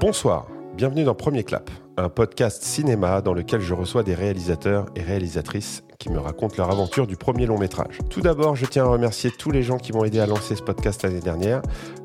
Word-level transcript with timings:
Bonsoir, 0.00 0.46
bienvenue 0.76 1.02
dans 1.02 1.16
Premier 1.16 1.42
Clap, 1.42 1.72
un 1.96 2.08
podcast 2.08 2.62
cinéma 2.62 3.20
dans 3.20 3.32
lequel 3.32 3.60
je 3.60 3.74
reçois 3.74 4.04
des 4.04 4.14
réalisateurs 4.14 4.86
et 4.94 5.02
réalisatrices 5.02 5.82
qui 5.98 6.08
me 6.08 6.20
racontent 6.20 6.54
leur 6.56 6.70
aventure 6.70 7.08
du 7.08 7.16
premier 7.16 7.46
long 7.46 7.58
métrage. 7.58 7.98
Tout 8.08 8.20
d'abord, 8.20 8.54
je 8.54 8.64
tiens 8.64 8.84
à 8.84 8.88
remercier 8.88 9.32
tous 9.36 9.50
les 9.50 9.64
gens 9.64 9.76
qui 9.76 9.92
m'ont 9.92 10.04
aidé 10.04 10.20
à 10.20 10.26
lancer 10.26 10.54
ce 10.54 10.62
podcast 10.62 11.02
l'année 11.02 11.18
dernière. 11.18 11.62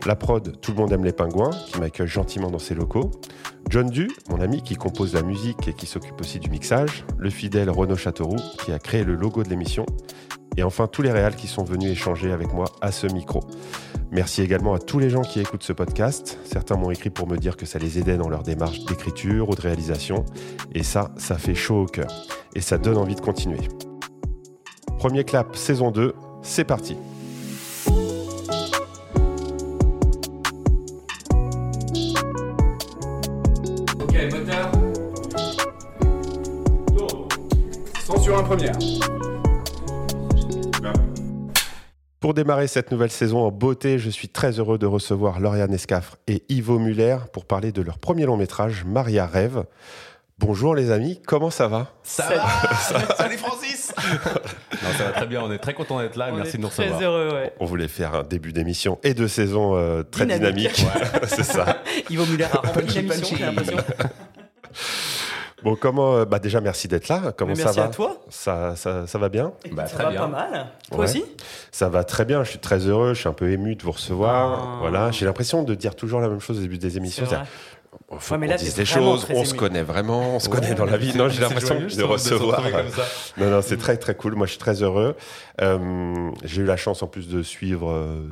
La 0.08 0.16
prod, 0.16 0.60
Tout 0.60 0.71
le 0.71 0.78
monde 0.78 0.92
aime 0.92 1.06
les 1.06 1.14
pingouins, 1.14 1.52
qui 1.68 1.79
m'accueille 1.79 2.08
gentiment 2.08 2.50
dans 2.50 2.58
ses 2.58 2.74
locaux. 2.74 3.12
John 3.69 3.87
Du, 3.87 4.10
mon 4.28 4.41
ami 4.41 4.63
qui 4.63 4.73
compose 4.73 5.13
la 5.13 5.21
musique 5.21 5.67
et 5.67 5.73
qui 5.73 5.85
s'occupe 5.85 6.19
aussi 6.19 6.39
du 6.39 6.49
mixage. 6.49 7.05
Le 7.19 7.29
fidèle 7.29 7.69
Renaud 7.69 7.96
Châteauroux, 7.96 8.41
qui 8.65 8.71
a 8.71 8.79
créé 8.79 9.03
le 9.03 9.13
logo 9.13 9.44
de 9.44 9.49
l'émission. 9.49 9.85
Et 10.58 10.63
enfin, 10.63 10.88
tous 10.88 11.01
les 11.01 11.12
réals 11.12 11.35
qui 11.35 11.47
sont 11.47 11.63
venus 11.63 11.92
échanger 11.92 12.31
avec 12.31 12.53
moi 12.53 12.65
à 12.81 12.92
ce 12.92 13.08
micro. 13.08 13.42
Merci 14.12 14.42
également 14.42 14.76
à 14.76 14.79
tous 14.79 14.99
les 14.99 15.10
gens 15.10 15.22
qui 15.22 15.40
écoutent 15.40 15.63
ce 15.63 15.74
podcast. 15.74 16.38
Certains 16.45 16.76
m'ont 16.76 16.91
écrit 16.91 17.09
pour 17.09 17.27
me 17.27 17.38
dire 17.38 17.58
que 17.58 17.66
ça 17.66 17.80
les 17.80 17.98
aidait 17.98 18.17
dans 18.17 18.30
leur 18.30 18.44
démarche 18.44 18.85
d'écriture 18.85 19.49
ou 19.49 19.55
de 19.55 19.62
réalisation. 19.62 20.26
Et 20.76 20.84
ça, 20.84 21.12
ça 21.17 21.38
fait 21.38 21.55
chaud 21.55 21.81
au 21.81 21.85
cœur. 21.85 22.12
Et 22.53 22.62
ça 22.62 22.77
donne 22.77 22.98
envie 22.98 23.16
de 23.16 23.21
continuer. 23.21 23.67
Premier 24.99 25.23
clap, 25.23 25.55
saison 25.55 25.89
2, 25.89 26.13
c'est 26.43 26.63
parti. 26.63 26.95
Ok, 33.99 34.15
moteur. 34.31 34.71
Première. 38.45 39.32
Pour 42.23 42.34
démarrer 42.34 42.68
cette 42.68 42.90
nouvelle 42.90 43.12
saison 43.12 43.40
en 43.45 43.52
beauté, 43.52 44.00
je 44.00 44.09
suis 44.09 44.30
très 44.30 44.58
heureux 44.58 44.77
de 44.77 44.86
recevoir 44.86 45.41
Lauriane 45.41 45.73
Escafre 45.73 46.16
et 46.26 46.41
Ivo 46.48 46.80
Muller 46.80 47.18
pour 47.34 47.44
parler 47.44 47.73
de 47.73 47.82
leur 47.82 47.99
premier 47.99 48.23
long 48.26 48.38
métrage, 48.38 48.86
Maria 48.86 49.26
Rêve. 49.26 49.66
Bonjour 50.40 50.73
les 50.73 50.90
amis, 50.90 51.21
comment 51.27 51.49
ça 51.49 51.68
va? 51.68 51.91
Ça 52.04 52.30
va 52.30 53.15
Salut 53.18 53.35
Francis 53.35 53.93
Non, 53.98 54.90
ça 54.98 55.04
va 55.04 55.12
très 55.12 55.27
bien, 55.27 55.41
on 55.43 55.52
est 55.52 55.57
très 55.57 55.74
content 55.74 55.99
d'être 55.99 56.15
là, 56.15 56.30
On 56.32 56.38
merci 56.38 56.55
de 56.55 56.62
nous 56.62 56.70
très 56.70 56.88
recevoir. 56.88 57.12
heureux, 57.12 57.34
ouais. 57.34 57.54
On 57.60 57.65
voulait 57.65 57.90
faire 57.90 58.15
un 58.15 58.24
début 58.24 58.54
d'émission 58.54 58.99
et 59.04 59.13
de 59.13 59.27
saison 59.27 59.76
euh, 59.76 60.04
très 60.04 60.26
dynamique. 60.26 60.71
Dynamique. 60.76 61.04
C'est 61.27 61.43
ça. 61.43 61.84
Ivo 62.10 62.26
Muller 62.26 62.46
a 62.46 62.48
rempli 62.68 62.85
Punchy, 62.85 62.96
la 62.96 63.02
mission, 63.02 63.20
punchy. 63.20 63.35
j'ai 63.35 63.46
l'impression. 63.46 63.77
Bon, 65.64 65.75
comment 65.75 66.16
euh, 66.17 66.25
Bah 66.25 66.39
déjà 66.39 66.61
merci 66.61 66.88
d'être 66.88 67.08
là. 67.08 67.33
Comment 67.38 67.50
Mais 67.52 67.56
ça 67.56 67.66
merci 67.66 67.80
va 67.80 67.86
à 67.86 67.89
toi. 67.89 68.17
ça, 68.30 68.75
ça, 68.75 69.08
ça 69.08 69.17
va 69.17 69.30
bien 69.30 69.53
Bah, 69.72 69.86
ça 69.88 69.95
très 69.95 70.03
va 70.06 70.09
bien. 70.11 70.19
pas 70.22 70.28
mal. 70.28 70.67
Toi 70.89 71.00
Ouais. 71.00 71.06
aussi 71.06 71.23
Ça 71.72 71.89
va 71.89 72.03
très 72.03 72.25
bien. 72.25 72.44
Je 72.44 72.50
suis 72.52 72.59
très 72.59 72.80
heureux. 72.88 73.14
Je 73.14 73.19
suis 73.22 73.30
un 73.30 73.33
peu 73.33 73.50
ému 73.52 73.75
de 73.75 73.84
vous 73.84 73.91
recevoir. 73.91 74.59
Ah. 74.61 74.78
Voilà. 74.81 75.11
J'ai 75.11 75.25
l'impression 75.25 75.64
de 75.64 75.75
dire 75.75 75.95
toujours 75.95 76.19
la 76.22 76.30
même 76.30 76.39
chose 76.41 76.58
au 76.59 76.61
début 76.61 76.78
des 76.78 76.97
émissions. 76.97 77.25
Ouais, 78.09 78.38
mais 78.38 78.47
là, 78.47 78.58
dise 78.58 78.73
t'es 78.75 78.81
des 78.81 78.86
choses. 78.86 79.25
On 79.30 79.45
se 79.45 79.53
connaît 79.53 79.81
vraiment. 79.84 80.36
On 80.36 80.39
se 80.39 80.50
Ouais, 80.50 80.56
connaît 80.59 80.75
dans 80.75 80.86
la 80.86 80.97
vie. 80.97 81.11
c'est- 81.11 81.17
Non, 81.17 81.30
j'ai 81.30 81.41
l'impression 81.41 81.75
joyeux, 81.80 81.95
de 81.95 82.03
recevoir. 82.03 82.58
retrouver 82.64 82.72
comme 82.84 82.89
ça. 82.91 83.03
Non, 83.38 83.50
non, 83.50 83.61
c'est 83.61 83.78
très 83.78 83.97
très 83.97 84.16
cool. 84.16 84.36
Moi, 84.36 84.45
je 84.45 84.52
suis 84.52 84.59
très 84.59 84.84
heureux. 84.84 85.16
Euh, 85.61 86.30
j'ai 86.44 86.61
eu 86.61 86.66
la 86.66 86.78
chance 86.78 87.02
en 87.02 87.08
plus 87.08 87.28
de 87.28 87.41
suivre 87.41 87.89
euh, 87.89 88.28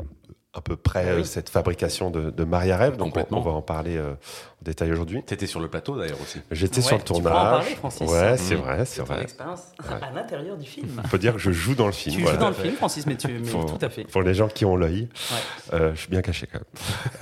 à 0.54 0.62
peu 0.62 0.76
près 0.76 1.06
Ah 1.12 1.16
oui. 1.18 1.26
cette 1.26 1.50
fabrication 1.50 2.10
de, 2.12 2.30
de 2.30 2.44
Maria 2.44 2.76
Rêve. 2.78 2.98
Donc, 2.98 3.08
on, 3.08 3.10
Complètement. 3.12 3.38
on 3.40 3.42
va 3.42 3.52
en 3.52 3.62
parler 3.62 3.98
euh, 3.98 4.14
détail 4.62 4.92
aujourd'hui. 4.92 5.24
T'étais 5.24 5.48
sur 5.48 5.60
le 5.60 5.68
plateau 5.68 5.98
d'ailleurs 5.98 6.22
aussi. 6.22 6.40
J'étais 6.52 6.78
Ouais, 6.78 6.82
sur 6.84 6.98
le 6.98 7.04
tu 7.04 7.14
pourras 7.14 7.20
en 7.20 7.24
tournage. 7.32 7.52
parler, 7.62 7.76
Francis. 7.76 8.10
ouais, 8.10 8.38
c'est 8.38 8.56
Mmh. 8.56 8.58
vrai, 8.60 8.86
c'est 8.86 9.02
vrai. 9.02 9.22
expérience 9.24 9.62
à 9.90 10.12
l'intérieur 10.14 10.58
du 10.58 10.66
film. 10.68 11.02
On 11.04 11.08
peut 11.08 11.18
dire 11.18 11.34
que 11.34 11.40
je 11.40 11.52
joue 11.52 11.76
dans 11.76 11.88
le 11.88 11.92
film. 11.92 12.16
Tu 12.16 12.22
voilà. 12.22 12.36
joues 12.38 12.42
dans 12.44 12.50
le 12.50 12.56
film, 12.56 12.76
Francis, 12.76 13.06
mais, 13.08 13.16
tu, 13.16 13.28
mais 13.28 13.42
tout 13.50 13.78
à 13.82 13.90
fait. 13.90 14.04
Pour 14.06 14.22
les 14.22 14.34
gens 14.34 14.48
qui 14.48 14.66
ont 14.66 14.76
l'œil, 14.76 15.10
Ouais. 15.32 15.38
Euh, 15.80 15.92
je 15.96 16.00
suis 16.02 16.10
bien 16.10 16.22
caché 16.22 16.48
quand 16.52 16.60
même. 16.60 16.64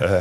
Euh, 0.02 0.20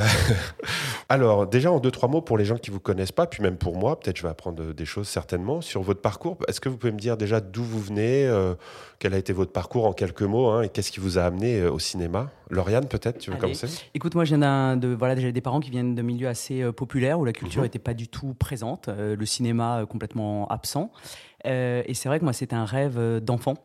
alors, 1.08 1.48
déjà 1.48 1.72
en 1.72 1.80
deux, 1.80 1.92
trois 1.92 2.10
mots 2.10 2.22
pour 2.22 2.38
les 2.38 2.46
gens 2.46 2.58
qui 2.58 2.70
vous 2.70 2.80
connaissent 2.80 3.12
pas, 3.12 3.26
puis 3.28 3.42
même 3.42 3.58
pour 3.58 3.78
moi, 3.78 4.00
peut-être 4.00 4.18
je 4.18 4.24
vais 4.24 4.30
apprendre 4.30 4.74
des 4.74 4.86
choses 4.86 5.08
certainement 5.08 5.62
sur 5.62 5.82
votre 5.82 6.02
parcours. 6.02 6.38
Est-ce 6.48 6.60
que 6.62 6.70
vous 6.70 6.78
pouvez 6.78 6.92
me 6.94 7.00
dire 7.00 7.18
déjà 7.18 7.40
d'où 7.42 7.64
vous 7.64 7.80
venez, 7.80 8.26
euh, 8.28 8.54
quel 9.00 9.14
a 9.14 9.18
été 9.18 9.34
votre 9.34 9.52
parcours 9.52 9.86
en 9.86 9.94
quelques 9.94 10.22
mots, 10.22 10.50
hein, 10.50 10.62
et 10.64 10.70
qu'est-ce 10.70 10.92
qui 10.92 11.00
vous 11.00 11.18
a 11.18 11.24
amené 11.24 11.62
euh, 11.62 11.72
au 11.72 11.80
cinéma? 11.80 12.30
Lauriane, 12.52 12.88
peut-être, 12.88 13.20
tu 13.20 13.30
veux 13.30 13.36
Allez. 13.36 13.42
commencer? 13.42 13.68
Écoute, 13.94 14.16
moi, 14.16 14.26
je 14.26 14.30
viens 14.30 14.40
d'un- 14.40 14.76
de 14.76 14.88
voilà, 14.90 15.16
des 15.16 15.42
parents 15.42 15.60
qui 15.60 15.70
viennent 15.70 15.94
de 15.96 16.02
milieux 16.02 16.28
assez 16.28 16.62
euh, 16.62 16.72
où 17.18 17.26
la 17.26 17.34
culture 17.34 17.62
Mhm. 17.62 17.66
n'était 17.66 17.80
pas 17.80 17.94
du 17.94 18.08
tout 18.08 18.34
présente, 18.34 18.90
euh, 18.90 19.16
le 19.16 19.26
cinéma 19.26 19.80
euh, 19.80 19.86
complètement 19.86 20.48
absent. 20.50 20.92
Euh, 21.48 21.82
et 21.86 21.94
c'est 21.94 22.10
vrai 22.10 22.20
que 22.20 22.24
moi, 22.26 22.34
c'était 22.34 22.56
un 22.56 22.66
rêve 22.66 23.00
d'enfant. 23.22 23.56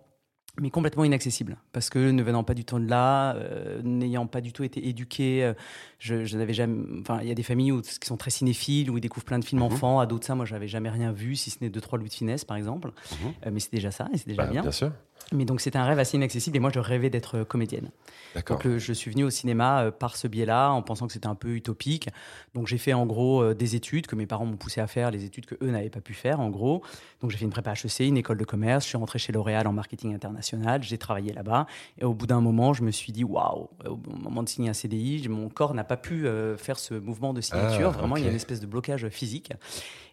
Mais 0.61 0.71
complètement 0.71 1.03
inaccessible, 1.03 1.57
parce 1.73 1.91
que 1.91 2.13
ne 2.13 2.23
venant 2.23 2.45
pas 2.45 2.55
du 2.55 2.65
tout 2.65 2.79
de 2.79 2.89
là, 2.89 3.35
euh, 3.35 3.81
n'ayant 3.83 4.29
pas 4.29 4.41
du 4.41 4.53
tout 4.53 4.63
été 4.63 4.87
éduqué, 4.89 5.43
euh, 5.43 5.53
je, 5.99 6.25
je 6.25 6.39
n'avais 6.39 6.53
jamais. 6.53 6.81
Enfin, 7.01 7.19
il 7.23 7.27
y 7.27 7.33
a 7.33 7.35
des 7.35 7.43
familles 7.43 7.73
où, 7.73 7.81
qui 7.83 8.07
sont 8.07 8.17
très 8.17 8.31
cinéphiles, 8.31 8.89
où 8.89 8.97
ils 8.97 9.01
découvrent 9.01 9.27
plein 9.27 9.41
de 9.41 9.45
films 9.45 9.63
Mhm. 9.63 9.67
enfants. 9.73 9.99
À 9.99 10.07
d'autres, 10.07 10.25
ça, 10.25 10.37
moi, 10.37 10.45
j'avais 10.45 10.69
jamais 10.69 10.91
rien 10.91 11.11
vu, 11.11 11.35
si 11.35 11.51
ce 11.51 11.59
n'est 11.61 11.71
deux 11.71 11.81
trois 11.81 11.99
Louis 11.99 12.09
de 12.09 12.15
Finesse, 12.15 12.45
par 12.45 12.57
exemple. 12.57 12.93
Mhm. 13.21 13.33
Euh, 13.47 13.51
mais 13.53 13.59
c'est 13.59 13.73
déjà 13.73 13.91
ça, 13.91 14.09
et 14.13 14.17
c'est 14.17 14.29
déjà 14.29 14.45
Bah, 14.45 14.51
bien. 14.53 14.63
Bien 14.63 14.71
sûr. 14.71 14.93
Mais 15.33 15.45
donc, 15.45 15.61
c'était 15.61 15.79
un 15.79 15.85
rêve 15.85 15.99
assez 15.99 16.17
inaccessible, 16.17 16.57
et 16.57 16.61
moi, 16.61 16.71
je 16.73 16.79
rêvais 16.79 17.11
d'être 17.11 17.39
euh, 17.39 17.45
comédienne. 17.45 17.91
D'accord. 18.35 18.57
Donc 18.57 18.65
le- 18.65 18.79
je 18.79 18.93
suis 18.93 19.11
venu 19.11 19.25
au 19.25 19.31
cinéma 19.31 19.85
euh, 19.85 19.91
par 19.91 20.17
ce 20.17 20.27
biais-là, 20.29 20.71
en 20.71 20.83
pensant 20.83 21.07
que 21.07 21.13
c'était 21.13 21.27
un 21.29 21.35
peu 21.37 21.51
utopique. 21.55 22.09
Donc 22.55 22.67
j'ai 22.67 22.79
fait 22.79 22.93
en 22.93 23.07
gros 23.07 23.43
euh, 23.43 23.55
des 23.55 23.77
études 23.77 24.07
que 24.07 24.17
mes 24.17 24.27
parents 24.27 24.45
m'ont 24.45 24.57
poussé 24.57 24.81
à 24.81 24.87
faire, 24.87 25.11
les 25.11 25.25
études 25.25 25.47
que 25.47 25.55
eux 25.63 25.71
n'avaient 25.71 25.89
pas 25.91 26.01
pu 26.01 26.15
faire 26.15 26.41
en 26.41 26.51
gros. 26.51 26.83
Donc 27.21 27.31
j'ai 27.31 27.37
fait 27.39 27.45
une 27.45 27.51
prépa 27.53 27.73
HEC, 27.73 28.01
une 28.01 28.17
école 28.17 28.37
de 28.39 28.45
commerce, 28.45 28.85
je 28.85 28.89
suis 28.89 28.99
rentré 28.99 29.19
chez 29.21 29.33
L'Oréal 29.33 29.67
en 29.69 29.73
marketing 29.73 30.15
international, 30.15 30.83
j'ai 30.83 30.99
travaillé 30.99 31.33
là-bas. 31.33 31.67
Et 31.99 32.05
au 32.05 32.13
bout 32.13 32.27
d'un 32.27 32.41
moment, 32.41 32.73
je 32.73 32.83
me 32.83 32.91
suis 32.91 33.13
dit 33.13 33.23
waouh, 33.25 33.69
au 33.87 33.99
moment 34.21 34.43
de 34.43 34.49
signer 34.49 34.69
un 34.71 34.75
CDI, 34.75 35.29
mon 35.29 35.49
corps 35.49 35.75
n'a 35.75 35.85
pas 35.85 35.97
pu 35.97 36.27
euh, 36.27 36.57
faire 36.57 36.79
ce 36.79 36.95
mouvement 36.95 37.33
de 37.35 37.41
signature. 37.41 37.91
Ah, 37.95 37.99
Vraiment, 37.99 38.17
il 38.17 38.25
y 38.25 38.27
a 38.27 38.31
une 38.31 38.37
espèce 38.37 38.61
de 38.61 38.67
blocage 38.67 39.09
physique. 39.09 39.53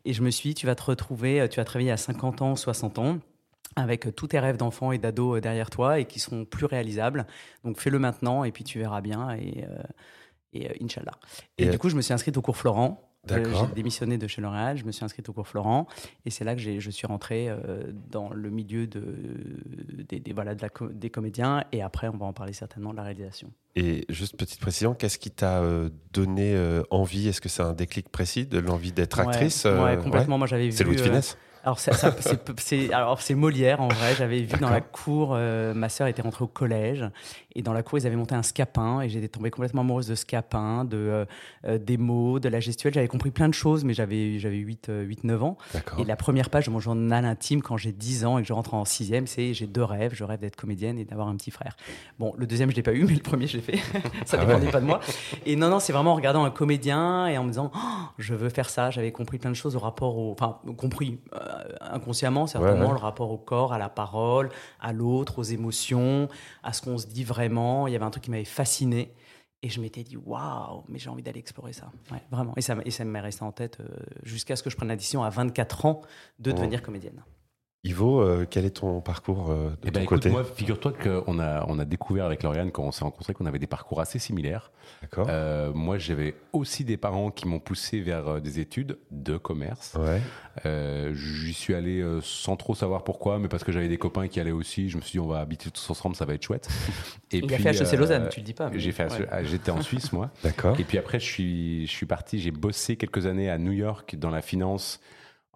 Et 0.05 0.13
je 0.13 0.21
me 0.21 0.29
suis 0.31 0.50
dit, 0.50 0.55
tu 0.55 0.66
vas 0.67 0.75
te 0.75 0.83
retrouver, 0.83 1.41
euh, 1.41 1.47
tu 1.47 1.57
vas 1.59 1.66
travailler 1.66 1.91
à 1.91 1.97
50 1.97 2.41
ans, 2.41 2.55
60 2.55 3.00
ans 3.00 3.17
avec 3.75 4.13
tous 4.15 4.27
tes 4.27 4.39
rêves 4.39 4.57
d'enfant 4.57 4.91
et 4.91 4.97
d'ado 4.97 5.35
euh, 5.37 5.41
derrière 5.41 5.69
toi 5.69 5.99
et 5.99 6.05
qui 6.05 6.19
seront 6.19 6.45
plus 6.45 6.65
réalisables. 6.65 7.25
Donc 7.63 7.79
fais-le 7.79 7.99
maintenant 7.99 8.43
et 8.43 8.51
puis 8.51 8.63
tu 8.63 8.79
verras 8.79 9.01
bien 9.01 9.31
et, 9.31 9.63
euh, 9.69 9.81
et 10.53 10.69
euh, 10.69 10.73
Inch'Allah. 10.81 11.13
Et, 11.57 11.63
Et, 11.63 11.67
euh, 11.67 11.71
du 11.71 11.77
coup, 11.79 11.89
je 11.89 11.95
me 11.95 12.01
suis 12.01 12.13
inscrite 12.13 12.35
au 12.37 12.41
cours 12.41 12.57
Florent. 12.57 13.07
D'accord. 13.23 13.67
j'ai 13.69 13.75
démissionné 13.75 14.17
de 14.17 14.25
chez 14.25 14.41
L'Oréal, 14.41 14.77
je 14.77 14.83
me 14.83 14.91
suis 14.91 15.05
inscrite 15.05 15.29
au 15.29 15.33
cours 15.33 15.47
Florent 15.47 15.85
et 16.25 16.31
c'est 16.31 16.43
là 16.43 16.55
que 16.55 16.59
j'ai- 16.59 16.79
je 16.79 16.89
suis 16.89 17.05
rentré 17.05 17.49
euh, 17.49 17.91
dans 18.09 18.31
le 18.33 18.49
milieu 18.49 18.87
de, 18.87 19.03
des, 20.09 20.19
des- 20.19 20.33
voilà, 20.33 20.55
de 20.55 20.61
la 20.63 20.69
co- 20.69 20.88
des 20.89 21.11
comédiens 21.11 21.63
et 21.71 21.83
après 21.83 22.07
on 22.07 22.17
va 22.17 22.25
en 22.25 22.33
parler 22.33 22.53
certainement 22.53 22.89
de 22.89 22.97
la 22.97 23.03
réalisation. 23.03 23.51
Et 23.75 24.05
juste 24.09 24.38
petite 24.38 24.59
précision, 24.59 24.95
qu'est-ce 24.95 25.19
qui 25.19 25.29
t'a 25.29 25.61
donné 26.13 26.81
envie? 26.89 27.27
Est-ce 27.27 27.41
que 27.41 27.47
c'est 27.49 27.61
un 27.61 27.73
déclic 27.73 28.09
précis 28.09 28.47
de 28.47 28.57
l'envie 28.57 28.91
d'être 28.91 29.19
actrice 29.19 29.65
ouais, 29.65 29.97
complètement. 29.97 30.39
Moi 30.39 30.47
j'avais 30.47 30.65
vu. 30.65 30.71
C'est 30.71 30.83
Louis 30.83 30.95
de 30.95 31.01
Finesse 31.01 31.38
Alors, 31.63 31.79
ça- 31.79 31.94
ça- 31.94 32.16
c'est- 32.19 32.59
c'est 32.59 32.91
alors, 32.94 33.22
c'est 33.22 33.35
Molière 33.35 33.81
en 33.81 33.88
vrai. 33.88 34.16
J'avais 34.17 34.39
vu 34.41 34.57
dans 34.59 34.69
la 34.69 34.81
cour, 34.81 35.33
euh, 35.35 35.73
ma 35.75 35.89
sœur 35.89 36.07
était 36.07 36.22
rentrée 36.23 36.44
au 36.44 36.47
collège 36.47 37.05
et 37.56 37.62
dans 37.62 37.73
la 37.73 37.84
cour 37.84 37.97
ils 37.97 38.07
avaient 38.07 38.16
monté 38.16 38.35
un 38.35 38.44
scapin 38.44 39.01
et 39.01 39.09
j'étais 39.09 39.28
tombée 39.28 39.51
complètement 39.51 39.81
amoureuse 39.81 40.07
de 40.07 40.16
scapin, 40.16 40.85
de 40.85 40.97
euh, 40.97 41.25
euh, 41.66 41.78
des 41.78 41.97
mots, 41.97 42.39
de 42.39 42.50
la 42.50 42.59
gestuelle. 42.59 42.94
J'avais 42.94 43.07
compris 43.07 43.31
plein 43.31 43.50
de 43.50 43.53
choses, 43.53 43.84
mais 43.84 43.94
j'avais 43.94 44.39
j'avais 44.39 44.57
8 44.57 44.89
euh, 44.89 45.03
8 45.03 45.23
9 45.25 45.44
ans. 45.44 45.57
Et 46.00 46.03
la 46.06 46.16
première 46.16 46.50
page 46.50 46.66
de 46.67 46.72
mon 46.72 46.79
journal 46.79 47.25
intime 47.25 47.62
quand 47.62 47.78
j'ai 47.78 47.91
10 47.91 48.25
ans 48.25 48.38
et 48.38 48.41
que 48.41 48.47
je 48.47 48.53
rentre 48.53 48.73
en 48.73 48.85
sixième, 48.85 49.28
c'est 49.28 49.53
j'ai 49.53 49.67
deux 49.67 49.84
rêves. 49.84 50.13
Je 50.16 50.23
rêve 50.23 50.39
d'être 50.39 50.56
comédienne 50.56 50.97
et 50.97 51.06
d'avoir 51.06 51.28
un 51.28 51.35
petit 51.35 51.51
frère. 51.51 51.75
Bon, 52.19 52.34
le 52.38 52.47
deuxième 52.47 52.72
je 52.72 52.75
l'ai 52.75 52.84
pas 52.84 52.94
eu, 52.94 53.03
mais 53.06 53.13
le 53.16 53.19
premier 53.22 53.47
je 53.47 53.57
l'ai 53.57 53.63
fait. 53.63 53.78
ça 54.25 54.38
Ah 54.39 54.45
dépendait 54.45 54.66
ouais. 54.68 54.72
pas 54.72 54.81
de 54.81 54.85
moi. 54.85 55.00
Et 55.45 55.56
non 55.56 55.69
non, 55.69 55.79
c'est 55.79 55.94
vraiment 55.94 56.12
en 56.12 56.16
regardant 56.16 56.44
un 56.45 56.51
comédien 56.51 57.28
et 57.28 57.38
en 57.38 57.44
me 57.44 57.50
disant 57.50 57.72
Oh, 57.75 57.79
je 58.18 58.33
veux 58.33 58.50
faire 58.50 58.69
ça. 58.69 58.91
J'avais 58.91 59.12
compris 59.12 59.38
plein 59.39 59.50
de 59.50 59.56
choses 59.56 59.75
au 59.75 59.79
rapport 59.79 60.18
au, 60.18 60.31
enfin 60.31 60.59
compris 60.78 61.19
euh, 61.33 61.39
inconsciemment 61.81 62.47
certainement 62.47 62.72
Ouais, 62.81 62.85
ouais. 62.88 62.94
le 62.94 63.00
rapport 63.00 63.31
au 63.31 63.38
corps, 63.38 63.73
à 63.73 63.78
la 63.78 63.89
parole, 63.89 64.50
à 64.79 64.94
l'autre, 64.94 65.39
aux 65.39 65.44
émotions, 65.44 66.29
à 66.63 66.72
ce 66.73 66.81
qu'on 66.81 66.97
se 66.97 67.07
dit 67.07 67.23
vraiment. 67.25 67.41
Il 67.88 67.91
y 67.94 67.96
avait 67.96 68.06
un 68.06 68.09
truc 68.12 68.24
qui 68.24 68.31
m'avait 68.31 68.44
fasciné. 68.46 69.13
Et 69.63 69.69
je 69.69 69.79
m'étais 69.79 70.02
dit, 70.02 70.18
waouh, 70.18 70.84
mais 70.90 70.97
j'ai 70.97 71.09
envie 71.12 71.22
d'aller 71.22 71.40
explorer 71.40 71.72
ça. 71.72 71.91
Ouais, 72.12 72.22
vraiment. 72.31 72.53
Et 72.57 72.62
ça, 72.62 72.75
et 72.84 72.90
ça 72.90 73.06
m'est 73.06 73.19
resté 73.19 73.44
en 73.44 73.51
tête 73.51 73.80
euh, 73.80 73.88
jusqu'à 74.24 74.56
ce 74.56 74.63
que 74.63 74.71
je 74.71 74.75
prenne 74.75 74.88
la 74.89 74.95
décision 74.95 75.21
à 75.24 75.30
24 75.30 75.86
ans 75.86 76.01
de 76.39 76.50
Oh. 76.51 76.54
devenir 76.56 76.81
comédienne. 76.81 77.24
Ivo, 77.83 78.22
euh, 78.22 78.45
quel 78.48 78.66
est 78.66 78.78
ton 78.78 79.01
parcours 79.01 79.50
euh, 79.50 79.69
de 79.72 79.75
Eh 79.86 79.88
ton 79.88 79.92
ben, 79.94 80.04
écoute, 80.04 80.18
côté 80.19 80.30
moi, 80.30 80.44
figure-toi 80.44 80.94
qu'on 80.94 81.39
a, 81.39 81.66
on 81.68 81.80
a 81.80 81.86
découvert 81.86 82.25
avec 82.25 82.44
Lauriane, 82.44 82.69
quand 82.72 82.83
on 82.83 82.92
s'est 82.92 83.04
rencontrés, 83.04 83.33
qu'on 83.33 83.48
avait 83.48 83.57
des 83.57 83.66
parcours 83.66 84.00
assez 84.00 84.19
similaires. 84.19 84.72
D'accord. 85.01 85.25
Euh, 85.31 85.72
moi, 85.74 85.98
j'avais 85.98 86.36
aussi 86.54 86.86
des 86.86 86.98
parents 86.98 87.31
qui 87.31 87.48
m'ont 87.48 87.57
poussé 87.60 88.00
vers 88.00 88.39
des 88.39 88.60
études 88.60 89.00
de 89.10 89.36
commerce. 89.38 89.98
Ouais. 90.00 90.22
Euh, 90.68 91.16
J'y 91.16 91.54
suis 91.54 91.74
allé 91.74 92.06
sans 92.22 92.56
trop 92.56 92.75
savoir 92.75 93.04
pourquoi, 93.04 93.39
mais 93.39 93.48
parce 93.48 93.63
que 93.63 93.72
j'avais 93.72 93.88
des 93.89 93.98
copains 93.98 94.27
qui 94.27 94.39
allaient 94.39 94.51
aussi. 94.51 94.88
Je 94.89 94.98
me 94.98 95.01
suis 95.01 95.13
dit, 95.13 95.19
on 95.19 95.27
va 95.27 95.39
habiter 95.39 95.72
tous 95.72 95.89
ensemble, 95.89 96.16
ça 96.16 96.25
va 96.25 96.36
être 96.36 96.44
chouette. 96.44 96.69
Et 97.31 97.39
Il 97.44 97.51
a 97.51 97.57
fait 97.57 97.72
HEC 97.81 97.95
euh, 97.95 97.98
Lausanne, 97.98 98.30
tu 98.30 98.42
le 98.42 98.45
dis 98.45 98.54
pas. 98.54 98.69
mais- 98.69 98.77
J'ai 98.80 98.92
fait, 98.92 99.12
ouais. 99.12 99.27
ah, 99.31 99.44
j'étais 99.44 99.72
en 99.72 99.81
Suisse, 99.81 100.13
moi. 100.13 100.30
D'accord. 100.44 100.80
Et 100.80 100.84
puis 100.84 101.00
après, 101.00 101.19
je 101.19 101.25
suis, 101.25 101.88
je 101.88 101.92
suis 101.92 102.06
parti, 102.06 102.38
j'ai 102.39 102.51
bossé 102.51 102.95
quelques 102.95 103.25
années 103.25 103.50
à 103.50 103.57
New 103.57 103.72
York 103.72 104.16
dans 104.18 104.30
la 104.30 104.44
finance 104.44 105.00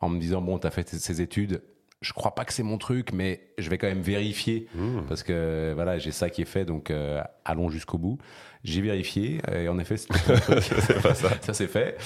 en 0.02 0.10
me 0.10 0.20
disant, 0.20 0.42
bon, 0.42 0.58
t'as 0.58 0.72
fait 0.72 0.90
ces 0.90 1.22
études, 1.22 1.62
je 2.06 2.14
crois 2.14 2.36
pas 2.36 2.46
que 2.46 2.54
c'est 2.54 2.62
mon 2.64 2.78
truc, 2.78 3.12
mais 3.14 3.42
je 3.58 3.68
vais 3.70 3.78
quand 3.80 3.88
même 3.88 4.02
vérifier 4.02 4.68
Mmh. 4.76 5.02
parce 5.08 5.24
que 5.24 5.72
voilà, 5.74 5.98
j'ai 5.98 6.12
ça 6.12 6.30
qui 6.30 6.42
est 6.44 6.46
fait, 6.46 6.64
donc 6.66 6.92
euh, 6.92 7.22
allons 7.46 7.70
jusqu'au 7.70 7.98
bout. 7.98 8.18
J'ai 8.64 8.82
vérifié 8.82 9.42
et 9.54 9.68
en 9.70 9.78
effet. 9.80 9.96
C'est 9.98 10.08
pas 11.04 11.14
ça. 11.14 11.30
ça 11.42 11.54
c'est 11.54 11.68
fait. 11.68 11.98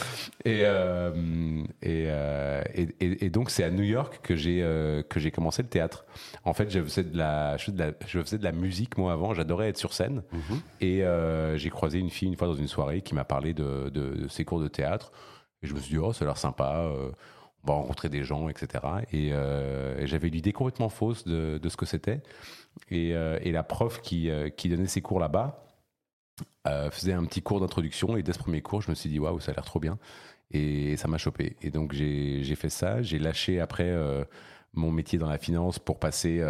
Et, 0.45 0.61
euh, 0.65 1.63
et, 1.81 2.05
euh, 2.07 2.61
et, 2.75 2.87
et- 2.99 3.25
et 3.25 3.29
donc 3.29 3.49
c'est 3.49 3.63
à 3.63 3.69
New 3.71 3.83
York 3.83 4.19
que 4.23 4.35
j'ai 4.35 4.59
que 5.09 5.19
j'ai 5.19 5.31
commencé 5.31 5.61
le 5.63 5.69
théâtre. 5.69 6.05
En 6.43 6.53
fait, 6.53 6.69
je 6.69 6.81
faisais 6.81 7.03
de 7.03 7.17
la 7.17 7.55
je 7.57 7.63
faisais 7.65 7.77
de 7.77 7.79
la, 7.81 7.91
je 8.07 8.21
faisais 8.21 8.37
de 8.37 8.43
la 8.43 8.51
musique 8.51 8.97
moi 8.97 9.13
avant. 9.13 9.33
J'adorais 9.33 9.69
être 9.69 9.77
sur 9.77 9.93
scène. 9.93 10.21
Mhm. 10.33 10.59
Et 10.81 11.03
j'ai 11.57 11.69
croisé 11.69 11.99
une 11.99 12.09
fille 12.09 12.27
une 12.27 12.35
fois 12.37 12.47
dans 12.47 12.55
une 12.55 12.67
soirée 12.67 13.01
qui 13.01 13.15
m'a 13.15 13.23
parlé 13.25 13.53
de, 13.53 13.89
de, 13.89 14.15
de 14.15 14.27
ses 14.27 14.43
cours 14.45 14.59
de 14.61 14.67
théâtre. 14.67 15.11
Et 15.63 15.67
je 15.67 15.73
me 15.73 15.79
suis 15.79 15.91
dit 15.93 15.97
oh 15.99 16.11
ça 16.13 16.23
a 16.25 16.27
l'air 16.27 16.37
sympa. 16.37 16.89
On 17.67 17.73
rencontrer 17.73 18.09
des 18.09 18.23
gens, 18.23 18.49
etc. 18.49 18.83
Et, 19.11 19.29
euh, 19.33 19.99
et 19.99 20.07
j'avais 20.07 20.27
une 20.27 20.35
idée 20.35 20.53
complètement 20.53 20.89
fausse 20.89 21.25
de, 21.25 21.59
de 21.61 21.69
ce 21.69 21.77
que 21.77 21.85
c'était. 21.85 22.21
Et, 22.89 23.13
euh, 23.15 23.39
et 23.41 23.51
la 23.51 23.63
prof 23.63 24.01
qui, 24.01 24.29
euh, 24.29 24.49
qui 24.49 24.69
donnait 24.69 24.87
ses 24.87 25.01
cours 25.01 25.19
là-bas 25.19 25.65
euh, 26.67 26.89
faisait 26.89 27.13
un 27.13 27.25
petit 27.25 27.41
cours 27.41 27.59
d'introduction. 27.59 28.17
Et 28.17 28.23
dès 28.23 28.33
ce 28.33 28.39
premier 28.39 28.61
cours, 28.61 28.81
je 28.81 28.89
me 28.89 28.95
suis 28.95 29.09
dit, 29.09 29.19
waouh, 29.19 29.39
ça 29.39 29.51
a 29.51 29.55
l'air 29.55 29.65
trop 29.65 29.79
bien. 29.79 29.97
Et 30.51 30.97
ça 30.97 31.07
m'a 31.07 31.17
chopé. 31.17 31.57
Et 31.61 31.69
donc, 31.69 31.93
j'ai 31.93 32.55
fait 32.55 32.69
ça. 32.69 33.01
J'ai 33.01 33.19
lâché 33.19 33.59
après 33.59 33.95
mon 34.73 34.91
métier 34.91 35.19
dans 35.19 35.29
la 35.29 35.37
finance 35.37 35.77
pour 35.77 35.99
passer 35.99 36.43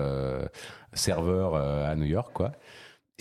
serveur 0.93 1.55
à 1.55 1.93
New 1.97 2.05
York, 2.05 2.31
quoi. 2.33 2.53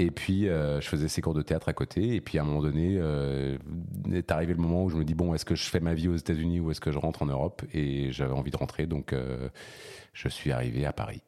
Et 0.00 0.10
puis, 0.10 0.48
euh, 0.48 0.80
je 0.80 0.88
faisais 0.88 1.08
ces 1.08 1.20
cours 1.20 1.34
de 1.34 1.42
théâtre 1.42 1.68
à 1.68 1.72
côté. 1.72 2.14
Et 2.14 2.20
puis, 2.20 2.38
à 2.38 2.42
un 2.42 2.44
moment 2.44 2.62
donné, 2.62 2.96
euh, 2.98 3.58
est 4.12 4.30
arrivé 4.30 4.52
le 4.54 4.60
moment 4.60 4.84
où 4.84 4.88
je 4.90 4.96
me 4.96 5.04
dis, 5.04 5.14
bon, 5.14 5.34
est-ce 5.34 5.44
que 5.44 5.56
je 5.56 5.64
fais 5.64 5.80
ma 5.80 5.92
vie 5.94 6.06
aux 6.08 6.14
États-Unis 6.16 6.60
ou 6.60 6.70
est-ce 6.70 6.80
que 6.80 6.92
je 6.92 6.98
rentre 6.98 7.22
en 7.22 7.26
Europe? 7.26 7.62
Et 7.74 8.12
j'avais 8.12 8.32
envie 8.32 8.50
de 8.52 8.56
rentrer. 8.56 8.86
Donc, 8.86 9.12
euh, 9.12 9.48
je 10.12 10.28
suis 10.28 10.52
arrivé 10.52 10.86
à 10.86 10.92
Paris. 10.92 11.22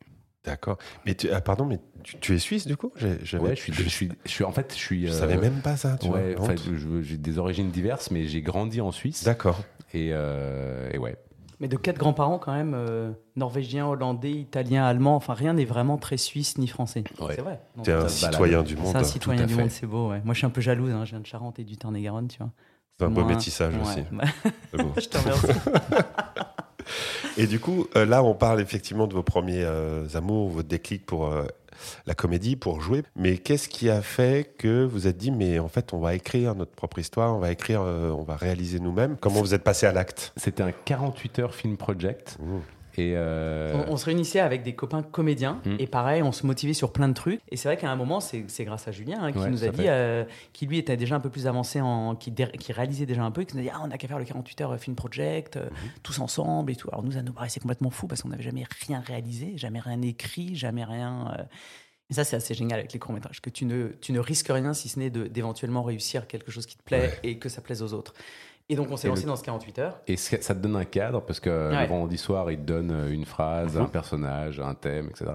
D'accord. 0.44 0.78
Mais 1.04 1.14
tu, 1.14 1.28
ah, 1.30 1.40
pardon, 1.40 1.66
mais 1.66 1.80
tu, 2.02 2.16
tu 2.18 2.34
es 2.34 2.38
suisse 2.38 2.66
du 2.66 2.76
coup? 2.76 2.92
J'avais- 2.96 3.44
Ouais, 3.44 3.56
je 3.56 3.60
suis, 3.60 3.72
je 3.74 3.88
suis, 3.88 4.08
je 4.24 4.30
suis, 4.30 4.44
en 4.44 4.52
fait, 4.52 4.72
je 4.72 4.78
suis. 4.78 5.06
Je 5.06 5.12
savais 5.12 5.36
même 5.36 5.60
pas 5.60 5.76
ça. 5.76 5.98
Tu 5.98 6.08
Ouais, 6.08 6.34
vois, 6.34 6.54
j'ai 7.02 7.18
des 7.18 7.38
origines 7.38 7.70
diverses, 7.70 8.10
mais 8.10 8.24
j'ai 8.26 8.40
grandi 8.40 8.80
en 8.80 8.90
Suisse. 8.92 9.24
D'accord. 9.24 9.60
Et, 9.92 10.06
et 10.08 10.98
ouais. 10.98 11.16
Mais 11.60 11.68
de 11.68 11.76
quatre 11.76 11.98
grands-parents, 11.98 12.38
quand 12.38 12.54
même, 12.54 12.72
euh, 12.74 13.12
norvégien, 13.36 13.86
hollandais, 13.86 14.32
italien, 14.32 14.84
allemand, 14.86 15.14
enfin 15.16 15.34
rien 15.34 15.52
n'est 15.52 15.66
vraiment 15.66 15.98
très 15.98 16.16
suisse 16.16 16.56
ni 16.56 16.66
français. 16.66 17.04
Ouais. 17.20 17.34
C'est 17.36 17.42
vrai. 17.42 17.60
T'es 17.82 17.92
un 17.92 17.96
balade. 17.96 18.08
citoyen 18.10 18.62
du 18.62 18.76
monde. 18.76 18.86
C'est 18.86 18.96
un 18.96 19.04
citoyen 19.04 19.44
du 19.46 19.54
monde, 19.54 19.70
c'est 19.70 19.86
beau. 19.86 20.08
ouais. 20.08 20.22
Moi, 20.24 20.32
je 20.32 20.38
suis 20.38 20.46
un 20.46 20.50
peu 20.50 20.62
jalouse. 20.62 20.90
hein, 20.92 21.04
Je 21.04 21.10
viens 21.10 21.20
de 21.20 21.26
Charente 21.26 21.58
et 21.58 21.64
du 21.64 21.76
Tarn-et-Garonne, 21.76 22.28
tu 22.28 22.38
vois. 22.38 22.50
C'est 22.98 23.04
un 23.04 23.10
beau 23.10 23.24
métissage 23.24 23.74
Ouais. 23.74 23.80
aussi. 23.82 24.00
Bah, 24.72 24.84
je 24.96 25.06
te 25.08 25.18
remercie. 25.18 25.46
Et 27.36 27.46
du 27.46 27.60
coup, 27.60 27.86
euh, 27.96 28.04
là, 28.04 28.22
on 28.22 28.34
parle 28.34 28.60
effectivement 28.60 29.06
de 29.06 29.14
vos 29.14 29.22
premiers 29.22 29.64
euh, 29.64 30.06
amours, 30.14 30.48
votre 30.50 30.68
déclic 30.68 31.06
pour 31.06 31.26
euh, 31.26 31.44
la 32.06 32.14
comédie, 32.14 32.56
pour 32.56 32.80
jouer. 32.80 33.02
Mais 33.16 33.38
qu'est-ce 33.38 33.68
qui 33.68 33.90
a 33.90 34.02
fait 34.02 34.54
que 34.58 34.84
vous 34.84 35.06
êtes 35.06 35.16
dit, 35.16 35.30
mais 35.30 35.58
en 35.58 35.68
fait, 35.68 35.92
on 35.92 35.98
va 35.98 36.14
écrire 36.14 36.54
notre 36.54 36.72
propre 36.72 36.98
histoire, 36.98 37.34
on 37.34 37.38
va 37.38 37.50
écrire, 37.50 37.82
euh, 37.82 38.10
on 38.10 38.22
va 38.22 38.36
réaliser 38.36 38.80
nous-mêmes? 38.80 39.16
Comment 39.20 39.40
vous 39.40 39.54
êtes 39.54 39.64
passé 39.64 39.86
à 39.86 39.92
l'acte? 39.92 40.32
C'était 40.36 40.62
un 40.62 40.72
48 40.72 41.38
heures 41.40 41.54
film 41.54 41.76
project. 41.76 42.36
Mmh. 42.40 42.58
Et 43.08 43.12
euh, 43.16 43.84
On, 43.88 43.92
on 43.92 43.96
se 43.96 44.04
réunissait 44.06 44.40
avec 44.40 44.62
des 44.62 44.74
copains 44.74 45.02
comédiens 45.02 45.60
Mm. 45.64 45.76
et 45.78 45.86
pareil, 45.86 46.22
on 46.22 46.32
se 46.32 46.46
motivait 46.46 46.72
sur 46.74 46.92
plein 46.92 47.08
de 47.08 47.14
trucs. 47.14 47.40
Et 47.50 47.56
c'est 47.56 47.68
vrai 47.68 47.76
qu'à 47.76 47.90
un 47.90 47.96
moment, 47.96 48.20
c'est 48.20 48.44
grâce 48.64 48.86
à 48.88 48.92
Julien 48.92 49.18
hein, 49.22 49.32
qui 49.32 49.38
Ouais, 49.38 49.50
nous 49.50 49.64
a 49.64 49.68
dit, 49.68 49.88
euh, 49.88 50.24
qui 50.52 50.66
lui 50.66 50.78
était 50.78 50.96
déjà 50.96 51.16
un 51.16 51.20
peu 51.20 51.30
plus 51.30 51.46
avancé, 51.46 51.80
en, 51.80 52.14
qui, 52.16 52.30
dé- 52.30 52.50
qui 52.58 52.72
réalisait 52.72 53.06
déjà 53.06 53.22
un 53.22 53.30
peu, 53.30 53.44
qui 53.44 53.54
nous 53.56 53.60
a 53.60 53.64
dit 53.64 53.70
ah, 53.72 53.80
on 53.84 53.90
a 53.90 53.98
qu'à 53.98 54.08
faire 54.08 54.18
le 54.18 54.24
48 54.24 54.60
heures 54.60 54.78
film 54.78 54.96
project, 54.96 55.56
euh, 55.56 55.68
tous 56.02 56.18
ensemble 56.20 56.72
et 56.72 56.76
tout. 56.76 56.88
Alors 56.92 57.02
nous, 57.04 57.12
ça 57.12 57.22
nous 57.22 57.32
paraissait 57.32 57.60
complètement 57.60 57.90
fou 57.90 58.06
parce 58.06 58.22
qu'on 58.22 58.28
n'avait 58.28 58.42
jamais 58.42 58.64
rien 58.86 59.00
réalisé, 59.04 59.52
jamais 59.56 59.80
rien 59.80 60.00
écrit, 60.02 60.54
jamais 60.56 60.84
rien. 60.84 61.34
euh, 61.38 61.42
Et 62.10 62.14
ça, 62.14 62.24
c'est 62.24 62.36
assez 62.36 62.54
génial 62.54 62.78
avec 62.80 62.92
les 62.92 62.98
courts-métrages, 62.98 63.40
que 63.40 63.50
tu 63.50 63.64
ne, 63.66 63.88
tu 64.00 64.12
ne 64.12 64.18
risques 64.18 64.48
rien 64.50 64.74
si 64.74 64.88
ce 64.88 64.98
n'est 64.98 65.10
d'éventuellement 65.10 65.82
réussir 65.84 66.26
quelque 66.26 66.50
chose 66.50 66.66
qui 66.66 66.76
te 66.76 66.82
plaît 66.82 67.12
et 67.22 67.38
que 67.38 67.48
ça 67.48 67.60
plaise 67.60 67.82
aux 67.82 67.92
autres. 67.94 68.14
Et 68.70 68.76
donc, 68.76 68.88
on 68.90 68.96
s'est 68.96 69.08
lancé 69.08 69.22
le- 69.22 69.28
dans 69.28 69.36
ce 69.36 69.42
48 69.42 69.78
heures. 69.80 69.98
Et 70.06 70.16
ça 70.16 70.38
te 70.38 70.60
donne 70.60 70.76
un 70.76 70.84
cadre 70.84 71.20
parce 71.22 71.40
que 71.40 71.50
Ouais. 71.70 71.82
le 71.82 71.88
vendredi 71.88 72.16
soir, 72.16 72.50
ils 72.50 72.56
te 72.58 72.62
donnent 72.62 72.92
euh, 72.92 73.10
une 73.12 73.24
phrase, 73.26 73.74
Mhm. 73.76 73.82
un 73.82 73.88
personnage, 73.88 74.60
un 74.60 74.74
thème, 74.74 75.08
etc. 75.10 75.26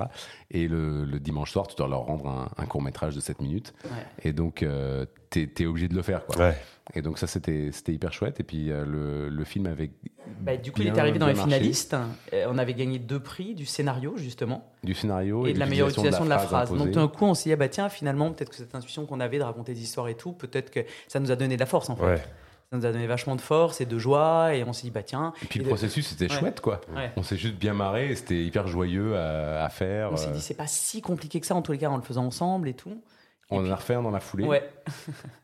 Et 0.51 0.67
le, 0.67 1.03
le 1.05 1.19
dimanche 1.19 1.51
soir, 1.51 1.67
tu 1.67 1.75
dois 1.75 1.87
leur 1.87 2.01
rendre 2.05 2.27
un, 2.27 2.47
un 2.57 2.65
court 2.65 2.81
métrage 2.81 3.13
de 3.13 3.19
7 3.19 3.41
minutes. 3.41 3.73
Ouais. 3.83 3.89
Et 4.23 4.31
donc, 4.33 4.63
euh, 4.63 5.05
t'es 5.29 5.49
es 5.59 5.65
obligé 5.65 5.87
de 5.89 5.95
le 5.95 6.01
faire. 6.01 6.25
Quoi. 6.25 6.37
Ouais. 6.37 6.57
Et 6.93 7.01
donc, 7.01 7.17
ça, 7.17 7.27
c'était 7.27 7.71
c'était 7.73 7.91
hyper 7.93 8.13
chouette. 8.13 8.39
Et 8.39 8.43
puis, 8.43 8.71
euh, 8.71 8.85
le, 8.85 9.27
le 9.27 9.43
film 9.43 9.65
avec 9.65 9.91
Bah, 10.39 10.55
du 10.55 10.71
coup, 10.71 10.81
il 10.81 10.87
était 10.87 10.99
arrivé 10.99 11.19
dans 11.19 11.27
les 11.27 11.33
marché. 11.33 11.49
finalistes. 11.49 11.95
Euh, 12.33 12.45
on 12.49 12.57
avait 12.57 12.73
gagné 12.75 12.99
deux 12.99 13.19
prix 13.19 13.53
du 13.55 13.65
scénario, 13.65 14.15
justement, 14.17 14.71
du 14.83 14.93
scénario 14.93 15.45
et 15.45 15.53
de 15.53 15.59
la 15.59 15.65
meilleure 15.65 15.89
utilisation 15.89 16.23
de 16.23 16.29
la 16.29 16.37
phrase. 16.39 16.69
imposée. 16.69 16.85
Donc, 16.85 16.93
tout 16.93 16.99
d'un 16.99 17.07
coup, 17.09 17.25
on 17.25 17.33
s'est 17.33 17.49
dit, 17.49 17.53
ah 17.53 17.57
bah, 17.57 17.67
tiens, 17.69 17.89
finalement, 17.89 18.31
peut-être 18.31 18.49
que 18.51 18.55
cette 18.55 18.75
intuition 18.75 19.05
qu'on 19.05 19.19
avait 19.19 19.39
de 19.39 19.43
raconter 19.43 19.73
des 19.73 19.81
histoires 19.81 20.07
et 20.07 20.15
tout, 20.15 20.31
peut-être 20.31 20.69
que 20.71 20.79
ça 21.07 21.19
nous 21.19 21.31
a 21.31 21.35
donné 21.35 21.55
de 21.55 21.59
la 21.59 21.65
force, 21.65 21.89
en 21.89 21.95
fait. 21.97 22.23
Ça 22.75 22.79
nous 22.79 22.85
a 22.85 22.91
donné 22.91 23.07
vachement 23.07 23.35
de 23.35 23.41
force 23.41 23.79
et 23.81 23.85
de 23.85 23.97
joie. 23.97 24.53
Et 24.53 24.63
on 24.63 24.73
s'est 24.73 24.83
dit, 24.83 24.91
bah, 24.91 25.03
tiens. 25.03 25.33
Et 25.41 25.45
puis 25.45 25.59
Et 25.59 25.63
le 25.63 25.69
processus, 25.69 26.07
c'était 26.07 26.31
Ouais. 26.31 26.39
chouette, 26.39 26.59
quoi. 26.61 26.81
Ouais. 26.95 27.11
On 27.15 27.23
s'est 27.23 27.37
juste 27.37 27.55
bien 27.55 27.73
marré, 27.73 28.11
et 28.11 28.15
c'était 28.15 28.43
hyper 28.43 28.67
joyeux 28.67 29.15
à, 29.15 29.63
à 29.63 29.69
faire. 29.69 30.11
On 30.11 30.17
s'est 30.17 30.27
euh, 30.29 30.31
dit, 30.33 30.41
c'est 30.41 30.53
pas 30.55 30.67
si 30.67 31.01
compliqué 31.01 31.39
que 31.39 31.47
ça, 31.47 31.55
en 31.55 31.61
tous 31.61 31.71
les 31.71 31.77
cas, 31.77 31.89
en 31.89 31.95
le 31.97 32.03
faisant 32.03 32.25
ensemble 32.25 32.67
et 32.67 32.73
tout. 32.73 33.01
on 33.49 33.65
en 33.65 33.71
a 33.71 33.75
refait 33.75 33.93
un 33.95 34.01
dans 34.01 34.11
la 34.11 34.19
foulée. 34.19 34.45
Ouais. 34.45 34.67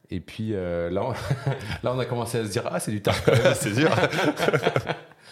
Et 0.10 0.20
puis 0.20 0.50
euh, 0.54 0.90
là, 0.90 1.04
on... 1.06 1.12
là, 1.84 1.94
on 1.94 2.00
a 2.00 2.06
commencé 2.06 2.40
à 2.40 2.44
se 2.46 2.50
dire, 2.50 2.64
ah, 2.70 2.80
c'est 2.80 2.92
du 2.92 3.02
tard 3.02 3.16
quand 3.26 3.32
même. 3.32 3.54
c'est 3.56 3.72
dur. 3.74 3.90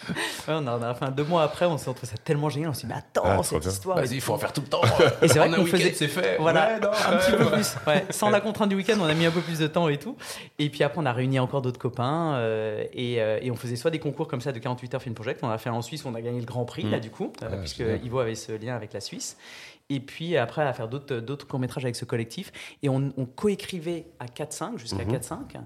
Ouais, 0.08 0.14
on 0.48 0.66
a, 0.66 0.76
on 0.78 0.82
a- 0.82 0.90
enfin, 0.90 1.10
deux 1.10 1.24
mois 1.24 1.42
après, 1.42 1.66
on 1.66 1.76
s'est 1.78 1.84
trouvé 1.84 2.06
ça 2.06 2.16
tellement 2.24 2.48
génial. 2.48 2.70
On 2.70 2.74
s'est 2.74 2.86
dit, 2.86 2.92
mais 2.92 2.98
attends, 2.98 3.22
Ah, 3.24 3.42
cette 3.42 3.60
bien. 3.60 3.70
histoire. 3.70 3.96
Vas-y, 3.98 4.14
il 4.14 4.20
faut 4.20 4.32
en 4.32 4.38
faire 4.38 4.52
tout 4.52 4.60
le 4.62 4.66
temps. 4.68 4.80
Et 5.22 5.28
c'est 5.28 5.38
vrai 5.38 5.50
qu'on 5.50 5.62
week-end, 5.62 5.76
faisait- 5.78 5.92
c'est 5.92 6.08
fait. 6.08 6.36
Voilà, 6.38 6.74
Ouais, 6.74 6.80
non, 6.80 6.88
un 6.88 7.12
ouais, 7.12 7.18
petit 7.18 7.30
peu 7.32 7.44
ouais. 7.44 7.50
plus. 7.52 7.74
Ouais. 7.86 8.04
Sans 8.10 8.30
la 8.30 8.40
contrainte 8.40 8.68
du 8.70 8.76
week-end, 8.76 8.96
on 9.00 9.04
a 9.04 9.14
mis 9.14 9.26
un 9.26 9.30
peu 9.30 9.40
plus 9.40 9.58
de 9.58 9.66
temps 9.66 9.88
et 9.88 9.98
tout. 9.98 10.16
Et 10.58 10.70
puis 10.70 10.82
après, 10.84 10.98
on 11.00 11.06
a 11.06 11.12
réuni 11.12 11.38
encore 11.38 11.62
d'autres 11.62 11.78
copains 11.78 12.34
euh, 12.34 12.84
et, 12.92 13.20
euh, 13.20 13.38
et 13.42 13.50
on 13.50 13.56
faisait 13.56 13.76
soit 13.76 13.90
des 13.90 13.98
concours 13.98 14.28
comme 14.28 14.40
ça 14.40 14.52
de 14.52 14.58
48 14.58 14.94
heures 14.94 15.02
film 15.02 15.14
project. 15.14 15.40
On 15.42 15.50
a 15.50 15.58
fait 15.58 15.70
en 15.70 15.82
Suisse 15.82 16.04
où 16.04 16.08
on 16.08 16.14
a 16.14 16.20
gagné 16.20 16.40
le 16.40 16.46
Grand 16.46 16.64
Prix, 16.64 16.84
Mm. 16.84 16.90
là, 16.90 17.00
du 17.00 17.10
coup, 17.10 17.32
euh, 17.42 17.48
Ah, 17.52 17.56
puisque. 17.56 17.82
Ivo 18.04 18.18
avait 18.20 18.34
ce 18.34 18.52
lien 18.52 18.74
avec 18.74 18.92
la 18.92 19.00
Suisse. 19.00 19.36
Et 19.92 19.98
puis 19.98 20.36
après, 20.36 20.62
à 20.62 20.72
faire 20.72 20.86
d'autres 20.86 21.16
d'autres 21.16 21.46
courts-métrages 21.48 21.84
avec 21.84 21.96
ce 21.96 22.04
collectif. 22.04 22.52
Et 22.82 22.88
on, 22.88 23.12
on 23.16 23.26
coécrivait 23.26 24.06
à 24.20 24.26
4-5, 24.26 24.78
jusqu'à 24.78 25.04
Mhm. 25.04 25.12
4-5. 25.18 25.56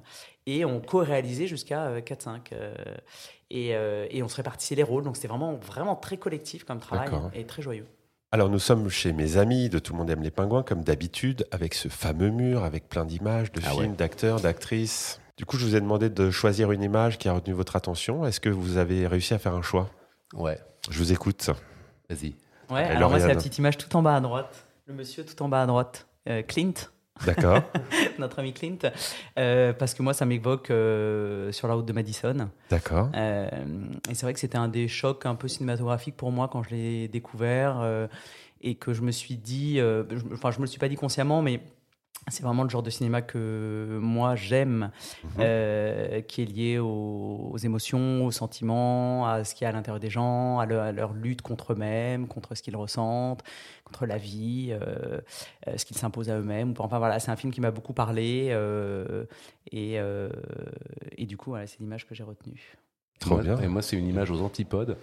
Et 0.47 0.65
on 0.65 0.81
co-réalisait 0.81 1.47
jusqu'à 1.47 1.83
euh, 1.85 2.01
4-5. 2.01 2.53
Euh, 3.55 3.59
et, 3.59 3.75
euh, 3.75 4.07
et 4.11 4.23
on 4.23 4.29
se 4.29 4.37
répartissait 4.37 4.75
les 4.75 4.83
rôles. 4.83 5.05
Donc 5.05 5.17
c'était 5.17 5.29
vraiment, 5.29 5.55
vraiment 5.55 5.97
très 5.97 6.17
collectif 6.17 6.65
comme 6.65 6.79
travail 6.81 7.11
et 7.35 7.45
très 7.45 7.63
joyeux. 7.63 7.87
Alors 8.33 8.49
nous 8.49 8.59
sommes 8.59 8.89
chez 8.89 9.13
mes 9.13 9.37
amis 9.37 9.69
de 9.69 9.79
Tout 9.79 9.93
le 9.93 9.99
monde 9.99 10.11
aime 10.11 10.23
les 10.23 10.33
pingouins, 10.33 10.65
comme 10.65 10.83
d'habitude, 10.83 11.47
avec 11.53 11.73
ce 11.75 11.89
fameux 11.89 12.31
mur, 12.31 12.65
avec 12.65 12.89
plein 12.89 13.05
d'images, 13.05 13.53
de 13.53 13.61
Ah 13.65 13.71
films, 13.71 13.93
ouais. 13.93 13.97
d'acteurs, 13.97 14.41
d'actrices. 14.41 15.21
Du 15.37 15.45
coup, 15.47 15.57
je 15.57 15.65
vous 15.65 15.77
ai 15.77 15.81
demandé 15.81 16.11
de 16.11 16.31
choisir 16.31 16.73
une 16.73 16.83
image 16.83 17.19
qui 17.19 17.29
a 17.29 17.33
retenu 17.33 17.55
votre 17.55 17.77
attention. 17.77 18.25
Est-ce 18.27 18.41
que 18.41 18.49
vous 18.49 18.77
avez 18.77 19.07
réussi 19.07 19.35
à 19.35 19.39
faire 19.39 19.55
un 19.55 19.63
choix? 19.63 19.89
Ouais, 20.33 20.59
Je 20.91 20.99
vous 20.99 21.13
écoute. 21.13 21.49
vas-y. 22.09 22.35
Ouais, 22.71 22.83
alors 22.85 23.11
moi, 23.11 23.21
c'est 23.21 23.29
la 23.29 23.35
petite 23.37 23.59
image 23.59 23.77
tout 23.79 23.95
en 23.97 24.03
bas 24.03 24.17
à 24.17 24.21
droite. 24.21 24.67
Le 24.87 24.95
monsieur 24.95 25.25
tout 25.25 25.41
en 25.43 25.49
bas 25.49 25.63
à 25.63 25.67
droite. 25.67 26.07
Euh, 26.29 26.43
Clint, 26.43 26.73
D'accord. 27.27 27.63
notre 28.19 28.39
ami 28.41 28.53
Clint. 28.53 28.79
Euh, 29.39 29.73
parce 29.73 29.95
que 29.95 30.03
moi, 30.03 30.15
ça 30.15 30.27
m'évoque 30.27 30.71
euh, 30.71 31.53
sur 31.53 31.69
la 31.69 31.75
route 31.75 31.87
de 31.87 31.93
Madison. 31.93 32.49
D'accord. 32.71 33.11
Euh, 33.15 33.49
et 34.11 34.15
c'est 34.15 34.27
vrai 34.27 34.35
que 34.35 34.41
c'était 34.41 34.59
un 34.59 34.69
des 34.69 34.89
chocs 34.89 35.25
un 35.27 35.35
peu 35.35 35.49
cinématographiques 35.49 36.17
pour 36.17 36.33
moi 36.33 36.49
quand 36.49 36.63
je 36.65 36.71
l'ai 36.71 37.09
découvert. 37.09 38.09
et 38.67 38.77
que 38.77 38.93
je 38.95 39.03
me 39.03 39.11
suis 39.13 39.37
dit, 39.37 39.79
euh, 39.79 40.05
je- 40.11 40.33
enfin, 40.33 40.51
je 40.51 40.57
me 40.59 40.63
le 40.63 40.69
suis 40.69 40.79
pas 40.79 40.89
dit 40.89 40.97
consciemment, 40.97 41.43
mais 41.43 41.61
c'est 42.29 42.43
vraiment 42.43 42.63
le 42.63 42.71
genre 42.71 42.83
de 42.83 42.89
cinéma 42.91 43.21
que 43.21 43.99
moi 44.01 44.35
j'aime, 44.35 44.91
Mhm. 45.25 45.31
euh, 45.41 46.21
qui 46.23 46.41
est 46.43 46.47
lié 46.47 46.79
aux, 46.79 47.51
aux 47.53 47.59
émotions, 47.59 48.25
aux 48.25 48.31
sentiments, 48.31 49.29
à 49.29 49.45
ce 49.45 49.55
qu'il 49.55 49.65
y 49.65 49.67
a 49.67 49.69
à 49.69 49.73
l'intérieur 49.73 50.01
des 50.01 50.09
gens, 50.09 50.59
à, 50.59 50.65
leur- 50.67 50.85
à 50.85 50.93
leur 50.93 51.13
lutte 51.13 51.43
contre 51.43 51.75
eux-mêmes, 51.75 52.27
contre 52.27 52.55
ce 52.55 52.63
qu'ils 52.63 52.77
ressentent, 52.77 53.43
contre 53.85 54.07
la 54.07 54.17
vie, 54.17 54.69
euh, 54.71 55.21
euh, 55.69 55.77
ce 55.77 55.85
qu'ils 55.85 55.99
s'imposent 55.99 56.31
à 56.31 56.39
eux-mêmes. 56.39 56.73
Enfin 56.79 56.99
voilà, 56.99 57.21
c'est 57.21 57.31
un 57.31 57.37
film 57.37 57.53
qui 57.53 57.61
m'a 57.61 57.71
beaucoup 57.71 57.93
parlé 57.93 58.49
euh, 58.53 59.25
et, 59.71 60.01
euh, 60.01 60.31
et 61.19 61.27
du 61.27 61.37
coup, 61.37 61.51
voilà, 61.51 61.67
c'est 61.67 61.81
l'image 61.81 62.07
que 62.07 62.15
j'ai 62.15 62.25
retenue. 62.25 62.75
Trop 63.21 63.39
bien. 63.39 63.59
Et 63.59 63.69
moi, 63.69 63.83
c'est 63.83 63.97
une 63.97 64.09
image 64.09 64.31
aux 64.31 64.41
antipodes. 64.43 64.97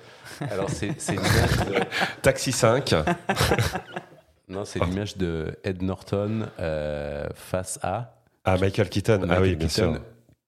Alors, 0.50 0.70
c'est 0.70 1.00
c'est 1.00 1.14
une 1.16 1.22
image 1.22 1.66
de... 1.68 1.74
Taxi 2.22 2.52
5. 2.52 2.94
Non, 4.52 4.66
c'est 4.66 4.84
l'image 4.84 5.18
de 5.18 5.56
Ed 5.64 5.82
Norton 5.82 6.42
euh, 6.60 7.26
face 7.36 7.80
à 7.82 8.16
Ah, 8.44 8.58
Michael 8.58 8.90
Keaton. 8.90 9.22
ah 9.30 9.40
oui, 9.42 9.56
bien 9.56 9.68
Keaton. 9.68 9.94
sûr. 9.94 10.02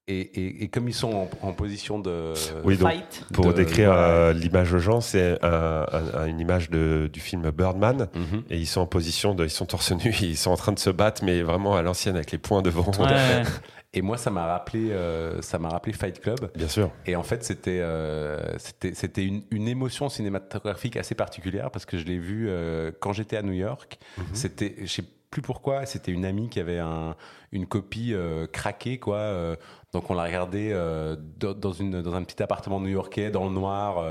Et, 0.10 0.20
et, 0.20 0.64
et 0.64 0.68
comme 0.68 0.90
ils 0.90 0.94
sont 0.94 1.14
en, 1.14 1.48
en 1.48 1.54
position 1.54 1.98
de... 1.98 2.34
Oui, 2.66 2.76
donc, 2.76 2.90
Fight. 2.92 3.26
pour 3.32 3.46
de- 3.48 3.54
décrire 3.54 3.94
euh, 3.94 4.34
l'image 4.34 4.74
aux 4.74 4.80
gens, 4.80 5.00
c'est 5.00 5.38
un- 5.42 5.86
un- 6.16 6.26
une 6.26 6.42
image 6.42 6.70
de- 6.70 7.10
du 7.12 7.22
film 7.22 7.50
Birdman. 7.52 8.10
Mhm. 8.14 8.44
Et 8.50 8.58
ils 8.58 8.66
sont 8.68 8.82
en 8.82 8.86
position 8.86 9.34
de, 9.34 9.46
ils 9.46 9.50
sont 9.50 9.66
torse 9.66 9.94
nu, 9.94 10.14
ils 10.22 10.36
sont 10.36 10.52
en 10.52 10.58
train 10.58 10.74
de 10.74 10.80
se 10.80 10.90
battre, 10.90 11.24
mais 11.24 11.42
vraiment 11.42 11.78
à 11.78 11.82
l'ancienne 11.82 12.18
avec 12.18 12.32
les 12.32 12.38
poings 12.38 12.62
devant. 12.62 12.92
Ouais. 13.00 13.44
Et 13.96 14.02
moi, 14.02 14.18
ça 14.18 14.32
m'a 14.32 14.48
rappelé, 14.48 14.92
euh, 14.92 15.42
ça 15.42 15.60
m'a 15.60 15.70
rappelé 15.70 15.94
Fight 15.94 16.20
Club. 16.20 16.52
Bien 16.56 16.68
sûr. 16.68 16.90
Et 17.06 17.16
en 17.16 17.24
fait, 17.24 17.44
c'était 17.44 17.80
euh, 17.82 18.58
c'était 18.58 18.94
c'était 18.96 19.24
une, 19.24 19.44
une 19.52 19.68
émotion 19.68 20.10
cinématographique 20.10 20.98
assez 20.98 21.14
particulière 21.16 21.70
parce 21.70 21.86
que 21.86 21.98
je 21.98 22.06
l'ai 22.06 22.18
vu 22.18 22.48
euh, 22.50 22.92
quand 23.00 23.14
j'étais 23.14 23.38
à 23.38 23.44
New 23.44 23.54
York. 23.54 24.00
C'était, 24.34 24.76
je 24.82 24.88
sais 24.88 25.04
plus 25.30 25.42
pourquoi, 25.42 25.86
c'était 25.86 26.12
une 26.12 26.26
amie 26.26 26.50
qui 26.50 26.60
avait 26.60 26.80
un, 26.80 27.16
une 27.52 27.66
copie 27.66 28.14
euh, 28.14 28.46
craquée, 28.48 29.00
quoi. 29.00 29.18
euh, 29.18 29.56
donc 29.92 30.10
on 30.10 30.16
l'a 30.16 30.24
regardé 30.24 30.70
euh, 30.72 31.16
dans 31.40 31.72
une 31.72 32.02
dans 32.02 32.16
un 32.16 32.24
petit 32.24 32.42
appartement 32.42 32.80
new-yorkais 32.80 33.30
dans 33.32 33.46
le 33.46 33.52
noir. 33.52 34.04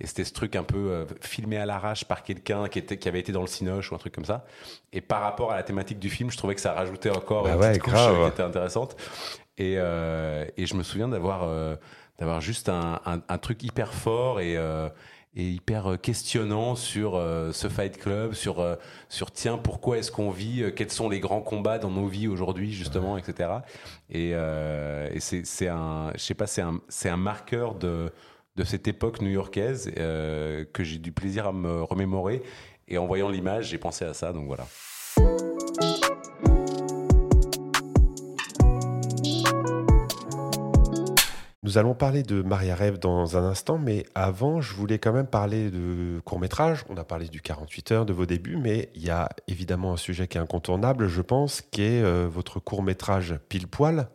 Et 0.00 0.06
c'était 0.06 0.24
ce 0.24 0.32
truc 0.32 0.54
un 0.56 0.62
peu 0.62 0.76
euh, 0.78 1.04
filmé 1.20 1.56
à 1.56 1.66
l'arrache 1.66 2.04
par 2.04 2.22
quelqu'un 2.22 2.68
qui, 2.68 2.78
était, 2.78 2.98
qui 2.98 3.08
avait 3.08 3.20
été 3.20 3.32
dans 3.32 3.40
le 3.40 3.46
cinoche 3.48 3.90
ou 3.90 3.94
un 3.94 3.98
truc 3.98 4.14
comme 4.14 4.24
ça. 4.24 4.44
Et 4.92 5.00
par 5.00 5.22
rapport 5.22 5.50
à 5.52 5.56
la 5.56 5.62
thématique 5.62 5.98
du 5.98 6.08
film, 6.10 6.30
je 6.30 6.36
trouvais 6.36 6.54
que 6.54 6.60
ça 6.60 6.72
rajoutait 6.72 7.10
encore 7.10 7.44
Bah 7.44 7.54
une 7.54 7.60
ouais, 7.60 7.68
petite 7.70 7.82
couche 7.82 7.92
grave. 7.92 8.22
qui 8.22 8.28
était 8.34 8.42
intéressante. 8.42 8.96
Et, 9.56 9.74
euh, 9.78 10.44
et 10.56 10.66
je 10.66 10.74
me 10.74 10.82
souviens 10.84 11.08
d'avoir 11.08 11.42
euh, 11.44 11.74
d'avoir 12.18 12.40
juste 12.40 12.68
un, 12.68 13.00
un, 13.06 13.20
un 13.28 13.38
truc 13.38 13.62
hyper 13.62 13.92
fort 13.92 14.40
et, 14.40 14.56
et 15.36 15.44
hyper 15.50 16.00
questionnant 16.00 16.74
sur 16.74 17.14
euh, 17.14 17.52
ce 17.52 17.68
Fight 17.68 17.96
Club, 17.98 18.32
sur, 18.32 18.58
euh, 18.60 18.74
sur 19.08 19.30
tiens, 19.30 19.56
pourquoi 19.58 19.98
est-ce 19.98 20.10
qu'on 20.10 20.30
vit, 20.30 20.62
euh, 20.64 20.70
quels 20.72 20.90
sont 20.90 21.08
les 21.08 21.20
grands 21.20 21.42
combats 21.42 21.78
dans 21.78 21.90
nos 21.90 22.06
vies 22.08 22.26
aujourd'hui, 22.26 22.72
justement, 22.72 23.16
etc. 23.18 23.50
Et, 24.10 24.30
et 24.30 25.20
c'est 25.20 25.44
c'est 25.46 25.68
un, 25.68 26.10
je 26.14 26.20
sais 26.20 26.34
pas, 26.34 26.46
c'est 26.46 26.62
un, 26.62 26.80
c'est 26.88 27.08
un 27.08 27.16
marqueur 27.16 27.74
de, 27.74 28.10
de 28.58 28.64
cette 28.64 28.88
époque 28.88 29.22
new-yorkaise 29.22 29.92
euh, 29.98 30.64
que 30.72 30.82
j'ai 30.82 30.98
du 30.98 31.12
plaisir 31.12 31.46
à 31.46 31.52
me 31.52 31.82
remémorer. 31.82 32.42
Et 32.88 32.98
en 32.98 33.06
voyant 33.06 33.28
l'image, 33.28 33.68
j'ai 33.68 33.78
pensé 33.78 34.04
à 34.04 34.14
ça, 34.14 34.32
donc 34.32 34.46
voilà. 34.46 34.66
Nous 41.62 41.76
allons 41.76 41.94
parler 41.94 42.22
de 42.22 42.42
Maria 42.42 42.74
Rêve 42.74 42.98
dans 42.98 43.36
un 43.36 43.44
instant, 43.44 43.78
mais 43.78 44.04
avant, 44.14 44.60
je 44.60 44.74
voulais 44.74 44.98
quand 44.98 45.12
même 45.12 45.26
parler 45.26 45.70
de 45.70 46.18
court-métrage. 46.24 46.84
On 46.88 46.96
a 46.96 47.04
parlé 47.04 47.28
du 47.28 47.42
48 47.42 47.92
heures, 47.92 48.06
de 48.06 48.14
vos 48.14 48.26
débuts, 48.26 48.56
mais 48.56 48.88
il 48.94 49.04
y 49.04 49.10
a 49.10 49.28
évidemment 49.48 49.92
un 49.92 49.98
sujet 49.98 50.26
qui 50.26 50.38
est 50.38 50.40
incontournable, 50.40 51.08
je 51.08 51.20
pense, 51.20 51.60
qui 51.60 51.82
est 51.82 52.02
euh, 52.02 52.26
votre 52.26 52.58
court-métrage 52.58 53.38
Pile 53.50 53.68
Poil, 53.68 54.08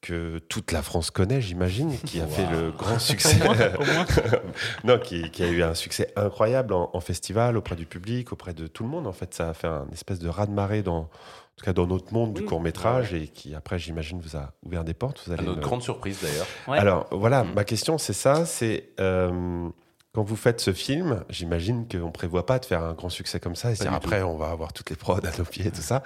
que 0.00 0.38
toute 0.38 0.70
la 0.72 0.82
France 0.82 1.10
connaît, 1.10 1.40
j'imagine, 1.40 1.96
qui 2.06 2.20
a 2.20 2.26
fait 2.26 2.46
le 2.50 2.70
grand 2.70 2.98
succès. 3.00 3.36
Au 3.42 3.44
moins, 3.46 3.56
au 3.80 3.84
moins. 3.84 4.06
non, 4.84 4.98
qui, 4.98 5.30
qui 5.30 5.42
a 5.42 5.48
eu 5.48 5.62
un 5.62 5.74
succès 5.74 6.12
incroyable 6.16 6.72
en, 6.72 6.90
en 6.92 7.00
festival, 7.00 7.56
auprès 7.56 7.74
du 7.76 7.84
public, 7.86 8.32
auprès 8.32 8.54
de 8.54 8.66
tout 8.68 8.84
le 8.84 8.88
monde. 8.88 9.06
En 9.06 9.12
fait, 9.12 9.34
ça 9.34 9.50
a 9.50 9.54
fait 9.54 9.66
un 9.66 9.86
espèce 9.92 10.20
de 10.20 10.28
raz-de-marée 10.28 10.82
dans, 10.82 10.98
en 11.00 11.08
tout 11.56 11.64
cas 11.64 11.72
dans 11.72 11.86
notre 11.88 12.14
monde 12.14 12.32
du 12.34 12.42
Oui, 12.42 12.46
court-métrage 12.46 13.12
et 13.12 13.26
qui, 13.26 13.54
après, 13.56 13.78
j'imagine, 13.78 14.20
vous 14.20 14.36
a 14.36 14.52
ouvert 14.64 14.84
des 14.84 14.94
portes. 14.94 15.20
Vous 15.26 15.32
À 15.32 15.34
allez 15.34 15.44
notre 15.46 15.58
me- 15.58 15.62
grande 15.64 15.82
surprise 15.82 16.18
d'ailleurs. 16.22 16.46
Ouais. 16.68 16.78
alors 16.78 17.08
voilà, 17.10 17.42
Mm. 17.42 17.54
ma 17.54 17.64
question 17.64 17.98
c'est 17.98 18.12
ça, 18.12 18.46
c'est 18.46 18.90
euh, 19.00 19.68
quand 20.14 20.22
vous 20.22 20.36
faites 20.36 20.60
ce 20.60 20.72
film, 20.72 21.24
j'imagine 21.28 21.86
qu'on 21.88 22.10
prévoit 22.12 22.46
pas 22.46 22.58
de 22.58 22.64
faire 22.64 22.82
un 22.82 22.92
grand 22.94 23.08
succès 23.10 23.40
comme 23.40 23.54
ça 23.56 23.72
et 23.72 23.74
du 23.74 23.86
après 23.86 24.22
on 24.22 24.36
va 24.36 24.50
avoir 24.50 24.72
toutes 24.72 24.90
les 24.90 24.96
prods 24.96 25.16
à 25.18 25.36
nos 25.38 25.44
pieds 25.44 25.66
et 25.66 25.70
tout 25.70 25.82
ça. 25.82 26.02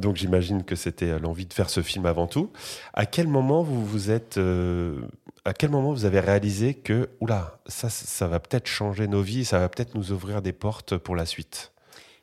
Donc 0.00 0.16
j'imagine 0.16 0.64
que 0.64 0.74
c'était 0.76 1.10
euh, 1.10 1.18
l'envie 1.18 1.46
de 1.46 1.52
faire 1.52 1.70
ce 1.70 1.82
film 1.82 2.06
avant 2.06 2.26
tout. 2.26 2.50
À 2.92 3.06
quel 3.06 3.28
moment 3.28 3.62
vous 3.62 3.84
vous 3.84 4.10
êtes, 4.10 4.38
euh, 4.38 5.00
à 5.44 5.52
quel 5.52 5.70
moment 5.70 5.92
vous 5.92 6.04
avez 6.04 6.20
réalisé 6.20 6.74
que 6.74 7.10
oula 7.20 7.58
ça 7.66 7.88
ça 7.90 8.26
va 8.28 8.40
peut-être 8.40 8.66
changer 8.66 9.06
nos 9.08 9.22
vies, 9.22 9.44
ça 9.44 9.58
va 9.58 9.68
peut-être 9.68 9.94
nous 9.94 10.12
ouvrir 10.12 10.42
des 10.42 10.52
portes 10.52 10.96
pour 10.96 11.16
la 11.16 11.26
suite? 11.26 11.72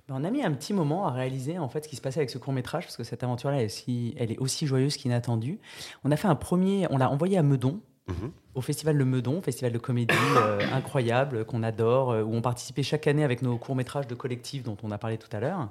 Ben, 0.10 0.16
on 0.20 0.24
a 0.24 0.32
mis 0.32 0.44
un 0.44 0.52
petit 0.52 0.74
moment 0.74 1.08
à 1.08 1.12
réaliser 1.12 1.60
en 1.60 1.70
fait 1.70 1.84
ce 1.84 1.90
qui 1.90 1.96
se 1.96 2.02
passait 2.02 2.20
avec 2.20 2.30
ce 2.30 2.38
court 2.38 2.54
métrage 2.54 2.84
parce 2.86 2.98
que 2.98 3.04
cette 3.04 3.24
aventure-là, 3.24 3.58
elle, 3.58 3.64
est 3.64 3.66
aussi- 3.68 4.14
elle 4.18 4.32
est 4.32 4.40
aussi 4.40 4.68
joyeuse 4.68 4.98
qu'inattendue. 4.98 5.60
On 6.04 6.12
a 6.12 6.18
fait 6.18 6.28
un 6.28 6.36
premier, 6.36 6.88
on 6.90 6.98
l'a 6.98 7.10
envoyé 7.10 7.38
à 7.38 7.44
Meudon. 7.44 7.80
Mhm. 8.08 8.32
Au 8.56 8.62
festival 8.62 8.98
de 8.98 9.04
Meudon, 9.06 9.42
festival 9.42 9.72
de 9.72 9.78
comédie 9.78 10.14
euh, 10.38 10.60
incroyable 10.74 11.46
qu'on 11.46 11.62
adore, 11.64 12.12
euh, 12.12 12.24
où 12.24 12.34
on 12.34 12.42
participait 12.42 12.84
chaque 12.84 13.08
année 13.08 13.24
avec 13.24 13.42
nos 13.44 13.58
courts 13.58 13.76
métrages 13.76 14.08
de 14.08 14.16
collectif 14.16 14.64
dont 14.64 14.76
on 14.84 14.92
a 14.92 14.98
parlé 14.98 15.18
tout 15.18 15.30
à 15.32 15.40
l'heure. 15.40 15.70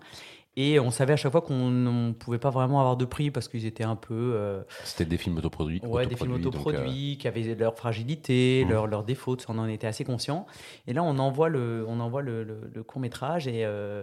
Et 0.57 0.81
on 0.81 0.91
savait 0.91 1.13
à 1.13 1.17
chaque 1.17 1.31
fois 1.31 1.43
qu'on 1.43 1.71
ne 1.71 2.13
pouvait 2.13 2.39
pas 2.39 2.51
vraiment 2.51 2.81
avoir 2.81 2.97
de 2.97 3.05
prix 3.05 3.31
parce 3.31 3.47
qu'ils 3.49 3.67
étaient 3.67 3.85
un 3.85 3.95
peu 3.97 4.33
euh, 4.35 4.63
C'était 4.85 5.05
des 5.05 5.17
films 5.17 5.39
autoproduits. 5.39 5.81
Ouais, 5.85 6.07
des 6.07 6.17
films 6.17 6.33
autoproduits, 6.33 7.15
donc, 7.15 7.17
euh, 7.17 7.21
qui 7.21 7.29
avaient 7.29 7.55
leurs 7.55 7.77
fragilités, 7.77 8.63
Mhm. 8.65 8.71
leurs, 8.71 8.87
leurs 8.89 9.05
défauts, 9.05 9.37
on 9.49 9.59
en 9.59 9.69
était 9.69 9.87
assez 9.87 10.05
conscients. 10.05 10.47
Et 10.89 10.93
là, 10.93 11.05
on 11.05 11.19
envoie 11.19 11.49
le, 11.49 11.85
on 11.89 12.01
envoie 12.01 12.23
le, 12.23 12.43
le- 12.43 12.71
le 12.75 12.83
court 12.83 13.01
métrage 13.01 13.47
et, 13.47 13.65
euh, 13.65 14.03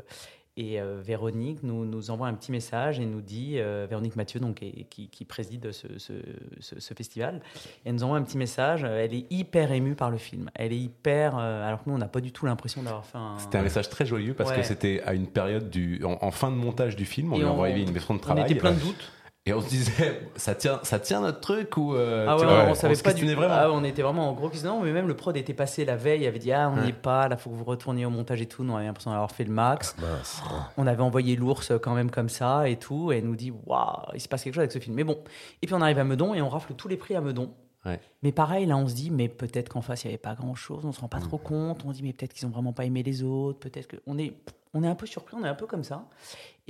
et 0.58 0.82
euh, 0.82 1.00
Véronique 1.02 1.64
nous, 1.64 1.86
nous 1.86 2.10
envoie 2.12 2.28
un 2.28 2.34
petit 2.34 2.52
message 2.52 3.00
et 3.00 3.06
nous 3.06 3.22
dit, 3.22 3.60
euh, 3.60 3.86
Véronique 3.90 4.16
Mathieu, 4.16 4.40
donc, 4.40 4.62
et- 4.64 4.86
qui, 4.90 5.08
qui 5.08 5.24
préside 5.24 5.72
ce, 5.72 5.88
ce- 5.98 6.14
ce- 6.60 6.80
ce 6.80 6.94
festival, 6.94 7.42
elle 7.86 7.94
nous 7.94 8.04
envoie 8.04 8.18
un 8.18 8.24
petit 8.24 8.38
message. 8.38 8.84
euh, 8.84 9.04
Elle 9.06 9.14
est 9.14 9.26
hyper 9.32 9.72
émue 9.72 9.96
par 9.96 10.10
le 10.12 10.18
film. 10.18 10.50
Elle 10.56 10.74
est 10.74 10.80
hyper. 10.80 11.38
euh, 11.38 11.66
alors 11.68 11.84
que 11.84 11.90
nous, 11.90 11.96
on 11.96 12.00
n'a 12.00 12.08
pas 12.08 12.22
du 12.22 12.32
tout 12.32 12.46
l'impression 12.46 12.84
d'avoir 12.84 13.06
fait 13.06 13.18
un. 13.18 13.38
C'était 13.38 13.58
un 13.60 13.64
message 13.64 13.90
très 13.90 14.06
joyeux 14.06 14.34
parce 14.34 14.50
Ouais. 14.50 14.58
que 14.58 14.64
c'était 14.64 15.02
à 15.06 15.14
une 15.14 15.28
période 15.28 15.70
du, 15.70 16.04
en, 16.04 16.18
en 16.22 16.32
fin 16.32 16.50
de 16.52 16.56
montage 16.56 16.96
du 16.96 17.06
film, 17.06 17.32
on 17.34 17.36
Et 17.36 17.40
lui 17.40 17.46
on- 17.46 17.52
envoyé 17.52 17.84
une 17.84 17.92
maison 17.92 18.14
de 18.16 18.20
on 18.20 18.22
travail. 18.22 18.44
était 18.46 18.56
plein 18.56 18.72
de 18.74 18.80
doutes. 18.80 19.12
Et 19.48 19.54
on 19.54 19.62
se 19.62 19.70
disait, 19.70 20.22
ça 20.36 20.54
tient, 20.56 20.80
ça 20.84 21.00
tient 21.00 21.22
notre 21.22 21.40
truc 21.40 21.78
ou 21.78 21.96
euh, 21.96 22.26
Ah 22.30 22.36
tu 22.38 22.42
ouais, 22.46 22.54
vois, 22.54 22.66
on 22.70 22.74
savait 22.76 22.96
pas 23.02 23.14
du 23.14 23.34
vraiment. 23.34 23.54
Ah, 23.58 23.72
on 23.72 23.84
était 23.84 24.02
vraiment 24.02 24.30
en 24.30 24.34
gros 24.34 24.50
questionnement, 24.50 24.82
mais 24.82 24.92
même 24.92 25.08
le 25.08 25.16
prod 25.16 25.36
était 25.38 25.54
passé 25.54 25.86
la 25.86 25.96
veille, 25.96 26.22
il 26.24 26.28
avait 26.28 26.38
dit 26.40 26.52
ah 26.52 26.70
on 26.70 26.76
n'y 26.76 26.82
Ouais. 26.82 26.90
est 26.90 26.94
pas, 26.94 27.28
là 27.30 27.38
faut 27.38 27.50
que 27.50 27.56
vous 27.56 27.64
retourniez 27.64 28.06
au 28.06 28.10
montage 28.10 28.42
et 28.42 28.46
tout. 28.46 28.64
Nous 28.64 28.74
on 28.74 28.76
avait 28.78 28.86
l'impression 28.86 29.12
d'avoir 29.12 29.32
fait 29.32 29.46
le 29.46 29.52
max. 29.54 29.96
Mince. 30.02 30.44
On 30.76 30.86
avait 30.86 31.02
envoyé 31.02 31.36
l'ours 31.38 31.72
quand 31.82 31.94
même 31.96 32.12
comme 32.12 32.30
ça 32.30 32.68
et 32.70 32.76
tout, 32.78 33.12
et 33.12 33.20
elle 33.20 33.26
nous 33.26 33.36
dit 33.38 33.54
waouh 33.66 33.88
il 34.14 34.20
se 34.22 34.28
passe 34.28 34.44
quelque 34.44 34.54
chose 34.56 34.62
avec 34.62 34.72
ce 34.74 34.80
film. 34.80 34.96
Mais 34.96 35.04
bon, 35.06 35.18
et 35.62 35.66
puis 35.66 35.74
on 35.74 35.82
arrive 35.82 36.00
à 36.00 36.04
Meudon 36.04 36.34
et 36.34 36.42
on 36.42 36.50
rafle 36.50 36.74
tous 36.74 36.90
les 36.90 36.98
prix 36.98 37.16
à 37.16 37.22
Meudon. 37.22 37.54
Ouais. 37.86 38.02
Mais 38.22 38.34
pareil, 38.34 38.66
là, 38.66 38.76
on 38.76 38.86
se 38.88 38.94
dit, 38.96 39.12
mais 39.12 39.30
peut-être 39.30 39.70
qu'en 39.70 39.80
face, 39.82 40.04
il 40.04 40.08
n'y 40.08 40.12
avait 40.16 40.18
pas 40.18 40.36
grand-chose, 40.36 40.84
on 40.84 40.92
se 40.92 41.00
rend 41.00 41.08
pas 41.08 41.20
Mm. 41.20 41.28
trop 41.28 41.38
compte. 41.38 41.86
On 41.86 41.92
se 41.92 41.98
dit, 41.98 42.04
mais 42.04 42.12
peut-être 42.12 42.34
qu'ils 42.34 42.46
ont 42.46 42.50
vraiment 42.50 42.74
pas 42.74 42.84
aimé 42.84 43.02
les 43.02 43.24
autres, 43.24 43.60
peut-être 43.60 43.88
que. 43.88 43.96
On 44.06 44.18
est, 44.18 44.34
on 44.74 44.84
est 44.84 44.88
un 44.88 44.96
peu 44.96 45.06
surpris, 45.06 45.38
on 45.40 45.46
est 45.46 45.48
un 45.48 45.54
peu 45.56 45.68
comme 45.68 45.86
ça. 45.86 46.04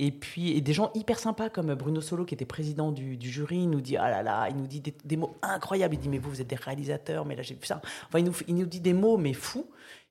Et 0.00 0.12
puis, 0.12 0.56
et 0.56 0.60
des 0.60 0.72
gens 0.72 0.90
hyper 0.94 1.18
sympas 1.18 1.48
comme 1.50 1.74
Bruno 1.74 2.00
Solo, 2.00 2.24
qui 2.24 2.32
était 2.34 2.44
président 2.44 2.92
du, 2.92 3.16
du 3.16 3.30
jury, 3.30 3.56
il 3.62 3.70
nous 3.70 3.80
dit, 3.80 3.96
ah 3.96 4.08
là 4.10 4.22
là, 4.22 4.46
il 4.48 4.56
nous 4.56 4.66
dit 4.68 4.80
des, 4.80 4.94
des 5.04 5.16
mots 5.16 5.34
incroyables. 5.42 5.94
Il 5.94 5.98
dit, 5.98 6.08
mais 6.08 6.18
vous, 6.18 6.30
vous 6.30 6.40
êtes 6.40 6.46
des 6.46 6.54
réalisateurs, 6.56 7.24
mais 7.24 7.34
là, 7.34 7.42
j'ai 7.42 7.54
vu 7.54 7.64
ça. 7.66 7.80
Enfin, 8.06 8.20
il 8.20 8.24
nous, 8.24 8.34
il 8.46 8.54
nous 8.54 8.66
dit 8.66 8.80
des 8.80 8.92
mots, 8.92 9.16
mais 9.16 9.32
fous, 9.32 9.66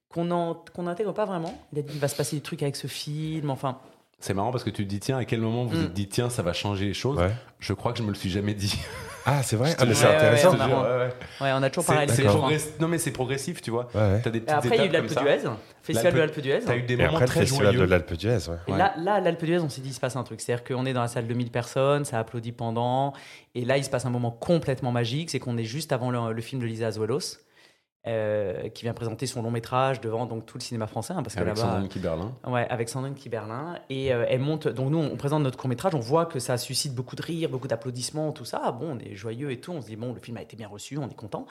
qu'on 0.09 0.25
n'intègre 0.25 0.71
qu'on 0.73 0.83
n'intègre 0.83 1.13
pas 1.13 1.25
vraiment. 1.25 1.57
Il 1.71 1.79
a 1.79 1.81
dit, 1.83 1.93
il 1.93 1.99
va 1.99 2.09
se 2.09 2.15
passer 2.17 2.35
des 2.35 2.41
trucs 2.41 2.63
avec 2.63 2.75
ce 2.75 2.87
film, 2.87 3.49
enfin. 3.49 3.79
C'est 4.19 4.33
marrant 4.33 4.51
parce 4.51 4.63
que 4.65 4.69
tu 4.71 4.83
te 4.83 4.89
dis, 4.89 4.99
tiens, 4.99 5.17
à 5.19 5.25
quel 5.25 5.39
moment 5.41 5.63
vous 5.63 5.75
vous 5.77 5.81
Mm. 5.83 5.85
êtes 5.85 5.93
dit, 5.93 6.07
tiens, 6.09 6.29
ça 6.29 6.41
va 6.43 6.51
changer 6.51 6.85
les 6.87 6.93
choses? 6.93 7.17
Ouais. 7.17 7.31
Je 7.59 7.71
crois 7.73 7.93
que 7.93 7.99
je 7.99 8.03
me 8.03 8.09
le 8.09 8.15
suis 8.15 8.29
jamais 8.29 8.55
dit. 8.55 8.73
Ah 9.29 9.43
c'est 9.43 9.57
vrai? 9.57 9.75
Ah 9.77 9.85
mais 9.85 9.93
c'est 9.93 10.05
intéressant. 10.07 10.51
ouais, 10.53 10.57
on 10.57 10.61
a- 10.61 10.67
Ouais, 10.67 10.97
ouais. 11.05 11.13
Ouais, 11.41 11.51
on 11.53 11.61
a 11.63 11.69
toujours 11.69 11.85
fin. 11.85 12.05
progress- 12.05 12.79
Non, 12.79 12.87
mais 12.87 12.97
c'est 12.97 13.11
progressif, 13.11 13.61
tu 13.61 13.71
vois. 13.71 13.89
Ouais, 13.93 13.99
ouais. 14.01 14.21
T'as 14.23 14.29
des 14.29 14.37
Et 14.37 14.41
petites 14.41 14.55
après, 14.55 14.69
il 14.69 14.77
y 14.77 14.81
a 14.81 14.85
eu 14.85 14.89
l'Alpe 14.89 15.07
d'Huez, 15.07 15.39
festival 15.83 16.13
de 16.13 16.17
L'Alpe- 16.19 16.39
d'Huez. 16.39 16.59
T'as 16.65 16.75
eu 16.77 16.81
des 16.83 16.93
Et 16.93 16.97
moments 16.97 17.09
après 17.09 17.21
le 17.25 17.27
très 17.29 17.39
festival 17.41 17.65
joyeux. 17.73 17.79
de 17.85 17.91
l'Alpe 17.91 18.13
d'Huez. 18.13 18.49
Ouais. 18.49 18.55
Et 18.69 18.71
là, 18.77 18.93
là, 18.97 19.19
l'Alpe 19.19 19.43
d'Huez, 19.43 19.59
on 19.59 19.67
s'est 19.69 19.81
dit, 19.81 19.89
il 19.89 19.93
se 19.93 19.99
passe 19.99 20.15
un 20.15 20.23
truc. 20.23 20.39
C'est-à-dire 20.39 20.63
qu'on 20.63 20.85
est 20.85 20.93
dans 20.93 21.01
la 21.01 21.07
salle 21.09 21.27
de 21.27 21.33
1000 21.33 21.51
personnes, 21.51 22.05
ça 22.05 22.19
applaudit 22.19 22.53
pendant. 22.53 23.11
Et 23.53 23.65
là, 23.65 23.77
il 23.77 23.83
se 23.83 23.89
passe 23.89 24.05
un 24.05 24.09
moment 24.09 24.31
complètement 24.31 24.91
magique. 24.93 25.29
C'est 25.29 25.39
qu'on 25.39 25.57
est 25.57 25.65
juste 25.65 25.91
avant 25.91 26.09
le, 26.09 26.31
le 26.33 26.41
film 26.41 26.61
de 26.61 26.65
Lisa 26.65 26.87
Azuelos, 26.87 27.37
euh, 28.07 28.69
qui 28.69 28.83
vient 28.83 28.93
présenter 28.93 29.27
son 29.27 29.41
long 29.41 29.51
métrage 29.51 30.01
devant 30.01 30.25
donc, 30.25 30.45
tout 30.45 30.57
le 30.57 30.63
cinéma 30.63 30.87
français. 30.87 31.13
hein, 31.13 31.23
parce 31.23 31.35
que 31.35 31.41
Avec. 31.41 31.57
Sandrine 31.57 31.87
Kiberlin. 31.87 32.31
Ouais, 32.47 32.67
avec 32.69 32.89
Sandrine 32.89 33.13
Kiberlin. 33.15 33.77
Et 33.89 34.13
euh, 34.13 34.25
elle 34.27 34.39
monte. 34.39 34.67
Donc, 34.67 34.89
nous, 34.89 34.97
on 34.97 35.15
présente 35.17 35.43
notre 35.43 35.57
court-métrage. 35.57 35.93
On 35.95 35.99
voit 35.99 36.25
que 36.25 36.39
ça 36.39 36.57
suscite 36.57 36.95
beaucoup 36.95 37.15
de 37.15 37.21
rires, 37.21 37.49
beaucoup 37.49 37.67
d'applaudissements, 37.67 38.31
tout 38.31 38.45
ça. 38.45 38.71
Bon, 38.71 38.95
on 38.95 38.99
est 38.99 39.15
joyeux 39.15 39.51
et 39.51 39.59
tout. 39.59 39.71
On 39.73 39.81
se 39.81 39.87
dit, 39.87 39.95
bon, 39.95 40.13
le 40.13 40.19
film 40.19 40.37
a 40.37 40.41
été 40.41 40.55
bien 40.55 40.67
reçu, 40.67 40.97
on 40.97 41.07
est 41.09 41.15
content. 41.15 41.45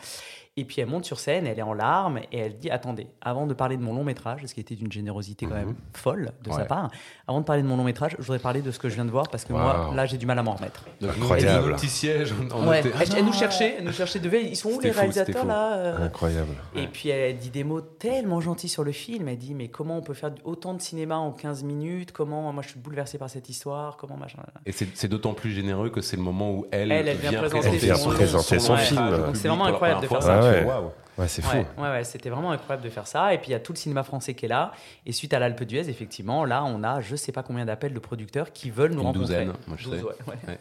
Et 0.58 0.64
puis, 0.64 0.80
elle 0.80 0.86
monte 0.88 1.04
sur 1.04 1.20
scène, 1.20 1.46
elle 1.46 1.58
est 1.58 1.62
en 1.62 1.74
larmes 1.74 2.18
et 2.32 2.38
elle 2.38 2.56
dit, 2.56 2.70
attendez, 2.70 3.06
avant 3.20 3.46
de 3.46 3.52
parler 3.52 3.76
de 3.76 3.82
mon 3.82 3.92
long-métrage, 3.94 4.40
ce 4.46 4.54
qui 4.54 4.60
était 4.60 4.74
d'une 4.74 4.90
générosité 4.90 5.44
quand 5.44 5.54
même 5.54 5.74
folle 5.92 6.32
de 6.42 6.50
sa 6.50 6.64
part, 6.64 6.90
avant 7.28 7.40
de 7.40 7.44
parler 7.44 7.60
de 7.60 7.66
mon 7.68 7.76
long-métrage, 7.76 8.12
je 8.18 8.22
voudrais 8.24 8.38
parler 8.38 8.62
de 8.62 8.70
ce 8.70 8.78
que 8.78 8.88
je 8.88 8.94
viens 8.94 9.04
de 9.04 9.10
voir 9.10 9.28
parce 9.28 9.44
que 9.44 9.52
Wow. 9.52 9.58
moi, 9.58 9.90
là, 9.94 10.06
j'ai 10.06 10.16
du 10.16 10.24
mal 10.24 10.38
à 10.38 10.42
m'en 10.42 10.54
remettre. 10.54 10.84
Donc, 11.02 11.10
Incroyable. 11.10 11.72
au 11.72 11.74
petit 11.74 11.88
siège. 11.88 12.32
on- 12.32 12.56
on 12.64 12.68
Ouais. 12.68 12.80
était- 12.80 12.88
Elle, 12.98 13.18
elle 13.18 13.24
nous 13.26 13.34
cherchait, 13.34 13.74
elle 13.78 13.84
nous 13.84 13.92
cherchait 13.92 14.18
de 14.18 14.28
veille. 14.30 14.48
Ils 14.48 14.56
sont 14.56 14.70
où 14.70 14.80
les 14.80 14.92
fou, 14.92 14.98
réalisateurs 15.00 15.44
là 15.44 15.74
euh 15.76 16.06
Incroyable. 16.06 16.54
et 16.74 16.86
puis 16.86 17.10
elle 17.10 17.36
dit 17.36 17.50
des 17.50 17.62
mots 17.64 17.82
tellement 17.82 18.40
gentils 18.40 18.70
sur 18.70 18.82
le 18.82 18.92
film. 18.92 19.28
Elle 19.28 19.36
dit 19.36 19.52
mais 19.54 19.68
comment 19.68 19.98
on 19.98 20.02
peut 20.02 20.14
faire 20.14 20.30
autant 20.44 20.72
de 20.72 20.80
cinéma 20.80 21.16
en 21.16 21.32
15 21.32 21.64
minutes? 21.64 22.12
Comment 22.12 22.50
moi 22.54 22.62
je 22.62 22.70
suis 22.70 22.78
bouleversée 22.80 23.18
par 23.18 23.28
cette 23.28 23.50
histoire? 23.50 23.98
Comment 23.98 24.16
machin. 24.16 24.38
Et 24.64 24.72
c'est 24.72 25.08
d'autant 25.08 25.34
plus 25.34 25.50
généreux 25.50 25.90
que 25.90 26.00
c'est 26.00 26.16
le 26.16 26.22
moment 26.22 26.50
où 26.50 26.66
elle, 26.70 26.90
Elle, 26.92 27.08
elle 27.08 27.16
vient 27.18 27.32
présenter 27.42 27.78
son- 27.94 28.10
Elle 28.12 28.16
présenter 28.16 28.58
son 28.58 28.72
long 28.72 28.78
film. 28.78 29.04
métrage 29.04 29.26
Donc 29.26 29.36
c'est 29.36 29.48
vraiment 29.48 29.66
incroyable 29.66 30.00
de 30.00 30.06
faire 30.06 30.22
ça. 30.22 30.45
Ouais. 30.50 30.64
waouh. 30.64 30.90
Ouais, 31.18 31.28
c'est 31.28 31.40
fou. 31.40 31.56
Ouais, 31.56 31.66
ouais, 31.78 31.88
ouais, 31.88 32.04
c'était 32.04 32.28
vraiment 32.28 32.50
incroyable 32.52 32.84
de 32.84 32.90
faire 32.90 33.06
ça. 33.06 33.32
Et 33.32 33.38
puis 33.38 33.48
il 33.48 33.52
y 33.52 33.54
a 33.54 33.58
tout 33.60 33.72
le 33.72 33.78
cinéma 33.78 34.02
français 34.02 34.34
qui 34.34 34.44
est 34.44 34.48
là. 34.48 34.72
Et 35.06 35.12
suite 35.12 35.32
à 35.32 35.38
l'Alpe 35.38 35.62
d'Huez, 35.64 35.88
effectivement, 35.88 36.44
là 36.44 36.62
on 36.62 36.82
a 36.84 37.00
je 37.00 37.16
sais 37.16 37.32
pas 37.32 37.42
combien 37.42 37.64
d'appels 37.64 37.94
de 37.94 37.98
producteurs 37.98 38.52
qui 38.52 38.68
veulent 38.68 38.90
nous 38.92 39.00
Une 39.00 39.06
rencontrer. 39.06 39.20
douzaine, 39.46 39.52
moi, 39.66 39.78
je 39.80 39.88
12, 39.88 39.96
sais. 39.98 40.04
ouais, 40.04 40.12
ouais. 40.28 40.58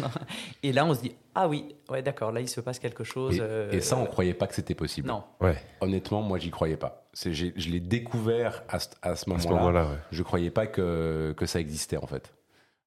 Ouais. 0.00 0.08
et 0.62 0.72
là 0.72 0.86
on 0.86 0.94
se 0.94 1.02
dit 1.02 1.12
ah 1.34 1.46
oui, 1.46 1.74
ouais 1.90 2.00
d'accord, 2.00 2.32
là 2.32 2.40
il 2.40 2.48
se 2.48 2.62
passe 2.62 2.78
quelque 2.78 3.04
chose. 3.04 3.36
Et, 3.36 3.40
euh, 3.42 3.70
et 3.70 3.82
ça, 3.82 3.98
on 3.98 4.06
croyait 4.06 4.32
pas 4.32 4.46
que 4.46 4.54
c'était 4.54 4.74
possible. 4.74 5.08
non. 5.08 5.24
Ouais. 5.42 5.56
Honnêtement, 5.82 6.22
moi, 6.22 6.38
j'y 6.38 6.50
croyais 6.50 6.78
pas. 6.78 7.04
Je 7.14 7.68
l'ai 7.70 7.80
découvert 7.80 8.62
à 8.70 8.78
ce, 8.78 8.88
à 9.02 9.14
ce 9.14 9.28
moment-là. 9.28 9.84
ouais. 9.84 9.96
je 10.10 10.22
croyais 10.22 10.50
pas 10.50 10.66
que, 10.66 11.34
que 11.36 11.44
ça 11.44 11.60
existait, 11.60 11.98
en 11.98 12.06
fait. 12.06 12.32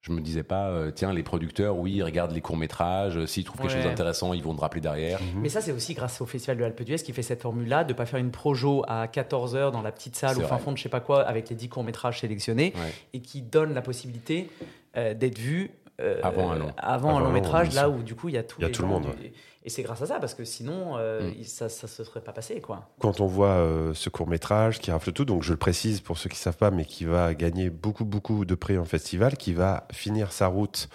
Je 0.02 0.12
me 0.14 0.20
disais 0.22 0.42
pas, 0.42 0.70
euh, 0.70 0.90
tiens, 0.90 1.14
les 1.14 1.22
producteurs, 1.22 1.78
oui, 1.78 1.94
ils 1.98 2.04
regardent 2.04 2.32
les 2.32 2.42
courts-métrages, 2.42 3.18
euh, 3.18 3.28
s'ils 3.28 3.44
trouvent 3.44 3.62
quelque 3.62 3.70
Ouais. 3.74 3.78
chose 3.82 3.86
d'intéressant, 3.88 4.34
ils 4.34 4.42
vont 4.42 4.56
te 4.56 4.62
rappeler 4.62 4.82
derrière. 4.82 5.20
Mais 5.36 5.48
ça, 5.48 5.62
c'est 5.62 5.72
aussi 5.72 5.94
grâce 5.94 6.20
au 6.22 6.26
Festival 6.26 6.58
de 6.58 6.64
l'Alpe 6.64 6.82
d'Huez 6.82 6.96
qui 6.98 7.14
fait 7.14 7.22
cette 7.22 7.44
formule-là, 7.44 7.84
de 7.84 7.94
ne 7.94 7.98
pas 7.98 8.08
faire 8.08 8.20
une 8.20 8.32
projo 8.32 8.84
à 8.88 9.06
14h 9.08 9.70
dans 9.72 9.84
la 9.84 9.92
petite 9.92 10.16
salle 10.16 10.38
au 10.40 10.42
fin 10.42 10.56
vrai. 10.56 10.60
fond 10.64 10.72
de 10.72 10.78
je 10.78 10.84
sais 10.84 10.90
pas 10.90 11.02
quoi, 11.02 11.22
avec 11.22 11.50
les 11.50 11.56
10 11.56 11.70
courts-métrages 11.70 12.20
sélectionnés, 12.20 12.74
Ouais. 12.78 12.92
et 13.14 13.20
qui 13.22 13.44
donne 13.44 13.76
la 13.76 13.84
possibilité 13.84 14.50
euh, 14.98 15.14
d'être 15.14 15.38
vu 15.38 15.70
euh, 16.00 16.20
Avant 16.24 16.50
un 16.52 16.58
long. 16.58 16.74
avant 16.78 17.10
Avant 17.10 17.10
un 17.18 17.20
long 17.20 17.26
long, 17.28 17.32
métrage, 17.34 17.76
là 17.76 17.88
où 17.88 18.02
du 18.02 18.16
coup 18.16 18.28
il 18.28 18.34
y 18.34 18.38
a 18.40 18.44
tout, 18.44 18.56
Il 18.58 18.64
y 18.64 18.66
a 18.66 18.68
les 18.70 18.74
tout 18.74 18.82
le 18.82 18.88
monde, 18.88 19.04
du- 19.22 19.32
Et 19.64 19.70
c'est 19.70 19.84
grâce 19.84 20.02
à 20.02 20.08
ça, 20.08 20.20
parce 20.20 20.34
que 20.34 20.44
sinon, 20.44 20.98
euh, 20.98 21.30
Mm. 21.32 21.44
ça 21.44 21.66
ne 21.66 21.70
se 21.70 22.04
serait 22.04 22.22
pas 22.22 22.32
passé. 22.34 22.62
quoi. 22.62 22.90
Quand 23.00 23.22
on 23.22 23.28
voit 23.28 23.50
euh, 23.50 23.94
ce 23.94 24.10
court 24.10 24.28
métrage 24.28 24.80
qui 24.80 24.90
rafle 24.92 25.12
tout, 25.12 25.24
donc 25.26 25.44
je 25.44 25.52
le 25.52 25.58
précise 25.58 26.02
pour 26.02 26.18
ceux 26.18 26.30
qui 26.30 26.38
savent 26.40 26.58
pas, 26.58 26.72
mais 26.72 26.84
qui 26.86 27.06
va 27.06 27.34
gagner 27.36 27.70
beaucoup 27.70 28.06
beaucoup 28.06 28.44
de 28.46 28.56
prix 28.56 28.78
en 28.80 28.86
festival, 28.86 29.38
qui 29.38 29.54
va 29.54 29.86
finir 29.92 30.32
sa 30.32 30.48
route 30.48 30.90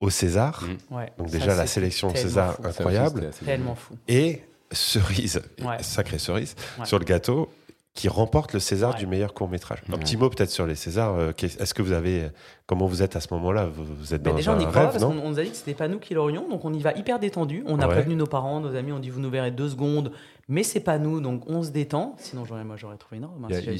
au 0.00 0.10
César. 0.10 0.62
Mm. 0.90 0.94
Ouais. 0.94 1.12
Donc 1.18 1.28
Ça, 1.30 1.38
déjà 1.38 1.54
la 1.56 1.66
sélection 1.66 2.08
au 2.08 2.14
César 2.14 2.54
fou. 2.56 2.66
Incroyable. 2.66 3.30
Tellement 3.44 3.74
fou. 3.74 3.94
Et 4.06 4.42
cerise, 4.70 5.42
Ouais. 5.64 5.82
sacrée 5.82 6.18
cerise, 6.18 6.54
Ouais. 6.78 6.84
sur 6.86 6.98
le 6.98 7.04
gâteau, 7.04 7.48
qui 7.94 8.08
remporte 8.08 8.52
le 8.52 8.58
César 8.58 8.92
Ouais. 8.94 8.98
du 8.98 9.06
meilleur 9.06 9.34
court 9.34 9.48
métrage. 9.48 9.78
Un 9.88 9.92
Ouais. 9.92 9.98
petit 10.00 10.16
mot 10.16 10.28
peut-être 10.28 10.50
sur 10.50 10.66
les 10.66 10.74
Césars. 10.74 11.14
euh, 11.16 11.32
Est-ce 11.40 11.72
que 11.74 11.80
vous 11.80 11.92
avez, 11.92 12.28
comment 12.66 12.86
vous 12.86 13.02
êtes 13.04 13.14
à 13.14 13.20
ce 13.20 13.32
moment-là? 13.34 13.66
Vous, 13.66 13.84
vous 13.84 14.12
êtes 14.14 14.24
Mais 14.24 14.30
dans 14.30 14.36
déjà, 14.36 14.52
un 14.52 14.56
on 14.56 14.60
y 14.60 14.64
rêve, 14.64 14.72
parce 14.90 15.00
non? 15.00 15.10
qu'on 15.12 15.18
on 15.20 15.30
nous 15.30 15.38
a 15.38 15.44
dit 15.44 15.50
que 15.50 15.56
c'était 15.56 15.74
pas 15.74 15.86
nous 15.86 16.00
qui 16.00 16.12
l'aurions, 16.12 16.48
donc 16.48 16.64
on 16.64 16.72
y 16.72 16.80
va 16.82 16.92
hyper 16.92 17.20
détendu. 17.20 17.62
On 17.66 17.78
a 17.78 17.86
Ouais. 17.86 17.94
prévenu 17.94 18.16
nos 18.16 18.26
parents, 18.26 18.58
nos 18.58 18.74
amis, 18.74 18.90
on 18.90 18.98
dit 18.98 19.10
vous 19.10 19.20
nous 19.20 19.30
verrez 19.30 19.52
deux 19.52 19.68
secondes, 19.68 20.10
mais 20.48 20.64
c'est 20.64 20.80
pas 20.80 20.98
nous, 20.98 21.20
donc 21.20 21.44
on 21.48 21.62
se 21.62 21.70
détend. 21.70 22.16
Sinon, 22.18 22.44
j'aurais, 22.44 22.64
moi, 22.64 22.74
j'aurais 22.76 22.96
trouvé 22.96 23.18
une 23.18 23.26
robe. 23.26 23.44
hein, 23.44 23.48
Il 23.48 23.54
y 23.54 23.58
a, 23.58 23.60
euh, 23.70 23.76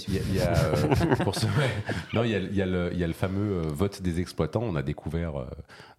il 2.93 2.99
y 2.99 3.03
a, 3.03 3.07
le, 3.09 3.13
fameux 3.15 3.59
euh, 3.59 3.63
vote 3.67 4.01
des 4.01 4.21
exploitants. 4.21 4.63
On 4.63 4.77
a 4.77 4.83
découvert 4.83 5.33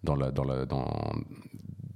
dans 0.05 0.15
la- 0.15 0.31
dans 0.31 0.45
la- 0.45 0.65
dans, 0.65 0.87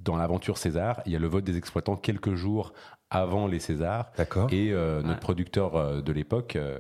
dans 0.04 0.16
l'aventure 0.18 0.58
César, 0.58 1.02
il 1.06 1.12
y 1.12 1.16
a 1.16 1.20
le 1.20 1.28
vote 1.28 1.44
des 1.44 1.58
exploitants 1.58 1.96
quelques 1.96 2.36
jours 2.36 2.74
avant 3.12 3.48
les 3.48 3.60
Césars. 3.60 4.12
D'accord. 4.18 4.48
Et 4.52 4.72
euh, 4.72 4.98
notre 5.02 5.10
Ouais. 5.14 5.20
producteur 5.20 5.76
euh, 5.76 6.02
de 6.02 6.12
l'époque, 6.12 6.56
euh, 6.56 6.78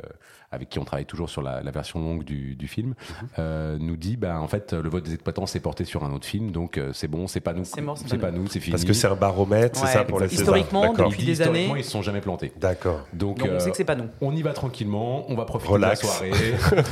avec 0.51 0.69
qui 0.69 0.77
on 0.79 0.83
travaille 0.85 1.05
toujours 1.07 1.27
sur 1.29 1.41
la, 1.41 1.61
la 1.63 1.71
version 1.71 1.99
longue 1.99 2.23
du, 2.23 2.55
du 2.55 2.67
film, 2.67 2.89
Mhm. 2.89 3.27
euh, 3.39 3.77
nous 3.79 3.97
dit 3.97 4.15
bah, 4.15 4.39
en 4.39 4.47
fait, 4.47 4.73
le 4.73 4.87
vote 4.89 5.03
des 5.03 5.13
exploitants 5.15 5.47
s'est 5.47 5.59
porté 5.59 5.85
sur 5.85 6.03
un 6.03 6.13
autre 6.13 6.25
film, 6.27 6.51
donc 6.51 6.77
euh, 6.77 6.91
c'est 6.93 7.07
bon, 7.07 7.25
c'est 7.27 7.39
pas 7.39 7.53
nous. 7.53 7.65
C'est 7.65 7.81
mort, 7.81 7.97
c'est 7.97 8.07
pas 8.17 8.27
pas 8.27 8.31
nous, 8.31 8.45
c'est 8.47 8.59
fini. 8.59 8.71
Parce 8.73 8.85
que 8.85 8.93
c'est 8.93 9.07
un 9.07 9.15
baromètre, 9.15 9.79
c'est 9.79 9.87
ça 9.87 10.03
pour 10.05 10.19
les 10.19 10.27
Césars. 10.27 10.43
historiquement, 10.57 10.93
depuis 10.93 11.17
dit, 11.17 11.25
des 11.25 11.41
années- 11.41 11.49
historiquement, 11.51 11.75
ils 11.77 11.83
se 11.83 11.91
sont 11.91 12.01
jamais 12.03 12.21
plantés. 12.21 12.53
D'accord. 12.57 13.07
Donc, 13.13 13.39
Donc 13.39 13.49
on 13.55 13.59
sait 13.59 13.71
que 13.71 13.77
c'est 13.77 13.83
pas 13.83 13.95
nous. 13.95 14.09
on 14.21 14.35
y 14.35 14.43
va 14.43 14.53
tranquillement, 14.53 15.25
on 15.31 15.35
va 15.35 15.45
profiter 15.45 15.73
Relax. 15.73 16.01
de 16.01 16.05
la 16.07 16.13
soirée. 16.13 16.31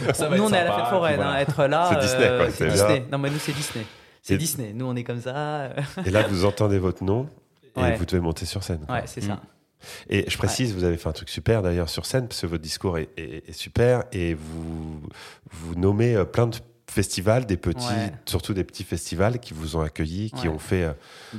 ça 0.13 0.29
va 0.29 0.37
nous, 0.37 0.43
être 0.45 0.49
on 0.51 0.53
est 0.53 0.57
à 0.59 0.63
la 0.63 0.73
fête 0.73 0.85
foraine, 0.87 1.13
puis 1.15 1.23
voilà. 1.23 1.31
hein, 1.31 1.39
être 1.41 1.65
là. 1.67 1.89
C'est 1.93 1.99
Disney, 1.99 2.37
quoi, 2.37 2.49
c'est 2.51 2.67
Disney. 2.69 3.05
Non, 3.11 3.17
mais 3.19 3.29
nous, 3.29 3.37
c'est 3.39 3.53
Disney. 3.53 3.85
C'est 4.27 4.37
Disney. 4.37 4.73
Nous, 4.73 4.85
on 4.85 4.95
est 4.95 5.03
comme 5.03 5.21
ça. 5.21 5.69
Et 6.05 6.09
là, 6.11 6.27
vous 6.27 6.45
entendez 6.45 6.77
votre 6.79 7.03
nom 7.03 7.27
et 7.75 7.79
Ouais. 7.79 7.95
vous 7.95 8.05
devez 8.05 8.19
monter 8.19 8.45
sur 8.45 8.63
scène. 8.63 8.79
quoi. 8.85 8.95
Ouais, 8.95 9.03
c'est 9.05 9.21
ça. 9.21 9.39
Et 10.09 10.25
je 10.27 10.37
précise, 10.37 10.73
vous 10.73 10.83
avez 10.83 10.97
fait 10.97 11.07
un 11.07 11.11
truc 11.13 11.29
super 11.29 11.61
d'ailleurs 11.61 11.87
sur 11.89 12.05
scène, 12.07 12.27
parce 12.27 12.41
que 12.41 12.47
votre 12.47 12.63
discours 12.63 12.97
est, 12.97 13.09
est- 13.17 13.47
est 13.47 13.53
super, 13.53 14.03
et 14.11 14.33
vous, 14.33 14.99
vous 15.51 15.75
nommez 15.75 16.15
euh, 16.15 16.25
plein 16.25 16.47
de 16.47 16.57
festivals, 16.89 17.45
des 17.45 17.57
petits, 17.57 17.85
Ouais. 17.87 18.11
surtout 18.25 18.53
des 18.53 18.63
petits 18.63 18.83
festivals 18.83 19.39
qui 19.39 19.53
vous 19.53 19.75
ont 19.75 19.81
accueillis, 19.81 20.31
qui 20.31 20.47
Ouais. 20.47 20.53
ont 20.53 20.57
fait 20.59 20.83
euh, 20.83 20.93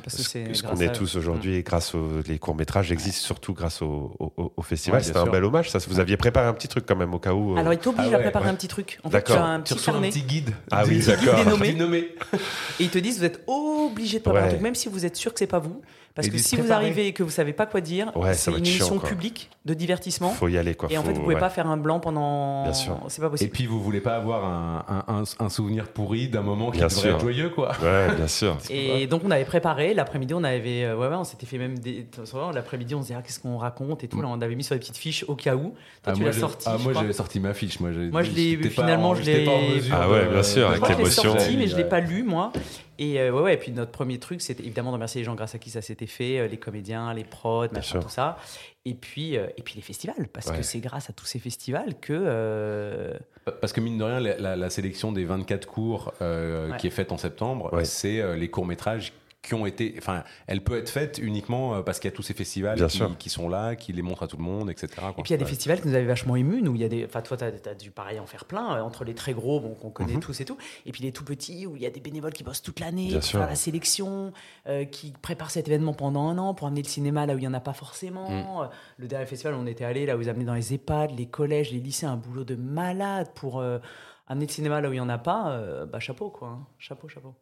ce, 0.07 0.63
qu'on 0.63 0.77
est 0.77 0.93
tous 0.93 1.17
aujourd'hui 1.17 1.63
grâce 1.63 1.95
aux 1.95 2.21
les 2.27 2.39
courts-métrages 2.39 2.93
existent 2.93 3.25
surtout 3.25 3.55
grâce 3.55 3.81
au, 3.83 4.15
au- 4.19 4.53
au 4.57 4.63
festival. 4.63 5.03
C'était 5.03 5.19
un 5.19 5.27
bel 5.27 5.45
hommage, 5.45 5.71
ça. 5.71 5.79
Vous 5.89 6.01
aviez 6.01 6.17
préparé 6.17 6.47
un 6.47 6.53
petit 6.53 6.69
truc 6.69 6.85
quand 6.87 6.97
même 6.97 7.15
au 7.15 7.19
cas 7.19 7.33
où. 7.33 7.55
euh, 7.57 7.61
Alors, 7.61 7.73
il 7.73 7.79
t'oblige 7.79 8.09
Ah 8.13 8.17
à 8.17 8.19
préparer 8.21 8.45
ouais. 8.45 8.51
un 8.51 8.55
petit 8.55 8.69
truc. 8.69 8.99
En 9.05 9.11
fait, 9.11 9.25
tu 9.25 9.33
as 9.33 9.43
un 9.45 9.61
petit 9.61 9.75
reçois 9.75 9.93
un 9.95 9.97
carnet. 9.97 10.11
petit 10.11 10.23
guide. 10.23 10.51
Ah 10.71 10.85
oui, 10.87 10.99
d'accord. 11.07 11.39
Et 12.79 12.85
ils 12.85 12.91
te 12.91 12.99
disent, 12.99 13.19
vous 13.19 13.25
êtes 13.25 13.43
obligé 13.47 14.19
de 14.19 14.23
préparer 14.23 14.43
Ouais. 14.45 14.49
un 14.49 14.53
truc, 14.53 14.63
même 14.63 14.75
si 14.75 14.89
vous 14.89 15.05
êtes 15.07 15.17
sûr 15.17 15.33
que 15.33 15.39
c'est 15.39 15.47
pas 15.47 15.59
vous. 15.59 15.81
Parce 16.15 16.27
Et 16.27 16.31
que 16.33 16.39
si 16.39 16.57
vous 16.57 16.73
arrivez 16.73 17.07
et 17.07 17.13
que 17.13 17.23
vous 17.23 17.31
savez 17.31 17.53
pas 17.53 17.67
quoi 17.67 17.81
dire, 17.81 18.11
Ouais, 18.17 18.35
c'est 18.35 18.51
une 18.51 18.65
chiant, 18.65 18.87
émission 18.87 18.99
publique 18.99 19.51
de 19.65 19.73
divertissement. 19.75 20.31
faut 20.31 20.49
y 20.49 20.59
aller 20.59 20.75
quoi. 20.75 20.89
Et 20.91 20.99
en 20.99 21.05
fait, 21.05 21.13
vous 21.13 21.21
pouvez 21.23 21.35
ouais. 21.37 21.41
pas 21.41 21.49
faire 21.51 21.69
un 21.69 21.77
blanc 21.77 22.01
pendant. 22.01 22.65
Bien 22.65 22.73
sûr. 22.73 22.99
C'est 23.09 23.21
pas 23.21 23.29
Et 23.29 23.31
possible. 23.31 23.51
puis 23.53 23.67
vous 23.67 23.81
voulez 23.81 24.01
pas 24.01 24.17
avoir 24.17 24.45
un, 24.45 24.85
un- 24.89 25.15
un- 25.21 25.45
un 25.45 25.49
souvenir 25.49 25.89
pourri 25.89 26.29
d'un 26.29 26.43
moment 26.43 26.71
qui 26.73 26.79
Bien 26.79 26.89
devrait 26.89 27.01
sûr. 27.03 27.11
être 27.15 27.21
joyeux 27.21 27.51
quoi. 27.51 27.71
Ouais, 27.83 28.09
bien 28.17 28.27
sûr. 28.27 28.57
Et 28.71 29.07
donc 29.07 29.23
on 29.25 29.31
avait 29.31 29.45
préparé 29.45 29.95
l'après-midi, 29.95 30.35
on 30.35 30.43
avait 30.43 30.85
euh, 30.85 30.97
ouais, 30.97 31.07
ouais 31.07 31.15
on 31.15 31.25
s'était 31.25 31.47
fait 31.47 31.59
même 31.59 31.79
des 31.79 32.07
l'après-midi 32.53 32.95
on 32.97 32.99
se 33.03 33.07
disait 33.09 33.17
ah, 33.19 33.23
qu'est-ce 33.23 33.39
qu'on 33.41 33.57
raconte 33.59 34.03
et 34.03 34.09
tout 34.09 34.21
là 34.21 34.29
on 34.29 34.41
avait 34.41 34.57
mis 34.57 34.65
sur 34.65 34.75
les 34.75 34.81
petites 34.81 34.97
fiches 34.97 35.25
au 35.29 35.37
cas 35.37 35.55
où. 35.55 35.69
Toi 35.71 35.75
Ah, 36.07 36.13
tu 36.13 36.21
moi, 36.23 36.31
l'as 36.31 36.37
sorti. 36.39 36.67
ah, 36.69 36.77
moi 36.83 36.93
j'avais 36.95 37.13
sorti 37.13 37.39
ma 37.39 37.55
fiche. 37.55 37.79
Moi, 37.81 37.91
Moi, 38.11 38.23
je 38.23 38.31
l'ai- 38.33 38.57
finalement, 38.71 39.11
en- 39.11 39.15
je 39.15 39.23
l'ai- 39.23 39.47
Ah 39.93 40.09
ouais, 40.11 40.27
bien 40.27 40.43
sûr, 40.43 40.69
avec 40.69 40.89
l'émotion. 40.89 41.35
mais 41.57 41.67
je 41.69 41.77
l'ai 41.77 41.85
pas 41.85 42.01
lu 42.01 42.23
moi. 42.25 42.53
Et 43.01 43.21
euh, 43.21 43.31
ouais, 43.31 43.43
ouais, 43.43 43.55
et 43.55 43.57
puis 43.57 43.71
notre 43.71 43.93
premier 43.93 44.19
truc, 44.19 44.41
c'était 44.41 44.65
évidemment 44.65 44.91
de 44.91 44.95
remercier 44.95 45.21
les 45.21 45.25
gens 45.25 45.35
grâce 45.37 45.55
à 45.55 45.59
qui 45.59 45.71
ça 45.71 45.81
s'était 45.83 46.07
fait, 46.07 46.39
euh, 46.41 46.49
les 46.49 46.57
comédiens, 46.57 47.15
les 47.15 47.25
prods, 47.25 47.69
machin, 47.73 48.01
tout 48.01 48.09
ça. 48.09 48.39
Et 48.85 48.95
puis, 48.95 49.37
euh, 49.37 49.47
et 49.57 49.63
puis 49.63 49.75
les 49.77 49.83
festivals, 49.83 50.29
parce 50.33 50.49
Ouais. 50.49 50.57
que 50.57 50.63
c'est 50.63 50.81
grâce 50.81 51.09
à 51.09 51.13
tous 51.13 51.27
ces 51.27 51.39
festivals 51.39 51.95
que. 52.01 52.13
euh, 52.13 53.15
Parce 53.61 53.73
que 53.73 53.81
mine 53.81 53.99
de 53.99 54.05
rien, 54.05 54.21
la, 54.21 54.37
la- 54.39 54.57
la 54.57 54.71
sélection 54.71 55.13
des 55.13 55.25
24 55.25 55.67
cours 55.67 56.13
euh, 56.23 56.71
Ouais. 56.71 56.77
qui 56.77 56.87
est 56.89 56.91
faite 56.91 57.13
en 57.13 57.19
septembre, 57.19 57.73
Ouais. 57.73 57.85
c'est 57.85 58.21
euh, 58.21 58.35
les 58.37 58.51
courts-métrages 58.51 59.13
qui 59.49 59.55
ont 59.55 59.67
été. 59.67 59.95
Enfin, 59.99 60.25
elle 60.47 60.63
peut 60.63 60.77
être 60.79 60.91
faite 60.91 61.19
uniquement 61.23 61.75
euh, 61.75 61.83
parce 61.83 61.99
qu'il 61.99 62.11
y 62.11 62.13
a 62.13 62.17
tous 62.17 62.23
ces 62.23 62.35
festivals 62.35 62.79
qui, 63.19 63.31
sont 63.31 63.49
là, 63.49 63.75
qui 63.77 63.93
les 63.93 64.03
montrent 64.03 64.23
à 64.23 64.29
tout 64.29 64.37
le 64.37 64.43
monde, 64.43 64.71
etc. 64.71 64.89
quoi. 64.97 65.15
Et 65.19 65.23
puis 65.23 65.31
il 65.31 65.31
y 65.31 65.35
a 65.35 65.37
des 65.39 65.45
Ouais. 65.45 65.51
festivals 65.51 65.81
qui 65.81 65.89
nous 65.89 65.95
avaient 65.95 66.05
vachement 66.05 66.37
émus. 66.37 66.63
Nous, 66.63 66.75
il 66.75 66.81
y 66.81 66.85
a 66.85 66.89
des. 66.89 67.05
Enfin, 67.05 67.23
toi, 67.23 67.37
t'as 67.37 67.47
as 67.49 67.75
dû 67.75 67.91
pareil 67.91 68.21
en 68.21 68.27
faire 68.27 68.45
plein 68.45 68.77
euh, 68.77 68.81
entre 68.83 69.05
les 69.05 69.15
très 69.15 69.33
gros, 69.33 69.59
bon, 69.61 69.75
qu'on 69.75 69.91
connaît 69.91 70.15
Mhm. 70.15 70.21
tous 70.21 70.41
et 70.41 70.45
tout, 70.45 70.57
et 70.87 70.93
puis 70.93 71.03
les 71.03 71.13
tout 71.13 71.25
petits 71.25 71.67
où 71.67 71.77
il 71.77 71.83
y 71.83 71.87
a 71.87 71.91
des 71.91 72.01
bénévoles 72.01 72.33
qui 72.33 72.45
bossent 72.45 72.63
toute 72.63 72.81
l'année 72.81 73.13
pour 73.13 73.23
sûr. 73.25 73.39
faire 73.41 73.49
la 73.49 73.55
sélection, 73.57 74.33
euh, 74.69 74.85
qui 74.85 75.13
préparent 75.13 75.51
cet 75.51 75.67
événement 75.69 75.95
pendant 75.95 76.29
un 76.29 76.39
an 76.39 76.55
pour 76.55 76.67
amener 76.67 76.83
le 76.83 76.89
cinéma 76.89 77.25
là 77.27 77.35
où 77.35 77.39
il 77.39 77.45
y 77.45 77.49
en 77.49 77.55
a 77.55 77.61
pas 77.61 77.73
forcément. 77.73 78.63
Euh, 78.63 78.67
Le 78.99 79.09
dernier 79.09 79.27
festival, 79.27 79.55
on 79.55 79.67
était 79.67 79.85
allé 79.85 80.05
là 80.07 80.17
où 80.17 80.21
ils 80.21 80.29
amenaient 80.29 80.45
dans 80.45 80.55
les 80.55 80.75
EHPAD, 80.75 81.13
les 81.19 81.27
collèges, 81.27 81.73
les 81.73 81.81
lycées, 81.81 82.07
un 82.07 82.17
boulot 82.17 82.45
de 82.45 82.55
malade 82.55 83.29
pour 83.35 83.61
euh, 83.61 83.79
amener 84.27 84.47
le 84.47 84.53
cinéma 84.53 84.81
là 84.81 84.89
où 84.89 84.93
il 84.93 84.97
y 84.97 85.01
en 85.01 85.09
a 85.09 85.19
pas. 85.19 85.51
euh, 85.53 85.87
bah 85.87 86.01
chapeau 86.01 86.31
quoi, 86.31 86.49
hein. 86.49 86.67
chapeau, 86.79 87.09
chapeau. 87.09 87.35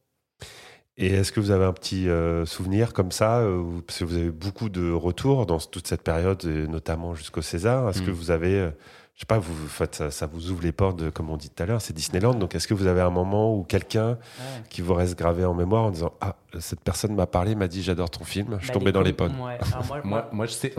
Et 0.98 1.08
est-ce 1.12 1.30
que 1.30 1.40
vous 1.40 1.50
avez 1.50 1.64
un 1.66 1.72
petit 1.74 2.08
euh, 2.08 2.46
souvenir 2.46 2.92
comme 2.94 3.12
ça 3.12 3.40
euh, 3.40 3.62
Parce 3.86 3.98
que 3.98 4.04
vous 4.04 4.14
avez 4.16 4.26
eu 4.26 4.30
beaucoup 4.32 4.70
de 4.70 4.90
retours 4.92 5.44
dans 5.44 5.58
toute 5.58 5.86
cette 5.86 6.02
période, 6.02 6.42
et 6.44 6.66
notamment 6.66 7.14
jusqu'au 7.14 7.42
César. 7.42 7.90
Est-ce 7.90 8.00
que 8.00 8.10
Mm. 8.10 8.14
vous 8.14 8.30
avez, 8.30 8.54
euh, 8.60 8.70
je 9.14 9.20
sais 9.20 9.26
pas, 9.26 9.38
vous, 9.38 9.52
vous 9.54 9.68
faites, 9.68 9.94
ça, 9.94 10.10
ça 10.10 10.26
vous 10.26 10.50
ouvre 10.50 10.62
les 10.62 10.72
portes, 10.72 10.98
de, 10.98 11.10
comme 11.10 11.28
on 11.28 11.36
dit 11.36 11.50
tout 11.50 11.62
à 11.62 11.66
l'heure, 11.66 11.82
c'est 11.82 11.92
Disneyland. 11.92 12.32
Donc 12.34 12.54
est-ce 12.54 12.66
que 12.66 12.72
vous 12.72 12.86
avez 12.86 13.02
un 13.02 13.10
moment 13.10 13.54
où 13.54 13.62
quelqu'un 13.62 14.12
Ouais. 14.12 14.62
qui 14.70 14.80
vous 14.80 14.94
reste 14.94 15.18
gravé 15.18 15.44
en 15.44 15.52
mémoire 15.52 15.84
en 15.84 15.90
disant 15.90 16.12
Ah, 16.22 16.36
cette 16.60 16.80
personne 16.80 17.14
m'a 17.14 17.26
parlé, 17.26 17.54
m'a 17.54 17.68
dit 17.68 17.82
j'adore 17.82 18.08
ton 18.08 18.24
film, 18.24 18.56
je 18.60 18.64
suis 18.64 18.68
Bah, 18.68 18.78
tombé 18.78 18.92
dans 18.92 19.02
les 19.02 19.12
pommes 19.12 19.38
ouais. 19.38 19.58
Moi, 20.04 20.28
Moi, 20.32 20.46
c'était, 20.46 20.72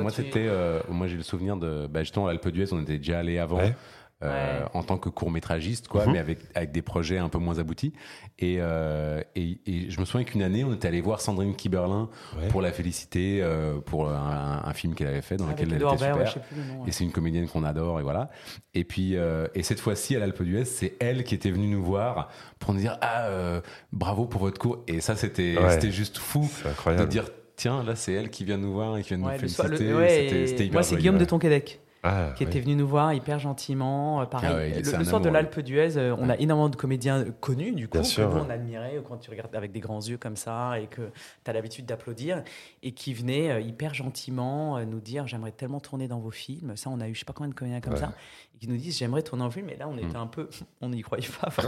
euh, 0.47 0.79
moi 0.89 1.05
j'ai 1.05 1.17
le 1.17 1.21
souvenir 1.23 1.57
de, 1.57 1.85
bah, 1.85 1.99
justement, 2.01 2.25
à 2.25 2.29
l'Alpe 2.31 2.47
d'Huez, 2.49 2.73
on 2.73 2.81
était 2.81 2.97
déjà 2.97 3.19
allé 3.19 3.37
avant. 3.37 3.57
Ouais. 3.57 3.75
Euh, 4.23 4.61
Ouais. 4.61 4.65
en 4.73 4.81
tant 4.81 4.97
que 4.97 5.09
court 5.09 5.29
métragiste 5.29 5.87
quoi 5.87 6.05
Mhm. 6.07 6.13
mais 6.13 6.17
avec 6.19 6.39
avec 6.55 6.71
des 6.71 6.81
projets 6.81 7.19
un 7.19 7.29
peu 7.29 7.37
moins 7.37 7.59
aboutis 7.59 7.93
et 8.39 8.55
euh, 8.59 9.21
et, 9.35 9.59
et 9.67 9.91
je 9.91 9.99
me 9.99 10.05
souviens 10.05 10.23
qu'une 10.25 10.41
année 10.41 10.63
on 10.63 10.73
était 10.73 10.87
allé 10.87 11.01
voir 11.01 11.21
Sandrine 11.21 11.55
Kiberlin 11.55 12.09
Ouais. 12.35 12.47
pour 12.47 12.61
la 12.63 12.71
féliciter 12.71 13.41
euh, 13.43 13.79
pour 13.79 14.09
un, 14.09 14.61
un 14.65 14.73
film 14.73 14.95
qu'elle 14.95 15.07
avait 15.07 15.21
fait 15.21 15.37
dans 15.37 15.45
Avec 15.45 15.59
lequel 15.59 15.73
elle 15.75 15.81
était 15.83 15.97
super 15.97 16.17
ouais, 16.17 16.25
je 16.25 16.31
sais 16.31 16.39
plus 16.39 16.57
le 16.57 16.63
nom, 16.73 16.81
ouais. 16.81 16.89
et 16.89 16.91
c'est 16.91 17.03
une 17.03 17.11
comédienne 17.11 17.47
qu'on 17.47 17.63
adore 17.63 17.99
et 17.99 18.03
voilà. 18.03 18.31
Et 18.73 18.83
puis 18.85 19.15
euh, 19.15 19.47
et 19.53 19.61
cette 19.61 19.79
fois-ci 19.79 20.15
à 20.15 20.19
l'Alpe 20.19 20.41
d'Huez, 20.41 20.65
c'est 20.65 20.95
elle 20.99 21.23
qui 21.23 21.35
était 21.35 21.51
venue 21.51 21.67
nous 21.67 21.83
voir 21.83 22.29
pour 22.57 22.73
nous 22.73 22.79
dire 22.79 22.97
ah 23.01 23.25
euh, 23.27 23.61
bravo 23.91 24.25
pour 24.25 24.41
votre 24.41 24.59
cours 24.59 24.79
et 24.87 24.99
ça 24.99 25.15
c'était 25.15 25.55
juste 25.91 26.17
fou 26.17 26.49
de 26.87 27.05
dire 27.05 27.25
tiens 27.55 27.83
là 27.83 27.95
c'est 27.95 28.13
elle 28.13 28.29
qui 28.31 28.45
vient 28.45 28.57
nous 28.57 28.73
voir 28.73 28.97
et 28.97 29.03
qui 29.03 29.15
vient 29.15 29.23
Ouais, 29.25 29.33
nous 29.33 29.39
féliciter. 29.39 29.93
ouais, 29.93 30.45
C'était- 30.47 30.63
hyper 30.65 30.73
moi, 30.73 30.83
c'est 30.83 30.95
Guillaume 30.95 31.17
de. 31.19 31.25
Tonquédec 31.25 31.81
Ah, 32.07 32.33
qui 32.35 32.43
était 32.43 32.59
venu 32.59 32.75
nous 32.75 32.87
voir 32.87 33.13
hyper 33.13 33.39
gentiment. 33.39 34.21
euh, 34.21 34.25
pareil, 34.25 34.49
Ah 34.51 34.55
ouais, 34.55 34.81
le, 34.81 34.97
le 34.97 35.03
soir 35.03 35.21
de 35.21 35.29
l'Alpe 35.29 35.59
d'Huez, 35.59 35.97
euh, 35.97 36.15
on 36.19 36.29
a 36.29 36.37
énormément 36.37 36.69
de 36.69 36.75
comédiens 36.75 37.19
euh, 37.19 37.31
connus, 37.39 37.73
du 37.73 37.87
coup, 37.87 37.93
Bien 37.93 38.01
que 38.01 38.07
sûr, 38.07 38.29
nous, 38.29 38.35
ouais. 38.35 38.41
on 38.45 38.49
admirait 38.49 39.01
quand 39.07 39.17
tu 39.17 39.29
regardes 39.29 39.55
avec 39.55 39.71
des 39.71 39.79
grands 39.79 40.01
yeux 40.01 40.17
comme 40.17 40.35
ça 40.35 40.79
et 40.79 40.87
que 40.87 41.09
tu 41.43 41.49
as 41.49 41.53
l'habitude 41.53 41.85
d'applaudir, 41.85 42.43
et 42.83 42.91
qui 42.91 43.13
venaient 43.13 43.63
hyper 43.63 43.93
gentiment 43.93 44.79
nous 44.85 44.99
dire 44.99 45.27
J'aimerais 45.27 45.51
tellement 45.51 45.79
tourner 45.79 46.07
dans 46.07 46.19
vos 46.19 46.31
films. 46.31 46.75
Ça, 46.75 46.89
on 46.89 46.99
a 47.01 47.07
eu 47.07 47.13
je 47.13 47.19
sais 47.19 47.25
pas 47.25 47.33
combien 47.33 47.49
de 47.49 47.55
comédiens 47.55 47.81
comme 47.81 47.97
ça, 47.97 48.13
qui 48.57 48.67
nous 48.67 48.77
disent 48.77 48.97
J'aimerais 48.97 49.21
tourner 49.23 49.43
en 49.43 49.51
film. 49.51 49.69
Et 49.69 49.75
là, 49.75 49.87
on 49.87 49.97
était 49.97 50.07
Mm. 50.17 50.21
un 50.21 50.27
peu. 50.27 50.49
On 50.81 50.89
n'y 50.89 51.01
croyait 51.01 51.27
pas. 51.27 51.47
Enfin, 51.47 51.63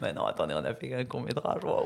bah 0.00 0.12
non, 0.12 0.24
attendez, 0.26 0.54
on 0.54 0.64
a 0.64 0.74
fait 0.74 0.92
un 0.94 1.04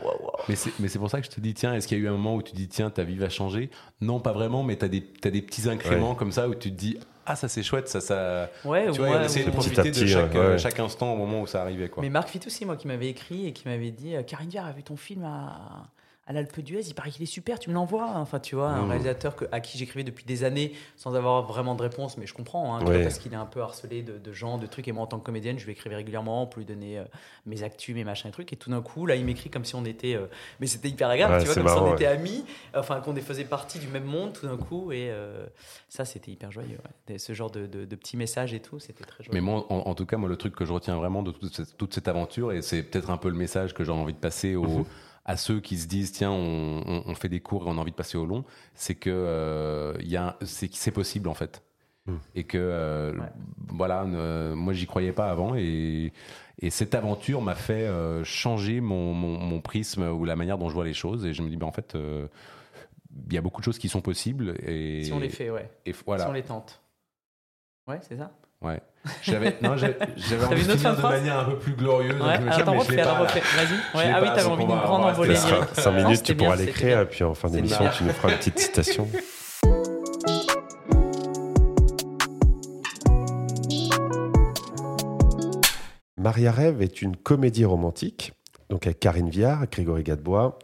waouh, 0.05 0.23
waouh. 0.23 0.33
Mais 0.49 0.57
c'est, 0.57 0.73
mais 0.81 0.89
c'est 0.89 0.99
pour 0.99 1.11
ça 1.11 1.21
que 1.21 1.27
je 1.27 1.31
te 1.31 1.41
dis, 1.41 1.55
tiens, 1.55 1.75
est-ce 1.75 1.87
qu'il 1.89 1.99
y 1.99 2.01
a 2.01 2.05
eu 2.05 2.09
un 2.09 2.13
moment 2.13 2.35
où 2.37 2.43
tu 2.43 2.53
te 2.53 2.57
dis, 2.57 2.69
tiens, 2.69 2.91
ta 2.91 3.03
vie 3.05 3.17
va 3.17 3.29
changer? 3.29 3.71
Non, 4.01 4.21
pas 4.21 4.33
vraiment, 4.33 4.63
mais 4.63 4.77
tu 4.77 4.85
as 4.85 4.89
des, 4.89 5.03
t'as 5.05 5.31
des 5.31 5.43
petits 5.43 5.69
incréments 5.69 6.15
comme 6.15 6.33
ça 6.33 6.49
où 6.49 6.55
tu 6.55 6.71
te 6.71 6.77
dis, 6.77 6.99
ah, 7.27 7.37
ça 7.37 7.49
c'est 7.49 7.63
chouette, 7.63 7.89
ça, 7.89 8.01
ça. 8.01 8.51
Ouais, 8.65 8.91
Tu 8.91 8.99
vois, 9.01 9.11
ouais, 9.11 9.23
de. 9.23 9.29
Petit 9.29 9.51
profiter 9.51 9.91
de 9.91 10.07
chaque, 10.07 10.33
ouais. 10.35 10.39
euh, 10.39 10.59
chaque 10.59 10.79
instant 10.79 11.13
au 11.13 11.17
moment 11.17 11.41
où 11.41 11.47
ça 11.47 11.63
arrivait, 11.63 11.89
quoi. 11.89 12.03
Mais 12.03 12.11
Marc 12.11 12.29
Fit 12.29 12.41
aussi, 12.47 12.65
moi, 12.67 12.77
qui 12.77 12.87
m'avait 12.87 13.09
écrit 13.09 13.47
et 13.47 13.53
qui 13.53 13.67
m'avait 13.69 13.91
dit 13.93 14.15
euh, 14.15 14.23
Karine 14.23 14.51
Viard 14.51 14.67
a 14.67 14.73
vu 14.73 14.83
ton 14.83 14.97
film 14.97 15.25
à, 15.25 15.87
à 16.27 16.33
l'Alpe 16.33 16.59
d'Huez, 16.61 16.81
il 16.89 16.95
paraît 16.95 17.11
qu'il 17.11 17.23
est 17.23 17.27
super, 17.27 17.59
tu 17.59 17.69
me 17.69 17.75
l'envoies. 17.75 18.11
Enfin, 18.17 18.41
tu 18.41 18.55
vois, 18.55 18.69
un 18.71 18.87
Mmh. 18.87 18.89
réalisateur 18.91 19.37
que, 19.37 19.45
à 19.53 19.61
qui 19.61 19.77
j'écrivais 19.77 20.05
depuis 20.05 20.25
des 20.25 20.43
années 20.45 20.73
sans 20.97 21.15
avoir 21.15 21.43
vraiment 21.43 21.75
de 21.75 21.83
réponse, 21.83 22.17
mais 22.17 22.27
je 22.27 22.33
comprends, 22.33 22.75
hein, 22.75 22.79
vois, 22.85 22.95
parce 23.03 23.19
qu'il 23.19 23.33
est 23.33 23.37
un 23.37 23.45
peu 23.45 23.61
harcelé 23.61 24.03
de, 24.03 24.17
de 24.17 24.33
gens, 24.33 24.57
de 24.57 24.67
trucs. 24.67 24.89
Et 24.89 24.93
moi, 24.93 25.03
en 25.03 25.07
tant 25.07 25.19
que 25.19 25.25
comédienne, 25.25 25.59
je 25.59 25.67
lui 25.67 25.73
écrivais 25.73 25.97
régulièrement 25.97 26.47
pour 26.47 26.61
lui 26.61 26.65
donner 26.67 26.99
euh, 26.99 27.05
mes 27.45 27.63
actus, 27.63 27.95
mes 27.95 28.05
machins 28.05 28.29
et 28.29 28.33
trucs. 28.33 28.53
Et 28.53 28.57
tout 28.57 28.71
d'un 28.71 28.81
coup, 28.81 29.05
là, 29.05 29.17
il 29.17 29.25
m'écrit 29.27 29.51
comme 29.51 29.65
si 29.67 29.75
on 29.75 29.85
était. 29.85 30.15
euh, 30.15 30.27
mais 30.61 30.67
c'était 30.67 30.89
hyper 30.89 31.11
agréable, 31.11 31.35
Ouais, 31.35 31.41
tu 31.41 31.47
vois, 31.47 31.55
comme 31.57 31.69
si 31.69 31.79
on 31.79 31.95
était 31.95 32.07
amis, 32.07 32.45
enfin, 32.75 33.01
qu'on 33.01 33.15
faisait 33.17 33.45
partie 33.45 33.79
du 33.79 33.89
même 33.89 34.05
monde 34.05 34.33
tout 34.33 34.47
d'un 34.47 34.57
coup. 34.57 34.93
Et 34.93 35.11
euh, 35.11 35.45
ça, 35.91 36.05
c'était 36.07 36.31
hyper 36.31 36.51
joyeux. 36.51 36.79
Ce 37.19 37.33
genre 37.35 37.51
de, 37.51 37.67
de- 37.67 37.85
de 37.85 37.97
petits 37.97 38.17
messages 38.17 38.55
et 38.55 38.61
tout, 38.61 38.79
c'était 38.79 39.05
très 39.05 39.23
joyeux. 39.25 39.35
Mais 39.35 39.43
moi, 39.43 39.67
en, 39.71 39.77
en 39.91 39.95
tout 39.95 40.07
cas, 40.07 40.17
moi, 40.17 40.29
le 40.31 40.37
truc 40.37 40.55
que 40.57 40.65
je 40.65 40.73
retiens 40.73 40.97
vraiment 40.97 41.23
de 41.23 41.33
toute 41.33 41.55
cette, 41.55 41.77
toute 41.77 41.93
cette 41.95 42.09
aventure, 42.09 42.53
et 42.53 42.63
c'est 42.63 42.83
peut-être 42.83 43.11
un 43.11 43.19
peu 43.19 43.29
le 43.29 43.37
message 43.37 43.75
que 43.75 43.85
j'ai 43.85 43.93
envie 43.93 44.15
de 44.15 44.19
passer 44.19 44.57
aux, 44.57 44.65
Mhm. 44.79 44.85
à 45.25 45.37
ceux 45.37 45.61
qui 45.61 45.77
se 45.79 45.87
disent 45.87 46.13
tiens, 46.13 46.31
on, 46.31 46.83
on- 46.87 47.03
on 47.07 47.15
fait 47.15 47.29
des 47.29 47.41
cours 47.41 47.65
et 47.67 47.69
on 47.71 47.79
a 47.79 47.81
envie 47.81 47.91
de 47.93 47.97
passer 47.97 48.19
au 48.19 48.27
long, 48.27 48.45
c'est 48.75 48.95
que 48.95 49.11
euh, 49.11 49.95
il 50.01 50.09
y 50.09 50.17
a, 50.17 50.37
c'est 50.43 50.91
possible 50.91 51.29
en 51.29 51.35
fait, 51.35 51.63
Mhm. 52.07 52.19
et 52.35 52.45
que 52.45 52.59
euh, 52.59 53.13
Ouais. 53.15 53.27
voilà, 53.69 54.05
ne- 54.05 54.53
moi, 54.55 54.73
j'y 54.75 54.87
croyais 54.87 55.13
pas 55.13 55.31
avant, 55.31 55.55
et, 55.57 56.13
et 56.61 56.71
cette 56.71 56.95
aventure 56.95 57.41
m'a 57.41 57.55
fait 57.55 57.87
euh, 57.87 58.23
changer 58.25 58.81
mon, 58.83 59.15
mon, 59.15 59.39
mon 59.39 59.61
prisme 59.61 60.03
ou 60.03 60.25
la 60.27 60.37
manière 60.37 60.59
dont 60.59 60.69
je 60.69 60.75
vois 60.75 60.85
les 60.85 60.93
choses, 60.95 61.25
et 61.25 61.33
je 61.33 61.43
me 61.43 61.49
dis 61.49 61.57
ben 61.57 61.67
en 61.67 61.73
fait. 61.73 61.95
euh, 61.95 62.29
il 63.29 63.33
y 63.33 63.39
a 63.39 63.41
beaucoup 63.41 63.61
de 63.61 63.65
choses 63.65 63.79
qui 63.79 63.89
sont 63.89 64.01
possibles 64.01 64.57
et 64.67 65.05
Si 65.05 65.13
on 65.13 65.21
les 65.21 65.29
fait, 65.29 65.49
ouais. 65.49 65.71
et 65.87 65.93
Si 65.93 66.03
on 66.27 66.33
les 66.33 66.43
tente. 66.43 66.83
Ouais, 67.87 68.01
c'est 68.03 68.17
ça? 68.17 68.33
Ouais. 68.61 68.81
J'avais 69.23 69.49
envie 69.49 69.57
une 69.61 69.69
de 69.69 70.73
autre 70.73 70.77
finir 70.79 70.91
de 70.93 70.97
phrase 70.97 71.13
manière 71.21 71.39
un 71.41 71.45
peu 71.45 71.57
plus 71.59 71.73
glorieuse. 71.75 72.17
donc 72.19 72.27
Ouais, 72.27 72.39
dit, 72.39 72.49
attends, 72.49 72.71
mais 72.73 72.77
je 72.79 72.81
refais, 72.85 72.97
l'ai 72.97 73.03
alors 73.03 73.19
refais. 73.19 73.41
Vas-y. 73.41 73.99
Ouais, 73.99 74.13
ah 74.15 74.21
oui, 74.23 74.29
t'avais 74.29 74.43
donc 74.43 74.53
envie 74.53 74.63
on 74.63 74.67
de 74.67 74.71
nous 74.73 74.77
va- 74.79 74.83
prendre 74.83 74.95
on 74.95 74.99
va 74.99 75.05
en 75.05 75.07
rester 75.09 75.23
voler 75.23 75.37
Ce 75.37 75.43
là. 75.43 75.49
sera 75.49 75.57
lyrique. 75.61 75.75
5 75.75 75.91
Non, 75.91 75.97
minutes, 76.05 76.23
tu 76.23 76.35
pourras 76.35 76.57
l'écrire, 76.57 77.01
et 77.01 77.07
puis 77.07 77.25
en 77.25 77.35
fin 77.35 77.49
d'émission, 77.51 77.85
tu 77.97 78.05
nous 78.05 78.13
feras 78.13 78.31
une 78.33 78.39
petite 78.39 78.59
citation. 78.59 79.09
Maria 86.17 86.53
Rêve 86.53 86.81
est 86.83 87.03
une 87.03 87.17
comédie 87.17 87.65
romantique, 87.65 88.33
donc 88.71 88.87
avec 88.87 89.01
Karine 89.01 89.29
Viard, 89.29 89.67
Grégory 89.71 90.03
Gadebois, 90.03 90.59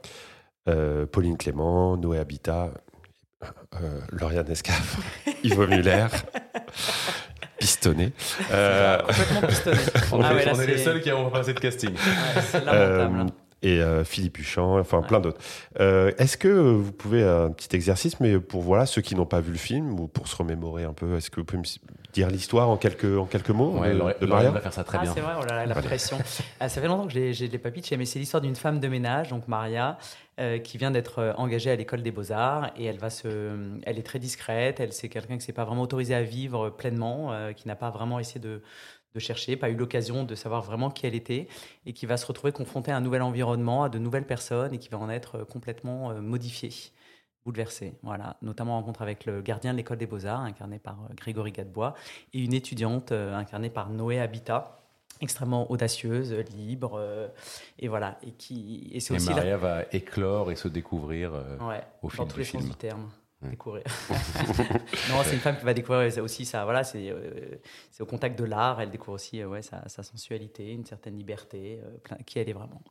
euh, 0.68 1.06
Pauline 1.06 1.36
Clément, 1.36 1.96
Noé 1.96 2.18
Habitat, 2.18 2.70
euh, 3.74 4.00
Lauriane 4.12 4.50
Escaf, 4.50 4.98
Ivo 5.44 5.66
Muller, 5.66 6.06
Pistonné. 7.60 8.10
Euh, 8.50 8.98
Complètement 9.02 9.48
pistonné. 9.48 9.76
On, 10.12 10.20
Ah 10.22 10.32
est, 10.32 10.34
ouais, 10.34 10.44
là, 10.46 10.52
on 10.56 10.60
est 10.60 10.66
les 10.66 10.78
c'est- 10.78 10.84
seuls 10.84 11.00
qui 11.02 11.10
avons 11.10 11.30
passé 11.30 11.52
de 11.54 11.60
casting. 11.60 11.90
Ouais, 11.90 12.42
c'est 12.50 12.66
Euh, 12.66 12.98
lamentable. 13.04 13.32
Et 13.62 13.80
euh, 13.82 14.04
Philippe 14.04 14.38
Huchamp, 14.38 14.78
enfin 14.78 15.00
Ouais. 15.00 15.06
plein 15.06 15.20
d'autres. 15.20 15.40
Euh, 15.80 16.12
Est-ce 16.18 16.36
que 16.36 16.48
vous 16.48 16.92
pouvez, 16.92 17.22
euh, 17.22 17.46
un 17.46 17.50
petit 17.50 17.74
exercice, 17.76 18.18
mais 18.20 18.38
pour 18.38 18.62
voilà, 18.62 18.86
ceux 18.86 19.02
qui 19.02 19.14
n'ont 19.14 19.26
pas 19.26 19.40
vu 19.40 19.52
le 19.52 19.58
film, 19.58 19.98
ou 20.00 20.06
pour 20.08 20.28
se 20.28 20.36
remémorer 20.36 20.84
un 20.84 20.92
peu, 20.94 21.16
est-ce 21.16 21.30
que 21.30 21.40
vous 21.40 21.44
pouvez 21.44 21.58
me 21.62 22.12
dire 22.12 22.28
l'histoire 22.30 22.68
en 22.70 22.76
quelques, 22.76 23.18
en 23.18 23.26
quelques 23.26 23.50
mots 23.50 23.78
Ouais, 23.78 23.92
de, 23.94 24.20
de 24.20 24.26
Maria? 24.26 24.50
va 24.50 24.60
faire 24.60 24.72
ça 24.72 24.82
très 24.84 24.98
ah, 24.98 25.02
bien. 25.02 25.12
c'est 25.14 25.20
vrai, 25.20 25.34
oh 25.40 25.44
là 25.44 25.56
là, 25.56 25.66
la 25.66 25.74
pression. 25.74 26.18
Ah, 26.58 26.68
ça 26.68 26.80
fait 26.80 26.88
longtemps 26.88 27.06
que 27.06 27.12
je 27.12 27.32
je 27.32 27.44
l'ai 27.44 27.58
pas 27.58 27.70
pitché, 27.70 27.96
mais 27.96 28.04
c'est 28.06 28.18
l'histoire 28.18 28.40
d'une 28.40 28.56
femme 28.56 28.80
de 28.80 28.88
ménage, 28.88 29.28
donc 29.28 29.46
Maria, 29.46 29.98
euh, 30.40 30.58
qui 30.58 30.78
vient 30.78 30.90
d'être 30.90 31.34
engagée 31.36 31.70
à 31.70 31.76
l'école 31.76 32.02
des 32.02 32.10
beaux-arts 32.10 32.70
et 32.76 32.86
elle 32.86 32.98
va 32.98 33.10
se, 33.10 33.28
elle 33.84 33.98
est 33.98 34.02
très 34.02 34.18
discrète. 34.18 34.80
Elle 34.80 34.92
c'est 34.94 35.08
quelqu'un 35.10 35.36
qui 35.36 35.44
s'est 35.44 35.52
pas 35.52 35.64
vraiment 35.64 35.82
autorisé 35.82 36.14
à 36.14 36.22
vivre 36.22 36.70
pleinement, 36.70 37.32
euh, 37.32 37.52
qui 37.52 37.68
n'a 37.68 37.76
pas 37.76 37.90
vraiment 37.90 38.18
essayé 38.18 38.40
de 38.40 38.62
de 39.14 39.20
chercher, 39.20 39.56
pas 39.56 39.70
eu 39.70 39.74
l'occasion 39.74 40.24
de 40.24 40.34
savoir 40.34 40.62
vraiment 40.62 40.90
qui 40.90 41.06
elle 41.06 41.14
était, 41.14 41.48
et 41.86 41.92
qui 41.92 42.06
va 42.06 42.16
se 42.16 42.26
retrouver 42.26 42.52
confrontée 42.52 42.92
à 42.92 42.96
un 42.96 43.00
nouvel 43.00 43.22
environnement, 43.22 43.84
à 43.84 43.88
de 43.88 43.98
nouvelles 43.98 44.26
personnes, 44.26 44.74
et 44.74 44.78
qui 44.78 44.88
va 44.88 44.98
en 44.98 45.10
être 45.10 45.38
euh, 45.40 45.44
complètement 45.44 46.10
euh, 46.10 46.20
modifiée, 46.20 46.72
bouleversée. 47.44 47.94
Voilà, 48.02 48.36
notamment 48.42 48.74
en 48.74 48.80
rencontre 48.80 49.02
avec 49.02 49.26
le 49.26 49.42
gardien 49.42 49.72
de 49.72 49.78
l'école 49.78 49.98
des 49.98 50.06
beaux-arts, 50.06 50.40
incarné 50.40 50.78
par 50.78 50.98
euh, 51.02 51.14
Grégory 51.14 51.52
Gadebois, 51.52 51.94
et 52.32 52.40
une 52.40 52.54
étudiante 52.54 53.12
incarnée 53.12 53.70
par 53.70 53.90
Noé 53.90 54.20
Habitat, 54.20 54.80
extrêmement 55.20 55.70
audacieuse, 55.70 56.32
libre, 56.56 56.94
euh, 56.98 57.28
et 57.78 57.88
voilà, 57.88 58.18
et 58.22 58.32
qui, 58.32 58.88
et 58.92 59.00
c'est 59.00 59.14
aussi 59.14 59.30
Maria 59.30 59.56
va 59.56 59.84
éclore 59.92 60.50
et 60.50 60.56
se 60.56 60.68
découvrir. 60.68 61.34
euh, 61.34 61.58
ouais, 61.58 61.82
au 62.02 62.08
dans 62.08 62.10
fil 62.10 62.24
tous 62.26 62.34
du 62.34 62.38
les 62.40 62.44
sens 62.44 62.60
film. 62.62 62.72
du 62.72 62.76
terme. 62.76 63.10
Découvrir. 63.42 63.84
non, 65.08 65.22
c'est 65.24 65.32
une 65.34 65.40
femme 65.40 65.56
qui 65.58 65.64
va 65.64 65.72
découvrir 65.72 66.22
aussi 66.22 66.44
ça. 66.44 66.64
Voilà, 66.64 66.84
c'est 66.84 67.10
euh, 67.10 67.56
au 68.00 68.04
contact 68.06 68.38
de 68.38 68.44
l'art. 68.44 68.80
Elle 68.80 68.90
découvre 68.90 69.14
aussi 69.14 69.40
euh, 69.40 69.48
ouais, 69.48 69.62
sa, 69.62 69.88
sa 69.88 70.02
sensualité, 70.02 70.72
une 70.72 70.84
certaine 70.84 71.16
liberté, 71.16 71.80
euh, 71.82 71.96
plein- 72.02 72.18
qui 72.26 72.38
elle 72.38 72.50
est 72.50 72.52
vraiment. 72.52 72.82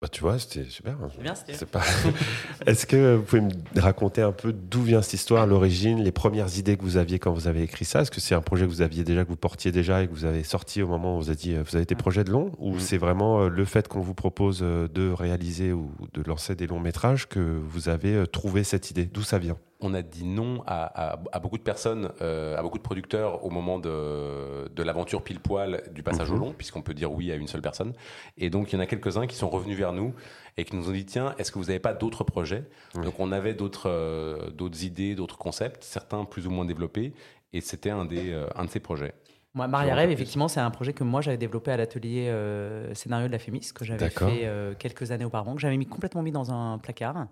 Bah, 0.00 0.06
tu 0.06 0.20
vois, 0.20 0.38
c'était 0.38 0.62
super. 0.70 0.96
C'est 1.12 1.20
bien. 1.22 1.34
C'est 1.34 1.68
pas... 1.68 1.82
Est-ce 2.66 2.86
que 2.86 3.16
vous 3.16 3.22
pouvez 3.24 3.40
me 3.40 3.50
raconter 3.80 4.22
un 4.22 4.30
peu 4.30 4.52
d'où 4.52 4.80
vient 4.82 5.02
cette 5.02 5.14
histoire, 5.14 5.44
l'origine, 5.44 6.00
les 6.04 6.12
premières 6.12 6.56
idées 6.56 6.76
que 6.76 6.82
vous 6.82 6.98
aviez 6.98 7.18
quand 7.18 7.32
vous 7.32 7.48
avez 7.48 7.62
écrit 7.64 7.84
ça? 7.84 8.02
Est-ce 8.02 8.12
que 8.12 8.20
c'est 8.20 8.36
un 8.36 8.40
projet 8.40 8.64
que 8.64 8.70
vous 8.70 8.80
aviez 8.82 9.02
déjà, 9.02 9.24
que 9.24 9.28
vous 9.30 9.36
portiez 9.36 9.72
déjà 9.72 10.00
et 10.04 10.06
que 10.06 10.12
vous 10.12 10.24
avez 10.24 10.44
sorti 10.44 10.82
au 10.82 10.86
moment 10.86 11.16
où 11.16 11.20
vous 11.22 11.30
avez 11.30 11.36
dit 11.36 11.54
euh, 11.56 11.64
vous 11.68 11.74
avez 11.74 11.84
des 11.84 11.96
projets 11.96 12.22
de 12.22 12.30
long? 12.30 12.52
Ou 12.58 12.74
Mhm. 12.74 12.80
c'est 12.80 12.96
vraiment 12.98 13.40
euh, 13.42 13.48
le 13.48 13.64
fait 13.64 13.88
qu'on 13.88 13.98
vous 14.00 14.14
propose 14.14 14.60
euh, 14.62 14.86
de 14.86 15.10
réaliser 15.10 15.72
ou 15.72 15.90
de 16.14 16.22
lancer 16.22 16.54
des 16.54 16.68
longs 16.68 16.78
métrages 16.78 17.26
que 17.28 17.40
vous 17.40 17.88
avez 17.88 18.24
trouvé 18.28 18.62
cette 18.62 18.92
idée? 18.92 19.04
D'où 19.06 19.22
ça 19.22 19.38
vient? 19.38 19.56
On 19.80 19.94
a 19.94 20.02
dit 20.02 20.24
non 20.24 20.62
à, 20.66 21.12
à- 21.12 21.20
à 21.32 21.38
beaucoup 21.38 21.56
de 21.58 21.62
personnes, 21.62 22.10
euh, 22.20 22.56
à 22.56 22.62
beaucoup 22.62 22.78
de 22.78 22.82
producteurs 22.82 23.44
au 23.44 23.50
moment 23.50 23.78
de, 23.78 24.68
de 24.68 24.82
l'aventure 24.82 25.22
pile 25.22 25.38
poil 25.40 25.82
du 25.92 26.02
passage 26.02 26.30
Mhm. 26.30 26.36
au 26.36 26.38
long, 26.40 26.52
puisqu'on 26.52 26.82
peut 26.82 26.94
dire 26.94 27.12
oui 27.12 27.30
à 27.30 27.36
une 27.36 27.46
seule 27.46 27.62
personne. 27.62 27.92
Et 28.36 28.50
donc 28.50 28.72
il 28.72 28.76
y 28.76 28.78
en 28.78 28.80
a 28.82 28.86
quelques-uns 28.86 29.26
qui 29.26 29.36
sont 29.36 29.48
revenus 29.48 29.76
vers 29.78 29.92
nous 29.92 30.14
et 30.56 30.64
qui 30.64 30.74
nous 30.74 30.88
ont 30.88 30.92
dit 30.92 31.04
tiens, 31.06 31.34
est-ce 31.38 31.52
que 31.52 31.58
vous 31.58 31.66
n'avez 31.66 31.78
pas 31.78 31.94
d'autres 31.94 32.24
projets? 32.24 32.64
Oui. 32.96 33.04
Donc 33.04 33.20
on 33.20 33.30
avait 33.30 33.54
d'autres 33.54 33.88
euh, 33.88 34.50
d'autres 34.50 34.82
idées, 34.84 35.14
d'autres 35.14 35.38
concepts, 35.38 35.84
certains 35.84 36.24
plus 36.24 36.46
ou 36.46 36.50
moins 36.50 36.64
développés, 36.64 37.12
et 37.52 37.60
c'était 37.60 37.90
un 37.90 38.04
des 38.04 38.32
euh, 38.32 38.46
un 38.56 38.64
de 38.64 38.70
ces 38.70 38.80
projets. 38.80 39.14
Moi, 39.54 39.66
Maria 39.66 39.94
Rêve, 39.94 40.10
effectivement, 40.10 40.46
c'est 40.46 40.60
un 40.60 40.70
projet 40.70 40.92
que 40.92 41.02
moi 41.04 41.20
j'avais 41.20 41.38
développé 41.38 41.70
à 41.72 41.76
l'atelier 41.76 42.28
euh, 42.28 42.92
scénario 42.94 43.26
de 43.28 43.32
la 43.32 43.38
Fémis, 43.38 43.70
que 43.74 43.84
j'avais 43.84 44.10
fait 44.10 44.42
euh, 44.44 44.74
quelques 44.78 45.10
années 45.10 45.24
auparavant, 45.24 45.54
que 45.54 45.60
j'avais 45.60 45.76
mis 45.78 45.86
complètement 45.86 46.22
mis 46.22 46.30
dans 46.32 46.52
un 46.52 46.78
placard. 46.78 47.26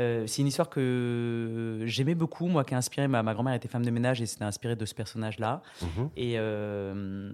Euh, 0.00 0.26
c'est 0.26 0.40
une 0.42 0.48
histoire 0.48 0.70
que 0.70 1.82
j'aimais 1.84 2.14
beaucoup, 2.14 2.46
moi, 2.46 2.64
qui 2.64 2.74
a 2.74 2.78
inspiré. 2.78 3.08
Ma, 3.08 3.22
ma 3.22 3.34
grand-mère 3.34 3.54
était 3.54 3.68
femme 3.68 3.84
de 3.84 3.90
ménage 3.90 4.20
et 4.22 4.26
c'était 4.26 4.44
inspiré 4.44 4.74
de 4.76 4.84
ce 4.86 4.94
personnage-là. 4.94 5.62
Mhm. 5.82 6.10
Et 6.16 6.34
euh, 6.38 7.30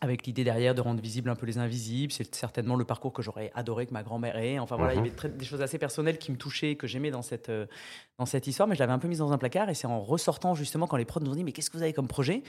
avec 0.00 0.26
l'idée 0.26 0.44
derrière 0.44 0.74
de 0.74 0.82
rendre 0.82 1.00
visible 1.00 1.30
un 1.30 1.34
peu 1.34 1.46
les 1.46 1.56
invisibles, 1.56 2.12
c'est 2.12 2.34
certainement 2.34 2.76
le 2.76 2.84
parcours 2.84 3.12
que 3.14 3.22
j'aurais 3.22 3.50
adoré 3.54 3.86
que 3.86 3.92
ma 3.94 4.02
grand-mère 4.02 4.36
ait. 4.36 4.58
Enfin 4.58 4.76
voilà, 4.76 4.92
il 4.92 4.96
y 4.96 4.98
Mhm. 5.00 5.06
avait 5.06 5.16
très- 5.16 5.28
des 5.30 5.44
choses 5.46 5.62
assez 5.62 5.78
personnelles 5.78 6.18
qui 6.18 6.30
me 6.30 6.36
touchaient, 6.36 6.74
que 6.76 6.86
j'aimais 6.86 7.10
dans 7.10 7.22
cette, 7.22 7.48
euh, 7.48 7.64
dans 8.18 8.26
cette 8.26 8.46
histoire, 8.46 8.68
mais 8.68 8.74
je 8.74 8.80
l'avais 8.80 8.92
un 8.92 8.98
peu 8.98 9.08
mise 9.08 9.18
dans 9.20 9.32
un 9.32 9.38
placard. 9.38 9.70
Et 9.70 9.74
c'est 9.74 9.86
en 9.86 10.00
ressortant 10.02 10.54
justement 10.54 10.86
quand 10.86 10.98
les 10.98 11.06
prods 11.06 11.20
nous 11.20 11.30
ont 11.30 11.34
dit 11.34 11.44
Mais 11.44 11.52
qu'est-ce 11.52 11.70
que 11.70 11.76
vous 11.78 11.82
avez 11.82 11.94
comme 11.94 12.08
projet? 12.08 12.42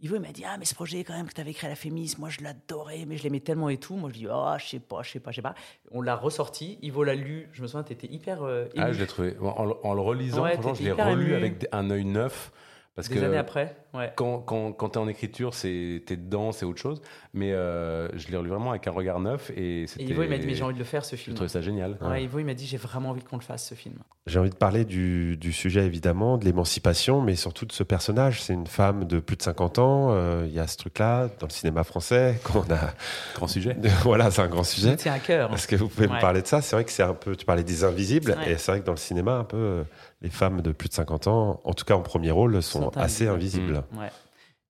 Ivo 0.00 0.14
il 0.14 0.20
m'a 0.22 0.30
dit 0.32 0.44
Ah, 0.46 0.56
mais 0.58 0.64
ce 0.64 0.74
projet 0.74 1.02
quand 1.02 1.14
même 1.14 1.26
que 1.26 1.34
tu 1.34 1.40
avais 1.40 1.52
créé 1.52 1.66
à 1.66 1.70
la 1.70 1.76
Fémis, 1.76 2.14
moi 2.18 2.28
je 2.28 2.40
l'adorais, 2.42 3.04
mais 3.06 3.16
je 3.16 3.24
l'aimais 3.24 3.40
tellement 3.40 3.68
et 3.68 3.78
tout. 3.78 3.96
Moi 3.96 4.10
je 4.10 4.18
dis 4.18 4.26
Oh, 4.30 4.52
je 4.58 4.64
sais 4.66 4.78
pas, 4.78 5.02
je 5.02 5.10
sais 5.10 5.20
pas, 5.20 5.30
je 5.32 5.36
sais 5.36 5.42
pas. 5.42 5.54
On 5.90 6.00
l'a 6.02 6.14
ressorti, 6.14 6.78
Ivo 6.82 7.02
l'a 7.02 7.14
lu. 7.16 7.48
Je 7.52 7.62
me 7.62 7.66
souviens, 7.66 7.82
tu 7.82 7.92
étais 7.94 8.06
hyper 8.06 8.42
euh, 8.44 8.66
Ah, 8.76 8.92
je 8.92 9.00
l'ai 9.00 9.06
trouvé 9.08 9.36
en, 9.40 9.64
le- 9.64 9.74
en 9.84 9.94
le 9.94 10.00
relisant, 10.00 10.44
Ouais, 10.44 10.52
franchement, 10.54 10.74
je 10.74 10.82
l'ai 10.84 10.92
relu 10.92 11.26
ému. 11.26 11.34
avec 11.34 11.66
un 11.72 11.90
œil 11.90 12.04
neuf 12.04 12.52
parce 12.98 13.08
des 13.08 13.20
que 13.20 13.24
années 13.24 13.36
après. 13.38 13.76
Ouais. 13.94 14.12
quand, 14.16 14.40
quand, 14.40 14.72
quand 14.72 14.90
tu 14.90 14.98
es 14.98 15.02
en 15.02 15.08
écriture, 15.08 15.54
c'est 15.54 16.02
t'es 16.06 16.16
dedans, 16.16 16.52
c'est 16.52 16.66
autre 16.66 16.78
chose. 16.80 17.00
Mais 17.32 17.52
euh, 17.52 18.08
je 18.18 18.28
l'ai 18.28 18.36
relu 18.36 18.50
vraiment 18.50 18.70
avec 18.70 18.86
un 18.86 18.90
regard 18.90 19.18
neuf 19.20 19.50
et 19.56 19.82
Et 19.82 19.86
c'était. 19.86 20.04
Ivo 20.04 20.22
il 20.22 20.28
m'a 20.28 20.36
dit 20.38 20.46
Mais 20.46 20.54
j'ai 20.54 20.62
envie 20.62 20.74
de 20.74 20.78
le 20.78 20.84
faire 20.84 21.04
ce 21.04 21.16
Je 21.16 21.22
film. 21.22 21.34
trouvais 21.36 21.48
ça 21.48 21.62
génial. 21.62 21.96
Ouais, 22.02 22.22
Ivo 22.24 22.38
il 22.38 22.44
m'a 22.44 22.52
dit 22.54 22.66
J'ai 22.66 22.76
vraiment 22.76 23.10
envie 23.10 23.22
qu'on 23.22 23.36
le 23.36 23.42
fasse 23.42 23.66
ce 23.66 23.74
film. 23.74 23.96
J'ai 24.26 24.38
envie 24.38 24.50
de 24.50 24.54
parler 24.56 24.84
du, 24.84 25.38
du 25.38 25.52
sujet 25.54 25.86
évidemment, 25.86 26.36
de 26.36 26.44
l'émancipation, 26.44 27.22
mais 27.22 27.34
surtout 27.34 27.64
de 27.64 27.72
ce 27.72 27.82
personnage. 27.82 28.42
C'est 28.42 28.52
une 28.52 28.66
femme 28.66 29.04
de 29.06 29.20
plus 29.20 29.36
de 29.36 29.42
50 29.42 29.78
ans. 29.78 30.08
euh, 30.10 30.44
Il 30.46 30.52
y 30.54 30.58
a 30.60 30.66
ce 30.66 30.76
truc-là 30.76 31.28
dans 31.40 31.46
le 31.46 31.52
cinéma 31.52 31.82
français 31.84 32.38
qu'on 32.44 32.60
a. 32.70 32.92
Grand 33.36 33.46
sujet. 33.46 33.74
voilà, 34.02 34.30
c'est 34.30 34.42
un 34.42 34.48
grand 34.48 34.64
sujet. 34.64 34.96
tient 34.96 35.14
à 35.14 35.18
cœur. 35.18 35.52
Est-ce 35.54 35.66
que 35.66 35.76
vous 35.76 35.88
pouvez 35.88 36.08
me 36.08 36.12
Ouais. 36.12 36.20
parler 36.20 36.42
de 36.42 36.46
ça? 36.46 36.60
C'est 36.60 36.76
vrai 36.76 36.84
que 36.84 36.90
c'est 36.90 37.02
un 37.02 37.14
peu. 37.14 37.34
Tu 37.36 37.46
parlais 37.46 37.62
des 37.64 37.84
invisibles, 37.84 38.32
Ouais. 38.38 38.52
et 38.52 38.58
c'est 38.58 38.72
vrai 38.72 38.80
que 38.80 38.86
dans 38.86 38.92
le 38.92 38.98
cinéma, 38.98 39.32
un 39.36 39.44
peu, 39.44 39.56
euh, 39.56 39.82
les 40.20 40.30
femmes 40.30 40.62
de 40.62 40.72
plus 40.72 40.88
de 40.88 40.94
50 40.94 41.26
ans, 41.26 41.60
en 41.64 41.74
tout 41.74 41.84
cas 41.84 41.94
en 41.94 42.02
premier 42.02 42.30
rôle, 42.30 42.62
sont, 42.62 42.82
Sont 42.82 42.96
assez 42.96 43.28
invisibles. 43.28 43.84
Ouais. 43.96 44.10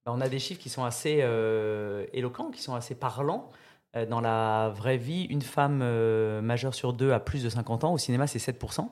Bah, 0.04 0.12
on 0.14 0.20
a 0.20 0.28
des 0.28 0.38
chiffres 0.38 0.60
qui 0.60 0.68
sont 0.68 0.84
assez 0.84 1.20
euh, 1.22 2.06
éloquents, 2.12 2.50
qui 2.50 2.62
sont 2.62 2.74
assez 2.74 2.94
parlants. 2.94 3.50
Euh, 3.96 4.04
dans 4.04 4.20
la 4.20 4.72
vraie 4.74 4.98
vie, 4.98 5.24
une 5.24 5.42
femme 5.42 5.80
euh, 5.82 6.42
majeure 6.42 6.74
sur 6.74 6.92
deux 6.92 7.12
a 7.12 7.20
plus 7.20 7.42
de 7.42 7.48
50 7.48 7.84
ans. 7.84 7.92
Au 7.92 7.98
cinéma, 7.98 8.26
c'est 8.26 8.38
7%. 8.38 8.88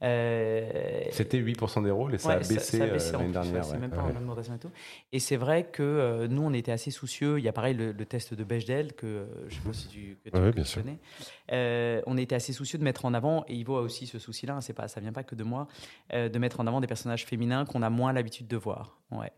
Euh, 0.00 1.02
C'était 1.10 1.38
8% 1.38 1.82
des 1.82 1.90
rôles 1.90 2.14
et 2.14 2.18
ça 2.18 2.28
Ouais, 2.28 2.34
a 2.36 2.38
baissé, 2.38 2.78
ça 2.78 2.84
a 2.84 2.86
euh, 2.86 2.92
baissé 2.92 3.14
en 3.16 3.18
l'année 3.20 3.32
dernière. 3.32 3.64
c'est 3.64 3.72
ouais. 3.72 3.78
même 3.78 3.90
pas 3.90 4.04
Ouais. 4.04 4.12
en 4.12 4.16
augmentation 4.16 4.54
et 4.54 4.58
tout. 4.58 4.70
Et 5.12 5.18
c'est 5.18 5.36
vrai 5.36 5.64
que 5.64 5.82
euh, 5.82 6.28
nous, 6.28 6.42
on 6.42 6.52
était 6.52 6.70
assez 6.72 6.90
soucieux. 6.90 7.38
Il 7.38 7.44
y 7.44 7.48
a 7.48 7.52
pareil 7.52 7.74
le, 7.74 7.92
le 7.92 8.06
test 8.06 8.32
de 8.34 8.44
Bechdel 8.44 8.92
que 8.94 9.06
euh, 9.06 9.26
je 9.48 9.54
sais 9.56 9.60
pas 9.62 9.72
si 9.72 9.88
tu, 9.88 10.18
que 10.24 10.30
tu, 10.30 10.36
Ouais, 10.36 10.50
que 10.50 10.54
bien 10.54 10.64
tu 10.64 10.70
sûr. 10.70 10.82
connais. 10.82 12.02
On 12.06 12.16
était 12.16 12.34
assez 12.36 12.52
soucieux 12.52 12.78
de 12.78 12.84
mettre 12.84 13.04
en 13.04 13.14
avant, 13.14 13.44
et 13.48 13.54
Ivo 13.54 13.76
a 13.76 13.80
aussi 13.80 14.06
ce 14.06 14.18
souci-là. 14.18 14.54
hein, 14.56 14.60
c'est 14.60 14.72
pas, 14.72 14.86
ça 14.88 15.00
vient 15.00 15.12
pas 15.12 15.24
que 15.24 15.34
de 15.34 15.44
moi, 15.44 15.66
de 16.12 16.38
mettre 16.38 16.60
en 16.60 16.66
avant 16.66 16.80
des 16.80 16.86
personnages 16.86 17.24
féminins 17.26 17.64
qu'on 17.64 17.82
a 17.82 17.90
moins 17.90 18.12
l'habitude 18.12 18.46
de 18.46 18.56
voir. 18.56 18.98
Ouais. 19.10 19.32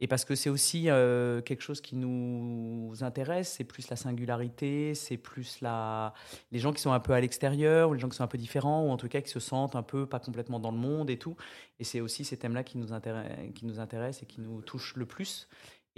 Et 0.00 0.06
parce 0.08 0.24
que 0.26 0.34
c'est 0.34 0.50
aussi 0.50 0.90
euh, 0.90 1.40
quelque 1.40 1.62
chose 1.62 1.80
qui 1.80 1.96
nous 1.96 2.92
intéresse. 3.00 3.54
C'est 3.56 3.64
plus 3.64 3.88
la 3.88 3.96
singularité, 3.96 4.94
c'est 4.94 5.16
plus 5.16 5.60
la 5.62 6.12
les 6.52 6.58
gens 6.58 6.72
qui 6.72 6.82
sont 6.82 6.92
un 6.92 7.00
peu 7.00 7.12
à 7.14 7.20
l'extérieur, 7.20 7.88
ou 7.90 7.94
les 7.94 8.00
gens 8.00 8.08
qui 8.08 8.16
sont 8.16 8.24
un 8.24 8.28
peu 8.28 8.36
différents, 8.38 8.84
ou 8.86 8.90
en 8.90 8.96
tout 8.98 9.08
cas 9.08 9.20
qui 9.22 9.30
se 9.30 9.40
sentent 9.40 9.74
un 9.76 9.82
peu 9.82 10.06
pas 10.06 10.18
complètement 10.20 10.60
dans 10.60 10.70
le 10.70 10.76
monde 10.78 11.08
et 11.08 11.18
tout. 11.18 11.36
Et 11.78 11.84
c'est 11.84 12.00
aussi 12.00 12.24
ces 12.24 12.36
thèmes-là 12.36 12.62
qui 12.62 12.76
nous, 12.78 12.92
intéressent, 12.92 13.36
qui 13.54 13.64
nous 13.64 13.80
intéressent 13.80 14.22
et 14.22 14.26
qui 14.26 14.40
nous 14.40 14.60
touchent 14.62 14.96
le 14.96 15.06
plus. 15.06 15.48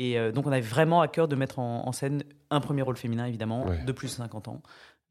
Et 0.01 0.17
euh, 0.17 0.31
donc, 0.31 0.47
on 0.47 0.53
avait 0.53 0.61
vraiment 0.61 1.01
à 1.01 1.09
cœur 1.09 1.27
de 1.27 1.35
mettre 1.35 1.59
en, 1.59 1.85
en 1.89 1.91
scène 1.91 2.23
un 2.51 2.61
premier 2.61 2.83
rôle 2.83 2.97
féminin, 2.97 3.25
évidemment, 3.27 3.67
Ouais. 3.67 3.83
de 3.85 3.91
plus 3.93 4.07
de 4.07 4.13
50 4.13 4.47
ans. 4.47 4.63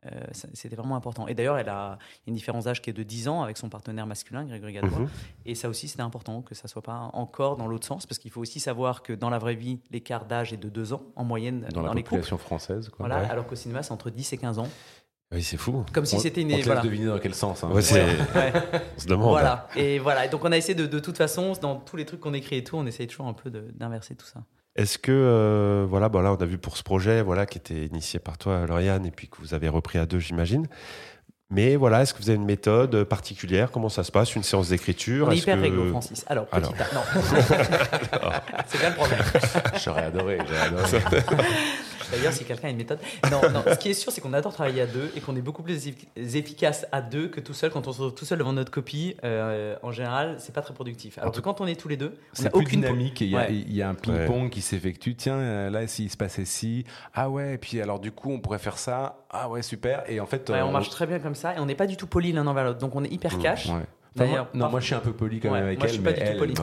Euh, 0.05 0.09
C'était 0.53 0.75
vraiment 0.75 0.95
important. 0.95 1.27
Et 1.27 1.33
d'ailleurs, 1.33 1.57
elle 1.57 1.69
a 1.69 1.97
il 2.25 2.27
y 2.27 2.29
a 2.29 2.29
une 2.29 2.35
différence 2.35 2.65
d'âge 2.65 2.81
qui 2.81 2.89
est 2.89 2.93
de 2.93 3.03
10 3.03 3.27
ans 3.27 3.41
avec 3.41 3.57
son 3.57 3.67
partenaire 3.67 4.05
masculin, 4.05 4.45
Grégory 4.45 4.73
Gadebois. 4.73 4.99
Mhm. 4.99 5.09
Et 5.45 5.55
ça 5.55 5.69
aussi, 5.69 5.87
c'était 5.87 6.03
important 6.03 6.41
que 6.43 6.53
ça 6.55 6.67
soit 6.67 6.83
pas 6.83 7.09
encore 7.13 7.57
dans 7.57 7.67
l'autre 7.67 7.87
sens, 7.87 8.05
parce 8.05 8.19
qu'il 8.19 8.29
faut 8.31 8.41
aussi 8.41 8.59
savoir 8.59 9.01
que 9.01 9.11
dans 9.13 9.29
la 9.29 9.39
vraie 9.39 9.55
vie, 9.55 9.79
l'écart 9.91 10.25
d'âge 10.25 10.53
est 10.53 10.57
de 10.57 10.69
2 10.69 10.93
ans 10.93 11.01
en 11.15 11.23
moyenne 11.23 11.61
Dans 11.73 11.81
dans, 11.81 11.87
la 11.87 11.93
les 11.93 12.03
couples. 12.03 12.09
population 12.21 12.37
française. 12.37 12.89
Quoi. 12.89 13.07
Voilà, 13.07 13.23
Ouais. 13.23 13.29
alors 13.29 13.47
qu'au 13.47 13.55
cinéma, 13.55 13.81
c'est 13.83 13.91
entre 13.91 14.09
10 14.11 14.31
et 14.33 14.37
15 14.37 14.59
ans. 14.59 14.69
Oui, 15.33 15.43
c'est 15.43 15.57
fou. 15.57 15.83
Comme 15.91 16.05
si 16.05 16.17
c'était 16.21 16.41
une. 16.41 16.53
On 16.53 16.61
voilà. 16.61 16.79
deviner 16.81 17.07
dans 17.07 17.19
quel 17.19 17.35
sens. 17.35 17.61
hein. 17.63 17.71
Ouais, 17.71 17.81
c'est- 17.81 18.01
Ouais. 18.01 18.53
On 18.95 18.99
se 18.99 19.07
demande. 19.07 19.31
Voilà. 19.31 19.67
Et 19.75 19.99
voilà. 19.99 20.25
Et 20.25 20.29
donc 20.29 20.45
on 20.45 20.51
a 20.53 20.57
essayé 20.57 20.73
de, 20.73 20.85
de 20.85 20.99
toute 20.99 21.17
façon, 21.17 21.51
dans 21.59 21.75
tous 21.75 21.97
les 21.97 22.05
trucs 22.05 22.21
qu'on 22.21 22.33
écrit 22.33 22.55
et 22.57 22.63
tout, 22.63 22.77
on 22.77 22.85
essaye 22.85 23.07
toujours 23.07 23.27
un 23.27 23.33
peu 23.33 23.49
d'inverser 23.49 24.15
tout 24.15 24.25
ça. 24.25 24.41
Est-ce 24.77 24.97
que, 24.99 25.11
euh, 25.11 25.85
voilà, 25.89 26.07
bon 26.07 26.21
là, 26.21 26.31
on 26.31 26.35
a 26.35 26.45
vu 26.45 26.57
pour 26.59 26.77
ce 26.77 26.83
projet, 26.83 27.21
voilà, 27.23 27.45
qui 27.47 27.57
était 27.57 27.85
initié 27.87 28.19
par 28.19 28.37
toi, 28.37 28.65
Lauriane, 28.67 29.05
et 29.07 29.11
puis 29.11 29.27
que 29.27 29.37
vous 29.39 29.53
avez 29.55 29.67
repris 29.69 29.97
à 29.97 30.05
deux, 30.05 30.19
j'imagine. 30.19 30.67
Mais 31.49 31.77
voilà, 31.77 32.01
est-ce 32.01 32.13
que 32.13 32.21
vous 32.21 32.29
avez 32.29 32.35
une 32.37 32.45
méthode 32.45 33.05
particulière? 33.05 33.71
Comment 33.71 33.87
ça 33.89 34.03
se 34.03 34.11
passe? 34.11 34.35
Une 34.35 34.43
séance 34.43 34.69
d'écriture? 34.69 35.27
On 35.27 35.31
est 35.31 35.37
hyper 35.37 35.55
que- 35.55 35.61
réglo, 35.61 35.87
Francis. 35.89 36.25
Alors, 36.27 36.45
petit 36.45 36.57
Alors. 36.57 36.73
A- 36.77 36.93
non. 36.93 37.01
c'est 38.67 38.77
bien 38.79 38.89
le 38.89 38.95
problème. 38.95 39.19
J'aurais 39.83 40.03
adoré. 40.03 40.37
j'aurais 40.45 41.05
adoré. 41.05 41.23
D'ailleurs, 42.11 42.33
si 42.33 42.45
quelqu'un 42.45 42.67
a 42.67 42.71
une 42.71 42.77
méthode. 42.77 42.99
Non, 43.31 43.41
non. 43.51 43.63
Ce 43.71 43.77
qui 43.77 43.89
est 43.89 43.93
sûr, 43.93 44.11
c'est 44.11 44.21
qu'on 44.21 44.33
adore 44.33 44.53
travailler 44.53 44.81
à 44.81 44.85
deux 44.85 45.11
et 45.15 45.21
qu'on 45.21 45.35
est 45.35 45.41
beaucoup 45.41 45.63
plus 45.63 45.87
effi- 45.87 46.07
efficace 46.15 46.85
à 46.91 47.01
deux 47.01 47.27
que 47.27 47.39
tout 47.39 47.53
seul. 47.53 47.69
Quand 47.71 47.87
on 47.87 47.91
se 47.93 48.01
retrouve 48.01 48.17
tout 48.17 48.25
seul 48.25 48.37
devant 48.39 48.53
notre 48.53 48.71
copie, 48.71 49.15
euh, 49.23 49.75
en 49.83 49.91
général, 49.91 50.35
c'est 50.39 50.53
pas 50.53 50.61
très 50.61 50.73
productif. 50.73 51.17
Alors 51.17 51.31
que 51.33 51.39
quand 51.41 51.61
on 51.61 51.67
est 51.67 51.79
tous 51.79 51.87
les 51.87 51.97
deux, 51.97 52.13
on 52.15 52.35
C'est 52.35 52.43
n'a 52.45 52.49
plus 52.51 52.59
aucune. 52.59 52.81
dynamique 52.81 53.21
et 53.21 53.25
il 53.25 53.31
y, 53.31 53.35
a- 53.35 53.39
Ouais. 53.39 53.47
il 53.53 53.73
y 53.75 53.81
a 53.81 53.89
un 53.89 53.93
ping-pong 53.95 54.49
qui 54.49 54.61
s'effectue. 54.61 55.15
Tiens, 55.15 55.35
euh, 55.37 55.69
là, 55.69 55.85
s'il 55.87 56.09
se 56.09 56.17
passait 56.17 56.45
ci, 56.45 56.85
ah 57.13 57.29
ouais, 57.29 57.55
et 57.55 57.57
puis 57.57 57.81
alors 57.81 57.99
du 57.99 58.11
coup, 58.11 58.31
on 58.31 58.39
pourrait 58.39 58.59
faire 58.59 58.77
ça. 58.77 59.17
Ah 59.29 59.49
ouais, 59.49 59.61
super. 59.61 60.03
Et 60.09 60.19
en 60.19 60.25
fait, 60.25 60.49
Ouais, 60.49 60.57
euh, 60.59 60.65
on 60.65 60.71
marche 60.71 60.89
très 60.89 61.05
bien 61.05 61.19
comme 61.19 61.35
ça 61.35 61.55
et 61.55 61.59
on 61.59 61.65
n'est 61.65 61.75
pas 61.75 61.87
du 61.87 61.97
tout 61.97 62.07
poli 62.07 62.31
l'un 62.31 62.47
envers 62.47 62.63
l'autre. 62.63 62.79
Donc 62.79 62.95
on 62.95 63.03
est 63.03 63.11
hyper 63.11 63.37
cash. 63.39 63.67
D'ailleurs, 64.17 64.47
moi- 64.53 64.65
non, 64.65 64.71
moi 64.71 64.79
je 64.79 64.85
suis 64.85 64.95
un 64.95 64.99
peu 64.99 65.13
poli 65.13 65.39
quand 65.39 65.49
Ouais, 65.49 65.55
même 65.59 65.65
avec 65.67 65.79
moi, 65.79 65.87
je 65.87 65.93
elle, 65.93 65.95
suis 65.95 66.03
pas 66.03 66.11
mais 66.11 66.25
du 66.25 66.31
tout 66.33 66.37
poli. 66.39 66.53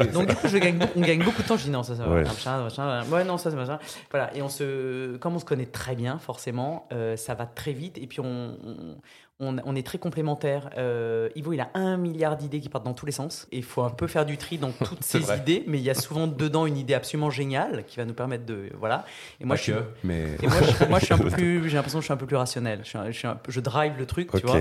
elle 0.00 0.10
Donc 0.12 0.26
du 0.28 0.34
coup, 0.36 0.48
je 0.48 0.58
gagne, 0.58 0.78
on 0.96 1.00
gagne 1.00 1.24
beaucoup 1.24 1.42
de 1.42 1.46
temps. 1.48 1.56
Je 1.56 1.64
dis 1.64 1.70
non, 1.70 1.82
ça, 1.82 1.96
ça 1.96 2.04
va. 2.04 2.14
Ouais. 2.14 2.22
Machin, 2.24 2.62
machin, 2.62 3.02
ouais, 3.10 3.24
non, 3.24 3.38
ça, 3.38 3.50
c'est 3.50 3.56
machin. 3.56 3.78
Voilà. 4.10 4.34
Et 4.36 4.42
on 4.42 4.48
se, 4.48 5.16
comme 5.18 5.34
on 5.34 5.38
se 5.38 5.44
connaît 5.44 5.66
très 5.66 5.94
bien, 5.94 6.18
forcément, 6.18 6.86
euh, 6.92 7.16
ça 7.16 7.34
va 7.34 7.46
très 7.46 7.72
vite. 7.72 7.98
Et 7.98 8.06
puis 8.06 8.20
on, 8.20 8.56
on, 8.64 8.96
on- 9.40 9.56
on 9.64 9.76
est 9.76 9.86
très 9.86 9.98
complémentaires. 9.98 10.70
Euh, 10.78 11.28
Ivo, 11.36 11.52
il 11.52 11.60
a 11.60 11.70
un 11.74 11.96
milliard 11.96 12.36
d'idées 12.36 12.60
qui 12.60 12.68
partent 12.68 12.84
dans 12.84 12.94
tous 12.94 13.06
les 13.06 13.12
sens. 13.12 13.46
Et 13.52 13.58
il 13.58 13.62
faut 13.64 13.82
un 13.82 13.90
peu 13.90 14.06
faire 14.06 14.26
du 14.26 14.36
tri 14.36 14.58
dans 14.58 14.72
toutes 14.72 15.02
ces 15.04 15.20
vrai. 15.20 15.38
idées. 15.38 15.64
Mais 15.66 15.78
il 15.78 15.84
y 15.84 15.90
a 15.90 15.94
souvent 15.94 16.26
dedans 16.26 16.66
une 16.66 16.76
idée 16.76 16.94
absolument 16.94 17.30
géniale 17.30 17.84
qui 17.86 17.96
va 17.98 18.04
nous 18.04 18.14
permettre 18.14 18.44
de, 18.46 18.70
voilà. 18.78 19.04
Et 19.40 19.44
moi, 19.44 19.54
Pas 19.54 19.58
je 19.58 19.62
suis, 19.62 19.72
que, 19.72 19.78
mais 20.04 20.24
et 20.42 20.46
moi, 20.48 20.56
je, 20.62 20.84
moi, 20.86 20.98
je 20.98 21.04
suis 21.04 21.14
un 21.14 21.18
peu 21.18 21.30
plus, 21.30 21.68
j'ai 21.68 21.76
l'impression 21.76 21.98
que 21.98 22.02
je 22.02 22.06
suis 22.06 22.12
un 22.14 22.16
peu 22.18 22.26
plus 22.26 22.36
rationnel. 22.36 22.80
Je, 22.82 22.88
suis 22.88 22.98
un- 22.98 23.06
je, 23.10 23.16
suis 23.18 23.28
un 23.28 23.36
peu- 23.36 23.52
je 23.52 23.60
drive 23.60 23.92
le 23.98 24.06
truc, 24.06 24.30
tu 24.32 24.44
vois. 24.46 24.60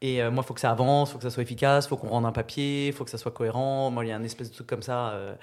Et 0.00 0.22
euh, 0.22 0.30
moi, 0.30 0.42
il 0.44 0.46
faut 0.46 0.54
que 0.54 0.60
ça 0.60 0.70
avance, 0.70 1.08
il 1.08 1.12
faut 1.12 1.18
que 1.18 1.24
ça 1.24 1.30
soit 1.30 1.42
efficace, 1.42 1.86
il 1.86 1.88
faut 1.88 1.96
qu'on 1.96 2.08
rende 2.08 2.26
un 2.26 2.32
papier, 2.32 2.88
il 2.88 2.92
faut 2.92 3.04
que 3.04 3.10
ça 3.10 3.16
soit 3.18 3.30
cohérent. 3.30 3.90
Moi, 3.90 4.04
il 4.04 4.08
y 4.08 4.12
a 4.12 4.16
un 4.16 4.22
espèce 4.22 4.50
de 4.50 4.54
truc 4.54 4.66
comme 4.66 4.82
ça, 4.82 5.10
euh, 5.10 5.34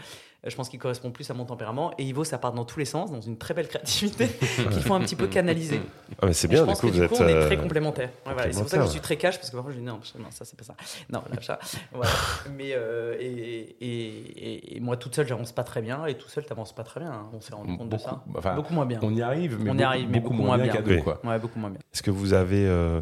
je 0.50 0.56
pense 0.56 0.70
qu'il 0.70 0.80
correspond 0.80 1.12
plus 1.12 1.30
à 1.30 1.34
mon 1.36 1.46
tempérament. 1.46 1.92
Et 2.00 2.04
Ivo, 2.04 2.24
ça 2.24 2.38
part 2.40 2.54
dans 2.54 2.66
tous 2.66 2.80
les 2.80 2.86
sens, 2.86 3.12
dans 3.12 3.22
une 3.22 3.38
très 3.38 3.54
belle 3.54 3.68
créativité 3.68 4.28
qu'il 4.72 4.82
faut 4.82 4.94
un 4.96 5.00
petit 5.02 5.16
peu 5.16 5.28
canaliser. 5.28 5.82
Ah, 6.22 6.26
mais 6.26 6.34
c'est 6.34 6.48
bien, 6.48 6.60
je 6.60 6.64
du 6.64 6.68
pense 6.70 6.80
coup, 6.82 6.88
que 6.88 6.92
vous 6.94 6.98
du 6.98 7.04
êtes. 7.04 7.10
coup, 7.12 7.18
on 7.20 7.28
est 7.28 7.40
très 7.46 7.58
euh, 7.58 7.62
complémentaires. 7.62 8.10
Ouais, 8.26 8.34
voilà. 8.34 8.48
Et 8.50 8.54
C'est 8.54 8.60
pour 8.62 8.70
ça 8.70 8.78
que 8.78 8.84
je 8.84 8.88
complémentaires. 8.88 8.92
suis 8.92 9.00
très 9.02 9.18
cash, 9.18 9.38
parce 9.38 9.50
que 9.52 9.56
parfois, 9.56 9.72
je 9.72 9.78
dis 9.78 9.84
non, 9.84 10.00
non, 10.20 10.26
ça, 10.32 10.44
c'est 10.46 10.58
pas 10.58 10.64
ça. 10.64 10.74
Non, 11.12 11.22
là, 11.30 11.42
ça. 11.42 11.60
Voilà. 11.94 12.12
Mais, 12.58 12.72
euh, 12.74 13.16
et, 13.20 13.76
et, 13.82 14.08
et- 14.56 14.78
et 14.78 14.80
moi, 14.80 14.98
toute 14.98 15.14
seule, 15.16 15.28
j'avance 15.28 15.52
pas 15.52 15.64
très 15.64 15.82
bien, 15.82 16.06
et 16.08 16.16
tout 16.16 16.28
seul, 16.30 16.44
t'avances 16.46 16.74
pas 16.74 16.84
très 16.84 17.00
bien. 17.00 17.12
hein. 17.12 17.30
On 17.34 17.42
s'est 17.42 17.54
rendu 17.54 17.78
compte 17.78 17.90
de 17.90 17.98
ça. 17.98 18.24
enfin, 18.36 18.56
beaucoup 18.56 18.74
moins 18.74 18.86
bien. 18.86 19.00
on 19.04 19.14
y 19.14 19.22
arrive, 19.22 19.58
mais 19.62 19.70
On 19.70 19.74
y 19.74 19.78
beaucoup, 19.78 19.84
arrive, 19.84 20.08
mais 20.10 20.20
beaucoup 20.20 20.24
beaucoup 20.30 20.34
moins 20.44 20.58
moins 20.58 20.58
bien 20.58 20.74
bien. 20.74 20.82
qu'à 20.82 20.82
deux, 20.88 20.96
Oui. 20.96 21.04
quoi. 21.04 21.20
Ouais, 21.24 21.40
beaucoup 21.40 21.60
moins 21.60 21.70
bien. 21.70 21.80
Est-ce 21.94 22.02
que 22.02 22.12
vous 22.12 22.34
avez 22.34 22.66
euh, 22.66 23.02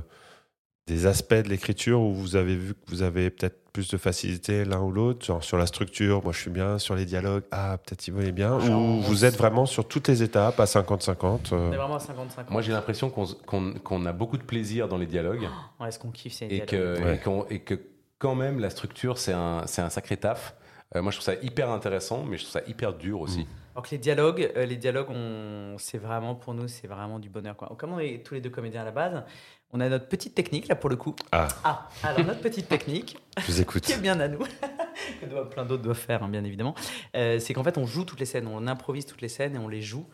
des 0.90 1.06
aspects 1.06 1.34
de 1.34 1.50
l'écriture 1.50 2.02
où 2.02 2.14
vous 2.14 2.36
avez 2.36 2.56
vu 2.56 2.74
que 2.74 2.80
vous 2.90 3.02
avez 3.02 3.30
peut-être 3.30 3.58
plus 3.72 3.88
de 3.90 3.98
facilité 3.98 4.66
l'un 4.66 4.80
ou 4.82 4.92
l'autre 4.92 5.26
Genre 5.26 5.44
sur 5.44 5.58
la 5.58 5.66
structure, 5.68 6.24
moi 6.24 6.34
je 6.34 6.40
suis 6.40 6.50
bien, 6.50 6.80
sur 6.80 6.96
les 6.96 7.06
dialogues, 7.06 7.44
ah 7.52 7.78
peut-être 7.78 8.08
Ivo 8.08 8.20
est 8.22 8.32
bien. 8.32 8.56
Ou 8.56 9.00
vous 9.02 9.26
êtes 9.26 9.38
vraiment 9.38 9.66
sur 9.66 9.88
toutes 9.88 10.08
les 10.08 10.24
étapes 10.24 10.60
à 10.60 10.66
50-50 10.66 11.54
euh, 11.54 11.70
On 11.70 11.74
est 11.74 11.78
vraiment 11.78 11.96
à 11.96 12.00
55 12.00 12.50
Moi, 12.50 12.62
j'ai 12.62 12.72
l'impression 12.72 13.10
qu'on 13.10 13.24
s- 13.26 13.36
qu'on- 13.46 13.74
qu'on 13.74 14.06
a 14.06 14.12
beaucoup 14.14 14.38
de 14.38 14.44
plaisir 14.44 14.88
dans 14.88 14.98
les 14.98 15.06
dialogues 15.06 15.48
Ouais, 15.80 15.92
ce 15.92 16.00
qu'on 16.00 16.12
kiffe, 16.12 16.34
c'est 16.34 16.46
et 16.46 16.62
dialogues? 16.66 16.68
que, 16.70 17.04
Ouais. 17.04 17.16
et, 17.16 17.20
qu'on- 17.20 17.46
et 17.50 17.60
que 17.60 17.76
quand 18.18 18.36
même, 18.36 18.60
la 18.60 18.70
structure, 18.70 19.18
c'est 19.18 19.34
un, 19.34 19.64
c'est 19.68 19.82
un 19.82 19.90
sacré 19.90 20.18
taf. 20.18 20.56
Euh, 20.96 21.02
moi, 21.04 21.12
je 21.12 21.18
trouve 21.20 21.34
ça 21.34 21.40
hyper 21.42 21.70
intéressant, 21.70 22.26
mais 22.26 22.38
je 22.38 22.44
trouve 22.44 22.54
ça 22.62 22.68
hyper 22.68 22.94
dur 22.94 23.22
aussi. 23.22 23.46
Alors 23.76 23.86
que 23.86 23.92
les 23.92 24.00
dialogues, 24.00 24.52
euh, 24.58 24.66
les 24.66 24.76
dialogues, 24.76 25.08
on, 25.12 25.76
c'est 25.78 26.00
vraiment 26.00 26.34
pour 26.36 26.54
nous, 26.56 26.68
c'est 26.68 26.88
vraiment 26.88 27.20
du 27.20 27.30
bonheur. 27.30 27.56
Quoi. 27.56 27.72
Comme 27.78 27.94
on 27.94 28.00
est 28.00 28.26
tous 28.26 28.34
les 28.34 28.42
deux 28.42 28.50
comédiens 28.50 28.82
à 28.82 28.86
la 28.86 28.92
base, 28.92 29.24
on 29.72 29.80
a 29.82 29.90
notre 29.90 30.08
petite 30.08 30.34
technique 30.36 30.68
là 30.68 30.76
pour 30.76 30.90
le 30.90 30.96
coup. 30.96 31.16
Ah, 31.32 31.48
Ah, 31.64 31.90
alors 32.04 32.26
notre 32.26 32.42
petite 32.42 32.68
technique, 32.68 33.18
je 33.38 33.46
vous 33.52 33.62
écoute. 33.62 33.84
qui 33.86 33.92
est 33.94 33.98
bien 33.98 34.20
à 34.20 34.28
nous, 34.28 34.40
que 35.22 35.26
doivent- 35.26 35.50
plein 35.50 35.66
d'autres 35.66 35.84
doivent 35.84 35.98
faire, 35.98 36.24
hein, 36.24 36.30
bien 36.30 36.44
évidemment, 36.44 36.76
euh, 37.16 37.40
c'est 37.40 37.54
qu'en 37.54 37.64
fait 37.64 37.78
on 37.78 37.86
joue 37.86 38.04
toutes 38.06 38.20
les 38.20 38.26
scènes, 38.26 38.48
on 38.48 38.66
improvise 38.68 39.06
toutes 39.06 39.22
les 39.22 39.30
scènes 39.30 39.56
et 39.56 39.60
on 39.60 39.68
les 39.68 39.82
joue. 39.82 40.06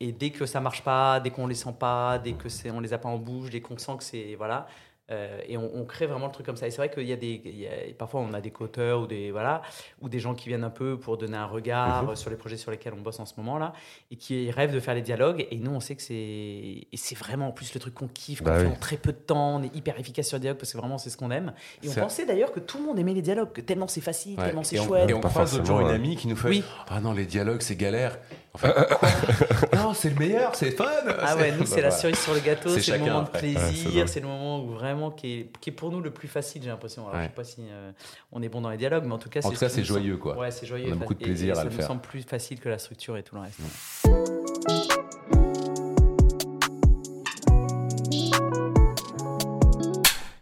Et 0.00 0.10
dès 0.12 0.30
que 0.30 0.44
ça 0.44 0.60
marche 0.60 0.82
pas, 0.82 1.20
dès 1.20 1.30
qu'on 1.30 1.46
les 1.46 1.54
sent 1.54 1.74
pas, 1.78 2.18
dès 2.18 2.32
que 2.32 2.48
c'est, 2.48 2.70
on 2.70 2.80
les 2.80 2.92
a 2.92 2.98
pas 2.98 3.08
en 3.08 3.16
bouche, 3.16 3.50
dès 3.50 3.60
qu'on 3.60 3.78
sent 3.78 3.92
que 3.98 4.04
c'est 4.04 4.34
voilà, 4.36 4.66
euh, 5.10 5.38
et 5.46 5.58
on, 5.58 5.70
on 5.74 5.84
crée 5.84 6.06
vraiment 6.06 6.26
le 6.26 6.32
truc 6.32 6.46
comme 6.46 6.56
ça. 6.56 6.66
Et 6.66 6.70
c'est 6.70 6.78
vrai 6.78 6.90
qu'il 6.90 7.06
y 7.06 7.12
a 7.12 7.16
des, 7.16 7.40
il 7.44 7.58
y 7.58 7.66
a- 7.66 7.70
parfois 7.98 8.20
on 8.22 8.32
a 8.32 8.40
des 8.40 8.50
co-auteurs 8.50 9.02
ou 9.02 9.06
des 9.06 9.30
voilà, 9.30 9.60
ou 10.00 10.08
des 10.08 10.18
gens 10.18 10.34
qui 10.34 10.48
viennent 10.48 10.64
un 10.64 10.70
peu 10.70 10.98
pour 10.98 11.18
donner 11.18 11.36
un 11.36 11.44
regard 11.46 12.02
Mhm. 12.04 12.08
euh, 12.10 12.14
sur 12.14 12.30
les 12.30 12.36
projets 12.36 12.56
sur 12.56 12.70
lesquels 12.70 12.94
on 12.96 13.00
bosse 13.02 13.20
en 13.20 13.26
ce 13.26 13.34
moment 13.36 13.58
là, 13.58 13.72
et 14.10 14.16
qui 14.16 14.50
rêvent 14.50 14.72
de 14.74 14.80
faire 14.80 14.94
les 14.94 15.02
dialogues. 15.02 15.46
Et 15.50 15.56
nous 15.58 15.70
on 15.72 15.80
sait 15.80 15.94
que 15.94 16.02
c'est, 16.02 16.14
et 16.14 16.96
c'est 16.96 17.14
vraiment 17.18 17.48
en 17.48 17.52
plus 17.52 17.74
le 17.74 17.80
truc 17.80 17.94
qu'on 17.94 18.08
kiffe, 18.08 18.38
qu'on 18.40 18.46
Bah 18.46 18.58
fait 18.60 18.66
oui. 18.66 18.72
en 18.72 18.76
très 18.76 18.96
peu 18.96 19.12
de 19.12 19.18
temps, 19.18 19.56
on 19.56 19.62
est 19.62 19.74
hyper 19.76 19.98
efficace 20.00 20.28
sur 20.28 20.36
les 20.36 20.40
dialogues 20.42 20.58
parce 20.58 20.72
que 20.72 20.78
vraiment 20.78 20.96
c'est 20.98 21.10
ce 21.10 21.16
qu'on 21.16 21.30
aime. 21.30 21.52
Et 21.82 21.88
on 21.88 21.94
pensait 21.94 22.24
d'ailleurs 22.26 22.52
que 22.52 22.60
tout 22.60 22.78
le 22.78 22.84
monde 22.84 22.98
aimait 22.98 23.14
les 23.14 23.22
dialogues, 23.22 23.52
que 23.52 23.60
tellement 23.60 23.88
c'est 23.88 24.00
facile, 24.00 24.38
Ouais. 24.38 24.46
tellement 24.46 24.62
c'est 24.64 24.76
et 24.76 24.80
on, 24.80 24.84
chouette. 24.86 25.10
et 25.10 25.14
on 25.14 25.20
croise 25.20 25.52
l'autre 25.52 25.66
jour 25.66 25.80
une 25.80 25.86
forcément, 25.86 26.04
amie 26.06 26.16
qui 26.16 26.28
nous 26.28 26.36
fait 26.36 26.48
Oui. 26.48 26.64
Ah 26.88 27.00
non, 27.00 27.12
les 27.12 27.26
dialogues, 27.26 27.60
c'est 27.60 27.76
galère. 27.76 28.18
Enfin, 28.54 28.72
non, 29.74 29.94
c'est 29.94 30.10
le 30.10 30.16
meilleur, 30.16 30.54
c'est 30.54 30.70
fun. 30.70 30.84
Ah 31.20 31.36
ouais, 31.36 31.52
nous 31.58 31.66
c'est 31.66 31.76
la 31.82 31.88
Voilà. 31.88 31.90
cerise 31.90 32.18
sur 32.20 32.34
le 32.34 32.40
gâteau, 32.40 32.68
C'est 32.70 32.92
le 32.92 32.98
moment 33.00 33.22
de 33.22 33.26
après. 33.26 33.48
Ouais, 33.48 33.54
c'est 33.54 33.82
plaisir, 33.82 34.08
c'est 34.08 34.20
le 34.20 34.28
moment 34.28 34.62
où 34.62 34.68
vraiment 34.70 35.10
qui 35.10 35.32
est, 35.40 35.50
qui 35.60 35.70
est 35.70 35.72
pour 35.72 35.90
nous 35.90 36.00
le 36.00 36.12
plus 36.12 36.28
facile, 36.28 36.62
j'ai 36.62 36.68
l'impression. 36.68 37.02
Alors 37.08 37.14
Ouais. 37.16 37.22
je 37.24 37.28
sais 37.28 37.34
pas 37.34 37.44
si 37.44 37.62
euh, 37.68 37.90
on 38.30 38.42
est 38.42 38.48
bon 38.48 38.60
dans 38.60 38.70
les 38.70 38.76
dialogues, 38.76 39.04
mais 39.06 39.14
en 39.14 39.18
tout 39.18 39.28
cas 39.28 39.40
En 39.42 39.50
tout 39.50 39.58
cas, 39.58 39.68
c'est 39.68 39.82
joyeux, 39.84 40.18
quoi. 40.18 40.36
Ouais, 40.38 40.52
c'est 40.52 40.66
joyeux. 40.66 40.86
On 40.88 40.92
a 40.92 40.96
beaucoup 40.96 41.14
de 41.14 41.24
plaisir 41.24 41.56
et, 41.56 41.58
à 41.58 41.64
le 41.64 41.70
ça 41.70 41.76
faire. 41.76 41.84
nous 41.86 41.88
semble 41.94 42.00
plus 42.02 42.22
facile 42.22 42.60
que 42.60 42.68
la 42.68 42.78
structure 42.78 43.16
et 43.16 43.24
tout 43.24 43.34
le 43.34 43.40
reste. 43.42 43.58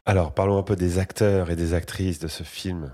Alors, 0.05 0.33
parlons 0.33 0.59
un 0.59 0.63
peu 0.63 0.77
des 0.77 0.99
acteurs 0.99 1.51
et 1.51 1.57
des 1.57 1.75
actrices 1.75 2.19
de 2.19 2.29
ce 2.29 2.43
film 2.43 2.93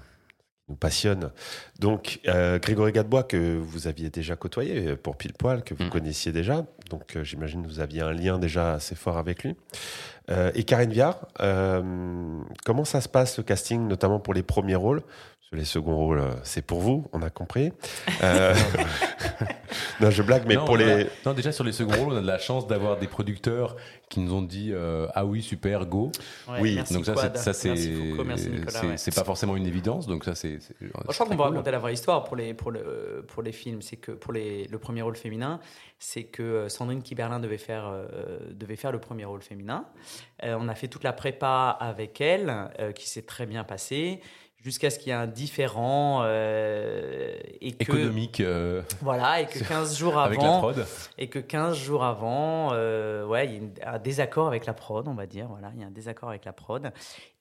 nous 0.69 0.75
passionne. 0.77 1.31
Donc, 1.79 2.21
euh, 2.29 2.59
Grégory 2.59 2.93
Gadebois, 2.93 3.23
que 3.23 3.57
vous 3.59 3.87
aviez 3.87 4.11
déjà 4.11 4.37
côtoyé 4.37 4.97
pour 4.97 5.17
Pile 5.17 5.33
Poil, 5.33 5.63
que 5.63 5.75
vous 5.75 5.85
Mm. 5.85 5.91
connaissiez 5.91 6.33
déjà. 6.33 6.65
Donc, 6.91 7.17
euh, 7.17 7.25
j'imagine 7.25 7.63
que 7.63 7.69
vous 7.69 7.81
aviez 7.81 8.03
un 8.03 8.13
lien 8.13 8.39
déjà 8.39 8.75
assez 8.75 8.95
fort 8.95 9.19
avec 9.19 9.45
lui. 9.45 9.57
Euh, 10.31 10.51
et 10.55 10.65
Karine 10.65 10.91
Viard, 10.91 11.27
euh, 11.41 11.83
comment 12.67 12.85
ça 12.85 13.01
se 13.01 13.09
passe 13.09 13.39
le 13.39 13.45
casting, 13.45 13.89
notamment 13.89 14.21
pour 14.21 14.35
les 14.35 14.43
premiers 14.43 14.75
rôles? 14.75 15.03
Les 15.51 15.65
seconds 15.65 15.97
rôles, 15.97 16.21
euh, 16.21 16.31
c'est 16.43 16.61
pour 16.61 16.81
vous, 16.81 17.07
on 17.15 17.23
a 17.23 17.31
compris. 17.31 17.73
Euh, 18.23 18.55
non, 20.01 20.11
je 20.11 20.23
blague, 20.23 20.45
mais 20.47 20.57
Non, 20.57 20.67
pour 20.67 20.75
a- 20.75 20.79
les. 20.79 21.07
non, 21.25 21.33
déjà 21.33 21.53
sur 21.53 21.65
les 21.65 21.73
seconds 21.73 21.97
rôles, 21.97 22.13
on 22.13 22.17
a 22.19 22.21
de 22.21 22.27
la 22.27 22.39
chance 22.39 22.67
d'avoir 22.67 22.99
des 22.99 23.07
producteurs 23.07 23.75
qui 24.11 24.21
nous 24.21 24.35
ont 24.35 24.43
dit 24.43 24.73
euh, 24.73 25.07
ah 25.15 25.25
oui 25.25 25.43
super 25.43 25.87
go. 25.87 26.13
Ouais, 26.49 26.59
Oui, 26.61 26.75
merci 26.75 26.93
donc 26.93 27.07
ça 27.07 27.15
c'est 27.17 27.37
ça 27.39 27.53
c'est 27.55 27.69
merci 27.71 27.95
Foucault, 28.11 28.25
merci 28.25 28.51
Nicolas. 28.51 28.97
c'est- 28.97 29.11
ouais. 29.11 29.15
pas 29.15 29.25
forcément 29.25 29.57
une 29.57 29.67
évidence 29.67 30.07
donc 30.07 30.25
ça 30.25 30.35
c'est. 30.35 30.59
je 30.81 30.89
crois 30.89 31.27
qu'on 31.27 31.35
cool. 31.37 31.41
raconter 31.41 31.71
la 31.71 31.79
vraie 31.79 31.95
histoire 31.95 32.25
pour 32.25 32.37
les, 32.37 32.53
pour 32.55 32.71
le, 32.71 33.25
pour 33.29 33.43
les 33.43 33.53
films. 33.53 33.81
C'est 33.81 33.97
que 33.97 34.13
pour 34.13 34.35
les, 34.35 34.67
le 34.67 34.79
premier 34.79 35.01
rôle 35.01 35.17
féminin, 35.17 35.61
c'est 35.99 36.25
que 36.25 36.69
Sandrine 36.69 37.03
Kiberlin 37.03 37.41
devait 37.41 37.57
faire, 37.59 37.87
euh, 37.89 38.39
devait 38.53 38.77
faire 38.77 38.93
le 38.93 39.01
premier 39.01 39.25
rôle 39.25 39.41
féminin. 39.43 39.87
Euh, 40.45 40.57
on 40.61 40.69
a 40.69 40.75
fait 40.75 40.89
toute 40.89 41.05
la 41.05 41.13
prépa 41.15 41.71
avec 41.81 42.21
elle, 42.21 42.53
euh, 42.81 42.93
qui 42.93 43.09
s'est 43.09 43.23
très 43.23 43.47
bien 43.47 43.65
passée, 43.65 44.21
jusqu'à 44.62 44.90
ce 44.90 44.99
qu'il 44.99 45.09
y 45.09 45.11
ait 45.11 45.14
un 45.14 45.27
différent 45.27 46.23
euh, 46.25 47.37
et 47.61 47.73
que 47.73 47.83
économique 47.83 48.40
euh, 48.40 48.83
voilà 49.01 49.40
et 49.40 49.47
que 49.47 49.59
15 49.68 49.97
jours 49.97 50.18
avec 50.18 50.40
la 50.40 50.49
avant 50.49 50.59
prod. 50.59 50.87
et 51.16 51.29
que 51.29 51.38
15 51.38 51.77
jours 51.77 52.05
avant, 52.05 52.71
euh, 52.73 53.25
ouais, 53.25 53.47
il 53.47 53.64
y 53.64 53.83
a 53.83 53.94
un 53.94 53.99
désaccord 53.99 54.47
avec 54.49 54.66
la 54.66 54.75
prod, 54.75 55.07
on 55.07 55.14
va 55.14 55.27
dire. 55.27 55.47
Voilà, 55.49 55.71
il 55.75 55.81
y 55.81 55.85
a 55.85 55.87
un 55.87 55.90
désaccord 55.90 56.29
avec 56.29 56.44
la 56.44 56.53
prod. 56.53 56.90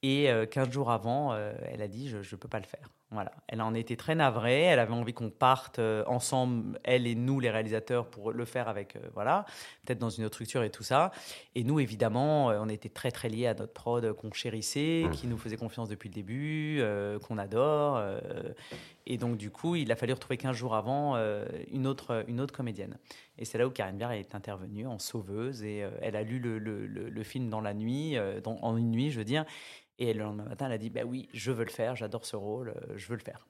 Et 0.04 0.30
euh, 0.30 0.46
15 0.46 0.70
jours 0.72 0.92
avant, 0.92 1.34
euh, 1.34 1.54
elle 1.72 1.82
a 1.82 1.88
dit 1.88 2.10
je 2.10 2.18
ne 2.18 2.40
peux 2.40 2.48
pas 2.48 2.60
le 2.60 2.66
faire. 2.66 2.90
Voilà. 3.10 3.32
Elle 3.48 3.62
en 3.62 3.74
était 3.74 3.96
très 3.96 4.16
navrée. 4.16 4.64
Elle 4.64 4.80
avait 4.80 4.92
envie 4.94 5.14
qu'on 5.14 5.30
parte 5.30 5.80
euh, 5.80 6.04
ensemble, 6.08 6.78
elle 6.84 7.08
et 7.08 7.16
nous, 7.16 7.40
les 7.40 7.50
réalisateurs, 7.50 8.06
pour 8.08 8.34
le 8.34 8.44
faire 8.44 8.68
avec, 8.68 8.98
euh, 8.98 9.00
voilà, 9.14 9.46
peut-être 9.86 10.00
dans 10.00 10.10
une 10.10 10.26
autre 10.26 10.34
structure 10.36 10.62
et 10.64 10.70
tout 10.70 10.84
ça. 10.84 11.12
Et 11.56 11.64
nous, 11.64 11.80
évidemment, 11.80 12.50
euh, 12.52 12.60
on 12.62 12.68
était 12.68 12.90
très, 12.90 13.12
très 13.12 13.30
liés 13.30 13.48
à 13.48 13.54
notre 13.54 13.72
prod 13.72 14.12
qu'on 14.12 14.34
chérissait, 14.34 15.06
Mmh. 15.06 15.12
qui 15.12 15.28
nous 15.28 15.38
faisait 15.38 15.56
confiance 15.56 15.88
depuis 15.88 16.10
le 16.10 16.16
début, 16.16 16.80
euh, 16.82 17.18
qu'on 17.20 17.38
adore. 17.38 17.96
euh, 17.96 18.20
et 19.06 19.18
donc, 19.18 19.38
du 19.38 19.52
coup, 19.52 19.78
il 19.78 19.90
a 19.94 19.96
fallu 19.96 20.12
retrouver 20.12 20.36
15 20.36 20.54
jours 20.58 20.76
avant 20.76 21.16
une, 21.72 21.88
autre, 21.88 22.26
une 22.28 22.42
autre 22.42 22.54
comédienne. 22.54 22.98
Et 23.38 23.46
c'est 23.46 23.58
là 23.58 23.66
où 23.66 23.70
Karine 23.70 23.98
Viard 23.98 24.12
est 24.12 24.36
intervenue 24.36 24.86
en 24.86 25.00
sauveuse 25.00 25.64
et 25.64 25.86
elle 26.02 26.18
a 26.18 26.24
lu 26.24 26.40
le, 26.40 26.60
le- 26.60 26.86
le- 26.86 27.08
le 27.10 27.24
film 27.24 27.50
dans 27.50 27.62
la 27.62 27.74
nuit, 27.74 28.18
dans- 28.44 28.58
en 28.62 28.76
une 28.76 28.92
nuit, 28.92 29.10
je 29.12 29.18
veux 29.20 29.24
dire. 29.24 29.46
Et 30.00 30.14
le 30.14 30.24
lendemain 30.24 30.44
matin, 30.46 30.68
elle 30.68 30.74
a 30.74 30.78
dit 30.78 30.90
Bah 30.90 31.02
oui, 31.06 31.28
je 31.34 31.52
veux 31.52 31.64
le 31.66 31.72
faire, 31.72 31.96
j'adore 31.96 32.26
ce 32.26 32.36
rôle, 32.36 32.70
euh, 32.70 32.94
je 32.96 33.08
veux 33.08 33.16
le 33.16 33.22
faire. 33.24 33.48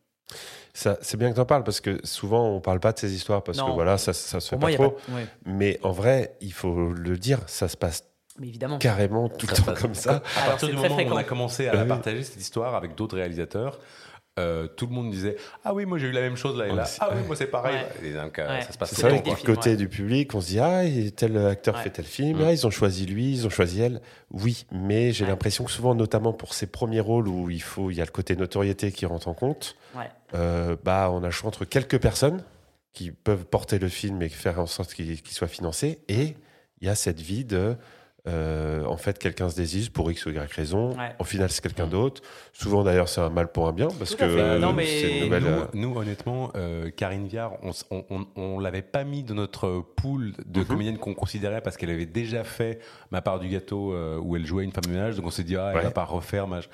Ça, 0.73 0.97
c'est 1.01 1.17
bien 1.17 1.29
que 1.29 1.36
tu 1.36 1.39
en 1.41 1.45
parles 1.45 1.63
parce 1.63 1.79
que 1.81 1.99
souvent 2.05 2.49
on 2.49 2.60
parle 2.60 2.79
pas 2.81 2.91
de 2.91 2.99
ces 2.99 3.13
histoires 3.13 3.43
parce 3.43 3.62
que 3.62 3.71
voilà, 3.71 3.97
ça, 3.97 4.12
ça 4.13 4.39
se 4.39 4.49
fait 4.49 4.57
moi, 4.57 4.69
pas 4.69 4.75
trop. 4.75 4.91
pas. 4.91 5.13
ouais. 5.13 5.27
Mais 5.45 5.79
en 5.83 5.91
vrai, 5.91 6.36
il 6.41 6.51
faut 6.53 6.91
le 6.91 7.17
dire, 7.17 7.39
ça 7.47 7.67
se 7.69 7.77
passe 7.77 8.03
Mais 8.38 8.47
évidemment. 8.47 8.77
carrément 8.77 9.29
tout 9.29 9.47
le 9.47 9.55
Ça 9.55 9.62
temps 9.62 9.71
passe. 9.71 9.81
comme 9.81 9.95
ça. 9.95 10.21
À 10.38 10.47
partir 10.49 10.67
du 10.69 10.75
moment 10.75 10.95
où 10.97 10.99
on 11.13 11.15
a 11.17 11.23
commencé 11.23 11.67
à 11.67 11.71
Ah 11.71 11.75
la 11.77 11.81
oui. 11.83 11.88
partager 11.88 12.23
cette 12.23 12.41
histoire 12.41 12.75
avec 12.75 12.95
d'autres 12.95 13.15
réalisateurs, 13.15 13.79
euh, 14.38 14.67
tout 14.67 14.86
le 14.88 14.93
monde 14.93 15.10
disait 15.12 15.36
ah 15.63 15.73
oui 15.73 15.86
moi 15.86 15.97
j'ai 15.97 16.08
eu 16.08 16.12
la 16.12 16.21
même 16.21 16.36
chose 16.38 16.58
là 16.58 16.67
et 16.67 16.71
là 16.76 16.86
ah 17.00 17.10
oui 17.15 17.21
moi 17.26 17.36
c'est 17.36 17.47
pareil 17.47 17.76
Ouais. 18.02 18.10
et 18.10 18.13
donc 18.13 18.38
euh, 18.39 18.47
Ouais. 18.47 18.62
ça 18.62 18.71
se 18.71 18.78
passe 18.78 18.93
C'est 18.93 19.08
et 19.15 19.21
temps, 19.23 19.34
du 19.34 19.41
côté 19.43 19.71
ouais. 19.71 19.76
du 19.78 19.88
public, 19.89 20.34
on 20.36 20.41
se 20.41 20.47
dit 20.47 20.60
ah, 20.60 20.82
tel 21.15 21.38
acteur 21.38 21.76
Ouais. 21.76 21.84
fait 21.84 21.89
tel 21.89 22.06
film, 22.06 22.38
Mm. 22.39 22.43
ah, 22.45 22.52
ils 22.54 22.67
ont 22.67 22.71
choisi 22.71 23.06
lui, 23.06 23.32
ils 23.32 23.45
ont 23.47 23.50
choisi 23.50 23.82
elle. 23.82 24.02
Oui, 24.32 24.65
mais 24.71 25.12
j'ai 25.12 25.23
Ouais. 25.23 25.30
l'impression 25.32 25.63
que 25.63 25.71
souvent, 25.71 25.95
notamment 25.95 26.34
pour 26.34 26.54
ces 26.54 26.67
premiers 26.67 27.00
rôles 27.00 27.28
où 27.28 27.50
il 27.50 27.62
faut, 27.62 27.89
il 27.91 27.97
y 27.97 28.02
a 28.02 28.06
le 28.06 28.12
côté 28.12 28.36
notoriété 28.36 28.91
qui 28.91 29.06
rentre 29.06 29.28
en 29.28 29.34
compte. 29.34 29.76
Ouais. 29.95 30.10
euh, 30.36 30.76
bah, 30.84 31.10
on 31.12 31.23
a 31.23 31.28
le 31.28 31.32
choix 31.32 31.47
entre 31.47 31.65
quelques 31.65 32.00
personnes 32.00 32.43
qui 32.93 33.12
peuvent 33.12 33.45
porter 33.45 33.80
le 33.80 33.89
film 33.89 34.21
et 34.21 34.30
faire 34.30 34.60
en 34.60 34.65
sorte 34.67 34.93
qu'il 34.93 35.21
qu'il 35.21 35.34
soit 35.34 35.47
financé, 35.47 36.00
et 36.10 36.36
il 36.82 36.88
y 36.88 36.89
a 36.89 36.95
cette 36.95 37.19
vie 37.21 37.45
de 37.45 37.76
euh, 38.28 38.84
en 38.86 38.98
fait, 38.98 39.18
quelqu'un 39.18 39.50
se 39.50 39.56
désiste 39.56 39.92
pour 39.92 40.12
X 40.12 40.26
ou 40.26 40.32
Y 40.32 40.52
raison. 40.52 40.90
Ouais. 40.98 41.10
Au 41.20 41.24
final, 41.24 41.50
c'est 41.50 41.62
quelqu'un 41.62 41.88
d'autre. 41.88 42.22
Souvent, 42.54 42.84
d'ailleurs, 42.84 43.08
c'est 43.10 43.22
un 43.22 43.30
mal 43.30 43.52
pour 43.52 43.68
un 43.68 43.72
bien 43.74 43.88
parce 43.98 44.16
que 44.16 44.24
euh, 44.24 44.60
Non, 44.60 44.74
mais- 44.74 44.86
c'est 44.86 45.10
une 45.10 45.16
Et 45.18 45.22
nouvelle. 45.22 45.44
nous, 45.44 45.50
euh, 45.50 45.66
nous, 45.74 45.96
honnêtement, 45.98 46.52
euh, 46.56 46.90
Karine 46.90 47.28
Viard, 47.28 47.54
on, 47.63 47.70
s- 47.70 47.86
on, 47.90 48.04
on, 48.10 48.26
on 48.36 48.60
l'avait 48.60 48.82
pas 48.82 49.04
mis 49.04 49.24
dans 49.24 49.36
notre 49.36 49.82
pool 49.96 50.34
de 50.46 50.60
Mhm. 50.60 50.66
comédiennes 50.66 50.98
qu'on 50.98 51.13
considérait 51.13 51.62
parce 51.62 51.78
qu'elle 51.78 51.90
avait 51.92 52.06
déjà 52.06 52.44
fait 52.44 52.80
ma 53.12 53.22
part 53.22 53.40
du 53.40 53.48
gâteau 53.48 53.94
euh, 53.94 54.18
où 54.22 54.36
elle 54.36 54.46
jouait 54.46 54.63
une 54.63 54.72
femme 54.72 54.86
de 54.86 54.92
ménage, 54.92 55.16
donc 55.16 55.26
on 55.28 55.32
s'est 55.32 55.44
dit 55.44 55.56
ah 55.56 55.70
elle 55.72 55.78
Ouais. 55.78 55.84
va 55.84 55.92
pas 55.92 56.04
refaire 56.04 56.48
mach- 56.48 56.68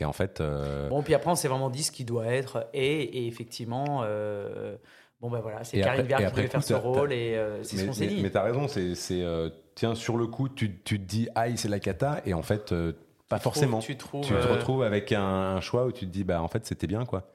Et 0.00 0.04
en 0.04 0.12
fait, 0.12 0.40
euh, 0.40 0.88
Bon, 0.90 1.02
puis 1.02 1.14
après, 1.14 1.30
on 1.30 1.34
s'est 1.34 1.48
vraiment 1.48 1.70
dit 1.70 1.82
ce 1.82 1.90
qui 1.90 2.04
doit 2.04 2.26
être. 2.26 2.68
Et, 2.72 3.02
et 3.02 3.26
effectivement, 3.26 4.02
euh, 4.04 4.76
bon, 5.20 5.28
ben 5.30 5.40
voilà, 5.40 5.64
c'est 5.64 5.78
Et 5.78 5.80
Karine 5.80 6.06
Viard 6.06 6.20
qui 6.20 6.26
voulait 6.30 6.46
faire 6.46 6.62
ce 6.62 6.74
t'as- 6.74 6.78
rôle 6.78 7.12
et 7.12 7.34
euh, 7.36 7.62
c'est 7.64 7.76
ce 7.76 7.80
mais, 7.80 7.86
qu'on 7.88 7.92
s'est 7.94 8.06
mais, 8.06 8.14
dit. 8.14 8.22
mais 8.22 8.30
t'as 8.30 8.42
raison, 8.42 8.68
c'est 8.68 8.94
c'est, 8.94 9.22
euh, 9.22 9.48
tiens 9.78 9.94
sur 9.94 10.16
le 10.16 10.26
coup 10.26 10.48
tu, 10.48 10.76
tu 10.82 10.98
te 11.00 11.04
dis 11.04 11.28
aïe 11.36 11.56
c'est 11.56 11.68
la 11.68 11.78
cata 11.78 12.20
et 12.26 12.34
en 12.34 12.42
fait 12.42 12.72
euh, 12.72 12.92
pas 13.28 13.36
Tu 13.36 13.42
trouves- 13.42 13.52
forcément. 13.54 13.78
Tu, 13.78 13.96
trouves, 13.96 14.22
Tu 14.24 14.32
te 14.32 14.34
euh, 14.34 14.52
retrouves 14.54 14.82
avec 14.82 15.12
un, 15.12 15.22
un 15.22 15.60
choix 15.60 15.84
où 15.86 15.92
tu 15.92 16.06
te 16.06 16.10
dis 16.10 16.24
bah 16.24 16.42
en 16.42 16.48
fait 16.48 16.66
c'était 16.66 16.86
bien 16.88 17.04
quoi. 17.04 17.30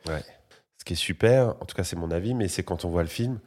Ce 0.77 0.83
qui 0.85 0.93
est 0.93 0.97
super, 0.97 1.49
en 1.61 1.65
tout 1.65 1.75
cas 1.75 1.83
c'est 1.85 1.95
mon 1.95 2.11
avis, 2.11 2.33
mais 2.33 2.47
c'est 2.49 2.63
quand 2.63 2.83
on 2.83 2.89
voit 2.89 3.03
le 3.03 3.07
film, 3.07 3.39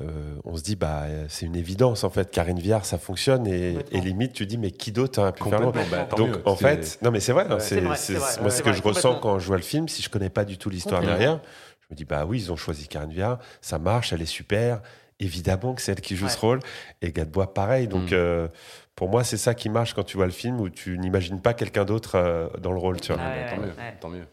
euh, 0.00 0.34
on 0.44 0.56
se 0.56 0.62
dit 0.62 0.74
bah 0.74 1.02
c'est 1.28 1.46
une 1.46 1.54
évidence 1.54 2.02
en 2.02 2.10
fait. 2.10 2.30
Karine 2.32 2.58
Viard, 2.58 2.84
ça 2.84 2.98
fonctionne 2.98 3.46
et, 3.46 3.78
limite 3.92 4.32
tu 4.32 4.46
dis 4.46 4.58
mais 4.58 4.72
qui 4.72 4.90
d'autre 4.90 5.20
aurait 5.20 5.32
pu 5.32 5.44
faire 5.44 5.60
Complètement, 5.60 5.84
bah, 5.90 6.08
Donc 6.16 6.30
mieux, 6.30 6.42
en 6.48 6.56
fait, 6.56 6.98
non 7.02 7.10
mais 7.12 7.20
c'est 7.20 7.32
vrai, 7.32 7.44
hein, 7.48 7.54
Ouais. 7.54 7.60
c'est 7.60 7.80
moi 7.82 7.94
c'est 7.96 8.14
ce 8.16 8.62
que 8.62 8.70
vrai, 8.70 8.72
je 8.78 8.82
ressens 8.82 9.20
quand 9.20 9.38
je 9.38 9.46
vois 9.46 9.56
le 9.58 9.62
film, 9.62 9.86
si 9.88 10.02
je 10.02 10.08
connais 10.08 10.30
pas 10.30 10.44
du 10.44 10.58
tout 10.58 10.70
l'histoire 10.70 11.02
derrière, 11.02 11.40
je 11.82 11.86
me 11.90 11.96
dis 11.96 12.04
bah 12.06 12.24
oui 12.26 12.38
ils 12.40 12.50
ont 12.50 12.56
choisi 12.56 12.88
Karine 12.88 13.12
Viard, 13.12 13.38
ça 13.60 13.78
marche, 13.78 14.12
elle 14.12 14.22
est 14.22 14.26
super. 14.26 14.80
Évidemment 15.24 15.74
que 15.74 15.80
c'est 15.82 15.92
elle 15.92 16.00
qui 16.00 16.16
joue 16.16 16.26
Ouais. 16.26 16.30
ce 16.30 16.38
rôle 16.38 16.60
et 17.02 17.10
Gadebois 17.12 17.54
pareil. 17.54 17.88
Donc 17.88 18.10
Mm. 18.10 18.14
euh, 18.14 18.48
pour 18.94 19.08
moi 19.08 19.24
c'est 19.24 19.36
ça 19.38 19.54
qui 19.54 19.68
marche 19.68 19.94
quand 19.94 20.04
tu 20.04 20.16
vois 20.16 20.26
le 20.26 20.32
film 20.32 20.60
où 20.60 20.68
tu 20.68 20.98
n'imagines 20.98 21.40
pas 21.40 21.54
quelqu'un 21.54 21.84
d'autre 21.84 22.16
euh, 22.16 22.48
dans 22.60 22.72
le 22.72 22.78
rôle. 22.78 23.00
Tu 23.00 23.12
vois. 23.12 23.20
Ah 23.22 23.30
ouais, 23.30 23.46
tant, 23.48 23.56
ouais, 23.56 23.66
mieux, 23.66 23.72
ouais. 23.72 23.94
tant 24.00 24.08
mieux. 24.10 24.26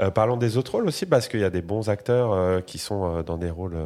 Euh, 0.00 0.10
parlons 0.10 0.36
des 0.36 0.56
autres 0.56 0.72
rôles 0.72 0.86
aussi, 0.86 1.06
parce 1.06 1.28
qu'il 1.28 1.40
y 1.40 1.44
a 1.44 1.50
des 1.50 1.62
bons 1.62 1.88
acteurs 1.88 2.32
euh, 2.32 2.60
qui 2.60 2.78
sont 2.78 3.18
euh, 3.18 3.22
dans 3.22 3.36
des 3.38 3.50
rôles 3.50 3.76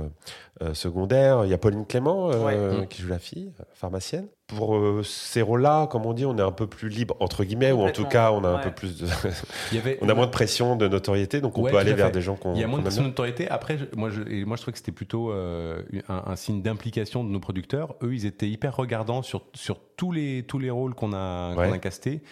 secondaires. 0.74 1.44
Il 1.44 1.50
y 1.50 1.55
a 1.55 1.59
Pauline 1.59 1.87
Clément 1.87 2.31
euh, 2.31 2.44
Ouais. 2.44 2.83
Mm. 2.83 2.87
qui 2.88 3.03
joue 3.03 3.09
la 3.09 3.18
fille, 3.18 3.53
pharmacienne. 3.74 4.26
Pour 4.48 4.76
euh, 4.76 5.03
ces 5.05 5.42
rôles-là, 5.42 5.87
comme 5.87 6.05
on 6.07 6.12
dit, 6.12 6.26
on 6.26 6.37
est 6.37 6.42
un 6.42 6.50
peu 6.53 6.66
plus 6.66 6.88
libre, 6.88 7.16
entre 7.20 7.44
guillemets, 7.44 7.72
ou 7.72 7.81
en 7.83 7.90
tout 7.92 8.05
cas, 8.05 8.33
on 8.33 8.42
a 8.44 8.48
un 8.48 8.59
peu 8.59 8.70
plus 8.72 8.98
de... 8.98 9.07
Il 9.72 9.76
y 9.76 9.81
avait 9.81 9.98
on 10.03 10.09
a 10.09 10.14
moins 10.14 10.26
de 10.26 10.31
pression, 10.31 10.76
de 10.76 10.88
notoriété, 10.88 11.40
donc 11.40 11.57
on 11.57 11.62
Ouais, 11.62 11.70
peut 11.70 11.76
aller 11.79 11.94
vers 11.94 12.11
des 12.11 12.20
gens 12.20 12.35
qu'on 12.37 12.55
Il 12.55 12.61
y 12.61 12.64
a 12.64 12.66
moins 12.66 12.81
de 12.81 12.90
son 12.90 13.00
bien. 13.00 13.09
notoriété. 13.09 13.48
Après, 13.48 13.79
je- 13.79 13.85
moi, 13.96 14.11
je, 14.11 14.22
et 14.29 14.44
moi, 14.44 14.57
je 14.57 14.62
trouvais 14.62 14.72
que 14.72 14.79
c'était 14.79 14.92
plutôt 14.92 15.31
euh, 15.31 15.83
un, 16.09 16.22
un 16.26 16.37
signe 16.37 16.62
d'implication 16.62 17.22
de 17.24 17.31
nos 17.31 17.40
producteurs. 17.40 17.94
Eux, 18.03 18.12
ils 18.14 18.26
étaient 18.26 18.48
hyper 18.48 18.76
regardants 18.76 19.22
sur, 19.22 19.42
sur 19.55 19.79
tous, 19.96 20.12
les, 20.12 20.42
tous 20.42 20.59
les 20.59 20.70
rôles 20.70 20.94
qu'on 20.94 21.12
a, 21.14 21.55
qu'on 21.55 21.72
a 21.72 21.79
castés. 21.79 22.22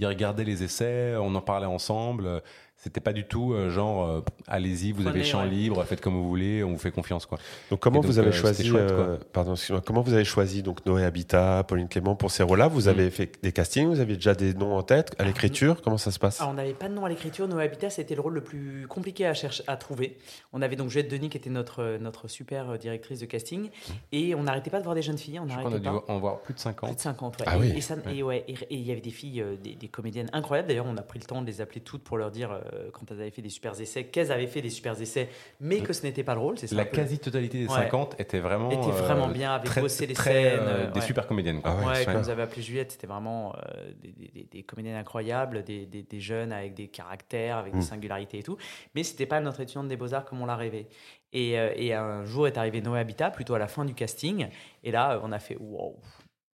Ils 0.00 0.06
regardaient 0.06 0.44
les 0.44 0.62
essais, 0.62 1.14
on 1.20 1.34
en 1.34 1.40
parlait 1.40 1.66
ensemble. 1.66 2.42
C'était 2.80 3.00
pas 3.00 3.12
du 3.12 3.24
tout 3.24 3.52
euh, 3.54 3.70
genre, 3.70 4.06
euh, 4.06 4.20
allez-y, 4.46 4.92
vous 4.92 5.04
avez 5.08 5.24
champ 5.24 5.42
ouais. 5.42 5.48
libre, 5.50 5.82
faites 5.84 6.00
comme 6.00 6.14
vous 6.14 6.28
voulez, 6.28 6.62
on 6.62 6.70
vous 6.70 6.78
fait 6.78 6.92
confiance. 6.92 7.26
Quoi. 7.26 7.38
Donc 7.70 7.80
comment 7.80 7.96
donc, 8.00 8.06
vous 8.06 8.20
avez 8.20 8.28
euh, 8.28 8.32
choisi, 8.32 8.64
chouette, 8.68 8.92
euh, 8.92 9.16
pardon, 9.32 9.54
comment 9.84 10.00
vous 10.00 10.12
avez 10.14 10.24
choisi 10.24 10.62
donc 10.62 10.86
Noé 10.86 11.04
Habitat, 11.04 11.64
Pauline 11.66 11.88
Clément 11.88 12.14
pour 12.14 12.30
ces 12.30 12.44
rôles-là? 12.44 12.68
Vous 12.68 12.82
Mm. 12.86 12.88
avez 12.88 13.10
fait 13.10 13.42
des 13.42 13.50
castings, 13.50 13.88
vous 13.88 13.98
aviez 13.98 14.14
déjà 14.14 14.34
des 14.34 14.54
noms 14.54 14.76
en 14.76 14.84
tête 14.84 15.12
à 15.18 15.24
l'écriture 15.24 15.82
Comment 15.82 15.98
ça 15.98 16.12
se 16.12 16.20
passe? 16.20 16.40
Alors, 16.40 16.52
on 16.52 16.54
n'avait 16.54 16.72
pas 16.72 16.88
de 16.88 16.94
nom 16.94 17.04
à 17.04 17.08
l'écriture. 17.08 17.48
Nos 17.48 17.58
Habitat, 17.58 17.90
c'était 17.90 18.14
le 18.14 18.20
rôle 18.20 18.34
le 18.34 18.42
plus 18.42 18.86
compliqué 18.88 19.26
à, 19.26 19.34
chercher, 19.34 19.64
à 19.66 19.76
trouver. 19.76 20.16
On 20.52 20.62
avait 20.62 20.76
donc 20.76 20.88
Juliette 20.88 21.10
Denis, 21.10 21.30
qui 21.30 21.36
était 21.36 21.50
notre, 21.50 21.98
notre 22.00 22.28
super 22.28 22.78
directrice 22.78 23.18
de 23.18 23.26
casting. 23.26 23.70
Et 24.12 24.36
on 24.36 24.44
n'arrêtait 24.44 24.70
pas 24.70 24.78
de 24.78 24.84
voir 24.84 24.94
des 24.94 25.02
jeunes 25.02 25.18
filles. 25.18 25.40
On 25.40 25.46
n'arrêtait 25.46 25.80
dû 25.80 25.88
pas. 25.88 26.04
en 26.06 26.18
voir 26.20 26.38
plus 26.42 26.54
de 26.54 26.58
Plus 26.58 26.62
50. 26.62 26.94
de 26.94 27.00
50, 27.00 27.38
ouais. 27.40 27.44
Ah 27.48 27.56
et, 27.56 27.60
oui. 27.60 27.72
et 27.76 27.80
ça- 27.80 27.96
et 28.08 28.22
ouais, 28.22 28.44
et- 28.46 28.52
et 28.52 28.74
il 28.76 28.86
y 28.86 28.92
avait 28.92 29.00
des 29.00 29.10
filles, 29.10 29.40
euh, 29.42 29.56
des, 29.56 29.74
des 29.74 29.88
comédiennes 29.88 30.30
incroyables. 30.32 30.68
D'ailleurs, 30.68 30.86
on 30.88 30.96
a 30.96 31.02
pris 31.02 31.18
le 31.18 31.24
temps 31.24 31.42
de 31.42 31.46
les 31.48 31.60
appeler 31.60 31.80
toutes 31.80 32.02
pour 32.04 32.16
leur 32.18 32.30
dire, 32.30 32.50
euh, 32.72 32.90
quand 32.92 33.10
elles 33.10 33.20
avaient 33.20 33.30
fait 33.30 33.42
des 33.42 33.48
super 33.48 33.78
essais, 33.80 34.04
qu'elles 34.04 34.32
avaient 34.32 34.46
fait 34.46 34.62
des 34.62 34.70
super 34.70 35.00
essais, 35.00 35.28
mais 35.60 35.80
que 35.80 35.92
ce 35.92 36.02
n'était 36.02 36.24
pas 36.24 36.34
le 36.34 36.40
rôle. 36.40 36.58
C'est 36.58 36.66
ça 36.68 36.76
La 36.76 36.84
quasi-totalité 36.84 37.58
des 37.58 37.66
Ouais. 37.68 37.74
50 37.74 38.20
était 38.20 38.40
vraiment, 38.40 38.70
était 38.70 38.88
euh, 38.88 38.92
vraiment 39.02 39.28
bien, 39.28 39.52
avait 39.54 39.66
très, 39.66 39.80
bossé 39.80 40.06
les 40.06 40.14
très, 40.14 40.32
scènes. 40.32 40.60
euh, 40.60 40.86
euh, 40.86 40.90
des 40.90 41.00
ouais. 41.00 41.06
super 41.06 41.26
comédiennes. 41.26 41.60
Quoi. 41.62 41.70
Ah 41.72 41.80
ouais, 41.80 41.86
Ouais, 41.86 41.98
super. 42.00 42.14
comme 42.14 42.22
vous 42.22 42.30
avez 42.30 42.42
appelé 42.42 42.62
Juliette, 42.62 42.92
c'était 42.92 43.06
vraiment 43.06 43.54
euh, 43.56 43.92
des, 44.00 44.12
des- 44.12 44.28
des- 44.28 44.48
des 44.50 44.62
comédiennes 44.62 44.96
incroyables, 44.96 45.62
des, 45.64 45.86
des- 45.86 46.02
des 46.02 46.20
jeunes 46.20 46.52
avec 46.52 46.74
des 46.74 46.88
caractères, 46.88 47.56
avec 47.58 47.74
Mm. 47.74 47.78
des 47.78 47.84
singularités 47.84 48.38
et 48.38 48.42
tout. 48.42 48.56
Mais 48.94 49.02
c'était 49.02 49.26
pas 49.26 49.40
notre 49.40 49.60
étudiante 49.60 49.88
des 49.88 49.96
beaux-arts 49.96 50.24
comme 50.24 50.40
on 50.42 50.46
l'a 50.46 50.56
rêvé. 50.56 50.88
Et, 51.32 51.58
euh, 51.58 51.70
et 51.76 51.92
un 51.92 52.24
jour 52.24 52.46
est 52.46 52.56
arrivé 52.56 52.80
Noé 52.80 52.98
Habitat, 53.00 53.30
plutôt 53.30 53.54
à 53.54 53.58
la 53.58 53.68
fin 53.68 53.84
du 53.84 53.92
casting. 53.94 54.48
Et 54.82 54.90
là, 54.90 55.12
euh, 55.12 55.20
on 55.22 55.30
a 55.32 55.38
fait 55.38 55.56
wow. 55.60 55.96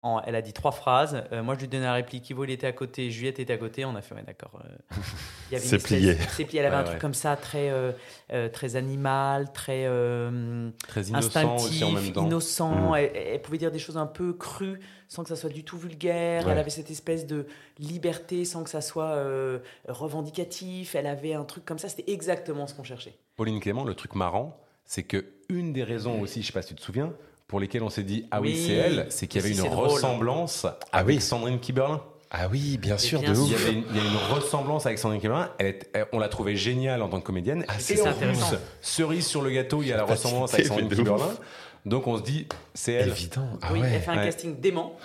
En- 0.04 0.20
elle 0.26 0.36
a 0.36 0.42
dit 0.42 0.52
trois 0.54 0.72
phrases. 0.72 1.24
Euh, 1.32 1.44
moi, 1.44 1.54
je 1.54 1.60
lui 1.60 1.68
donnais 1.68 1.84
la 1.86 1.94
réplique. 1.94 2.28
Ivo, 2.32 2.44
il 2.44 2.50
était 2.50 2.66
à 2.66 2.72
côté. 2.72 3.12
Juliette 3.12 3.40
était 3.40 3.54
à 3.54 3.58
côté. 3.58 3.86
On 3.86 3.96
a 3.96 4.02
fait, 4.02 4.16
ouais, 4.16 4.24
d'accord. 4.26 4.60
euh, 4.66 4.68
il 5.52 5.54
y 5.54 5.56
avait 5.58 5.64
une 5.64 5.70
C'est 5.70 5.84
plié. 5.84 6.18
C'est 6.36 6.46
plié. 6.46 6.60
Elle 6.62 6.66
avait 6.66 6.76
Ouais, 6.78 6.82
un 6.82 6.86
truc 6.86 7.00
comme 7.00 7.14
ça, 7.14 7.36
très, 7.36 7.70
euh, 7.70 7.92
euh, 8.34 8.50
très 8.50 8.76
animal, 8.76 9.52
très. 9.54 9.86
Très 10.88 11.04
innocent 11.04 11.56
aussi 11.56 11.84
en 11.84 11.90
instinctif, 11.90 11.94
même 11.94 12.14
temps. 12.14 12.26
innocent. 12.26 12.92
Mm. 12.92 12.96
Elle, 12.98 13.12
elle 13.16 13.42
pouvait 13.44 13.58
dire 13.60 13.72
des 13.72 13.78
choses 13.80 13.98
un 13.98 14.08
peu 14.08 14.34
crues 14.34 14.80
sans 15.08 15.22
que 15.24 15.30
ça 15.30 15.36
soit 15.36 15.50
du 15.52 15.64
tout 15.64 15.78
vulgaire. 15.78 16.46
Ouais. 16.48 16.52
Elle 16.54 16.58
avait 16.58 16.70
cette 16.72 16.90
espèce 16.90 17.28
de 17.28 17.46
liberté 17.78 18.44
sans 18.46 18.64
que 18.64 18.70
ça 18.72 18.82
soit 18.82 19.16
revendicatif. 19.88 20.96
Elle 20.96 21.08
avait 21.08 21.34
un 21.34 21.44
truc 21.44 21.66
comme 21.66 21.80
ça. 21.80 21.90
C'était 21.90 22.12
exactement 22.12 22.68
ce 22.68 22.74
qu'on 22.74 22.84
cherchait. 22.84 23.14
Pauline 23.36 23.60
Clément, 23.60 23.84
le 23.84 23.94
truc 23.96 24.16
marrant, 24.16 24.60
c'est 24.86 25.04
que 25.04 25.26
une 25.50 25.74
des 25.74 25.84
raisons 25.84 26.22
aussi, 26.22 26.42
je 26.42 26.48
sais 26.48 26.54
pas 26.54 26.62
si 26.62 26.70
tu 26.70 26.76
te 26.76 26.82
souviens, 26.82 27.14
pour 27.52 27.60
lesquelles 27.60 27.84
on 27.84 27.90
s'est 27.92 28.02
dit 28.04 28.26
ah 28.32 28.42
oui, 28.42 28.54
Oui, 28.56 28.64
c'est 28.66 28.74
elle, 28.74 29.06
c'est 29.10 29.28
qu'il 29.28 29.40
y 29.42 29.46
avait 29.46 29.54
une 29.54 29.62
drôle. 29.70 29.90
ressemblance 29.90 30.66
Ah 30.66 30.78
avec 30.94 31.18
oui. 31.18 31.22
Sandrine 31.22 31.60
Kiberlin. 31.60 32.02
Ah 32.32 32.48
oui, 32.50 32.78
bien 32.78 32.98
sûr, 32.98 33.20
bien 33.20 33.32
de 33.32 33.36
sûr. 33.36 33.46
Il 33.46 33.52
y, 33.52 33.56
ouf. 33.56 33.62
avait 33.66 33.74
une, 33.74 33.84
il 33.92 33.96
y 33.98 34.00
a 34.00 34.04
une 34.04 34.34
ressemblance 34.36 34.86
avec 34.86 34.98
Sandrine 34.98 35.20
Kiberlin. 35.20 35.50
Elle 35.60 35.66
est- 35.68 35.90
elle- 35.94 36.06
on 36.14 36.20
l'a 36.20 36.30
trouvée 36.30 36.56
géniale 36.56 37.02
en 37.02 37.10
tant 37.10 37.20
que 37.20 37.26
comédienne. 37.26 37.66
Ah, 37.68 37.74
Et 37.78 37.82
c'est 37.82 38.02
en 38.02 38.06
intéressant. 38.08 38.48
plus, 38.48 38.58
cerise 38.82 39.28
sur 39.28 39.42
le 39.42 39.52
gâteau, 39.52 39.82
il 39.84 39.90
y 39.90 39.94
a 39.94 39.98
la 39.98 40.06
ressemblance 40.06 40.54
avec 40.54 40.66
Sandrine. 40.66 40.88
Kiberlin. 40.88 41.28
Donc 41.86 42.08
on 42.08 42.18
se 42.18 42.22
dit, 42.24 42.48
c'est 42.74 42.94
elle. 42.94 43.10
Évident. 43.10 43.48
Ah 43.62 43.70
oui, 43.74 43.82
ouais. 43.82 43.90
elle 43.94 44.02
fait 44.02 44.12
un 44.12 44.18
Ouais. 44.18 44.26
casting 44.26 44.60
dément, 44.62 44.96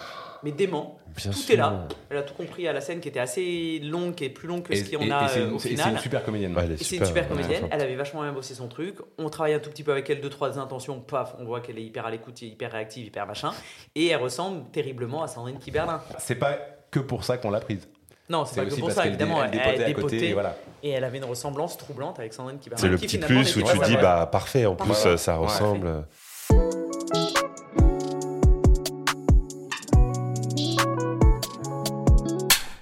mais 0.42 0.53
dément. 0.53 0.99
Bien 1.16 1.31
Tout 1.31 1.37
sûr. 1.38 1.55
est 1.55 1.57
là. 1.57 1.88
Elle 2.11 2.18
a 2.18 2.22
tout 2.22 2.35
compris 2.35 2.68
à 2.68 2.72
la 2.72 2.81
scène 2.81 3.01
qui 3.01 3.09
était 3.09 3.20
assez 3.20 3.79
longue, 3.83 4.14
qui 4.14 4.25
est 4.25 4.29
plus 4.29 4.46
longue 4.49 4.62
que 4.62 4.72
Et, 4.72 4.77
ce 4.77 4.94
qu'on 4.94 5.03
et- 5.05 5.11
a 5.11 5.25
et 5.25 5.29
c'est 5.29 5.40
euh, 5.40 5.49
une, 5.49 5.55
au 5.55 5.59
c'est- 5.59 5.68
c'est 5.70 5.75
final. 5.77 5.92
une 5.94 5.99
super 5.99 6.25
comédienne. 6.25 6.55
Ouais, 6.57 6.64
elle 6.64 6.79
c'est 6.79 6.96
une 6.96 7.05
super 7.07 7.22
ouais, 7.22 7.29
comédienne, 7.29 7.62
ouais. 7.64 7.68
elle 7.72 7.81
avait 7.81 7.94
vachement 7.96 8.22
bien 8.22 8.33
bossé 8.33 8.55
son 8.55 8.68
truc. 8.68 8.96
On 9.18 9.29
travaille 9.31 9.55
un 9.55 9.59
tout 9.59 9.70
petit 9.70 9.83
peu 9.83 9.92
avec 9.92 10.09
elle, 10.11 10.20
deux, 10.20 10.29
trois 10.31 10.59
intentions, 10.59 11.01
paf, 11.01 11.35
on 11.38 11.44
voit 11.44 11.61
qu'elle 11.61 11.79
est 11.79 11.85
hyper 11.85 12.05
à 12.07 12.11
l'écoute, 12.11 12.40
hyper 12.42 12.70
réactive, 12.72 13.07
hyper 13.07 13.27
machin. 13.27 13.53
Et 13.94 14.09
elle 14.09 14.20
ressemble 14.20 14.64
terriblement 14.72 15.22
à 15.22 15.29
Sandrine 15.29 15.59
Kiberlin. 15.59 16.01
C'est 16.18 16.35
pas 16.37 16.59
que 16.90 17.01
pour 17.01 17.25
ça 17.25 17.38
qu'on 17.38 17.51
l'a 17.51 17.61
prise. 17.61 17.88
Non, 18.29 18.44
c'est 18.44 18.57
pas 18.61 18.66
que 18.68 18.75
pour 18.75 18.90
ça, 18.90 19.07
évidemment. 19.07 19.42
elle 19.44 19.53
dépotait 19.53 19.68
à 19.68 19.72
côté. 19.72 19.94
dépotait, 19.94 20.29
Et 20.29 20.33
voilà. 20.33 20.57
et 20.83 20.90
elle 20.90 21.05
avait 21.05 21.18
une 21.18 21.25
ressemblance 21.25 21.77
troublante 21.79 22.18
avec 22.18 22.35
Sandrine 22.35 22.59
Kiberlin. 22.59 22.81
C'est 22.83 22.88
le 22.88 22.99
petit 22.99 23.18
plus 23.18 23.57
où 23.57 23.62
tu 23.62 23.79
dis, 23.85 23.96
bah 23.96 24.29
parfait, 24.31 24.66
en 24.66 24.75
plus 24.75 25.07
euh, 25.07 25.16
ça 25.16 25.37
ressemble. 25.37 26.05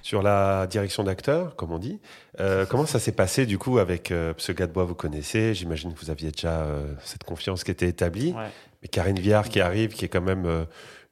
Sur 0.05 0.21
la 0.21 0.67
direction 0.67 1.03
d'acteur, 1.03 1.57
comme 1.57 1.73
on 1.73 1.79
dit, 1.79 1.99
euh, 2.39 2.67
comment 2.69 2.85
ça 2.85 2.99
s'est 2.99 3.13
passé 3.13 3.47
du 3.47 3.57
coup 3.57 3.79
avec 3.79 4.11
euh, 4.11 4.35
ce 4.37 4.53
gars 4.53 4.67
de 4.67 4.73
bois, 4.73 4.85
vous 4.85 4.95
connaissez, 4.95 5.55
j'imagine 5.55 5.95
que 5.95 5.99
vous 5.99 6.11
aviez 6.11 6.31
déjà 6.31 6.61
euh, 6.61 6.93
cette 7.03 7.25
confiance 7.25 7.65
qui 7.65 7.71
était 7.71 7.89
établie, 7.89 8.35
Ouais. 8.35 8.51
mais 8.83 8.89
Karine 8.89 9.19
Viard 9.19 9.49
qui 9.49 9.63
arrive, 9.63 9.95
qui 9.95 10.05
est 10.05 10.09
quand 10.09 10.21
même 10.21 10.67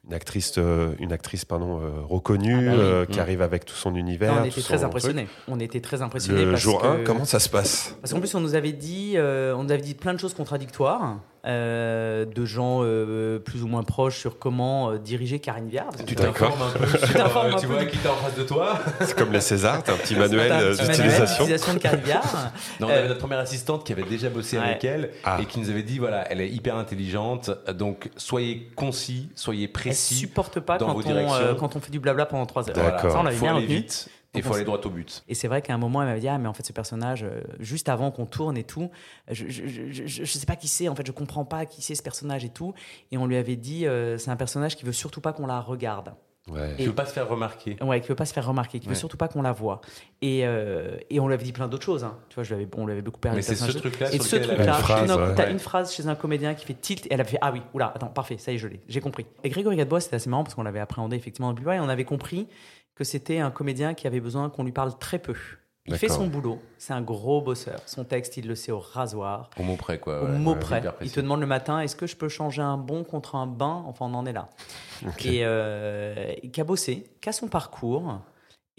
une 0.07 0.13
actrice, 0.13 0.57
une 0.99 1.11
actrice 1.11 1.43
pardon, 1.43 1.81
reconnue, 2.07 2.69
Ah 2.69 2.71
bah 2.71 2.77
oui. 2.77 2.83
euh, 2.83 3.05
qui 3.07 3.17
Mm. 3.17 3.21
arrive 3.21 3.41
avec 3.41 3.65
tout 3.65 3.73
son 3.73 3.95
univers. 3.95 4.31
Non, 4.35 4.41
on 4.41 4.43
tout 4.43 4.49
était 4.49 4.61
son 4.61 4.67
très 4.67 4.75
truc. 4.77 4.85
impressionnés. 4.87 5.27
On 5.47 5.59
était 5.59 5.81
très 5.81 6.01
impressionnés 6.03 6.45
Le 6.45 6.51
parce 6.51 6.61
jour 6.61 6.79
que... 6.79 6.85
1, 7.01 7.03
comment 7.03 7.25
ça 7.25 7.39
se 7.39 7.49
passe? 7.49 7.95
Parce 7.99 8.13
qu'en 8.13 8.19
plus, 8.19 8.35
on 8.35 8.41
nous 8.41 8.53
avait 8.53 8.73
dit, 8.73 9.15
on 9.17 9.63
nous 9.63 9.71
avait 9.71 9.81
dit 9.81 9.95
plein 9.95 10.13
de 10.13 10.19
choses 10.19 10.35
contradictoires 10.35 11.17
euh, 11.45 12.23
de 12.25 12.45
gens 12.45 12.79
euh, 12.83 13.37
plus 13.39 13.63
ou 13.63 13.67
moins 13.67 13.83
proches 13.83 14.17
sur 14.17 14.39
comment 14.39 14.91
euh, 14.91 14.97
diriger 14.97 15.39
Karine 15.39 15.67
Viard. 15.67 15.89
Tu 16.05 16.15
t'informes 16.15 16.61
un 16.61 16.69
peu 16.69 16.83
euh, 16.85 17.53
un 17.53 17.57
tu 17.57 17.67
peu 17.67 17.73
vois 17.73 17.85
qui 17.85 17.97
t'es 17.97 18.07
en 18.07 18.15
face 18.15 18.35
de 18.35 18.43
toi. 18.43 18.79
C'est 19.01 19.17
comme 19.17 19.33
les 19.33 19.41
Césars, 19.41 19.83
t'as 19.83 19.93
un 19.93 19.97
petit 19.97 20.15
manuel 20.15 20.51
un 20.51 20.61
euh, 20.61 20.71
petit 20.75 20.87
manuel 20.87 21.09
d'utilisation. 21.21 21.73
de 21.73 21.79
Karine 21.79 21.99
Viard. 22.01 22.23
Non, 22.79 22.87
on 22.87 22.89
Euh, 22.91 22.99
avait 22.99 23.07
notre 23.09 23.19
première 23.19 23.39
assistante 23.39 23.85
qui 23.85 23.91
avait 23.91 24.03
déjà 24.03 24.29
bossé 24.29 24.57
Ouais. 24.57 24.63
avec 24.63 24.83
elle 24.85 25.11
Ah. 25.25 25.37
et 25.41 25.45
qui 25.45 25.59
nous 25.59 25.69
avait 25.69 25.83
dit 25.83 25.99
voilà, 25.99 26.25
elle 26.31 26.39
est 26.41 26.49
hyper 26.49 26.75
intelligente, 26.77 27.51
donc 27.73 28.09
soyez 28.15 28.69
concis, 28.75 29.29
soyez 29.35 29.65
Elle 29.65 29.71
précis. 29.71 30.15
supporte 30.15 30.59
pas 30.61 30.77
dans 30.77 30.87
quand 30.87 30.93
vos 30.93 30.99
on, 31.01 31.03
directions. 31.11 31.33
euh, 31.35 31.53
quand 31.55 31.75
on 31.75 31.79
fait 31.81 31.91
du 31.91 31.99
blabla 31.99 32.25
pendant 32.25 32.45
3 32.45 32.69
heures. 32.69 32.75
D'accord. 32.75 33.11
Ça, 33.11 33.19
on 33.19 33.23
l'avait 33.23 33.37
bien 33.39 33.55
aller 33.57 33.65
retenu. 33.65 33.85
Et 34.33 34.39
il 34.39 34.43
faut 34.43 34.53
aller 34.55 34.63
droit 34.63 34.79
au 34.83 34.89
but. 34.89 35.23
Et 35.27 35.35
c'est 35.35 35.47
vrai 35.47 35.61
qu'à 35.61 35.73
un 35.73 35.77
moment, 35.77 36.01
elle 36.01 36.07
m'avait 36.07 36.19
dit 36.19 36.27
Ah, 36.27 36.37
mais 36.37 36.47
en 36.47 36.53
fait, 36.53 36.65
ce 36.65 36.73
personnage, 36.73 37.23
euh, 37.23 37.41
juste 37.59 37.89
avant 37.89 38.11
qu'on 38.11 38.25
tourne 38.25 38.57
et 38.57 38.63
tout, 38.63 38.89
je, 39.29 39.45
je, 39.47 39.61
je, 40.05 40.23
sais 40.25 40.45
pas 40.45 40.55
qui 40.55 40.67
c'est, 40.67 40.87
en 40.89 40.95
fait, 40.95 41.05
je 41.05 41.11
comprends 41.11 41.45
pas 41.45 41.65
qui 41.65 41.81
c'est 41.81 41.95
ce 41.95 42.03
personnage 42.03 42.43
et 42.43 42.49
tout. 42.49 42.73
Et 43.11 43.17
on 43.17 43.25
lui 43.27 43.37
avait 43.37 43.55
dit 43.55 43.85
euh, 43.85 44.17
C'est 44.17 44.31
un 44.31 44.35
personnage 44.35 44.75
qui 44.75 44.85
veut 44.85 44.91
surtout 44.93 45.21
pas 45.21 45.33
qu'on 45.33 45.45
la 45.45 45.59
regarde. 45.59 46.13
Ouais. 46.51 46.75
Tu 46.77 46.83
veux 46.83 46.93
pas 46.93 47.05
se 47.05 47.13
faire 47.13 47.29
remarquer. 47.29 47.77
Ouais, 47.81 48.01
qui 48.01 48.09
veut 48.09 48.15
pas 48.15 48.25
se 48.25 48.33
faire 48.33 48.45
remarquer, 48.45 48.79
qui 48.81 48.87
veut 48.87 48.91
Ouais. 48.91 48.99
surtout 48.99 49.15
pas 49.15 49.29
qu'on 49.29 49.41
la 49.41 49.53
voit. 49.53 49.79
Et, 50.21 50.41
euh, 50.45 50.97
et 51.09 51.21
on 51.21 51.27
lui 51.27 51.35
avait 51.35 51.45
dit 51.45 51.53
plein 51.53 51.69
d'autres 51.69 51.85
choses. 51.85 52.03
hein. 52.03 52.17
Tu 52.27 52.35
vois, 52.35 52.43
je 52.43 52.53
lui 52.53 52.63
avais, 52.63 52.69
on 52.75 52.85
lui 52.85 52.91
avait 52.91 53.01
beaucoup 53.01 53.21
parlé 53.21 53.37
Mais 53.37 53.41
c'est 53.41 53.55
ce 53.55 53.71
truc-là 53.71 54.13
Et 54.13 54.19
ce 54.19 54.35
truc-là, 54.35 54.81
ouais. 55.29 55.35
t'as 55.35 55.49
une 55.49 55.59
phrase 55.59 55.93
chez 55.93 56.05
un 56.07 56.15
comédien 56.15 56.53
qui 56.53 56.65
fait 56.65 56.73
tilt 56.73 57.05
et 57.05 57.13
elle 57.13 57.21
avait 57.21 57.29
fait 57.29 57.37
Ah 57.41 57.53
oui, 57.53 57.61
oula, 57.73 57.93
attends, 57.95 58.07
parfait, 58.07 58.37
ça 58.37 58.51
y 58.51 58.55
est, 58.55 58.57
je 58.57 58.67
l'ai, 58.67 58.81
j'ai 58.89 58.99
compris. 58.99 59.25
Et 59.45 59.49
Grégory 59.49 59.77
Gadebois, 59.77 60.01
c'était 60.01 60.17
assez 60.17 60.29
marrant 60.29 60.43
parce 60.43 60.53
qu'on 60.55 60.63
l'avait 60.63 60.81
appréhendé 60.81 61.15
effectivement 61.15 61.51
depuis 61.53 61.63
bas 61.63 61.75
et 61.75 61.79
on 61.79 61.87
avait 61.87 62.03
compris 62.03 62.49
que 62.95 63.03
c'était 63.03 63.39
un 63.39 63.51
comédien 63.51 63.93
qui 63.93 64.07
avait 64.07 64.19
besoin 64.19 64.49
qu'on 64.49 64.63
lui 64.63 64.71
parle 64.71 64.97
très 64.97 65.19
peu. 65.19 65.35
Il 65.85 65.95
fait 65.97 66.07
son 66.07 66.27
boulot, 66.27 66.61
c'est 66.77 66.93
un 66.93 67.01
gros 67.01 67.41
bosseur. 67.41 67.77
Son 67.85 68.05
texte, 68.05 68.37
il 68.37 68.47
le 68.47 68.55
sait 68.55 68.71
au 68.71 68.79
rasoir, 68.79 69.49
Au 69.59 69.63
mot 69.63 69.75
près, 69.75 69.99
quoi. 69.99 70.21
au 70.21 70.25
ouais, 70.27 70.39
mot 70.39 70.53
ouais, 70.53 70.59
près. 70.59 70.81
Il 71.01 71.11
te 71.11 71.19
demande 71.19 71.41
le 71.41 71.45
matin 71.45 71.81
est-ce 71.81 71.97
que 71.97 72.07
je 72.07 72.15
peux 72.15 72.29
changer 72.29 72.61
un 72.61 72.77
bon 72.77 73.03
contre 73.03 73.35
un 73.35 73.47
bain? 73.47 73.83
Enfin, 73.85 74.05
on 74.05 74.13
en 74.13 74.25
est 74.25 74.31
là. 74.31 74.47
Et 75.25 75.41
euh, 75.43 76.33
qui 76.53 76.61
a 76.61 76.63
bossé, 76.63 77.03
qui 77.19 77.27
a 77.27 77.33
son 77.33 77.49
parcours. 77.49 78.21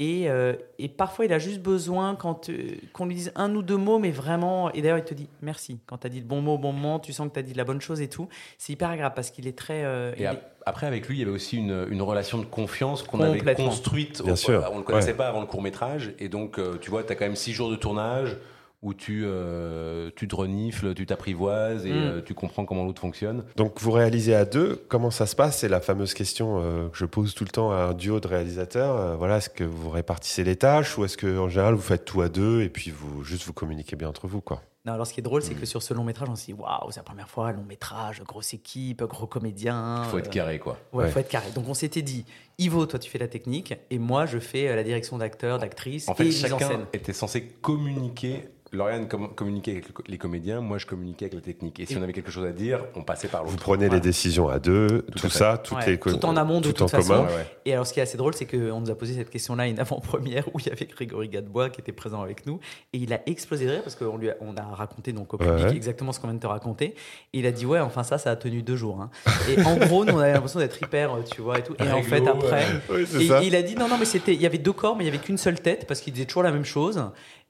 Et, 0.00 0.28
euh, 0.28 0.54
et 0.80 0.88
parfois, 0.88 1.24
il 1.24 1.32
a 1.32 1.38
juste 1.38 1.60
besoin 1.62 2.16
quand, 2.16 2.48
euh, 2.50 2.72
qu'on 2.92 3.06
lui 3.06 3.14
dise 3.14 3.32
un 3.36 3.54
ou 3.54 3.62
deux 3.62 3.76
mots, 3.76 4.00
mais 4.00 4.10
vraiment. 4.10 4.72
Et 4.72 4.82
d'ailleurs, 4.82 4.98
il 4.98 5.04
te 5.04 5.14
dit 5.14 5.28
merci. 5.40 5.78
Quand 5.86 5.98
tu 5.98 6.06
as 6.08 6.10
dit 6.10 6.18
le 6.18 6.26
bon 6.26 6.40
mot 6.40 6.54
au 6.54 6.58
bon 6.58 6.72
moment, 6.72 6.98
tu 6.98 7.12
sens 7.12 7.28
que 7.28 7.34
tu 7.34 7.38
as 7.38 7.42
dit 7.42 7.54
la 7.54 7.62
bonne 7.62 7.80
chose 7.80 8.00
et 8.00 8.08
tout. 8.08 8.28
C'est 8.58 8.72
hyper 8.72 8.90
agréable 8.90 9.14
parce 9.14 9.30
qu'il 9.30 9.46
est 9.46 9.56
très. 9.56 9.84
euh, 9.84 10.12
il 10.16 10.22
Et 10.22 10.26
est- 10.26 10.38
après, 10.66 10.88
avec 10.88 11.06
lui, 11.08 11.16
il 11.16 11.20
y 11.20 11.22
avait 11.22 11.30
aussi 11.30 11.58
une, 11.58 11.86
une 11.90 12.02
relation 12.02 12.38
de 12.38 12.44
confiance 12.44 13.04
qu'on 13.04 13.20
avait 13.20 13.38
Complètement. 13.38 13.66
construite. 13.66 14.20
Bien 14.22 14.32
au- 14.32 14.36
sûr, 14.36 14.66
On 14.70 14.74
ne 14.74 14.78
le 14.78 14.82
connaissait 14.84 15.08
ouais. 15.12 15.14
pas 15.16 15.28
avant 15.28 15.40
le 15.40 15.46
court 15.46 15.62
métrage. 15.62 16.12
Et 16.18 16.28
donc, 16.28 16.58
euh, 16.58 16.76
tu 16.80 16.90
vois, 16.90 17.04
tu 17.04 17.12
as 17.12 17.14
quand 17.14 17.26
même 17.26 17.36
six 17.36 17.52
jours 17.52 17.70
de 17.70 17.76
tournage 17.76 18.36
où 18.84 18.94
tu, 18.94 19.22
euh, 19.24 20.10
tu 20.14 20.28
te 20.28 20.36
renifles, 20.36 20.94
tu 20.94 21.06
t'apprivoises 21.06 21.86
et 21.86 21.90
Mm. 21.90 21.96
euh, 21.96 22.20
tu 22.20 22.34
comprends 22.34 22.64
comment 22.66 22.84
l'autre 22.84 23.00
fonctionne. 23.00 23.42
Donc 23.56 23.80
vous 23.80 23.90
réalisez 23.90 24.34
à 24.34 24.44
deux, 24.44 24.84
comment 24.88 25.10
ça 25.10 25.26
se 25.26 25.34
passe? 25.34 25.58
C'est 25.58 25.68
la 25.68 25.80
fameuse 25.80 26.12
question 26.14 26.60
euh, 26.62 26.88
que 26.90 26.96
je 26.98 27.06
pose 27.06 27.34
tout 27.34 27.44
le 27.44 27.50
temps 27.50 27.72
à 27.72 27.76
un 27.76 27.94
duo 27.94 28.20
de 28.20 28.28
réalisateurs. 28.28 28.96
Euh, 28.96 29.16
voilà, 29.16 29.38
est-ce 29.38 29.48
que 29.50 29.64
vous 29.64 29.88
répartissez 29.90 30.44
les 30.44 30.56
tâches 30.56 30.96
ou 30.98 31.04
est-ce 31.04 31.16
que 31.16 31.38
en 31.38 31.48
général 31.48 31.74
vous 31.74 31.80
faites 31.82 32.04
tout 32.04 32.20
à 32.20 32.28
deux 32.28 32.60
et 32.60 32.68
puis 32.68 32.90
vous 32.90 33.24
juste 33.24 33.44
vous 33.46 33.52
communiquez 33.54 33.96
bien 33.96 34.08
entre 34.08 34.28
vous 34.28 34.40
quoi? 34.42 34.62
Non, 34.86 34.92
alors 34.92 35.06
ce 35.06 35.14
qui 35.14 35.20
est 35.20 35.22
drôle, 35.22 35.40
Mm. 35.40 35.44
c'est 35.44 35.54
que 35.54 35.64
sur 35.64 35.82
ce 35.82 35.94
long 35.94 36.04
métrage, 36.04 36.28
on 36.30 36.36
s'est 36.36 36.52
dit 36.52 36.58
waouh, 36.60 36.90
c'est 36.90 36.98
la 37.00 37.04
première 37.04 37.30
fois, 37.30 37.52
long 37.52 37.64
métrage, 37.66 38.22
grosse 38.22 38.52
équipe, 38.52 39.02
gros 39.04 39.26
comédien. 39.26 40.02
Il 40.04 40.10
faut 40.10 40.18
être 40.18 40.28
carré, 40.28 40.58
quoi. 40.58 40.76
Ouais, 40.92 41.04
Ouais. 41.04 41.10
faut 41.10 41.20
être 41.20 41.30
carré. 41.30 41.46
Donc 41.54 41.66
on 41.70 41.74
s'était 41.74 42.02
dit, 42.02 42.26
Ivo, 42.58 42.84
toi 42.84 42.98
tu 42.98 43.10
fais 43.10 43.18
la 43.18 43.26
technique, 43.28 43.74
et 43.90 43.98
moi 43.98 44.26
je 44.26 44.38
fais 44.38 44.76
la 44.76 44.82
direction 44.84 45.16
d'acteur, 45.16 45.58
d'actrice 45.58 46.06
En 46.06 46.12
et 46.12 46.16
fait, 46.16 46.24
mise 46.24 46.44
en 46.44 46.48
chacun 46.58 46.68
scène. 46.68 46.86
était 46.92 47.14
censé 47.14 47.46
communiquer. 47.62 48.44
Lauriane 48.74 49.08
com- 49.08 49.30
communiquait 49.34 49.70
avec 49.72 49.84
les 50.08 50.18
comédiens, 50.18 50.60
moi 50.60 50.78
je 50.78 50.86
communiquais 50.86 51.24
avec 51.26 51.34
la 51.34 51.40
technique. 51.40 51.80
Et 51.80 51.86
si 51.86 51.94
Et- 51.94 51.96
on 51.98 52.02
avait 52.02 52.12
quelque 52.12 52.30
chose 52.30 52.44
à 52.46 52.52
dire, 52.52 52.84
on 52.94 53.02
passait 53.02 53.28
par 53.28 53.42
l'autre. 53.42 53.52
Vous 53.52 53.58
prenez 53.58 53.86
Voilà. 53.86 53.94
les 53.94 54.00
décisions 54.00 54.48
à 54.48 54.58
deux, 54.58 55.02
Tout 55.12 55.18
tout, 55.18 55.26
à 55.26 55.30
fait. 55.30 55.38
ça, 55.38 55.58
toutes 55.58 55.78
Ouais, 55.78 55.86
les 55.86 55.98
tout 55.98 56.24
en 56.26 56.36
amont 56.36 56.60
de 56.60 56.70
tout 56.72 56.82
en 56.82 56.86
toute 56.86 56.90
façon. 56.90 57.14
commun. 57.14 57.26
Ouais, 57.28 57.34
ouais. 57.36 57.46
Et 57.64 57.72
alors, 57.72 57.86
ce 57.86 57.92
qui 57.92 58.00
est 58.00 58.02
assez 58.02 58.16
drôle, 58.16 58.34
c'est 58.34 58.46
qu'on 58.46 58.80
nous 58.80 58.90
a 58.90 58.94
posé 58.94 59.14
cette 59.14 59.30
question-là 59.30 59.66
une 59.66 59.78
avant-première 59.80 60.48
où 60.54 60.60
il 60.60 60.66
y 60.66 60.70
avait 60.70 60.86
Grégory 60.86 61.28
Gadebois 61.28 61.70
qui 61.70 61.80
était 61.80 61.92
présent 61.92 62.22
avec 62.22 62.46
nous. 62.46 62.60
Et 62.92 62.98
il 62.98 63.12
a 63.12 63.20
explosé 63.26 63.66
de 63.66 63.70
rire 63.70 63.82
parce 63.82 63.96
qu'on 63.96 64.16
lui 64.16 64.30
a, 64.30 64.36
on 64.40 64.56
a 64.56 64.62
raconté 64.62 65.12
donc 65.12 65.32
au 65.34 65.38
public 65.38 65.64
ouais. 65.64 65.76
exactement 65.76 66.12
ce 66.12 66.20
qu'on 66.20 66.26
vient 66.28 66.34
de 66.36 66.40
te 66.40 66.46
raconter. 66.46 66.94
Et 67.32 67.38
il 67.38 67.46
a 67.46 67.52
dit, 67.52 67.66
ouais, 67.66 67.80
enfin, 67.80 68.02
ça, 68.02 68.18
ça 68.18 68.30
a 68.30 68.36
tenu 68.36 68.62
deux 68.62 68.76
jours. 68.76 69.00
hein. 69.00 69.10
Et 69.48 69.60
en 69.62 69.76
gros, 69.76 70.04
nous, 70.04 70.14
on 70.14 70.18
avait 70.18 70.32
l'impression 70.32 70.58
d'être 70.60 70.80
hyper, 70.82 71.14
euh, 71.14 71.22
tu 71.22 71.40
vois, 71.42 71.58
et 71.58 71.62
tout. 71.62 71.74
Et 71.78 71.90
en 71.90 72.02
fait, 72.02 72.26
après. 72.26 72.64
Oui, 72.90 73.06
c'est 73.06 73.22
Et 73.24 73.28
ça. 73.28 73.42
il 73.42 73.54
a 73.56 73.62
dit 73.62 73.74
non, 73.76 73.88
non, 73.88 73.96
mais 73.98 74.04
c'était, 74.04 74.34
il 74.34 74.40
y 74.40 74.46
avait 74.46 74.58
deux 74.58 74.72
corps, 74.72 74.96
mais 74.96 75.04
il 75.04 75.06
y 75.06 75.10
avait 75.10 75.18
qu'une 75.18 75.38
seule 75.38 75.60
tête 75.60 75.86
parce 75.86 76.00
qu'il 76.00 76.12
disait 76.12 76.26
toujours 76.26 76.42
la 76.42 76.52
même 76.52 76.64
chose. 76.64 77.02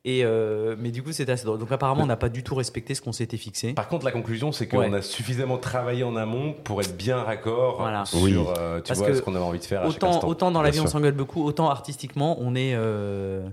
Et 0.07 0.22
euh, 0.22 0.76
mais 0.78 0.90
du 0.90 1.02
coup, 1.02 1.12
c'était 1.12 1.32
assez 1.32 1.46
drôle. 1.46 1.59
Donc 1.59 1.72
apparemment, 1.72 2.02
on 2.02 2.07
n'a 2.07 2.16
pas 2.18 2.28
du 2.28 2.42
tout 2.42 2.55
respecté 2.55 2.94
ce 2.94 3.00
qu'on 3.00 3.12
s'était 3.12 3.38
fixé. 3.38 3.72
Par 3.72 3.88
contre, 3.88 4.05
la 4.05 4.12
conclusion, 4.12 4.52
c'est 4.52 4.68
qu'on 4.68 4.78
Ouais. 4.80 4.94
a 4.94 5.00
suffisamment 5.00 5.57
travaillé 5.57 6.05
en 6.05 6.14
amont 6.16 6.52
pour 6.52 6.80
être 6.82 6.94
bien 6.94 7.22
raccord 7.22 7.78
Voilà. 7.78 8.05
sur 8.05 8.20
Oui. 8.20 8.34
euh, 8.36 8.82
tu 8.82 8.88
Parce 8.88 8.98
vois, 8.98 9.09
que 9.09 9.14
ce 9.14 9.22
qu'on 9.22 9.34
avait 9.34 9.44
envie 9.44 9.59
de 9.61 9.64
faire 9.64 9.80
à 9.80 9.90
chaque 9.90 10.02
Autant, 10.26 10.50
dans 10.50 10.61
la 10.61 10.70
Bien 10.70 10.82
vie, 10.82 10.86
on 10.86 10.90
s'engueule 10.90 11.14
beaucoup, 11.14 11.42
autant 11.42 11.70
artistiquement, 11.70 12.36
on 12.38 12.55
est, 12.55 12.74
euh, 12.74 13.48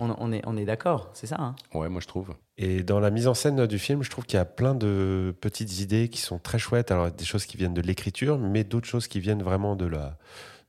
on, 0.00 0.14
on 0.18 0.32
est, 0.32 0.40
on 0.46 0.56
est 0.56 0.64
d'accord. 0.64 1.10
C'est 1.12 1.26
ça. 1.26 1.36
hein 1.38 1.54
Ouais, 1.74 1.90
moi 1.90 2.00
je 2.00 2.06
trouve. 2.06 2.32
Et 2.56 2.82
dans 2.82 2.98
la 2.98 3.10
mise 3.10 3.28
en 3.28 3.34
scène 3.34 3.66
du 3.66 3.78
film, 3.78 4.02
je 4.02 4.08
trouve 4.08 4.24
qu'il 4.24 4.38
y 4.38 4.40
a 4.40 4.46
plein 4.46 4.74
de 4.74 5.34
petites 5.42 5.80
idées 5.80 6.08
qui 6.08 6.22
sont 6.22 6.38
très 6.38 6.58
chouettes. 6.58 6.90
Alors, 6.90 7.10
des 7.10 7.24
choses 7.26 7.44
qui 7.44 7.58
viennent 7.58 7.74
de 7.74 7.82
l'écriture, 7.82 8.38
mais 8.38 8.64
d'autres 8.64 8.88
choses 8.88 9.08
qui 9.08 9.20
viennent 9.20 9.42
vraiment 9.42 9.76
de 9.76 9.84
la, 9.84 10.16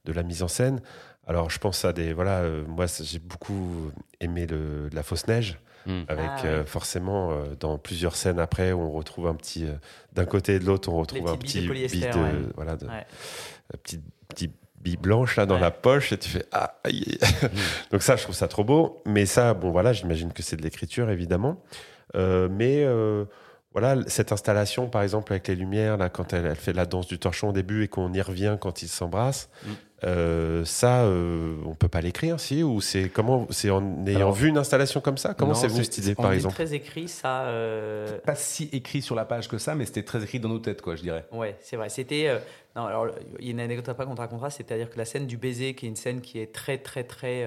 de 0.03 0.11
la 0.11 0.23
mise 0.23 0.43
en 0.43 0.49
scène. 0.49 0.81
Alors, 1.27 1.49
je 1.49 1.59
pense 1.59 1.85
à 1.85 1.93
des. 1.93 2.13
Voilà, 2.13 2.39
euh, 2.39 2.63
moi, 2.67 2.85
j'ai 3.01 3.19
beaucoup 3.19 3.91
aimé 4.19 4.45
le, 4.45 4.89
la 4.93 5.03
fausse 5.03 5.27
neige, 5.27 5.57
Mm. 5.85 6.03
avec 6.07 6.25
Ah, 6.37 6.41
ouais. 6.43 6.49
euh, 6.49 6.65
forcément, 6.65 7.31
euh, 7.33 7.55
dans 7.59 7.77
plusieurs 7.77 8.15
scènes 8.15 8.39
après, 8.39 8.71
on 8.71 8.89
retrouve 8.91 9.27
un 9.27 9.35
petit. 9.35 9.65
euh, 9.65 9.73
D'un 10.13 10.23
côté 10.25 10.55
et 10.55 10.59
de 10.59 10.65
l'autre, 10.65 10.87
on 10.89 10.97
retrouve 10.97 11.27
un 11.27 11.35
petit. 11.35 11.59
bille 11.67 11.67
de- 11.67 12.17
ouais. 12.19 12.31
Voilà, 12.55 12.75
de, 12.77 12.85
Ouais. 12.87 13.05
petite, 13.81 14.01
petite 14.29 14.53
bille 14.79 14.95
blanche 14.97 15.35
là 15.37 15.45
dans 15.45 15.55
Ouais. 15.55 15.61
la 15.61 15.71
poche 15.71 16.11
et 16.13 16.17
tu 16.17 16.29
fais 16.29 16.45
ah 16.53 16.79
aïe. 16.83 17.17
donc 17.91 18.01
ça 18.03 18.17
je 18.17 18.23
trouve 18.23 18.35
ça 18.35 18.49
trop 18.49 18.65
beau 18.65 19.01
mais 19.05 19.25
ça 19.25 19.53
bon 19.53 19.71
voilà 19.71 19.93
j'imagine 19.93 20.33
que 20.33 20.43
c'est 20.43 20.57
de 20.57 20.61
l'écriture 20.61 21.09
évidemment 21.09 21.63
Euh, 22.17 22.49
mais 22.51 22.83
euh, 22.83 23.23
voilà 23.71 23.95
cette 24.07 24.33
installation 24.33 24.89
par 24.89 25.01
exemple 25.01 25.31
avec 25.31 25.47
les 25.47 25.55
lumières 25.55 25.95
là 25.95 26.09
quand 26.09 26.33
elle, 26.33 26.45
elle 26.45 26.57
fait 26.57 26.73
la 26.73 26.85
danse 26.85 27.07
du 27.07 27.17
torchon 27.17 27.49
au 27.49 27.51
début 27.53 27.83
et 27.83 27.87
qu'on 27.87 28.11
y 28.11 28.21
revient 28.21 28.57
quand 28.59 28.81
ils 28.83 28.89
s'embrassent 28.89 29.49
Mm. 29.65 29.69
Euh, 30.05 30.65
ça 30.65 31.03
euh, 31.03 31.55
on 31.65 31.75
peut 31.75 31.87
pas 31.87 32.01
l'écrire 32.01 32.39
si 32.39 32.63
ou 32.63 32.81
c'est 32.81 33.09
comment 33.09 33.47
c'est 33.49 33.69
en 33.69 34.05
ayant 34.05 34.17
Alors, 34.17 34.31
vu 34.33 34.47
une 34.49 34.57
installation 34.57 35.01
comme 35.01 35.17
ça? 35.17 35.33
Comment 35.33 35.53
c'est 35.53 35.67
venu 35.67 35.83
cette 35.83 35.97
idée 35.99 36.15
par 36.15 36.31
exemple? 36.33 36.55
Très 36.55 36.73
écrit, 36.73 37.07
ça. 37.07 37.43
euh, 37.45 38.17
Pas 38.25 38.35
si 38.35 38.69
écrit 38.73 39.01
sur 39.01 39.15
la 39.15 39.25
page 39.25 39.47
que 39.47 39.57
ça, 39.57 39.75
mais 39.75 39.85
c'était 39.85 40.03
très 40.03 40.23
écrit 40.23 40.39
dans 40.39 40.49
nos 40.49 40.59
têtes, 40.59 40.81
quoi, 40.81 40.95
je 40.95 41.01
dirais. 41.01 41.25
Ouais, 41.31 41.55
c'est 41.61 41.75
vrai. 41.77 41.89
C'était. 41.89 42.27
euh, 42.27 42.39
Non, 42.75 42.85
alors, 42.85 43.07
il 43.39 43.45
y 43.45 43.49
a 43.49 43.51
une 43.51 43.59
anecdote 43.59 43.89
après 43.89 44.05
qu'on 44.05 44.15
te 44.15 44.21
racontera, 44.21 44.49
c'est-à-dire 44.49 44.89
que 44.89 44.97
la 44.97 45.05
scène 45.05 45.27
du 45.27 45.37
baiser, 45.37 45.73
qui 45.75 45.85
est 45.85 45.89
une 45.89 45.95
scène 45.95 46.21
qui 46.21 46.39
est 46.39 46.51
très, 46.53 46.77
très, 46.79 47.03
très. 47.03 47.43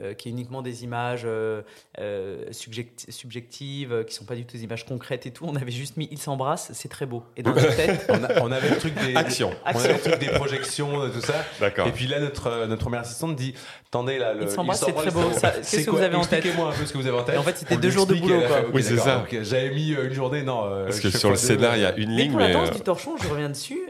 Euh, 0.00 0.14
qui 0.14 0.28
est 0.28 0.30
uniquement 0.32 0.62
des 0.62 0.84
images 0.84 1.22
euh, 1.24 1.62
euh, 1.98 2.44
subject- 2.52 3.10
subjectives, 3.10 4.04
qui 4.06 4.14
sont 4.14 4.24
pas 4.24 4.34
du 4.34 4.44
tout 4.44 4.56
des 4.56 4.64
images 4.64 4.84
concrètes 4.84 5.26
et 5.26 5.30
tout. 5.30 5.44
On 5.46 5.56
avait 5.56 5.70
juste 5.70 5.96
mis 5.96 6.08
ils 6.10 6.18
s'embrassent, 6.18 6.70
c'est 6.74 6.88
très 6.88 7.06
beau. 7.06 7.22
Et 7.36 7.42
dans 7.42 7.52
notre 7.54 7.74
tête, 7.76 8.06
On, 8.08 8.22
a- 8.24 8.42
on 8.42 8.52
avait 8.52 8.68
le 8.70 8.76
truc 8.76 8.94
des 8.94 9.14
Action. 9.16 9.50
On 9.64 9.78
avait 9.78 9.92
le 9.94 9.98
truc 10.00 10.18
des 10.18 10.28
projections, 10.28 11.10
tout 11.10 11.20
ça. 11.20 11.44
D'accord. 11.60 11.86
Et 11.86 11.92
puis 11.92 12.06
là, 12.06 12.20
notre, 12.20 12.66
notre 12.66 12.82
première 12.82 13.00
assistante 13.00 13.36
dit 13.36 13.54
Attendez, 13.88 14.18
là, 14.18 14.34
le, 14.34 14.42
Ils 14.42 14.50
s'embrassent, 14.50 14.82
c'est 14.84 14.92
très 14.92 15.10
beau. 15.10 15.20
Qu'est-ce 15.30 15.86
que 15.86 15.90
vous 15.90 15.96
avez 16.02 16.16
en 16.16 16.20
tête 16.24 16.32
Expliquez-moi 16.44 16.68
un 16.74 16.78
peu 16.78 16.84
ce 16.86 16.92
que 16.92 16.98
vous 16.98 17.06
avez 17.06 17.18
en 17.18 17.22
tête. 17.22 17.34
Et 17.34 17.38
en 17.38 17.42
fait, 17.42 17.56
c'était 17.56 17.76
deux 17.76 17.90
jours 17.90 18.06
de 18.06 18.14
boulot, 18.14 18.40
quoi. 18.46 18.62
Oui, 18.74 18.82
c'est 18.82 18.96
ça. 18.96 19.24
J'avais 19.42 19.70
mis 19.70 19.94
euh, 19.94 20.06
une 20.08 20.12
journée, 20.12 20.42
non. 20.42 20.64
euh, 20.66 20.84
Parce 20.84 21.00
que 21.00 21.10
sur 21.10 21.30
le 21.30 21.36
scénar, 21.36 21.76
il 21.76 21.82
y 21.82 21.86
a 21.86 21.96
une 21.96 22.10
Mais 22.14 22.22
ligne, 22.22 22.30
pour 22.32 22.40
la 22.40 22.52
danse 22.52 22.70
du 22.72 22.80
torchon, 22.80 23.16
je 23.16 23.28
reviens 23.28 23.48
dessus, 23.48 23.80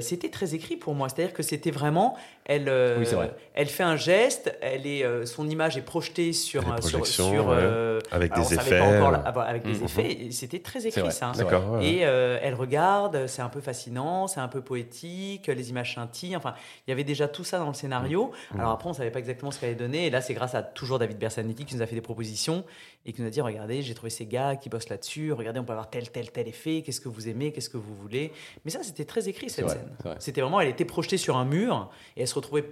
c'était 0.00 0.28
très 0.30 0.54
écrit 0.54 0.76
pour 0.76 0.94
moi. 0.94 1.08
C'est-à-dire 1.08 1.32
que 1.34 1.42
c'était 1.42 1.70
vraiment, 1.70 2.16
elle, 2.44 2.70
Oui, 2.98 3.06
c'est 3.06 3.14
vrai. 3.14 3.32
elle 3.54 3.68
fait 3.68 3.82
un 3.82 3.96
geste, 3.96 4.54
elle 4.60 4.86
est, 4.86 5.04
euh, 5.14 5.26
son 5.26 5.48
image 5.48 5.76
est 5.76 5.82
projetée 5.82 6.32
sur, 6.32 6.70
un- 6.70 6.80
sur, 6.80 7.06
sur, 7.06 7.46
ouais. 7.48 7.56
euh, 7.58 8.00
Avec 8.10 8.32
alors, 8.32 8.48
des 8.48 8.54
effets. 8.54 8.78
pas 8.78 8.84
encore 8.84 9.40
avec 9.42 9.62
des 9.64 9.82
effets. 9.82 10.12
et 10.26 10.30
C'était 10.32 10.58
très 10.60 10.86
écrit 10.86 11.10
ça. 11.10 11.32
ouais. 11.32 11.86
Et 11.86 12.00
euh, 12.04 12.38
elle 12.42 12.54
regarde, 12.54 13.26
c'est 13.26 13.42
un 13.42 13.48
peu 13.48 13.60
fascinant, 13.60 14.26
c'est 14.26 14.40
un 14.40 14.48
peu 14.48 14.60
poétique, 14.60 15.46
les 15.46 15.70
images 15.70 15.94
scintillent. 15.94 16.36
Enfin, 16.36 16.54
il 16.86 16.90
y 16.90 16.92
avait 16.92 17.04
déjà 17.04 17.28
tout 17.28 17.44
ça 17.44 17.58
dans 17.58 17.68
le 17.68 17.74
scénario. 17.74 18.32
Mhm. 18.52 18.60
Alors 18.60 18.72
après, 18.72 18.88
on 18.88 18.92
savait 18.92 19.10
pas 19.10 19.18
exactement 19.20 19.50
ce 19.50 19.60
qu'elle 19.60 19.70
allait 19.70 19.78
donner. 19.78 20.06
Et 20.06 20.10
là, 20.10 20.20
c'est 20.20 20.34
grâce 20.34 20.54
à 20.54 20.62
toujours 20.62 20.98
David 20.98 21.18
Bersanetti 21.18 21.64
qui 21.64 21.74
nous 21.76 21.82
a 21.82 21.86
fait 21.86 21.94
des 21.94 22.00
propositions 22.00 22.64
et 23.06 23.12
qui 23.12 23.20
nous 23.22 23.28
a 23.28 23.30
dit 23.30 23.40
regardez, 23.40 23.82
j'ai 23.82 23.94
trouvé 23.94 24.10
ces 24.10 24.26
gars 24.26 24.56
qui 24.56 24.68
bossent 24.68 24.88
là-dessus. 24.88 25.32
Regardez, 25.32 25.60
on 25.60 25.64
peut 25.64 25.72
avoir 25.72 25.90
tel, 25.90 26.10
tel, 26.10 26.30
tel 26.30 26.48
effet. 26.48 26.82
Qu'est-ce 26.84 27.00
que 27.00 27.08
vous 27.08 27.28
aimez 27.28 27.52
Qu'est-ce 27.52 27.70
que 27.70 27.76
vous 27.76 27.94
voulez 27.94 28.32
Mais 28.64 28.70
ça, 28.70 28.82
c'était 28.82 29.04
très 29.04 29.28
écrit 29.28 29.50
cette 29.50 29.64
vrai, 29.66 29.74
scène. 29.74 30.14
C'était 30.18 30.40
vraiment, 30.40 30.60
elle 30.60 30.68
était 30.68 30.84
projetée 30.84 31.16
sur 31.18 31.36
un 31.36 31.44
mur 31.44 31.90
et 32.16 32.22
elle 32.22 32.28
se 32.28 32.34
retrouvait. 32.34 32.64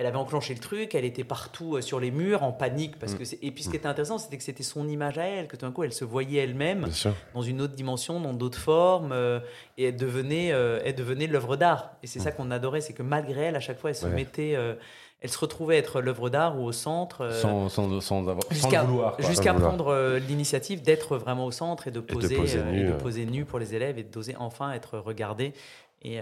Elle 0.00 0.06
avait 0.06 0.16
enclenché 0.16 0.54
le 0.54 0.60
truc, 0.60 0.94
elle 0.94 1.04
était 1.04 1.24
partout 1.24 1.74
euh, 1.76 1.80
sur 1.80 1.98
les 1.98 2.12
murs 2.12 2.44
en 2.44 2.52
panique 2.52 2.98
parce 3.00 3.14
Mm. 3.14 3.18
que 3.18 3.24
et 3.42 3.50
puis 3.50 3.64
ce 3.64 3.68
qui 3.68 3.74
était 3.76 3.88
intéressant 3.88 4.16
c'était 4.18 4.36
que 4.38 4.44
c'était 4.44 4.62
son 4.62 4.88
image 4.88 5.18
à 5.18 5.24
elle 5.24 5.48
que 5.48 5.56
tout 5.56 5.66
d'un 5.66 5.72
coup 5.72 5.82
elle 5.82 5.92
se 5.92 6.04
voyait 6.04 6.40
elle-même 6.40 6.86
dans 7.34 7.42
une 7.42 7.60
autre 7.60 7.74
dimension, 7.74 8.20
dans 8.20 8.32
d'autres 8.32 8.60
formes, 8.60 9.10
euh, 9.12 9.40
et 9.76 9.86
elle 9.88 9.96
devenait, 9.96 10.52
euh, 10.52 10.80
elle 10.84 10.94
devenait 10.94 11.26
l'œuvre 11.26 11.56
d'art. 11.56 11.90
Et 12.04 12.06
c'est 12.06 12.20
ça 12.20 12.30
qu'on 12.30 12.50
adorait, 12.52 12.80
c'est 12.80 12.92
que 12.92 13.02
malgré 13.02 13.40
elle, 13.46 13.56
à 13.56 13.60
chaque 13.60 13.78
fois, 13.80 13.90
elle 13.90 13.96
se 13.96 14.06
Ouais. 14.06 14.12
mettait, 14.14 14.54
euh, 14.54 14.74
elle 15.20 15.30
se 15.30 15.38
retrouvait 15.38 15.78
être 15.78 16.00
l'œuvre 16.00 16.30
d'art 16.30 16.56
ou 16.60 16.62
au 16.64 16.70
centre, 16.70 17.32
Sans, 17.32 17.68
sans, 17.68 18.00
sans, 18.00 18.28
avoir, 18.28 18.44
jusqu'à 18.52 18.84
vouloir. 18.84 19.20
jusqu'à 19.20 19.52
prendre 19.52 20.16
l'initiative 20.28 20.80
d'être 20.80 21.16
vraiment 21.16 21.44
au 21.44 21.50
centre 21.50 21.88
et 21.88 21.90
de 21.90 21.98
de 21.98 22.04
poser, 22.04 22.36
nu, 22.70 22.80
et 22.82 22.84
de 22.84 22.92
poser 22.92 23.26
nu 23.26 23.44
pour 23.44 23.58
les 23.58 23.74
élèves 23.74 23.98
et 23.98 24.04
d'oser 24.04 24.36
enfin 24.38 24.70
être 24.72 24.96
regardé 24.98 25.54
et, 26.02 26.20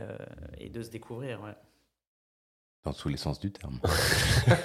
et 0.58 0.70
de 0.70 0.82
se 0.82 0.88
découvrir. 0.88 1.40
ouais. 1.42 1.50
Dans 2.87 2.93
tous 2.93 3.09
les 3.09 3.16
sens 3.16 3.41
du 3.41 3.51
terme. 3.51 3.80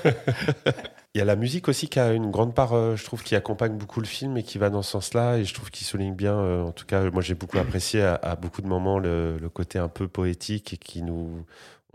Il 1.15 1.17
y 1.17 1.21
a 1.21 1.25
la 1.25 1.35
musique 1.35 1.67
aussi 1.67 1.89
qui 1.89 1.99
a 1.99 2.13
une 2.13 2.29
grande 2.29 2.53
part, 2.53 2.73
euh, 2.73 2.95
je 2.95 3.03
trouve, 3.03 3.23
qui 3.23 3.35
accompagne 3.35 3.75
beaucoup 3.75 3.99
le 3.99 4.05
film 4.05 4.37
et 4.37 4.43
qui 4.43 4.59
va 4.59 4.69
dans 4.69 4.83
ce 4.83 4.91
sens-là. 4.91 5.37
Et 5.37 5.43
je 5.43 5.51
trouve 5.55 5.71
qu'il 5.71 5.87
souligne 5.87 6.13
bien, 6.13 6.35
euh, 6.35 6.61
en 6.61 6.71
tout 6.71 6.85
cas, 6.85 7.09
moi 7.09 7.23
j'ai 7.23 7.33
beaucoup 7.33 7.57
apprécié 7.57 8.03
à, 8.03 8.35
beaucoup 8.35 8.61
de 8.61 8.67
moments 8.67 8.99
le, 8.99 9.39
le 9.39 9.49
côté 9.49 9.79
un 9.79 9.87
peu 9.87 10.07
poétique 10.07 10.73
et 10.73 10.77
qui 10.77 11.01
nous. 11.01 11.43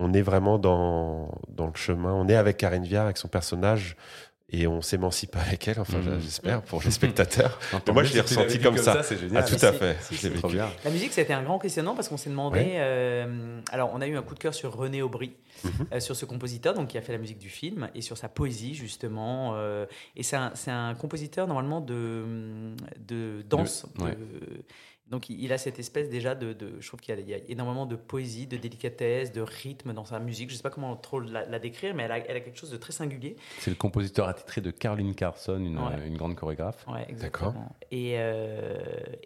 On 0.00 0.12
est 0.12 0.20
vraiment 0.20 0.58
dans, 0.58 1.30
dans 1.48 1.68
le 1.68 1.76
chemin. 1.76 2.12
On 2.12 2.28
est 2.28 2.34
avec 2.34 2.56
Karine 2.56 2.82
Viard, 2.82 3.04
avec 3.04 3.18
son 3.18 3.28
personnage, 3.28 3.96
et 4.48 4.66
on 4.68 4.80
s'émancipe 4.80 5.34
avec 5.36 5.66
elle, 5.66 5.80
enfin 5.80 5.98
Mhm. 5.98 6.20
j'espère, 6.20 6.62
pour 6.62 6.80
les 6.82 6.90
spectateurs. 7.50 7.58
Moi, 7.92 8.04
je 8.04 8.14
l'ai 8.14 8.20
ressenti 8.20 8.60
comme 8.60 8.76
ça. 8.78 9.02
c'est 9.02 9.16
Ah, 9.16 9.18
génial. 9.18 9.44
tout 9.44 9.58
si, 9.58 9.66
à 9.66 9.72
fait. 9.72 9.94
Trop 10.36 10.48
vécu. 10.48 10.56
bien. 10.56 10.68
La 10.84 10.90
musique, 10.92 11.12
ça 11.12 11.20
a 11.20 11.24
été 11.24 11.32
un 11.32 11.42
grand 11.42 11.58
questionnement 11.58 11.94
parce 11.96 12.08
qu'on 12.08 12.16
s'est 12.16 12.30
demandé. 12.30 12.60
Ouais. 12.60 12.74
euh, 12.76 13.60
alors, 13.72 13.90
on 13.92 14.00
a 14.00 14.06
eu 14.06 14.16
un 14.16 14.22
coup 14.22 14.34
de 14.34 14.38
cœur 14.38 14.54
sur 14.54 14.72
René 14.76 15.02
Aubry, 15.02 15.32
Mhm. 15.64 15.70
euh, 15.94 16.00
sur 16.00 16.14
ce 16.14 16.24
compositeur 16.26 16.74
donc, 16.74 16.88
qui 16.88 16.98
a 16.98 17.02
fait 17.02 17.12
la 17.12 17.18
musique 17.18 17.38
du 17.38 17.48
film 17.48 17.88
et 17.96 18.02
sur 18.02 18.16
sa 18.16 18.28
poésie, 18.28 18.74
justement. 18.74 19.52
euh, 19.56 19.86
et 20.14 20.22
c'est 20.22 20.36
un, 20.36 20.94
compositeur, 20.94 21.46
normalement, 21.48 21.80
de, 21.80 22.24
de 23.00 23.42
danse. 23.48 23.86
De- 23.98 24.04
ouais. 24.04 24.10
de- 24.12 24.62
donc, 25.08 25.28
il 25.30 25.52
a 25.52 25.58
cette 25.58 25.78
espèce 25.78 26.08
déjà 26.10 26.34
de. 26.34 26.52
de- 26.52 26.80
je 26.80 26.88
trouve 26.88 27.00
qu'il 27.00 27.14
y 27.14 27.18
a, 27.18 27.20
il 27.20 27.28
y 27.28 27.34
a 27.34 27.38
énormément 27.48 27.86
de 27.86 27.94
poésie, 27.96 28.46
de 28.46 28.56
délicatesse, 28.56 29.30
de 29.32 29.40
rythme 29.40 29.92
dans 29.92 30.04
sa 30.04 30.18
musique. 30.18 30.48
Je 30.50 30.54
ne 30.54 30.56
sais 30.56 30.62
pas 30.62 30.70
comment 30.70 30.96
trop 30.96 31.20
la, 31.20 31.46
la 31.46 31.58
décrire, 31.60 31.94
mais 31.94 32.02
elle 32.02 32.12
a, 32.12 32.18
elle 32.18 32.36
a 32.36 32.40
quelque 32.40 32.58
chose 32.58 32.70
de 32.72 32.76
très 32.76 32.92
singulier. 32.92 33.36
C'est 33.60 33.70
le 33.70 33.76
compositeur 33.76 34.26
attitré 34.28 34.60
de 34.60 34.70
Caroline 34.72 35.14
Carson, 35.14 35.58
une, 35.58 35.78
Ouais. 35.78 36.06
une 36.06 36.16
grande 36.16 36.34
chorégraphe. 36.34 36.84
Ouais, 36.88 36.94
D'accord. 36.94 37.08
exactement. 37.10 37.76
Et, 37.92 38.14
euh, 38.16 38.78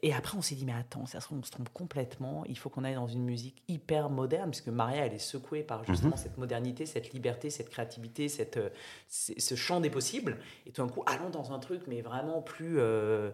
et 0.03 0.13
après, 0.13 0.37
on 0.37 0.43
s'est 0.43 0.55
dit, 0.55 0.67
mais 0.67 0.75
attends, 0.75 1.07
ça 1.07 1.19
se 1.21 1.25
trouve, 1.27 1.39
on 1.39 1.43
se 1.43 1.51
trompe 1.51 1.71
complètement. 1.73 2.45
Il 2.47 2.59
faut 2.59 2.69
qu'on 2.69 2.85
aille 2.85 2.95
dans 2.97 3.09
une 3.09 3.25
musique 3.25 3.63
hyper 3.69 4.11
moderne, 4.11 4.51
puisque 4.51 4.69
Maria, 4.69 5.07
elle 5.07 5.15
est 5.15 5.19
secouée 5.19 5.63
par 5.63 5.85
justement 5.85 6.17
cette 6.17 6.37
modernité, 6.37 6.85
cette 6.85 7.13
liberté, 7.15 7.49
cette 7.49 7.71
créativité, 7.71 8.29
cette, 8.29 8.59
euh, 8.59 8.69
ce 9.09 9.55
champ 9.55 9.81
des 9.81 9.91
possibles. 9.91 10.37
Et 10.67 10.73
tout 10.73 10.83
d'un 10.85 10.93
coup, 10.93 11.03
allons 11.07 11.31
dans 11.31 11.53
un 11.53 11.59
truc, 11.59 11.83
mais 11.89 12.03
vraiment 12.03 12.43
plus. 12.43 12.79
euh, 12.79 13.31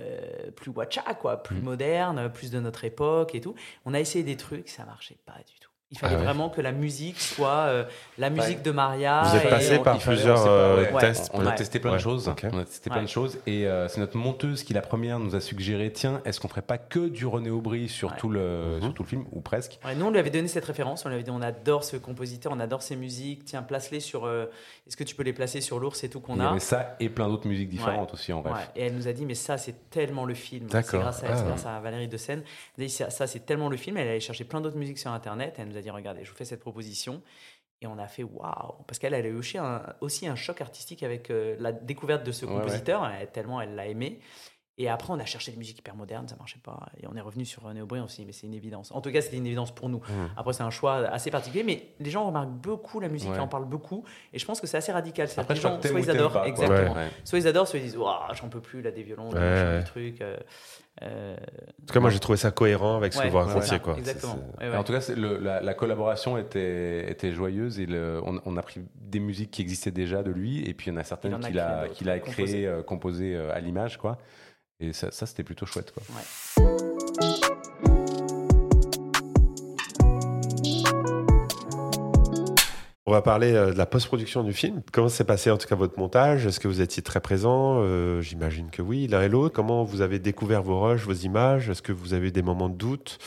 euh, 0.00 0.50
plus 0.52 0.70
watcha, 0.70 1.02
quoi, 1.14 1.42
plus 1.42 1.56
Mhm. 1.56 1.62
moderne, 1.64 2.32
plus 2.32 2.50
de 2.50 2.60
notre 2.60 2.84
époque 2.84 3.34
et 3.34 3.40
tout. 3.40 3.54
On 3.84 3.94
a 3.94 4.00
essayé 4.00 4.24
des 4.24 4.36
trucs, 4.36 4.68
ça 4.68 4.84
marchait 4.84 5.18
pas 5.26 5.36
du 5.46 5.58
tout. 5.60 5.67
Il 5.90 5.96
fallait 5.98 6.16
Ah 6.16 6.18
ouais. 6.18 6.24
vraiment 6.24 6.50
que 6.50 6.60
la 6.60 6.72
musique 6.72 7.18
soit 7.18 7.48
euh, 7.48 7.84
la 8.18 8.28
musique 8.28 8.60
de 8.62 8.70
Maria. 8.72 9.22
Vous 9.22 9.36
êtes 9.36 9.48
passé 9.48 9.78
par 9.78 9.96
plusieurs 9.98 10.44
euh, 10.46 10.84
ouais. 10.92 11.00
tests. 11.00 11.30
On 11.32 11.46
a 11.46 11.52
testé 11.52 11.78
plein 11.78 11.92
de 11.94 11.98
choses. 11.98 12.28
On 12.52 12.58
a 12.58 12.64
testé 12.64 12.90
plein 12.90 13.02
de 13.02 13.08
choses. 13.08 13.38
Et 13.46 13.66
euh, 13.66 13.88
c'est 13.88 13.98
notre 14.00 14.18
monteuse 14.18 14.64
qui, 14.64 14.74
la 14.74 14.82
première, 14.82 15.18
nous 15.18 15.34
a 15.34 15.40
suggéré 15.40 15.90
tiens, 15.90 16.20
est-ce 16.26 16.40
qu'on 16.40 16.48
ferait 16.48 16.60
pas 16.60 16.76
que 16.76 17.08
du 17.08 17.24
René 17.24 17.48
Aubry 17.48 17.88
sur, 17.88 18.08
Ouais. 18.10 18.14
tout, 18.18 18.28
le, 18.28 18.74
Mhm. 18.76 18.82
sur 18.82 18.94
tout 18.94 19.02
le 19.02 19.08
film, 19.08 19.24
ou 19.32 19.40
presque? 19.40 19.78
Ouais, 19.82 19.94
nous, 19.94 20.04
on 20.04 20.10
lui 20.10 20.18
avait 20.18 20.28
donné 20.28 20.46
cette 20.48 20.66
référence. 20.66 21.06
On 21.06 21.08
lui 21.08 21.14
avait 21.14 21.24
dit 21.24 21.30
on 21.30 21.40
adore 21.40 21.84
ce 21.84 21.96
compositeur, 21.96 22.52
on 22.54 22.60
adore 22.60 22.82
ses 22.82 22.96
musiques. 22.96 23.46
Tiens, 23.46 23.62
place-les 23.62 24.00
sur. 24.00 24.26
euh, 24.26 24.44
Est-ce 24.86 24.96
que 24.96 25.04
tu 25.04 25.14
peux 25.14 25.22
les 25.22 25.32
placer 25.34 25.60
sur 25.62 25.78
l'ours 25.78 26.02
et 26.04 26.08
tout 26.10 26.20
qu'on 26.20 26.34
Il 26.36 26.42
y 26.42 26.44
a? 26.44 26.50
avait 26.50 26.60
ça 26.60 26.96
et 27.00 27.08
plein 27.10 27.28
d'autres 27.28 27.46
musiques 27.48 27.68
différentes 27.70 28.12
aussi 28.14 28.32
en 28.32 28.42
Ouais. 28.42 28.50
ref. 28.50 28.70
Et 28.76 28.86
elle 28.86 28.94
nous 28.94 29.06
a 29.08 29.12
dit 29.12 29.24
mais 29.26 29.34
ça, 29.34 29.56
c'est 29.58 29.90
tellement 29.90 30.24
le 30.26 30.32
film. 30.34 30.66
C'est 30.70 30.96
grâce, 30.98 31.22
Ah. 31.26 31.42
grâce 31.46 31.64
à 31.66 31.78
Valérie 31.80 32.08
de 32.08 32.16
Seine. 32.18 32.42
A 32.78 32.88
ça, 32.88 33.26
c'est 33.26 33.46
tellement 33.46 33.68
le 33.70 33.76
film. 33.78 33.96
Elle 33.98 34.08
allait 34.08 34.20
chercher 34.20 34.44
plein 34.44 34.60
d'autres 34.62 34.76
musiques 34.78 34.98
sur 34.98 35.10
Internet. 35.10 35.56
Et 35.58 35.62
elle 35.62 35.68
nous 35.68 35.77
a 35.78 35.82
dit 35.82 35.90
regardez, 35.90 36.24
je 36.24 36.30
vous 36.30 36.36
fais 36.36 36.44
cette 36.44 36.60
proposition. 36.60 37.22
Et 37.80 37.86
on 37.86 37.96
a 37.98 38.08
fait 38.08 38.24
waouh 38.24 38.74
Parce 38.88 38.98
qu'elle 38.98 39.14
elle 39.14 39.24
a 39.26 39.28
eu 39.28 39.36
aussi 39.36 39.56
un, 39.56 39.82
aussi 40.00 40.26
un 40.26 40.34
choc 40.34 40.60
artistique 40.60 41.04
avec 41.04 41.30
euh, 41.30 41.54
la 41.60 41.70
découverte 41.70 42.24
de 42.24 42.32
ce 42.32 42.44
Ouais, 42.44 42.52
compositeur, 42.52 43.06
Elle- 43.06 43.30
tellement 43.30 43.60
elle 43.60 43.76
l'a 43.76 43.86
aimé. 43.86 44.18
Et 44.80 44.88
après, 44.88 45.12
on 45.12 45.18
a 45.18 45.24
cherché 45.24 45.50
des 45.50 45.56
musiques 45.58 45.80
hyper 45.80 45.96
modernes, 45.96 46.28
ça 46.28 46.36
marchait 46.36 46.60
pas. 46.62 46.86
Et 47.02 47.06
on 47.08 47.16
est 47.16 47.20
revenu 47.20 47.44
sur 47.44 47.62
René 47.64 47.80
Aubry, 47.82 47.98
on 47.98 48.06
s'est 48.06 48.22
dit, 48.22 48.26
mais 48.26 48.32
c'est 48.32 48.46
une 48.46 48.54
évidence. 48.54 48.92
En 48.92 49.00
tout 49.00 49.10
cas, 49.10 49.20
c'était 49.20 49.36
une 49.36 49.46
évidence 49.46 49.74
pour 49.74 49.88
nous. 49.88 49.98
Mhm. 49.98 50.30
Après, 50.36 50.52
c'est 50.52 50.62
un 50.62 50.70
choix 50.70 50.98
assez 51.08 51.32
particulier, 51.32 51.64
mais 51.64 51.88
les 51.98 52.10
gens 52.10 52.24
remarquent 52.24 52.48
beaucoup 52.52 53.00
la 53.00 53.08
musique 53.08 53.28
Ouais. 53.30 53.36
et 53.36 53.40
en 53.40 53.48
parlent 53.48 53.64
beaucoup. 53.68 54.04
Et 54.32 54.38
je 54.38 54.46
pense 54.46 54.60
que 54.60 54.68
c'est 54.68 54.76
assez 54.76 54.92
radical. 54.92 55.26
C'est-à-dire 55.26 55.42
Après, 55.42 55.54
les 55.54 55.60
gens, 55.60 55.80
soit 55.82 56.00
ils 56.00 56.10
adorent, 56.10 56.32
pas, 56.32 56.46
exactement. 56.46 56.94
Ouais. 56.94 57.08
Soit 57.24 57.38
ils 57.40 57.48
adorent, 57.48 57.66
soit 57.66 57.80
ils 57.80 57.86
disent, 57.86 57.98
j'en 58.34 58.48
peux 58.48 58.60
plus, 58.60 58.80
là, 58.80 58.92
des 58.92 59.02
violons, 59.02 59.30
des 59.30 59.82
trucs. 59.84 60.20
euh, 60.20 60.36
euh, 61.02 61.36
En 61.36 61.86
tout 61.86 61.94
cas, 61.94 62.00
moi 62.00 62.10
j'ai 62.10 62.18
trouvé 62.18 62.36
ça 62.38 62.50
cohérent 62.50 62.96
avec 62.96 63.12
ce 63.12 63.18
ouais, 63.20 63.26
que 63.26 63.30
vous 63.30 63.38
racontiez. 63.38 63.74
ouais, 63.74 63.80
quoi. 63.80 63.96
Exactement. 63.98 64.38
En 64.74 64.82
tout 64.84 64.92
cas, 64.92 65.12
le- 65.14 65.38
la, 65.38 65.60
la 65.60 65.74
collaboration 65.74 66.36
était, 66.38 67.08
était 67.10 67.32
joyeuse 67.32 67.78
et 67.78 67.86
le- 67.86 68.20
on, 68.24 68.40
on 68.44 68.56
a 68.56 68.62
pris 68.62 68.80
des 68.96 69.20
musiques 69.20 69.50
qui 69.52 69.62
existaient 69.62 69.92
déjà 69.92 70.22
de 70.24 70.30
lui 70.32 70.68
et 70.68 70.74
puis 70.74 70.88
il 70.90 70.94
y 70.94 70.96
en 70.96 71.00
a 71.00 71.04
certaines 71.04 71.34
en 71.34 71.42
a 71.42 71.46
qu'il 71.48 71.58
a, 71.60 71.88
qu'il 71.88 72.10
a 72.10 72.18
composées. 72.18 72.42
créées, 72.44 72.66
euh, 72.66 72.82
composées 72.82 73.36
euh, 73.36 73.54
à 73.54 73.60
l'image. 73.60 73.96
quoi. 73.96 74.18
Et 74.80 74.92
ça, 74.92 75.10
ça, 75.10 75.26
c'était 75.26 75.42
plutôt 75.42 75.66
chouette. 75.66 75.92
Quoi. 75.92 76.02
On 83.06 83.10
va 83.12 83.22
parler 83.22 83.54
euh, 83.54 83.72
de 83.72 83.78
la 83.78 83.86
post-production 83.86 84.42
du 84.44 84.52
film. 84.52 84.82
Comment 84.92 85.08
s'est 85.08 85.24
passé 85.24 85.50
en 85.50 85.56
tout 85.56 85.66
cas 85.66 85.74
votre 85.76 85.98
montage? 85.98 86.44
Est-ce 86.44 86.60
que 86.60 86.68
vous 86.68 86.82
étiez 86.82 87.02
très 87.02 87.20
présent? 87.20 87.78
Euh, 87.80 88.20
J'imagine 88.20 88.68
que 88.70 88.82
oui, 88.82 89.06
l'un 89.06 89.22
et 89.22 89.30
l'autre. 89.30 89.54
Comment 89.54 89.82
vous 89.82 90.02
avez 90.02 90.18
découvert 90.18 90.62
vos 90.62 90.78
rushs, 90.82 91.04
vos 91.06 91.14
images? 91.14 91.70
Est-ce 91.70 91.80
que 91.80 91.92
vous 91.92 92.12
avez 92.12 92.28
eu 92.28 92.32
des 92.32 92.42
moments 92.42 92.68
de 92.68 92.74
doute? 92.76 93.18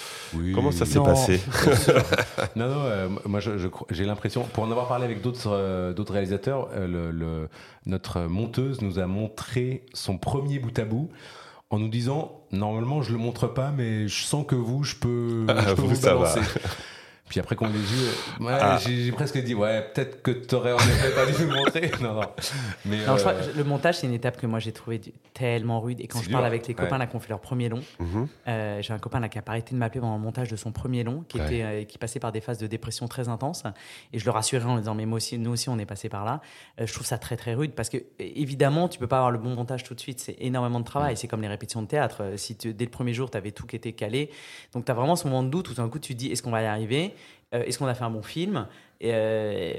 Comment 0.54 0.72
ça 0.72 0.86
s'est 0.86 1.00
passé? 1.00 1.42
Non, 2.56 2.68
non, 2.68 2.82
euh, 2.86 3.10
moi 3.26 3.40
je- 3.40 3.58
je 3.58 3.68
crois- 3.68 3.88
j'ai 3.90 4.06
l'impression, 4.06 4.44
pour 4.44 4.64
en 4.64 4.70
avoir 4.70 4.88
parlé 4.88 5.06
avec 5.06 5.22
d'autres 5.24 5.48
euh, 5.52 5.94
d'autres 5.94 6.14
réalisateurs, 6.14 6.70
euh, 6.76 6.86
le, 6.88 7.10
le- 7.12 7.50
notre 7.88 8.22
monteuse 8.22 8.82
nous 8.82 9.00
a 9.00 9.08
montré 9.08 9.84
son 9.94 10.20
premier 10.20 10.60
bout 10.60 10.78
à 10.78 10.86
bout 10.86 11.10
en 11.72 11.80
nous 11.80 11.88
disant 11.90 12.42
normalement 12.52 13.02
je 13.02 13.12
le 13.14 13.18
montre 13.18 13.48
pas, 13.48 13.72
mais 13.72 14.08
je 14.08 14.24
sens 14.24 14.46
que 14.48 14.56
vous, 14.56 14.84
je 14.84 14.96
peux, 14.96 15.46
Ah, 15.50 15.56
je 15.70 15.74
peux 15.74 15.82
vous, 15.82 15.88
vous, 15.90 15.96
ça 15.96 16.14
va. 16.16 16.34
balancer. 16.34 16.42
Puis 17.32 17.40
après 17.40 17.56
qu'on 17.56 17.68
les 17.68 17.80
vu, 17.80 17.98
euh, 18.42 18.44
ouais, 18.44 18.58
Ah. 18.60 18.78
j'ai 18.86 19.10
presque 19.14 19.38
dit 19.42 19.56
ouais, 19.56 19.90
peut-être 19.94 20.22
que 20.22 20.32
t'aurais 20.32 20.74
en 20.74 20.78
effet 20.78 21.12
pas 21.16 21.26
dû 21.26 21.46
montrer. 21.46 21.90
Non, 22.02 22.14
non. 22.16 22.22
Mais 22.86 23.06
Non, 23.06 23.16
je 23.16 23.22
crois 23.22 23.32
euh, 23.34 23.52
que 23.54 23.58
le 23.58 23.64
montage, 23.64 24.00
c'est 24.00 24.08
une 24.08 24.14
étape 24.14 24.36
que 24.36 24.46
moi 24.48 24.60
j'ai 24.60 24.74
trouvé 24.74 25.00
du- 25.00 25.14
tellement 25.34 25.80
rude. 25.80 26.02
Et 26.02 26.08
quand 26.08 26.22
je 26.22 26.30
parle 26.30 26.44
avec 26.46 26.68
les 26.68 26.74
ouais. 26.74 26.84
copains 26.84 26.98
là 26.98 27.08
qui 27.08 27.16
ont 27.16 27.22
fait 27.22 27.30
leur 27.30 27.40
premier 27.40 27.70
long, 27.70 27.82
Mhm. 28.00 28.28
euh, 28.50 28.82
j'ai 28.82 28.92
un 28.92 29.00
copain 29.00 29.22
là 29.22 29.30
qui 29.30 29.38
a 29.40 29.42
pas 29.42 29.54
arrêté 29.54 29.74
de 29.74 29.80
m'appeler 29.80 30.02
pendant 30.02 30.18
le 30.18 30.22
montage 30.22 30.50
de 30.50 30.58
son 30.58 30.74
premier 30.74 31.04
long, 31.06 31.24
qui, 31.30 31.40
Ouais. 31.40 31.46
était, 31.46 31.64
euh, 31.64 31.84
qui 31.86 31.98
passait 31.98 32.20
par 32.20 32.34
des 32.34 32.42
phases 32.42 32.58
de 32.58 32.68
dépression 32.68 33.08
très 33.08 33.30
intenses. 33.30 33.64
Et 34.12 34.20
je 34.20 34.26
le 34.26 34.32
rassurais 34.32 34.66
en 34.66 34.74
lui 34.76 34.82
disant, 34.82 34.94
mais 34.96 35.06
moi 35.06 35.16
aussi, 35.18 35.38
nous 35.38 35.52
aussi, 35.52 35.70
on 35.70 35.80
est 35.80 35.86
passé 35.86 36.10
par 36.10 36.26
là. 36.26 36.42
Euh, 36.82 36.86
je 36.86 36.94
trouve 36.94 37.06
ça 37.08 37.18
très 37.18 37.38
très 37.38 37.54
rude 37.54 37.72
parce 37.72 37.88
que 37.90 37.98
évidemment, 38.20 38.90
tu 38.90 39.00
peux 39.00 39.08
pas 39.08 39.18
avoir 39.18 39.32
le 39.32 39.38
bon 39.38 39.56
montage 39.56 39.84
tout 39.84 39.94
de 39.96 40.00
suite. 40.02 40.20
C'est 40.20 40.36
énormément 40.40 40.80
de 40.82 40.86
travail. 40.86 41.16
C'est 41.16 41.28
comme 41.30 41.42
les 41.42 41.48
répétitions 41.48 41.82
de 41.82 41.88
théâtre. 41.88 42.34
Si 42.36 42.58
tu- 42.58 42.74
dès 42.74 42.86
le 42.86 42.92
premier 42.92 43.14
jour, 43.14 43.32
tu 43.32 43.38
avais 43.38 43.52
tout 43.52 43.66
qui 43.66 43.78
était 43.78 43.94
calé, 43.94 44.30
donc 44.74 44.84
tu 44.86 44.92
as 44.92 44.96
vraiment 44.96 45.16
ce 45.16 45.28
moment 45.28 45.44
de 45.44 45.50
doute 45.50 45.70
où 45.70 45.74
tout 45.74 45.82
d'un 45.82 45.88
coup 45.90 46.00
tu 46.00 46.14
te 46.14 46.20
dis, 46.20 46.32
est-ce 46.32 46.42
qu'on 46.44 46.52
va 46.52 46.62
y 46.64 46.66
arriver? 46.66 47.14
Euh, 47.54 47.64
Est-ce 47.64 47.78
qu'on 47.80 47.88
a 47.88 47.94
fait 47.94 48.04
un 48.04 48.10
bon 48.12 48.22
film? 48.22 48.68
Et, 49.00 49.12
euh, 49.14 49.74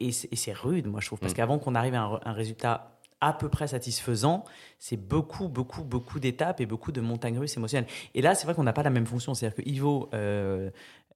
et 0.00 0.12
c'est 0.12 0.52
rude, 0.52 0.86
moi, 0.86 1.00
je 1.00 1.06
trouve. 1.06 1.18
Parce 1.20 1.32
Mm. 1.32 1.36
qu'avant 1.36 1.58
qu'on 1.58 1.74
arrive 1.74 1.94
à 1.94 2.02
un, 2.02 2.20
un 2.24 2.32
résultat 2.32 2.88
à 3.20 3.32
peu 3.32 3.48
près 3.48 3.68
satisfaisant, 3.68 4.44
c'est 4.80 4.96
beaucoup, 4.96 5.48
beaucoup, 5.48 5.84
beaucoup 5.84 6.18
d'étapes 6.18 6.60
et 6.60 6.66
beaucoup 6.66 6.90
de 6.90 7.00
montagnes 7.00 7.38
russes 7.38 7.56
émotionnelles. 7.56 7.86
Et 8.14 8.20
là, 8.22 8.34
c'est 8.34 8.46
vrai 8.46 8.54
qu'on 8.54 8.64
n'a 8.64 8.72
pas 8.72 8.82
la 8.82 8.90
même 8.90 9.06
fonction. 9.06 9.32
C'est-à-dire 9.34 9.62
que 9.62 9.68
Ivo, 9.68 10.10
euh, 10.12 10.70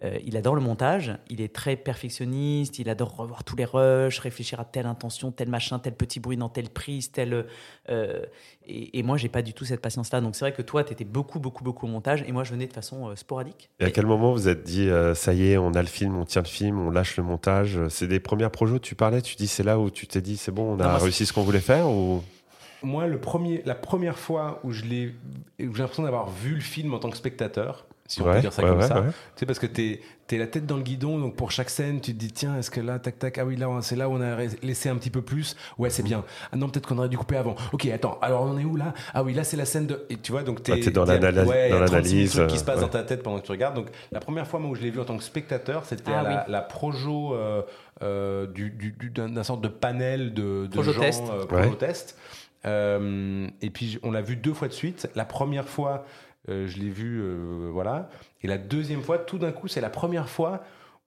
euh, 0.04 0.18
il 0.24 0.36
adore 0.36 0.54
le 0.54 0.60
montage, 0.60 1.16
il 1.30 1.40
est 1.40 1.54
très 1.54 1.76
perfectionniste, 1.76 2.78
il 2.78 2.88
adore 2.90 3.16
revoir 3.16 3.44
tous 3.44 3.56
les 3.56 3.64
rushs, 3.64 4.18
réfléchir 4.18 4.60
à 4.60 4.64
telle 4.64 4.86
intention, 4.86 5.32
tel 5.32 5.48
machin, 5.48 5.78
tel 5.78 5.94
petit 5.94 6.20
bruit 6.20 6.36
dans 6.36 6.48
telle 6.48 6.68
prise, 6.68 7.10
tel. 7.10 7.46
euh, 7.88 8.22
et, 8.66 8.98
et 8.98 9.02
moi, 9.02 9.16
j'ai 9.16 9.28
pas 9.28 9.42
du 9.42 9.52
tout 9.54 9.64
cette 9.64 9.80
patience-là. 9.80 10.20
Donc 10.20 10.36
c'est 10.36 10.44
vrai 10.44 10.52
que 10.52 10.62
toi, 10.62 10.84
tu 10.84 10.92
étais 10.92 11.04
beaucoup, 11.04 11.40
beaucoup, 11.40 11.64
beaucoup 11.64 11.86
au 11.86 11.88
montage, 11.88 12.24
et 12.26 12.32
moi, 12.32 12.44
je 12.44 12.52
venais 12.52 12.66
de 12.66 12.72
façon 12.72 13.08
euh, 13.08 13.16
sporadique. 13.16 13.70
Et 13.80 13.84
à 13.84 13.90
quel 13.90 14.06
moment 14.06 14.32
vous 14.32 14.48
êtes 14.48 14.64
dit, 14.64 14.88
euh, 14.88 15.14
ça 15.14 15.32
y 15.32 15.50
est, 15.50 15.56
on 15.58 15.72
a 15.72 15.80
le 15.80 15.88
film, 15.88 16.16
on 16.16 16.24
tient 16.24 16.42
le 16.42 16.48
film, 16.48 16.78
on 16.78 16.90
lâche 16.90 17.16
le 17.16 17.22
montage? 17.22 17.78
C'est 17.88 18.08
des 18.08 18.20
premières 18.20 18.50
projets, 18.50 18.78
tu 18.80 18.94
parlais, 18.94 19.22
tu 19.22 19.36
dis, 19.36 19.48
c'est 19.48 19.62
là 19.62 19.78
où 19.78 19.90
tu 19.90 20.06
t'es 20.06 20.20
dit, 20.20 20.36
c'est 20.36 20.52
bon, 20.52 20.74
on 20.74 20.80
a 20.80 20.92
Non, 20.92 20.98
réussi 20.98 21.26
ce 21.26 21.32
qu'on 21.32 21.42
voulait 21.42 21.60
faire 21.60 21.88
ou... 21.88 22.22
Moi, 22.82 23.06
le 23.06 23.18
premier, 23.18 23.62
la 23.64 23.74
première 23.74 24.18
fois 24.18 24.60
où 24.62 24.70
je 24.70 24.84
l'ai, 24.84 25.14
où 25.58 25.74
j'ai 25.74 25.80
l'impression 25.80 26.02
d'avoir 26.02 26.28
vu 26.28 26.54
le 26.54 26.60
film 26.60 26.92
en 26.92 26.98
tant 26.98 27.08
que 27.08 27.16
spectateur, 27.16 27.85
si 28.08 28.20
on 28.20 28.24
peut 28.24 28.30
Ouais, 28.30 28.40
dire 28.40 28.52
ça 28.52 28.62
ouais, 28.62 28.68
comme 28.68 28.78
ouais, 28.78 28.86
ça, 28.86 29.00
ouais. 29.00 29.08
tu 29.08 29.14
sais, 29.40 29.46
parce 29.46 29.58
que 29.58 29.66
t'es, 29.66 30.00
t'es 30.26 30.38
la 30.38 30.46
tête 30.46 30.66
dans 30.66 30.76
le 30.76 30.82
guidon, 30.82 31.18
donc 31.18 31.36
pour 31.36 31.50
chaque 31.50 31.70
scène, 31.70 32.00
tu 32.00 32.12
te 32.14 32.18
dis, 32.18 32.32
tiens, 32.32 32.56
est-ce 32.58 32.70
que 32.70 32.80
là, 32.80 32.98
tac, 32.98 33.18
tac, 33.18 33.38
ah 33.38 33.44
oui, 33.44 33.56
là, 33.56 33.68
c'est 33.82 33.96
là 33.96 34.08
où 34.08 34.12
on 34.14 34.20
a 34.20 34.36
laissé 34.62 34.88
un 34.88 34.96
petit 34.96 35.10
peu 35.10 35.22
plus, 35.22 35.56
ouais, 35.78 35.90
c'est 35.90 36.02
bien. 36.02 36.24
Ah 36.52 36.56
non, 36.56 36.68
peut-être 36.68 36.86
qu'on 36.88 36.98
aurait 36.98 37.08
dû 37.08 37.18
couper 37.18 37.36
avant. 37.36 37.56
Ok, 37.72 37.86
attends, 37.86 38.18
alors 38.22 38.42
on 38.42 38.58
est 38.58 38.64
où 38.64 38.76
là? 38.76 38.94
Ah 39.14 39.22
oui, 39.22 39.34
là, 39.34 39.44
c'est 39.44 39.56
la 39.56 39.64
scène 39.64 39.86
de. 39.86 40.04
Et 40.10 40.16
tu 40.16 40.32
vois, 40.32 40.42
donc 40.42 40.62
t'es. 40.62 40.72
Ouais, 40.72 40.80
t'es 40.80 40.90
dans 40.90 41.04
t'es- 41.04 41.18
l'anal- 41.18 41.46
ouais, 41.46 41.68
il 41.68 41.72
y 41.72 41.76
a 41.76 41.80
dans 41.80 41.84
36 41.86 41.88
000 41.88 41.92
l'analyse, 42.18 42.32
trucs 42.32 42.46
qui 42.48 42.58
se 42.58 42.64
passent 42.64 42.76
ouais. 42.76 42.80
dans 42.82 42.88
ta 42.88 43.02
tête 43.02 43.22
pendant 43.22 43.38
que 43.40 43.44
tu 43.46 43.52
regardes. 43.52 43.74
Donc 43.74 43.88
la 44.12 44.20
première 44.20 44.46
fois 44.46 44.60
moi, 44.60 44.70
où 44.70 44.74
je 44.74 44.82
l'ai 44.82 44.90
vu 44.90 45.00
en 45.00 45.04
tant 45.04 45.16
que 45.16 45.22
spectateur, 45.24 45.84
c'était 45.84 46.12
Ah 46.14 46.20
à 46.20 46.22
la, 46.22 46.28
oui. 46.30 46.36
la 46.52 46.60
projo 46.62 47.34
euh, 47.34 47.62
euh, 48.02 48.46
du, 48.46 48.70
du- 48.70 48.92
du- 48.92 49.10
d'un, 49.10 49.28
d'un 49.28 49.42
sorte 49.44 49.60
de 49.62 49.68
panel 49.68 50.34
de, 50.34 50.66
de 50.66 50.72
Projo 50.72 50.92
gens. 50.92 51.00
test. 51.00 51.22
euh, 51.30 51.40
Ouais. 51.42 51.62
projo 51.62 51.74
test. 51.76 52.16
Euh, 52.66 53.46
et 53.62 53.70
puis 53.70 53.98
on 54.02 54.10
l'a 54.10 54.22
vu 54.22 54.36
deux 54.36 54.52
fois 54.54 54.68
de 54.68 54.72
suite. 54.72 55.08
La 55.14 55.24
première 55.24 55.68
fois, 55.68 56.04
euh, 56.48 56.66
je 56.66 56.78
l'ai 56.78 56.90
vu, 56.90 57.20
euh, 57.20 57.68
voilà. 57.72 58.08
Et 58.42 58.46
la 58.46 58.58
deuxième 58.58 59.02
fois, 59.02 59.18
tout 59.18 59.38
d'un 59.38 59.52
coup, 59.52 59.68
c'est 59.68 59.80
la 59.80 59.90
première 59.90 60.28
fois 60.28 60.62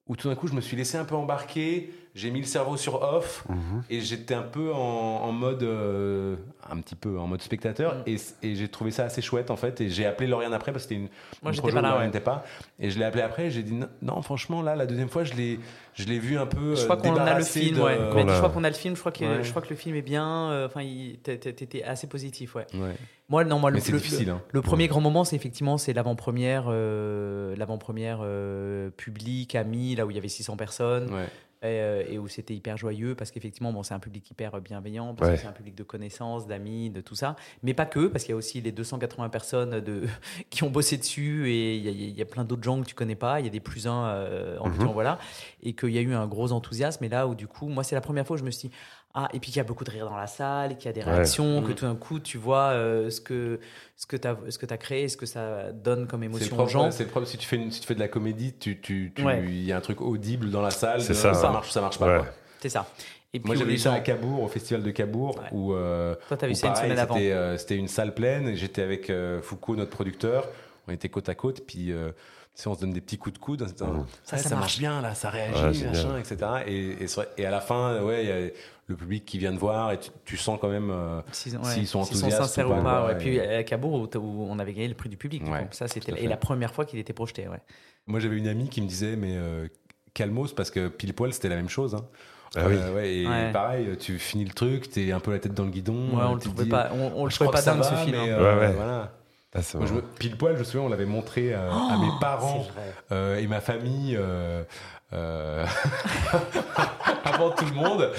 où 0.08 0.16
tout 0.16 0.28
d'un 0.28 0.36
coup, 0.36 0.48
je 0.48 0.54
me 0.54 0.62
suis 0.62 0.76
laissé 0.76 0.98
un 0.98 1.06
peu 1.06 1.16
embarquer. 1.16 1.94
J'ai 2.16 2.32
mis 2.32 2.40
le 2.40 2.46
cerveau 2.48 2.76
sur 2.76 3.02
off 3.02 3.46
Mhm. 3.50 3.84
et 3.90 4.02
j'étais 4.02 4.34
un 4.34 4.42
peu 4.42 4.74
en, 4.74 4.78
en 4.78 5.32
mode, 5.32 5.62
euh, 5.64 6.36
un 6.70 6.78
petit 6.82 6.96
peu 6.96 7.20
en 7.20 7.28
mode 7.28 7.42
spectateur. 7.42 7.96
Mm. 7.96 8.04
Et, 8.08 8.16
et 8.44 8.56
j'ai 8.56 8.68
trouvé 8.68 8.92
ça 8.92 9.04
assez 9.06 9.22
chouette 9.22 9.52
en 9.52 9.56
fait. 9.56 9.80
Et 9.82 9.90
j'ai 9.90 10.06
appelé 10.06 10.28
Lauriane 10.28 10.54
après 10.54 10.72
parce 10.72 10.86
que 10.86 10.90
c'était 10.90 11.02
une. 11.02 11.10
Moi, 11.44 11.52
j'étais 11.52 11.68
pas 11.72 11.74
où 11.74 11.76
là, 11.76 11.82
Lauriane 11.82 12.00
ouais. 12.00 12.06
n'était 12.08 12.20
pas. 12.20 12.44
Et 12.80 12.90
je 12.90 12.98
l'ai 13.00 13.06
appelé 13.06 13.22
après. 13.22 13.46
et 13.46 13.52
J'ai 13.52 13.64
dit 13.64 13.74
non, 13.74 13.88
non, 14.02 14.22
franchement 14.22 14.62
là, 14.62 14.76
la 14.76 14.86
deuxième 14.88 15.08
fois, 15.10 15.24
je 15.24 15.34
l'ai, 15.36 15.60
je 15.94 16.06
l'ai 16.06 16.20
vu 16.20 16.38
un 16.38 16.48
peu. 16.48 16.76
Je 16.76 16.82
euh, 16.82 16.84
crois 16.86 16.98
qu'on 16.98 17.16
a 17.16 17.38
le 17.38 17.44
film, 17.46 17.78
de- 17.78 17.82
ouais. 17.82 17.98
Qu'on 18.12 18.24
Mais 18.26 18.32
a- 18.32 18.34
Je 18.34 18.38
crois 18.40 18.50
qu'on 18.50 18.64
a 18.64 18.70
le 18.70 18.76
film, 18.76 18.96
je 18.96 19.00
crois 19.00 19.12
que, 19.12 19.24
Ouais. 19.24 19.44
je 19.44 19.50
crois 19.52 19.62
que 19.62 19.70
le 19.70 19.76
film 19.76 19.96
est 19.96 20.02
bien. 20.02 20.50
euh, 20.52 20.66
Enfin, 20.66 20.82
t'é- 21.24 21.38
t'étais 21.38 21.84
assez 21.84 22.08
positif, 22.08 22.56
ouais. 22.56 22.66
Ouais. 22.74 22.96
Moi, 23.30 23.44
non, 23.44 23.60
moi, 23.60 23.70
le, 23.70 23.78
le- 23.78 24.30
hein. 24.32 24.42
Le 24.52 24.62
premier 24.64 24.88
grand 24.88 25.02
moment, 25.02 25.24
c'est 25.24 25.36
effectivement 25.36 25.78
c'est 25.78 25.94
l'avant-première, 25.94 26.66
euh, 26.70 27.56
l'avant-première 27.56 28.20
euh, 28.24 28.90
publique, 28.90 29.54
amis, 29.54 29.96
là 29.96 30.06
où 30.08 30.10
il 30.10 30.16
y 30.16 30.20
avait 30.20 30.28
600 30.28 30.58
personnes 30.58 31.14
Ouais. 31.14 31.28
Et, 31.62 31.66
euh, 31.68 32.04
et 32.08 32.18
où 32.18 32.28
c'était 32.28 32.54
hyper 32.56 32.78
joyeux 32.78 33.16
parce 33.16 33.32
qu'effectivement, 33.32 33.74
bon, 33.74 33.84
c'est 33.84 33.94
un 33.94 34.00
public 34.00 34.30
hyper 34.32 34.60
bienveillant, 34.62 35.14
parce 35.14 35.30
Ouais. 35.32 35.36
que 35.36 35.42
c'est 35.42 35.48
un 35.48 35.52
public 35.52 35.76
de 35.76 35.84
connaissances, 35.84 36.48
d'amis, 36.48 36.90
de 36.90 37.02
tout 37.02 37.16
ça, 37.16 37.36
mais 37.64 37.74
pas 37.74 37.86
que, 37.86 38.08
parce 38.08 38.24
qu'il 38.24 38.32
y 38.32 38.34
a 38.34 38.38
aussi 38.38 38.62
les 38.62 38.72
280 38.72 39.30
personnes 39.30 39.82
de, 39.82 40.04
qui 40.50 40.64
ont 40.64 40.70
bossé 40.70 40.98
dessus 40.98 41.50
et 41.52 41.76
il 41.76 41.84
y 41.84 41.88
a, 41.88 41.92
il 41.92 42.18
y 42.18 42.22
a 42.22 42.26
plein 42.26 42.44
d'autres 42.46 42.64
gens 42.64 42.80
que 42.82 42.86
tu 42.88 42.96
connais 42.96 43.16
pas, 43.16 43.40
il 43.40 43.46
y 43.46 43.50
a 43.50 43.52
des 43.52 43.60
plus 43.60 43.88
uns 43.88 44.06
euh, 44.08 44.58
en 44.60 44.70
Mhm. 44.70 44.78
plus, 44.78 44.88
voilà, 44.94 45.20
et 45.64 45.74
qu'il 45.74 45.90
y 45.90 45.98
a 45.98 46.02
eu 46.02 46.14
un 46.14 46.28
gros 46.28 46.52
enthousiasme. 46.52 47.04
Et 47.04 47.10
là 47.10 47.28
où 47.28 47.36
du 47.36 47.48
coup, 47.48 47.68
moi, 47.68 47.84
c'est 47.84 47.96
la 47.96 48.02
première 48.02 48.26
fois 48.26 48.36
où 48.36 48.40
je 48.40 48.44
me 48.46 48.52
suis 48.52 48.70
dit, 48.70 48.76
ah, 49.16 49.28
et 49.34 49.40
puis 49.40 49.50
qu'il 49.52 49.58
y 49.58 49.60
a 49.60 49.64
beaucoup 49.64 49.84
de 49.84 49.90
rire 49.90 50.08
dans 50.08 50.16
la 50.16 50.28
salle, 50.28 50.78
qu'il 50.78 50.86
y 50.86 50.90
a 50.90 50.94
des 50.94 51.02
Ouais. 51.02 51.12
réactions, 51.16 51.64
que 51.64 51.70
Mhm. 51.70 51.76
tout 51.76 51.86
d'un 51.86 51.96
coup, 51.96 52.20
tu 52.20 52.38
vois 52.38 52.70
euh, 52.70 53.10
ce 53.10 53.20
que 53.20 53.60
ce 53.96 54.06
que 54.06 54.16
tu 54.16 54.28
as, 54.28 54.38
ce 54.50 54.58
que 54.58 54.72
as 54.72 54.78
créé, 54.78 55.10
ce 55.10 55.18
que 55.18 55.26
ça 55.26 55.74
donne 55.74 56.08
comme 56.08 56.24
émotion 56.24 56.58
aux 56.58 56.68
gens. 56.68 56.86
ouais, 56.86 56.92
c'est 56.92 57.04
le 57.04 57.10
propre. 57.10 57.28
Si 57.28 57.38
tu 57.38 57.46
fais 57.48 57.58
une- 57.58 57.70
si 57.72 57.82
tu 57.82 57.88
fais 57.88 57.96
de 57.96 58.00
la 58.00 58.08
comédie, 58.08 58.54
tu, 58.54 58.80
tu, 58.80 59.12
tu- 59.14 59.22
il 59.24 59.26
Ouais. 59.26 59.46
y 59.52 59.72
a 59.74 59.78
un 59.78 59.82
truc 59.82 60.00
audible 60.00 60.52
dans 60.52 60.62
la 60.62 60.70
salle. 60.72 61.02
C'est 61.02 61.14
ça. 61.16 61.34
Ça 61.50 61.54
marche 61.54 61.68
ou 61.70 61.72
ça 61.72 61.82
marche 61.82 62.00
pas. 62.00 62.08
Ouais. 62.08 62.18
quoi. 62.20 62.28
C'est 62.62 62.70
ça. 62.70 62.88
Et 63.34 63.40
puis 63.40 63.48
Moi 63.48 63.56
j'avais 63.56 63.72
vu 63.72 63.78
ça 63.78 63.94
à 63.94 64.00
Cabourg, 64.00 64.42
au 64.44 64.48
festival 64.48 64.82
de 64.82 64.90
Cabourg, 64.92 65.38
Ouais. 65.38 65.50
où, 65.52 65.74
euh, 65.74 66.16
Toi, 66.28 66.38
t'as 66.38 66.48
vu 66.48 66.54
où 66.54 66.56
ça 66.56 66.70
une 66.70 66.76
semaine 66.76 66.98
avant. 67.00 67.14
C'était, 67.16 67.32
euh, 67.32 67.58
c'était 67.58 67.76
une 67.76 67.88
salle 67.88 68.14
pleine, 68.16 68.48
et 68.48 68.56
j'étais 68.56 68.82
avec 68.82 69.10
euh, 69.10 69.40
Foucault, 69.42 69.76
notre 69.76 69.92
producteur, 69.92 70.48
on 70.88 70.92
était 70.92 71.10
côte 71.10 71.30
à 71.30 71.36
côte, 71.36 71.62
puis 71.68 71.92
euh, 71.92 72.12
sais, 72.56 72.68
on 72.68 72.74
se 72.76 72.80
donne 72.82 72.92
des 72.92 73.02
petits 73.02 73.18
coups 73.20 73.34
de 73.34 73.40
coude, 73.40 73.62
Mhm. 73.62 73.68
Ça, 74.24 74.38
ça 74.38 74.38
ça, 74.38 74.50
marche. 74.50 74.60
marche 74.62 74.80
bien 74.80 75.02
là, 75.02 75.14
ça 75.14 75.30
réagit, 75.30 75.84
Ouais, 75.84 75.90
machin, 75.92 76.18
etc. 76.18 76.38
Et, 76.66 77.04
et, 77.04 77.06
et 77.38 77.46
à 77.46 77.52
la 77.52 77.62
fin, 77.62 78.02
ouais, 78.02 78.24
il 78.24 78.30
y 78.30 78.32
a 78.32 78.50
le 78.88 78.96
public 78.96 79.24
qui 79.26 79.38
vient 79.38 79.54
de 79.54 79.60
voir, 79.60 79.92
et 79.92 80.00
tu, 80.00 80.10
tu 80.26 80.36
sens 80.36 80.58
quand 80.60 80.70
même. 80.70 80.90
euh, 80.90 81.22
S'ils 81.32 81.56
ouais, 81.56 81.64
S'ils 81.66 81.86
sont 81.88 82.04
s'ils 82.04 82.18
enthousiastes 82.18 82.42
sincères 82.42 82.68
ou 82.68 82.74
ou 82.74 82.78
pas, 82.78 82.82
pas. 82.84 83.02
ouais. 83.06 83.14
ouais. 83.14 83.18
Puis 83.20 83.40
à 83.40 83.64
Cabourg, 83.64 83.94
où, 83.94 84.18
où 84.18 84.48
on 84.50 84.58
avait 84.58 84.74
gagné 84.74 84.88
le 84.88 84.96
prix 84.96 85.10
du 85.10 85.18
public. 85.18 85.44
Ça, 85.70 85.88
c'était 85.88 86.20
et 86.20 86.26
la 86.28 86.38
première 86.38 86.74
fois 86.74 86.86
qu'il 86.86 86.98
était 86.98 87.14
projeté. 87.14 87.48
Ouais. 87.48 87.60
Moi 88.08 88.20
j'avais 88.20 88.38
une 88.38 88.48
amie 88.48 88.70
qui 88.70 88.82
me 88.82 88.88
disait, 88.88 89.16
mais 89.16 89.36
euh, 89.38 89.68
calmos, 90.14 90.54
parce 90.54 90.72
que 90.72 90.88
pile 90.88 91.14
poil 91.14 91.34
c'était 91.34 91.50
la 91.50 91.56
même 91.56 91.70
chose. 91.70 91.96
hein. 91.96 92.06
Ah 92.56 92.62
oui. 92.68 92.76
Euh, 92.78 92.94
ouais, 92.96 93.14
et 93.14 93.28
Ouais. 93.28 93.52
pareil, 93.52 93.96
tu 94.00 94.18
finis 94.18 94.44
le 94.46 94.54
truc, 94.54 94.90
t'es 94.90 95.12
un 95.12 95.20
peu 95.20 95.32
la 95.32 95.38
tête 95.40 95.54
dans 95.54 95.66
le 95.66 95.70
guidon. 95.70 95.94
Ouais, 96.18 96.24
on 96.24 96.32
euh, 96.32 96.34
le 96.34 96.40
trouvait 96.40 96.64
dis, 96.64 96.70
pas, 96.70 96.90
on, 96.94 97.12
on 97.16 97.26
le 97.26 97.32
trouvait 97.32 97.52
pas 97.52 97.62
dingue 97.62 97.84
ce 97.84 97.94
film. 97.96 98.12
mais, 98.18 98.30
hein. 98.32 98.38
euh, 98.40 98.56
Ouais, 98.56 98.68
ouais. 98.68 98.74
voilà. 98.74 99.14
Ah, 99.54 99.60
Moi, 99.76 99.86
je 99.88 99.94
pile 100.20 100.36
poil, 100.38 100.54
je 100.56 100.60
me 100.60 100.64
souviens, 100.64 100.82
on 100.82 100.90
l'avait 100.90 101.06
montré 101.06 101.54
euh, 101.54 101.72
à 101.72 101.98
mes 101.98 102.10
parents 102.20 102.68
euh, 103.12 103.38
et 103.38 103.48
ma 103.48 103.62
famille 103.62 104.18
euh, 105.14 105.66
avant 107.26 107.50
tout 107.52 107.66
le 107.66 107.74
monde. 107.74 108.12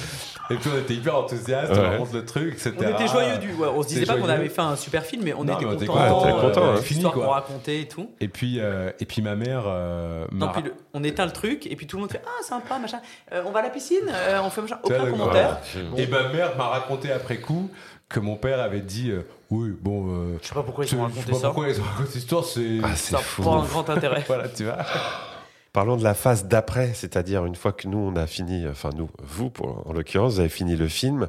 Et 0.50 0.56
puis 0.56 0.68
on 0.74 0.78
était 0.78 0.94
hyper 0.94 1.16
enthousiastes, 1.16 1.70
Ouais. 1.72 1.90
on 1.94 1.98
montre 1.98 2.14
le 2.14 2.24
truc, 2.24 2.54
etc. 2.54 2.72
On 2.76 2.82
était 2.82 3.06
joyeux 3.06 3.38
du. 3.38 3.52
ouais, 3.54 3.68
on 3.72 3.82
se 3.84 3.88
disait 3.88 4.04
pas 4.06 4.16
qu'on 4.16 4.28
avait 4.28 4.48
fait 4.48 4.60
un 4.62 4.74
super 4.74 5.04
film, 5.04 5.22
mais 5.24 5.32
on 5.32 5.44
Non, 5.44 5.54
était 5.56 5.64
mais 5.66 5.86
contents. 5.86 6.40
contents, 6.40 6.64
euh, 6.64 6.72
hein. 6.74 6.76
Fini, 6.78 6.88
L'histoire 6.98 7.12
quoi. 7.14 7.24
qu'on 7.24 7.30
racontait 7.30 7.80
et 7.82 7.88
tout. 7.88 8.10
Et 8.20 8.26
puis, 8.26 8.58
euh, 8.58 8.90
et 8.98 9.04
puis 9.06 9.22
ma 9.22 9.36
mère 9.36 9.62
euh, 9.66 10.26
m'a 10.32 10.46
Non, 10.46 10.52
puis 10.52 10.62
le- 10.62 10.74
on 10.92 11.04
éteint 11.04 11.26
le 11.26 11.30
truc 11.32 11.66
et 11.66 11.76
puis 11.76 11.86
tout 11.86 11.96
le 11.96 12.00
monde 12.02 12.10
fait 12.10 12.22
Ah, 12.26 12.42
sympa, 12.42 12.78
machin. 12.80 12.98
Euh, 13.32 13.42
on 13.46 13.52
va 13.52 13.60
à 13.60 13.62
la 13.62 13.70
piscine, 13.70 13.98
euh, 14.12 14.40
on 14.42 14.50
fait 14.50 14.62
machin. 14.62 14.78
Aucun 14.82 15.06
commentaire. 15.08 15.58
Et 15.96 16.08
ma 16.08 16.28
mère 16.30 16.56
m'a 16.56 16.66
raconté 16.66 17.12
après 17.12 17.36
coup 17.38 17.70
que 18.08 18.18
mon 18.18 18.34
père 18.34 18.58
avait 18.60 18.80
dit 18.80 19.12
euh, 19.12 19.22
Oui, 19.50 19.70
bon. 19.80 20.08
euh, 20.08 20.38
Je 20.42 20.48
sais 20.48 20.54
pas 20.54 20.64
pourquoi 20.64 20.84
ils 20.84 20.88
ont 20.96 21.06
je 21.08 21.12
sais 21.14 21.20
raconté 21.20 21.30
pas 21.32 21.38
ça. 21.38 21.46
pourquoi 21.50 21.68
ils 21.68 21.80
ont 21.80 21.84
raconté 21.84 22.06
cette 22.08 22.16
histoire, 22.22 22.44
c'est. 22.44 22.78
Ah, 22.82 22.88
c'est 22.96 23.12
Ça 23.12 23.18
n'a 23.18 23.22
fou. 23.22 23.42
pas 23.44 23.50
un 23.50 23.62
grand 23.62 23.88
intérêt. 23.88 24.24
voilà, 24.26 24.48
tu 24.48 24.64
vois. 24.64 24.78
Parlons 25.72 25.96
de 25.96 26.02
la 26.02 26.14
phase 26.14 26.46
d'après, 26.46 26.92
c'est-à-dire 26.94 27.44
une 27.46 27.54
fois 27.54 27.72
que 27.72 27.86
nous, 27.86 27.98
on 27.98 28.16
a 28.16 28.26
fini, 28.26 28.66
enfin 28.66 28.90
nous, 28.96 29.08
vous, 29.22 29.50
pour, 29.50 29.86
en 29.86 29.92
l'occurrence, 29.92 30.34
vous 30.34 30.40
avez 30.40 30.48
fini 30.48 30.74
le 30.76 30.88
film. 30.88 31.28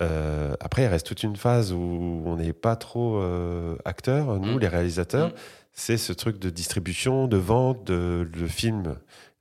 euh, 0.00 0.54
après, 0.60 0.82
il 0.84 0.86
reste 0.86 1.06
toute 1.06 1.22
une 1.22 1.36
phase 1.36 1.72
où 1.72 2.22
on 2.24 2.36
n'est 2.36 2.54
pas 2.54 2.76
trop 2.76 3.16
euh, 3.18 3.76
acteurs, 3.84 4.38
nous, 4.40 4.56
Mm. 4.56 4.60
les 4.60 4.68
réalisateurs. 4.68 5.28
Mm. 5.28 5.32
C'est 5.74 5.96
ce 5.98 6.12
truc 6.12 6.38
de 6.38 6.50
distribution, 6.50 7.26
de 7.28 7.36
vente, 7.36 7.84
de 7.86 8.28
le 8.34 8.46
film 8.46 8.96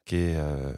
qui 0.06 0.16
est 0.18 0.36
euh, 0.38 0.74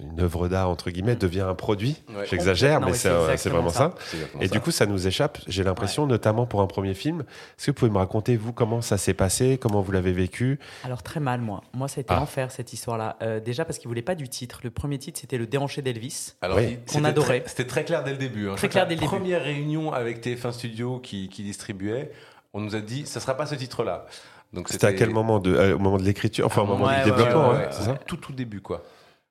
une 0.00 0.20
œuvre 0.20 0.48
d'art 0.48 0.68
entre 0.68 0.90
guillemets 0.90 1.16
devient 1.16 1.40
un 1.42 1.54
produit. 1.54 2.02
Ouais. 2.08 2.26
J'exagère, 2.30 2.80
mais 2.80 2.86
mais 2.92 2.92
c'est 2.94 3.48
vraiment 3.48 3.70
ça. 3.70 3.94
Et 4.40 4.48
ça. 4.48 4.52
du 4.52 4.60
coup, 4.60 4.70
ça 4.70 4.86
nous 4.86 5.06
échappe. 5.06 5.38
J'ai 5.46 5.64
l'impression, 5.64 6.06
notamment 6.06 6.46
pour 6.46 6.60
un 6.60 6.66
premier 6.66 6.94
film. 6.94 7.20
Est-ce 7.20 7.66
que 7.66 7.70
vous 7.70 7.74
pouvez 7.74 7.90
me 7.90 7.98
raconter 7.98 8.36
vous 8.36 8.52
comment 8.52 8.80
ça 8.80 8.96
s'est 8.98 9.14
passé, 9.14 9.58
comment 9.60 9.80
vous 9.80 9.92
l'avez 9.92 10.12
vécu? 10.12 10.58
Alors 10.84 11.02
très 11.02 11.20
mal 11.20 11.40
moi. 11.40 11.62
Moi 11.74 11.88
ça 11.88 11.98
a 11.98 12.02
été 12.02 12.12
Ah. 12.14 12.20
l'enfer 12.20 12.50
cette 12.50 12.72
histoire-là. 12.72 13.16
Euh, 13.22 13.40
déjà 13.40 13.64
parce 13.64 13.78
qu'il 13.78 13.88
voulait 13.88 14.02
pas 14.02 14.14
du 14.14 14.28
titre. 14.28 14.60
Le 14.64 14.70
premier 14.70 14.98
titre 14.98 15.20
c'était 15.20 15.38
le 15.38 15.46
déhanché 15.46 15.82
d'Elvis. 15.82 16.34
Alors, 16.42 16.58
Oui. 16.58 16.78
il- 16.86 16.92
Qu'on 16.92 17.04
adorait. 17.04 17.40
très- 17.40 17.48
C'était 17.48 17.66
très 17.66 17.84
clair 17.84 18.04
dès 18.04 18.12
le 18.12 18.18
début. 18.18 18.48
hein. 18.50 18.54
Très 18.56 18.68
clair 18.68 18.86
dès 18.86 18.94
le 18.94 19.00
la 19.00 19.06
début. 19.06 19.16
Première 19.16 19.42
réunion 19.42 19.92
avec 19.92 20.20
TF1 20.20 20.52
Studio 20.52 20.98
qui, 20.98 21.28
qui 21.28 21.42
distribuait, 21.42 22.10
on 22.52 22.60
nous 22.60 22.74
a 22.76 22.80
dit 22.80 23.06
ça 23.06 23.20
sera 23.20 23.34
pas 23.36 23.46
ce 23.46 23.54
titre-là. 23.54 24.06
Donc 24.52 24.68
C'était 24.68 24.86
à 24.86 24.92
quel 24.92 25.10
moment 25.10 25.38
de, 25.40 25.52
euh, 25.54 25.74
Au 25.74 25.78
moment 25.78 25.96
de 25.98 26.04
l'écriture, 26.04 26.46
enfin 26.46 26.62
au 26.62 26.66
moment 26.66 26.86
ouais, 26.86 27.02
du 27.04 27.10
ouais, 27.10 27.16
développement, 27.16 27.50
ouais, 27.50 27.54
hein, 27.56 27.58
ouais, 27.58 27.68
c'est 27.72 27.82
ça? 27.84 27.94
Tout 28.06 28.16
tout 28.16 28.32
début 28.32 28.60
quoi. 28.60 28.82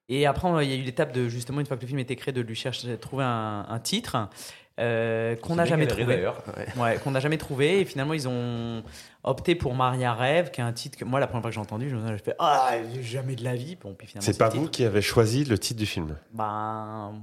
Et 0.10 0.26
après 0.26 0.48
il 0.64 0.70
y 0.70 0.74
a 0.74 0.76
eu 0.76 0.82
l'étape 0.84 1.12
de 1.14 1.28
justement 1.28 1.60
une 1.62 1.66
fois 1.66 1.78
que 1.78 1.82
le 1.82 1.88
film 1.88 2.00
était 2.00 2.16
créé 2.16 2.32
de 2.32 2.42
lui 2.42 2.56
chercher 2.56 2.88
de 2.88 2.96
trouver 2.96 3.24
un, 3.24 3.66
un 3.68 3.80
titre 3.80 4.30
euh, 4.78 5.36
qu'on 5.38 5.56
n'a 5.56 5.64
jamais 5.66 5.88
trouvé. 5.88 6.06
d'ailleurs. 6.06 6.44
Ouais. 6.58 6.82
Ouais, 6.84 6.98
qu'on 6.98 7.12
n'a 7.12 7.22
jamais 7.22 7.38
trouvé. 7.38 7.80
Et 7.80 7.86
finalement, 7.86 8.14
ils 8.14 8.28
ont 8.28 8.84
opté 9.24 9.56
pour 9.56 9.74
Maria 9.74 10.14
Rêve, 10.14 10.52
qui 10.52 10.60
est 10.60 10.66
un 10.66 10.74
titre 10.74 10.98
que 10.98 11.06
moi, 11.06 11.20
la 11.22 11.28
première 11.28 11.44
fois 11.44 11.50
que 11.50 11.56
j'ai 11.56 11.62
entendu, 11.62 11.90
je 11.90 11.96
me 11.96 12.08
suis 12.10 12.18
fait 12.26 12.36
Ah, 12.40 12.72
jamais 13.02 13.36
de 13.38 13.44
la 13.46 13.56
vie. 13.56 13.78
Bon, 13.78 13.94
puis 13.98 14.06
finalement, 14.06 14.26
C'est 14.26 14.38
pas 14.38 14.50
vous 14.50 14.60
titre. 14.60 14.72
qui 14.72 14.84
avez 14.84 15.02
choisi 15.02 15.46
le 15.46 15.58
titre 15.58 15.80
du 15.80 15.86
film? 15.86 16.18
Ben, 16.34 17.14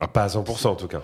Ah, 0.00 0.08
Pas 0.08 0.24
à 0.24 0.26
100% 0.28 0.66
en 0.66 0.74
tout 0.74 0.88
cas. 0.88 1.02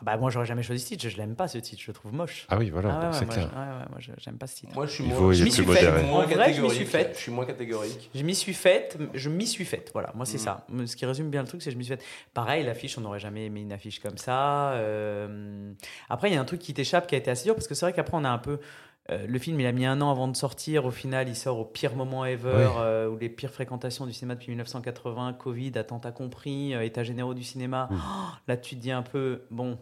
Ah 0.00 0.04
bah, 0.04 0.16
moi, 0.16 0.28
j'aurais 0.30 0.46
jamais 0.46 0.62
choisi 0.62 0.82
ce 0.82 0.88
titre. 0.88 1.08
Je 1.08 1.16
l'aime 1.16 1.36
pas, 1.36 1.46
ce 1.48 1.58
titre. 1.58 1.80
Je 1.82 1.86
le 1.88 1.92
trouve 1.94 2.12
moche. 2.12 2.46
Ah 2.48 2.58
oui, 2.58 2.70
voilà, 2.70 2.90
Ah 3.00 3.06
ouais, 3.10 3.12
c'est 3.12 3.24
moi, 3.26 3.34
clair. 3.34 3.48
je- 3.52 3.58
ouais, 3.58 3.64
ouais, 3.66 3.84
moi, 3.90 3.98
je- 4.00 4.10
j'aime 4.18 4.36
pas 4.38 4.46
ce 4.46 4.56
titre. 4.56 4.74
Moi 4.74 4.86
je 4.86 4.92
suis 4.92 5.04
moins, 5.04 5.32
je 5.32 5.44
m'y 5.44 5.50
suis 5.52 5.62
vrai, 5.62 5.82
je 5.84 5.90
m'y 5.90 6.00
suis 6.00 6.36
catégorique. 6.36 6.86
faite. 6.88 7.12
Je 7.16 7.20
suis 7.20 7.32
moins 7.32 7.44
catégorique. 7.46 8.10
Je 8.14 8.22
m'y 8.22 8.34
suis 8.34 8.54
faite, 8.54 8.98
je 9.14 9.28
m'y 9.30 9.46
suis 9.46 9.64
faite. 9.64 9.90
Voilà, 9.92 10.10
moi 10.14 10.26
c'est 10.26 10.36
Mm. 10.38 10.40
ça. 10.40 10.66
Ce 10.86 10.96
qui 10.96 11.06
résume 11.06 11.30
bien 11.30 11.42
le 11.42 11.48
truc, 11.48 11.62
c'est 11.62 11.70
que 11.70 11.74
je 11.74 11.78
m'y 11.78 11.84
suis 11.84 11.94
faite. 11.94 12.04
Pareil, 12.34 12.64
l'affiche, 12.64 12.98
on 12.98 13.02
n'aurait 13.02 13.20
jamais 13.20 13.46
aimé 13.46 13.60
une 13.60 13.72
affiche 13.72 14.00
comme 14.00 14.18
ça. 14.18 14.72
Euh, 14.72 15.72
Après, 16.08 16.28
il 16.30 16.34
y 16.34 16.36
a 16.36 16.40
un 16.40 16.44
truc 16.44 16.60
qui 16.60 16.74
t'échappe 16.74 17.06
qui 17.06 17.14
a 17.14 17.18
été 17.18 17.30
assez 17.30 17.44
dur 17.44 17.54
parce 17.54 17.66
que 17.68 17.74
c'est 17.74 17.86
vrai 17.86 17.92
qu'après, 17.92 18.16
on 18.16 18.24
a 18.24 18.30
un 18.30 18.38
peu. 18.38 18.58
Euh, 19.10 19.26
le 19.26 19.38
film, 19.38 19.60
il 19.60 19.66
a 19.66 19.72
mis 19.72 19.84
un 19.84 20.00
an 20.00 20.10
avant 20.10 20.28
de 20.28 20.36
sortir. 20.36 20.86
Au 20.86 20.90
final, 20.90 21.28
il 21.28 21.36
sort 21.36 21.58
au 21.58 21.64
pire 21.64 21.94
moment 21.94 22.24
ever, 22.24 22.48
Ouais. 22.48 22.66
euh, 22.78 23.08
où 23.08 23.18
les 23.18 23.28
pires 23.28 23.50
fréquentations 23.50 24.06
du 24.06 24.12
cinéma 24.12 24.34
depuis 24.34 24.48
1980, 24.50 25.34
Covid, 25.34 25.72
attentat 25.76 26.10
compris, 26.12 26.74
euh, 26.74 26.82
état 26.84 27.02
généraux 27.04 27.34
du 27.34 27.42
cinéma. 27.44 27.88
Mm. 27.90 27.96
Oh, 27.96 28.34
là, 28.48 28.56
tu 28.56 28.76
te 28.76 28.80
dis 28.80 28.90
un 28.92 29.02
peu, 29.02 29.42
bon, 29.50 29.78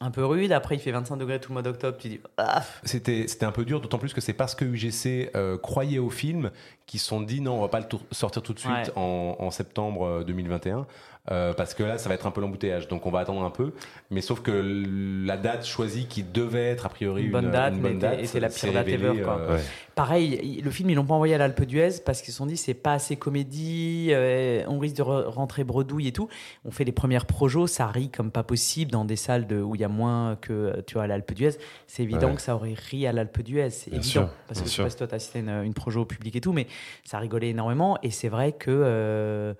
un 0.00 0.10
peu 0.10 0.24
rude. 0.24 0.52
Après, 0.52 0.76
il 0.76 0.78
fait 0.78 0.92
25 0.92 1.16
degrés 1.16 1.40
tout 1.40 1.50
le 1.50 1.54
mois 1.54 1.62
d'octobre. 1.62 1.96
Tu 1.98 2.08
dis, 2.08 2.20
ah, 2.36 2.62
C'était 2.84 3.26
c'était 3.28 3.46
un 3.46 3.52
peu 3.52 3.64
dur, 3.64 3.80
d'autant 3.80 3.98
plus 3.98 4.12
que 4.14 4.20
c'est 4.20 4.32
parce 4.34 4.54
que 4.54 4.64
UGC 4.64 5.30
euh, 5.34 5.56
croyait 5.58 5.98
au 5.98 6.10
film 6.10 6.50
qu'ils 6.86 7.00
se 7.00 7.06
sont 7.06 7.22
dit 7.22 7.40
non, 7.40 7.54
on 7.58 7.60
va 7.62 7.68
pas 7.68 7.80
le 7.80 7.86
sortir 8.12 8.42
tout 8.42 8.52
de 8.52 8.58
suite 8.60 8.70
Ouais. 8.72 8.92
en, 8.94 9.36
en 9.40 9.50
septembre 9.50 10.06
euh, 10.06 10.24
2021. 10.24 10.86
Euh, 11.30 11.52
parce 11.52 11.74
que 11.74 11.82
là, 11.82 11.98
ça 11.98 12.08
va 12.08 12.14
être 12.14 12.26
un 12.26 12.30
peu 12.30 12.40
l'embouteillage, 12.40 12.88
donc 12.88 13.06
on 13.06 13.10
va 13.10 13.20
attendre 13.20 13.42
un 13.42 13.50
peu. 13.50 13.72
Mais 14.10 14.20
sauf 14.20 14.40
que 14.42 14.52
la 15.26 15.36
date 15.36 15.66
choisie, 15.66 16.06
qui 16.06 16.22
devait 16.22 16.66
être 16.66 16.86
a 16.86 16.88
priori 16.88 17.22
Une 17.22 17.26
une, 17.26 17.32
bonne 17.32 17.50
date, 17.50 17.74
une 17.74 17.80
mais 17.80 17.88
bonne 17.90 17.96
était- 17.98 18.10
date, 18.16 18.24
était 18.24 18.40
la 18.40 18.48
pire 18.48 18.72
date 18.72 18.86
révélée, 18.86 19.08
ever, 19.08 19.22
quoi. 19.22 19.38
euh, 19.40 19.56
Ouais. 19.56 19.62
Pareil, 19.94 20.38
il- 20.42 20.62
le 20.64 20.70
film, 20.70 20.90
ils 20.90 20.94
l'ont 20.94 21.06
pas 21.06 21.14
envoyé 21.14 21.34
à 21.34 21.38
l'Alpe 21.38 21.62
d'Huez 21.64 22.00
parce 22.04 22.20
qu'ils 22.20 22.32
se 22.32 22.38
sont 22.38 22.44
dit 22.46 22.56
c'est 22.58 22.74
pas 22.74 22.92
assez 22.92 23.16
comédie, 23.16 24.08
euh, 24.10 24.62
on 24.68 24.78
risque 24.78 24.96
de 24.96 25.02
re- 25.02 25.24
rentrer 25.26 25.64
bredouille 25.64 26.08
et 26.08 26.12
tout. 26.12 26.28
On 26.66 26.70
fait 26.70 26.84
les 26.84 26.92
premières 26.92 27.24
projos, 27.26 27.66
ça 27.66 27.86
rit 27.86 28.10
comme 28.10 28.30
pas 28.30 28.42
possible 28.42 28.90
dans 28.90 29.04
des 29.06 29.16
salles 29.16 29.46
de, 29.46 29.60
où 29.60 29.74
il 29.74 29.80
y 29.80 29.84
a 29.84 29.88
moins 29.88 30.36
que 30.36 30.80
tu 30.86 30.94
vois 30.94 31.04
à 31.04 31.06
l'Alpe 31.06 31.32
d'Huez. 31.32 31.52
C'est 31.86 32.02
évident 32.02 32.28
Ouais. 32.28 32.34
que 32.36 32.42
ça 32.42 32.54
aurait 32.54 32.74
ri 32.74 33.06
à 33.06 33.12
l'Alpe 33.12 33.40
d'Huez, 33.40 33.70
c'est 33.70 33.88
évident. 33.90 34.02
sûr, 34.04 34.28
parce 34.48 34.60
que 34.60 34.68
je 34.68 34.72
sais 34.74 34.82
pas 34.82 34.90
si 34.90 34.96
toi 34.96 35.06
t'as 35.06 35.16
assisté 35.16 35.38
à 35.38 35.42
une, 35.42 35.64
une 35.64 35.74
projo 35.74 36.02
au 36.02 36.04
public 36.04 36.36
et 36.36 36.40
tout, 36.42 36.52
mais 36.52 36.66
ça 37.04 37.18
rigolait 37.18 37.48
énormément. 37.48 37.98
Et 38.02 38.10
c'est 38.10 38.28
vrai 38.28 38.52
que 38.52 39.54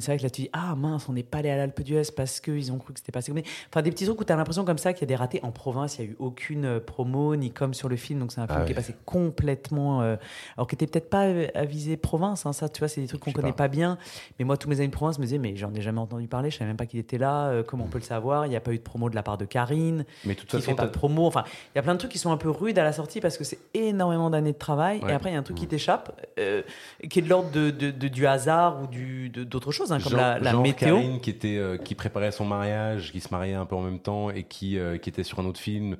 c'est 0.00 0.10
vrai 0.12 0.18
que 0.18 0.22
là 0.22 0.30
tu 0.30 0.42
dis 0.42 0.50
ah 0.52 0.74
mince 0.76 1.08
on 1.08 1.12
n'est 1.12 1.22
pas 1.22 1.38
allé 1.38 1.50
à 1.50 1.56
l'Alpe 1.56 1.82
d'Huez 1.82 2.02
parce 2.16 2.40
qu'ils 2.40 2.72
ont 2.72 2.78
cru 2.78 2.92
que 2.92 2.98
c'était 3.00 3.12
pas 3.12 3.18
assez. 3.20 3.32
Enfin 3.70 3.82
des 3.82 3.90
petits 3.90 4.04
trucs 4.06 4.20
où 4.20 4.24
tu 4.24 4.32
as 4.32 4.36
l'impression 4.36 4.64
comme 4.64 4.78
ça 4.78 4.92
qu'il 4.92 5.02
y 5.02 5.04
a 5.04 5.08
des 5.08 5.16
ratés 5.16 5.40
en 5.42 5.50
province, 5.52 5.98
il 5.98 6.04
y 6.04 6.08
a 6.08 6.10
eu 6.10 6.16
aucune 6.18 6.64
euh, 6.64 6.80
promo 6.80 7.36
ni 7.36 7.50
comme 7.50 7.74
sur 7.74 7.88
le 7.88 7.96
film, 7.96 8.18
donc 8.20 8.32
c'est 8.32 8.40
un 8.40 8.46
film 8.46 8.58
Ah 8.62 8.64
qui 8.64 8.72
est 8.72 8.74
passé 8.74 8.94
complètement 9.06 10.02
euh, 10.02 10.16
alors 10.56 10.66
qui 10.66 10.74
était 10.74 10.86
peut-être 10.86 11.10
pas 11.10 11.26
euh, 11.26 11.46
à 11.54 11.64
viser 11.64 11.96
province, 11.96 12.46
hein, 12.46 12.52
ça 12.52 12.68
tu 12.68 12.78
vois 12.80 12.88
c'est 12.88 13.00
des 13.00 13.06
trucs 13.06 13.20
qu'on 13.20 13.30
sais 13.30 13.34
connaît 13.34 13.50
pas. 13.52 13.64
pas. 13.64 13.68
bien. 13.68 13.98
Mais 14.38 14.44
moi 14.44 14.56
tous 14.56 14.68
mes 14.68 14.78
amis 14.78 14.88
de 14.88 14.92
province 14.92 15.18
me 15.18 15.24
disaient 15.24 15.38
mais 15.38 15.56
j'en 15.56 15.72
ai 15.74 15.80
jamais 15.80 16.00
entendu 16.00 16.26
parler, 16.28 16.50
je 16.50 16.56
savais 16.58 16.68
même 16.68 16.76
pas 16.76 16.86
qu'il 16.86 16.98
était 16.98 17.18
là, 17.18 17.46
euh, 17.48 17.62
comment 17.62 17.84
on 17.84 17.88
peut 17.88 17.98
le 17.98 18.04
savoir? 18.04 18.46
Il 18.46 18.50
n'y 18.50 18.56
a 18.56 18.60
pas 18.60 18.72
eu 18.72 18.78
de 18.78 18.82
promo 18.82 19.08
de 19.10 19.14
la 19.14 19.22
part 19.22 19.38
de 19.38 19.44
Karine 19.44 20.04
Mais 20.24 20.34
de 20.34 20.40
toute 20.40 20.48
qui 20.50 20.56
façon, 20.56 20.70
fait 20.70 20.74
pas 20.76 20.86
de 20.86 20.92
promo. 20.92 21.26
Enfin, 21.26 21.44
il 21.74 21.76
y 21.76 21.78
a 21.78 21.82
plein 21.82 21.94
de 21.94 21.98
trucs 21.98 22.10
qui 22.12 22.18
sont 22.18 22.32
un 22.32 22.36
peu 22.36 22.50
rudes 22.50 22.78
à 22.78 22.84
la 22.84 22.92
sortie 22.92 23.20
parce 23.20 23.36
que 23.38 23.44
c'est 23.44 23.58
énormément 23.74 24.30
d'années 24.30 24.52
de 24.52 24.58
travail. 24.58 25.00
Ouais. 25.00 25.10
Et 25.10 25.14
après, 25.14 25.30
il 25.30 25.34
y 25.34 25.36
a 25.36 25.38
un 25.38 25.42
truc 25.42 25.56
qui 25.56 25.66
t'échappe, 25.66 26.20
euh, 26.38 26.62
qui 27.08 27.18
est 27.18 27.22
de 27.22 27.28
l'ordre 27.28 27.50
de, 27.50 27.70
de- 27.70 27.90
de- 27.90 28.08
du 28.08 28.26
hasard 28.26 28.82
ou 28.82 28.86
de- 28.86 29.44
d'autres 29.44 29.72
choses, 29.90 29.92
hein, 29.92 29.98
comme 30.00 30.12
Jean- 30.12 30.16
la, 30.18 30.38
la 30.38 30.50
genre 30.52 30.62
météo. 30.62 30.96
Karine 30.96 31.20
qui 31.20 31.30
était 31.30 31.56
euh, 31.58 31.76
qui 31.76 31.94
préparait 31.94 32.30
son 32.32 32.44
mariage, 32.44 33.10
qui 33.12 33.20
se 33.20 33.28
mariait 33.32 33.54
un 33.54 33.66
peu 33.66 33.74
en 33.76 33.82
même 33.82 33.98
temps 34.00 34.30
et 34.30 34.44
qui 34.44 34.78
euh, 34.78 34.98
qui 34.98 35.08
était 35.10 35.24
sur 35.24 35.38
un 35.40 35.44
autre 35.46 35.60
film. 35.60 35.96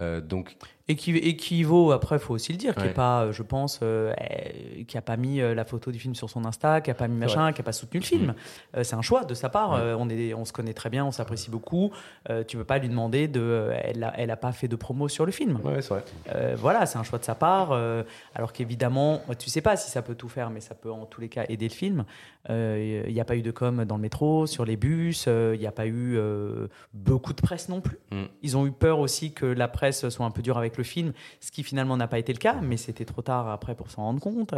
Euh, 0.00 0.22
donc 0.22 0.56
Et 0.88 0.96
qui, 0.96 1.14
et 1.14 1.36
qui 1.36 1.62
vaut, 1.62 1.92
après, 1.92 2.18
faut 2.18 2.32
aussi 2.32 2.52
le 2.52 2.58
dire, 2.58 2.74
qui 2.74 2.80
Ouais. 2.80 2.88
est 2.88 2.94
pas, 2.94 3.30
je 3.32 3.42
pense, 3.42 3.80
euh, 3.82 4.14
euh, 4.18 4.82
qui 4.88 4.96
a 4.96 5.02
pas 5.02 5.18
mis 5.18 5.40
la 5.40 5.64
photo 5.66 5.92
du 5.92 5.98
film 5.98 6.14
sur 6.14 6.30
son 6.30 6.46
Insta, 6.46 6.80
qui 6.80 6.90
a 6.90 6.94
pas 6.94 7.06
mis 7.06 7.18
machin, 7.18 7.52
qui 7.52 7.60
a 7.60 7.64
pas 7.64 7.72
soutenu 7.72 8.00
le 8.00 8.06
film. 8.06 8.34
Euh, 8.74 8.82
c'est 8.82 8.96
un 8.96 9.02
choix 9.02 9.24
de 9.24 9.34
sa 9.34 9.50
part. 9.50 9.72
Ouais. 9.72 9.80
Euh, 9.80 9.96
on, 9.98 10.08
est, 10.08 10.32
on 10.32 10.46
se 10.46 10.54
connaît 10.54 10.72
très 10.72 10.88
bien, 10.88 11.04
on 11.04 11.10
s'apprécie 11.12 11.50
beaucoup. 11.50 11.90
Euh, 12.30 12.42
tu 12.44 12.56
peux 12.56 12.64
pas 12.64 12.78
lui 12.78 12.88
demander 12.88 13.28
de. 13.28 13.40
euh, 13.42 13.78
elle, 13.84 14.02
a, 14.02 14.14
elle 14.16 14.30
a 14.30 14.36
pas 14.38 14.52
fait 14.52 14.68
de 14.68 14.76
promo 14.76 15.06
sur 15.08 15.26
le 15.26 15.32
film. 15.32 15.60
ouais, 15.64 15.82
c'est 15.82 15.90
vrai. 15.90 16.04
Euh, 16.34 16.56
voilà, 16.58 16.86
c'est 16.86 16.96
un 16.98 17.04
choix 17.04 17.18
de 17.18 17.24
sa 17.24 17.34
part. 17.34 17.72
euh, 17.72 18.02
alors 18.34 18.54
qu'évidemment, 18.54 19.20
tu 19.38 19.50
sais 19.50 19.60
pas 19.60 19.76
si 19.76 19.90
ça 19.90 20.00
peut 20.00 20.14
tout 20.14 20.30
faire, 20.30 20.48
mais 20.48 20.60
ça 20.60 20.74
peut 20.74 20.90
en 20.90 21.04
tous 21.04 21.20
les 21.20 21.28
cas 21.28 21.44
aider 21.50 21.68
le 21.68 21.74
film. 21.74 22.04
Euh, 22.48 23.04
Il 23.06 23.12
n'y 23.12 23.20
a 23.20 23.24
pas 23.24 23.36
eu 23.36 23.42
de 23.42 23.50
com 23.50 23.84
dans 23.84 23.96
le 23.96 24.02
métro, 24.02 24.46
sur 24.46 24.64
les 24.64 24.76
bus. 24.76 25.26
euh, 25.28 25.52
Il 25.54 25.60
n'y 25.60 25.66
a 25.66 25.72
pas 25.72 25.86
eu 25.86 26.16
euh, 26.16 26.68
beaucoup 26.94 27.32
de 27.34 27.40
presse 27.40 27.68
non 27.68 27.80
plus. 27.80 27.98
Mm. 28.12 28.22
Ils 28.42 28.56
ont 28.56 28.66
eu 28.66 28.70
peur 28.72 28.98
aussi 28.98 29.32
que 29.32 29.44
la 29.44 29.68
presse 29.68 30.08
soit 30.08 30.24
un 30.24 30.30
peu 30.30 30.40
dure 30.40 30.56
avec 30.56 30.78
le 30.78 30.84
film, 30.84 31.12
ce 31.40 31.50
qui 31.50 31.62
finalement 31.62 31.96
n'a 31.98 32.06
pas 32.08 32.18
été 32.18 32.32
le 32.32 32.38
cas, 32.38 32.56
mais 32.62 32.76
c'était 32.78 33.04
trop 33.04 33.20
tard 33.22 33.48
après 33.50 33.74
pour 33.74 33.90
s'en 33.90 34.02
rendre 34.04 34.20
compte. 34.20 34.54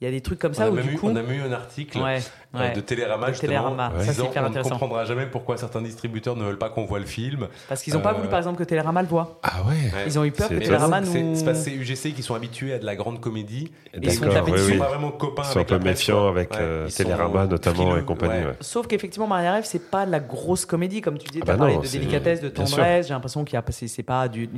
Il 0.00 0.04
y 0.04 0.06
a 0.06 0.10
des 0.12 0.20
trucs 0.20 0.38
comme 0.38 0.52
On 0.52 0.54
ça 0.54 0.70
où 0.70 0.76
du 0.76 0.92
eu, 0.92 0.96
coup, 0.96 1.08
on 1.08 1.16
a 1.16 1.22
même 1.22 1.32
eu 1.32 1.42
un 1.42 1.52
article 1.52 1.98
ouais, 1.98 2.20
euh, 2.54 2.58
ouais, 2.58 2.72
de 2.72 2.80
Télérama, 2.80 3.26
De 3.28 3.32
justement, 3.32 3.48
Télérama, 3.48 3.92
disant 3.98 4.30
hyper 4.30 4.44
on 4.44 4.50
ne 4.50 4.62
comprendra 4.62 5.04
jamais 5.04 5.26
pourquoi 5.26 5.56
certains 5.56 5.82
distributeurs 5.82 6.36
ne 6.36 6.44
veulent 6.44 6.58
pas 6.58 6.70
qu'on 6.70 6.84
voit 6.84 7.00
le 7.00 7.06
film. 7.06 7.48
parce 7.68 7.82
qu'ils 7.82 7.94
n'ont 7.94 8.00
pas 8.00 8.10
euh, 8.12 8.16
voulu 8.18 8.28
par 8.28 8.38
exemple 8.38 8.58
que 8.58 8.64
Télérama 8.64 9.02
le 9.02 9.08
voit. 9.08 9.40
Ah 9.42 9.62
ouais. 9.66 10.04
Ils 10.06 10.18
ont 10.18 10.24
eu 10.24 10.30
peur 10.30 10.48
que. 10.48 10.54
Télérama 10.54 11.00
nous. 11.00 11.34
C'est 11.34 11.44
parce 11.44 11.58
que 11.58 11.64
c'est 11.64 11.72
UGC 11.74 12.14
qui 12.14 12.22
sont 12.22 12.34
habitués 12.34 12.74
à 12.74 12.78
de 12.78 12.86
la 12.86 12.94
grande 12.94 13.20
comédie. 13.20 13.72
ils 14.00 14.12
sont 14.12 14.26
oui, 14.26 14.32
Ils 14.46 14.52
dessus. 14.52 14.64
sont 14.66 14.72
oui. 14.72 14.78
pas 14.78 14.88
vraiment 14.88 15.10
copains 15.10 15.42
Ils 15.44 15.52
sont 15.52 15.58
un 15.60 15.64
peu 15.64 15.78
méfiants 15.78 16.28
avec 16.28 16.52
Ouais, 16.52 16.58
euh, 16.60 16.84
ils 16.88 16.92
sont 16.92 17.07
Télérama 17.16 17.46
notamment 17.46 17.96
et 17.96 18.04
compagnie. 18.04 18.40
ouais. 18.44 18.46
ouais. 18.50 18.56
Sauf 18.60 18.86
qu'effectivement, 18.86 19.26
Maria 19.26 19.52
Rêve, 19.54 19.64
c'est 19.64 19.90
pas 19.90 20.06
de 20.06 20.10
la 20.10 20.20
grosse 20.20 20.64
comédie, 20.66 21.00
comme 21.00 21.18
tu 21.18 21.28
disais. 21.28 21.40
Ah 21.42 21.46
Tu 21.46 21.50
as 21.50 21.54
bah 21.54 21.58
parlé 21.58 21.74
non, 21.76 21.80
de 21.82 21.86
délicatesse, 21.88 22.40
de 22.40 22.48
tendresse. 22.48 23.08
J'ai 23.08 23.14
l'impression 23.14 23.44
qu'il 23.44 23.54
y 23.54 23.56
a 23.56 23.64
c'est 23.70 23.88
c'est 23.88 24.02
pas 24.02 24.28
du, 24.28 24.48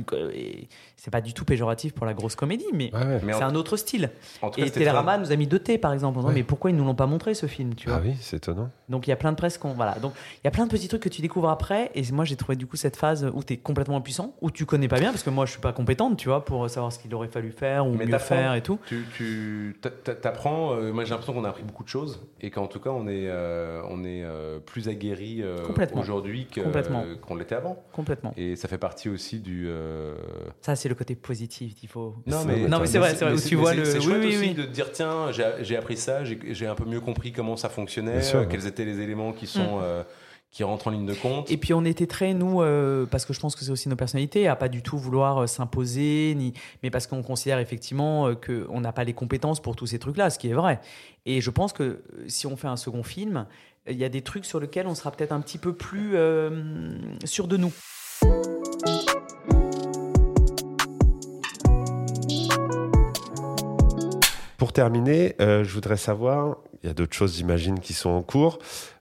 c'est 0.95 1.11
pas 1.11 1.21
du 1.21 1.33
tout 1.33 1.45
péjoratif 1.45 1.93
pour 1.93 2.05
la 2.05 2.13
grosse 2.13 2.35
comédie, 2.35 2.65
mais 2.73 2.91
Ouais, 2.93 2.99
ouais. 3.05 3.19
Mais 3.23 3.33
c'est 3.33 3.43
en- 3.43 3.49
un 3.49 3.55
autre 3.55 3.77
style. 3.77 4.09
En 4.41 4.49
tout 4.49 4.59
cas, 4.61 4.65
Et 4.67 4.71
Télérama 4.71 5.17
nous 5.17 5.31
a 5.31 5.35
mis 5.35 5.47
deux 5.47 5.59
T, 5.59 5.77
par 5.77 5.93
exemple, 5.93 6.17
en 6.17 6.21
disant, 6.21 6.29
Ouais. 6.29 6.35
mais 6.35 6.43
pourquoi 6.43 6.69
ils 6.71 6.75
nous 6.75 6.85
l'ont 6.85 6.95
pas 6.95 7.07
montré 7.07 7.33
ce 7.33 7.45
film, 7.47 7.75
tu 7.75 7.87
vois 7.89 7.97
Ah 7.97 8.01
oui, 8.03 8.15
c'est 8.21 8.37
étonnant. 8.37 8.69
Donc 8.89 9.07
il 9.07 9.09
y 9.09 9.13
a 9.13 9.15
plein 9.15 9.31
de 9.31 9.37
presse 9.37 9.57
qu'on 9.57 9.73
voilà. 9.73 9.95
Donc 9.99 10.13
il 10.35 10.41
y 10.45 10.47
a 10.47 10.51
plein 10.51 10.65
de 10.65 10.71
petits 10.71 10.87
trucs 10.87 11.01
que 11.01 11.09
tu 11.09 11.21
découvres 11.21 11.49
après. 11.49 11.91
Et 11.95 12.03
moi 12.11 12.25
j'ai 12.25 12.35
trouvé 12.35 12.55
du 12.55 12.67
coup 12.67 12.75
cette 12.77 12.95
phase 12.97 13.29
où 13.33 13.43
tu 13.43 13.53
es 13.53 13.57
complètement 13.57 13.97
impuissant, 13.97 14.33
où 14.41 14.51
tu 14.51 14.65
connais 14.65 14.87
pas 14.87 14.99
bien, 14.99 15.11
parce 15.11 15.23
que 15.23 15.29
moi 15.29 15.45
je 15.45 15.51
suis 15.51 15.61
pas 15.61 15.73
compétente, 15.73 16.17
tu 16.17 16.27
vois, 16.29 16.43
pour 16.45 16.69
savoir 16.69 16.91
ce 16.91 16.99
qu'il 16.99 17.13
aurait 17.15 17.27
fallu 17.29 17.51
faire 17.51 17.87
ou 17.87 17.91
Mais 17.95 18.05
mieux 18.05 18.17
faire 18.17 18.53
et 18.55 18.61
tout. 18.61 18.79
Tu, 18.87 19.05
tu 19.15 19.77
t'a- 19.81 19.89
t'a- 19.89 20.15
t'apprends. 20.15 20.73
euh, 20.73 20.91
moi, 20.91 21.03
j'ai 21.03 21.11
l'impression 21.11 21.33
qu'on 21.33 21.43
a 21.45 21.49
appris 21.49 21.63
beaucoup 21.63 21.83
de 21.83 21.89
choses 21.89 22.21
et 22.41 22.49
qu'en 22.49 22.67
tout 22.67 22.79
cas, 22.79 22.89
on 22.89 23.07
est, 23.07 23.27
euh, 23.27 23.81
on 23.89 24.03
est 24.03 24.23
euh, 24.23 24.59
plus 24.59 24.89
aguerri 24.89 25.41
euh, 25.41 25.57
aujourd'hui 25.93 26.47
qu'on 26.53 27.35
l'était 27.35 27.55
avant. 27.55 27.83
Complètement. 27.93 28.33
Et 28.35 28.55
ça 28.55 28.67
fait 28.67 28.77
partie 28.79 29.09
aussi 29.09 29.39
du. 29.39 29.69
Ça 30.61 30.75
c'est 30.75 30.89
le 30.89 30.95
côté 30.95 31.15
positif, 31.15 31.73
il 31.83 31.87
faut. 31.87 32.15
Non, 32.25 32.43
mais, 32.45 32.67
Non, 32.67 32.79
mais 32.79 32.87
c'est 32.87 32.99
vrai, 32.99 33.15
c'est 33.15 33.25
vrai, 33.25 33.33
où 33.35 33.39
tu 33.39 33.55
vois 33.55 33.73
le- 33.73 33.85
C'est 33.85 33.99
oui, 33.99 34.13
oui, 34.19 34.27
aussi 34.27 34.37
oui. 34.39 34.53
de 34.53 34.63
dire 34.63 34.91
tiens, 34.91 35.31
j'ai 35.31 35.77
appris 35.77 35.97
ça, 35.97 36.23
j'ai 36.23 36.67
un 36.67 36.75
peu 36.75 36.85
mieux 36.85 37.01
compris 37.01 37.31
comment 37.31 37.55
ça 37.55 37.69
fonctionnait, 37.69 38.21
sûr, 38.21 38.47
quels 38.47 38.67
étaient 38.67 38.85
les 38.85 38.99
éléments 39.01 39.31
qui 39.33 39.47
sont 39.47 39.79
euh, 39.81 40.03
qui 40.51 40.63
rentrent 40.63 40.87
en 40.87 40.91
ligne 40.91 41.05
de 41.05 41.13
compte. 41.13 41.49
Et 41.49 41.57
puis 41.57 41.73
on 41.73 41.85
était 41.85 42.07
très, 42.07 42.33
nous, 42.33 42.61
euh, 42.61 43.05
parce 43.05 43.25
que 43.25 43.33
je 43.33 43.39
pense 43.39 43.55
que 43.55 43.63
c'est 43.63 43.71
aussi 43.71 43.87
nos 43.87 43.95
personnalités, 43.95 44.47
à 44.47 44.55
pas 44.55 44.67
du 44.67 44.81
tout 44.81 44.97
vouloir 44.97 45.43
euh, 45.43 45.47
s'imposer, 45.47 46.33
ni, 46.35 46.53
mais 46.83 46.89
parce 46.89 47.07
qu'on 47.07 47.23
considère 47.23 47.59
effectivement 47.59 48.27
euh, 48.27 48.35
qu'on 48.35 48.81
n'a 48.81 48.91
pas 48.91 49.05
les 49.05 49.13
compétences 49.13 49.61
pour 49.61 49.75
tous 49.75 49.87
ces 49.87 49.99
trucs-là, 49.99 50.29
ce 50.29 50.37
qui 50.37 50.49
est 50.49 50.53
vrai. 50.53 50.81
Et 51.25 51.39
je 51.39 51.49
pense 51.49 51.71
que 51.71 52.03
si 52.27 52.47
on 52.47 52.57
fait 52.57 52.67
un 52.67 52.77
second 52.77 53.03
film, 53.03 53.45
il 53.89 53.97
y 53.97 54.03
a 54.03 54.09
des 54.09 54.21
trucs 54.21 54.45
sur 54.45 54.59
lesquels 54.59 54.87
on 54.87 54.95
sera 54.95 55.11
peut-être 55.11 55.31
un 55.31 55.41
petit 55.41 55.57
peu 55.57 55.73
plus 55.73 56.11
euh, 56.15 56.93
sûr 57.25 57.47
de 57.47 57.57
nous. 57.57 57.71
Pour 64.57 64.73
terminer, 64.73 65.35
euh, 65.41 65.63
je 65.63 65.73
voudrais 65.73 65.97
savoir, 65.97 66.57
il 66.83 66.87
y 66.87 66.89
a 66.91 66.93
d'autres 66.93 67.15
choses, 67.15 67.35
j'imagine, 67.35 67.79
qui 67.79 67.93
sont 67.93 68.11
en 68.11 68.21
cours. 68.21 68.59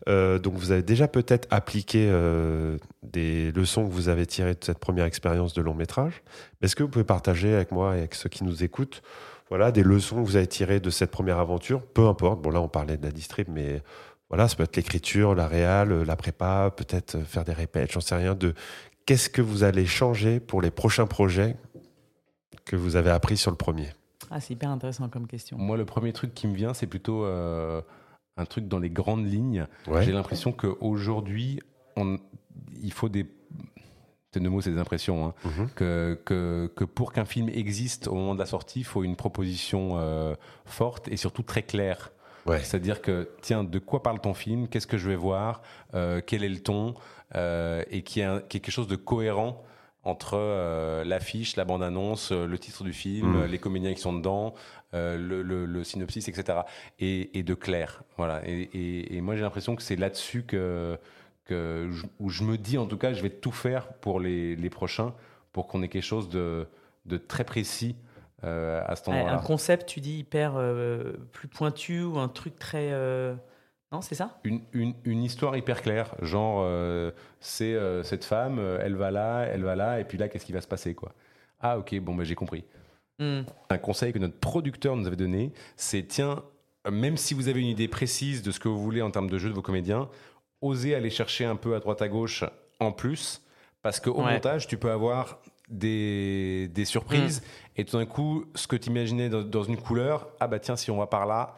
Euh, 0.09 0.39
donc, 0.39 0.55
vous 0.55 0.73
avez 0.73 0.83
déjà 0.83 1.09
peut-être 1.09 1.47
appliqué 1.51 2.09
euh, 2.11 2.79
des 3.03 3.53
leçons 3.53 3.87
que 3.87 3.93
vous 3.93 4.09
avez 4.09 4.27
tirées 4.27 4.55
de 4.55 4.65
cette 4.65 4.79
première 4.79 5.05
expérience 5.05 5.53
de 5.53 5.63
long 5.63 5.75
métrage. 5.75 6.23
Est-ce 6.63 6.75
que 6.75 6.83
vous 6.83 6.89
pouvez 6.89 7.05
partager 7.05 7.55
avec 7.55 7.73
moi 7.73 7.95
et 7.95 7.99
avec 7.99 8.15
ceux 8.15 8.29
qui 8.29 8.45
nous 8.45 8.65
écoutent, 8.65 9.03
voilà, 9.49 9.73
des 9.73 9.83
leçons 9.83 10.23
que 10.23 10.27
vous 10.27 10.37
avez 10.37 10.47
tirées 10.47 10.81
de 10.81 10.91
cette 10.91 11.11
première 11.11 11.39
aventure? 11.39 11.83
Peu 11.83 12.07
importe. 12.07 12.41
Bon, 12.41 12.51
là, 12.51 12.61
on 12.61 12.69
parlait 12.69 12.97
de 12.97 13.05
la 13.05 13.13
distrib, 13.13 13.49
mais 13.51 13.83
voilà, 14.31 14.49
ça 14.49 14.57
peut 14.57 14.63
être 14.63 14.77
l'écriture, 14.77 15.35
la 15.35 15.49
réal, 15.49 16.03
la 16.03 16.17
prépa, 16.17 16.73
peut-être 16.75 17.19
faire 17.25 17.45
des 17.45 17.53
répètes, 17.53 17.93
j'en 17.93 18.01
sais 18.01 18.15
rien. 18.15 18.35
De 18.35 18.55
qu'est-ce 19.05 19.29
que 19.29 19.43
vous 19.43 19.65
allez 19.65 19.87
changer 19.87 20.39
pour 20.39 20.63
les 20.63 20.71
prochains 20.71 21.07
projets 21.07 21.57
que 22.65 22.77
vous 22.77 22.95
avez 22.95 23.11
appris 23.11 23.37
sur 23.37 23.51
le 23.51 23.57
premier? 23.57 23.89
Ah, 24.31 24.39
c'est 24.41 24.55
hyper 24.55 24.71
intéressant 24.71 25.09
comme 25.09 25.27
question. 25.27 25.59
Moi, 25.59 25.77
le 25.77 25.85
premier 25.85 26.13
truc 26.13 26.33
qui 26.33 26.47
me 26.47 26.55
vient, 26.55 26.73
c'est 26.73 26.87
plutôt 26.87 27.25
euh, 27.25 27.83
un 28.41 28.45
truc 28.47 28.66
dans 28.68 28.78
les 28.78 28.91
grandes 28.91 29.26
lignes. 29.26 29.66
Ouais. 29.86 30.05
J'ai 30.05 30.12
l'impression 30.12 30.53
qu'aujourd'hui, 30.53 31.61
il 32.82 32.93
faut 32.93 33.09
des. 33.09 33.26
C'est 34.32 34.41
le 34.41 34.49
mot, 34.49 34.61
c'est 34.61 34.70
des 34.70 34.78
impressions. 34.78 35.26
hein. 35.26 35.34
Mhm. 35.45 35.68
que, 35.74 36.20
que, 36.24 36.70
que 36.76 36.84
pour 36.84 37.12
qu'un 37.12 37.24
film 37.24 37.49
existe 37.49 38.07
au 38.07 38.14
moment 38.14 38.34
de 38.34 38.38
la 38.38 38.47
sortie, 38.47 38.80
il 38.80 38.84
faut 38.84 39.03
une 39.03 39.16
proposition 39.16 39.95
euh, 39.99 40.34
forte 40.66 41.09
et 41.09 41.16
surtout 41.16 41.43
très 41.43 41.62
claire. 41.62 42.12
Ouais. 42.47 42.61
C'est-à-dire 42.61 43.03
que, 43.03 43.28
tiens, 43.43 43.64
de 43.64 43.78
quoi 43.78 44.03
parle 44.03 44.20
ton 44.20 44.32
film? 44.32 44.68
Qu'est-ce 44.68 44.86
que 44.86 44.99
je 44.99 45.09
vais 45.09 45.16
voir? 45.16 45.62
Euh, 45.95 46.20
Quel 46.24 46.45
est 46.45 46.49
le 46.49 46.61
ton? 46.61 46.95
Euh, 47.34 47.82
Et 47.91 48.03
qu'il 48.03 48.22
y 48.22 48.24
ait 48.24 48.41
quelque 48.49 48.70
chose 48.70 48.86
de 48.88 48.97
cohérent 48.97 49.62
entre 50.03 50.35
euh, 50.37 51.05
l'affiche, 51.05 51.57
la 51.57 51.65
bande-annonce, 51.65 52.33
euh, 52.33 52.47
le 52.47 52.59
titre 52.59 52.85
du 52.85 52.93
film, 52.93 53.33
Mm. 53.33 53.37
euh, 53.43 53.47
les 53.47 53.59
comédiens 53.59 53.93
qui 53.93 54.01
sont 54.01 54.15
dedans, 54.15 54.55
euh, 54.95 55.19
le, 55.19 55.43
le- 55.43 55.67
le 55.67 55.85
synopsis, 55.85 56.27
etc. 56.29 56.61
Et, 56.99 57.39
et 57.39 57.43
de 57.43 57.55
clair. 57.55 58.03
Voilà. 58.17 58.41
Et, 58.49 58.63
et- 58.73 59.17
et 59.17 59.21
moi, 59.21 59.37
j'ai 59.37 59.43
l'impression 59.43 59.77
que 59.77 59.83
c'est 59.83 59.97
là-dessus 59.97 60.43
que, 60.45 60.99
que 61.45 61.89
je- 61.93 62.07
où 62.19 62.31
je 62.31 62.45
me 62.45 62.57
dis, 62.57 62.79
en 62.79 62.87
tout 62.87 62.97
cas, 62.97 63.13
je 63.13 63.23
vais 63.23 63.31
tout 63.31 63.53
faire 63.53 63.89
pour 64.01 64.21
les, 64.21 64.57
les 64.57 64.71
prochains 64.71 65.13
pour 65.53 65.67
qu'on 65.67 65.83
ait 65.83 65.89
quelque 65.89 66.03
chose 66.03 66.29
de, 66.31 66.67
de 67.07 67.17
très 67.19 67.45
précis 67.45 67.95
euh, 68.45 68.83
à 68.87 68.97
cet 68.97 69.09
endroit-là. 69.09 69.35
un 69.37 69.43
concept, 69.43 69.87
tu 69.87 70.01
dis, 70.01 70.19
hyper 70.21 70.55
euh, 70.57 71.13
plus 71.33 71.49
pointu 71.49 72.03
ou 72.03 72.19
un 72.19 72.29
truc 72.29 72.59
très. 72.59 72.89
Non, 73.93 74.01
c'est 74.01 74.14
ça? 74.14 74.38
Une, 74.45 74.61
une, 74.72 74.95
une 75.05 75.22
histoire 75.24 75.57
hyper 75.57 75.82
claire, 75.82 76.14
genre 76.22 76.61
euh, 76.64 77.11
c'est 77.41 77.74
euh, 77.74 78.03
cette 78.05 78.24
femme, 78.24 78.59
euh, 78.61 78.78
elle 78.82 78.95
va 78.95 79.11
là, 79.11 79.43
elle 79.43 79.64
va 79.64 79.74
là, 79.74 79.99
et 79.99 80.05
puis 80.05 80.16
là 80.16 80.28
qu'est-ce 80.28 80.47
qui 80.47 80.53
va 80.53 80.61
se 80.61 80.68
passer 80.68 80.95
quoi? 80.95 81.12
Ah 81.61 81.76
ok, 81.78 81.99
bon 82.01 82.14
ben 82.14 82.22
j'ai 82.24 82.36
compris. 82.36 82.64
Hmm. 83.18 83.41
Un 83.68 83.78
conseil 83.78 84.12
que 84.12 84.18
notre 84.20 84.38
producteur 84.38 84.95
nous 84.97 85.07
avait 85.09 85.16
donné, 85.16 85.53
c'est 85.76 86.05
tiens, 86.07 86.43
même 86.88 87.16
si 87.16 87.34
vous 87.34 87.49
avez 87.49 87.61
une 87.61 87.66
idée 87.66 87.88
précise 87.88 88.43
de 88.43 88.53
ce 88.53 88.61
que 88.61 88.68
vous 88.68 88.80
voulez 88.80 89.03
en 89.03 89.11
termes 89.11 89.28
de 89.28 89.38
jeu 89.38 89.49
de 89.49 89.55
vos 89.55 89.61
comédiens, 89.62 90.09
osez 90.62 90.95
aller 90.95 91.11
chercher 91.11 91.45
un 91.45 91.57
peu 91.57 91.74
à 91.74 91.80
droite 91.80 92.01
à 92.01 92.09
gauche 92.09 92.45
en 92.78 92.93
plus, 92.93 93.43
parce 93.82 93.99
qu'au 93.99 94.22
Ouais. 94.22 94.34
montage, 94.34 94.68
tu 94.68 94.76
peux 94.78 94.91
avoir 94.91 95.41
des, 95.68 96.68
des 96.68 96.84
surprises, 96.84 97.43
et 97.76 97.84
tout 97.84 97.99
d'un 97.99 98.07
coup, 98.07 98.45
ce 98.55 98.66
que 98.66 98.76
tu 98.76 98.88
imaginais 98.91 99.28
dans, 99.28 99.43
dans 99.43 99.62
une 99.64 99.76
couleur, 99.76 100.28
ah 100.41 100.49
bah 100.49 100.59
tiens, 100.59 100.76
si 100.76 100.91
on 100.91 100.97
va 100.97 101.07
par 101.07 101.26
là, 101.26 101.55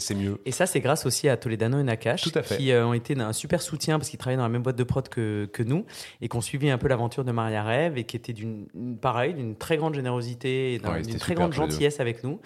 c'est 0.00 0.14
mieux. 0.14 0.38
Et 0.44 0.52
ça, 0.52 0.66
c'est 0.66 0.80
grâce 0.80 1.06
aussi 1.06 1.28
à 1.28 1.36
Toledano 1.36 1.78
et 1.80 1.82
Nakash, 1.82 2.22
Tout 2.22 2.38
à 2.38 2.42
fait. 2.42 2.56
qui 2.56 2.70
euh, 2.72 2.86
ont 2.86 2.92
été 2.92 3.14
d'un 3.14 3.32
super 3.32 3.62
soutien 3.62 3.98
parce 3.98 4.10
qu'ils 4.10 4.18
travaillaient 4.18 4.36
dans 4.38 4.42
la 4.44 4.48
même 4.50 4.62
boîte 4.62 4.76
de 4.76 4.84
prod 4.84 5.08
que, 5.08 5.46
que 5.52 5.62
nous 5.62 5.84
et 6.20 6.28
qui 6.28 6.36
ont 6.36 6.40
suivi 6.40 6.68
un 6.70 6.78
peu 6.78 6.88
l'aventure 6.88 7.24
de 7.24 7.32
Maria 7.32 7.62
Rêve 7.64 7.96
et 7.98 8.04
qui 8.04 8.16
étaient 8.16 8.32
d'une, 8.32 8.66
une- 8.74 8.98
pareil, 8.98 9.34
d'une 9.34 9.56
très 9.56 9.76
grande 9.76 9.94
générosité 9.94 10.74
et 10.74 10.78
Ouais, 10.80 11.02
d'une 11.02 11.18
très 11.18 11.34
grande 11.34 11.52
gentillesse 11.52 12.00
avec 12.00 12.22
nous. 12.24 12.40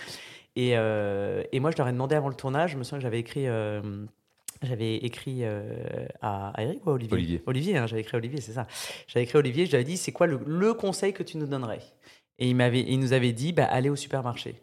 Et, 0.57 0.73
euh, 0.77 1.43
et 1.53 1.59
moi, 1.61 1.71
je 1.73 1.77
leur 1.79 1.89
ai 1.89 1.93
demandé 1.93 2.15
avant 2.15 2.29
le 2.29 2.37
tournage, 2.37 2.73
je 2.73 2.77
me 2.79 2.85
souviens 2.85 2.99
que 2.99 3.03
j'avais 3.03 3.19
écrit. 3.21 3.49
euh, 3.49 3.83
j'avais 4.63 4.97
écrit 4.97 5.41
euh, 5.43 6.07
à, 6.23 6.51
à 6.51 6.63
Eric 6.63 6.87
ou 6.87 6.91
à 6.91 6.93
Olivier? 6.95 7.15
Olivier. 7.17 7.43
Olivier, 7.47 7.77
hein, 7.77 7.87
j'avais 7.87 8.03
écrit 8.03 8.17
à 8.17 8.19
Olivier, 8.19 8.41
c'est 8.41 8.53
ça. 8.53 8.67
J'avais 9.09 9.25
écrit 9.25 9.37
à 9.37 9.41
Olivier, 9.41 9.67
je 9.67 9.71
lui 9.71 9.77
avais 9.77 9.85
dit 9.85 9.97
c'est 9.97 10.13
quoi 10.13 10.27
le, 10.27 10.39
le 10.47 10.73
conseil 10.75 11.13
que 11.13 11.23
tu 11.25 11.37
nous 11.37 11.47
donnerais? 11.47 11.81
Et 12.39 12.49
il, 12.49 12.55
m'avait, 12.57 12.81
il 12.81 12.99
nous 13.01 13.13
avait 13.13 13.33
dit 13.33 13.53
bah, 13.53 13.65
allez 13.65 13.91
au 13.91 13.97
supermarché. 13.97 14.55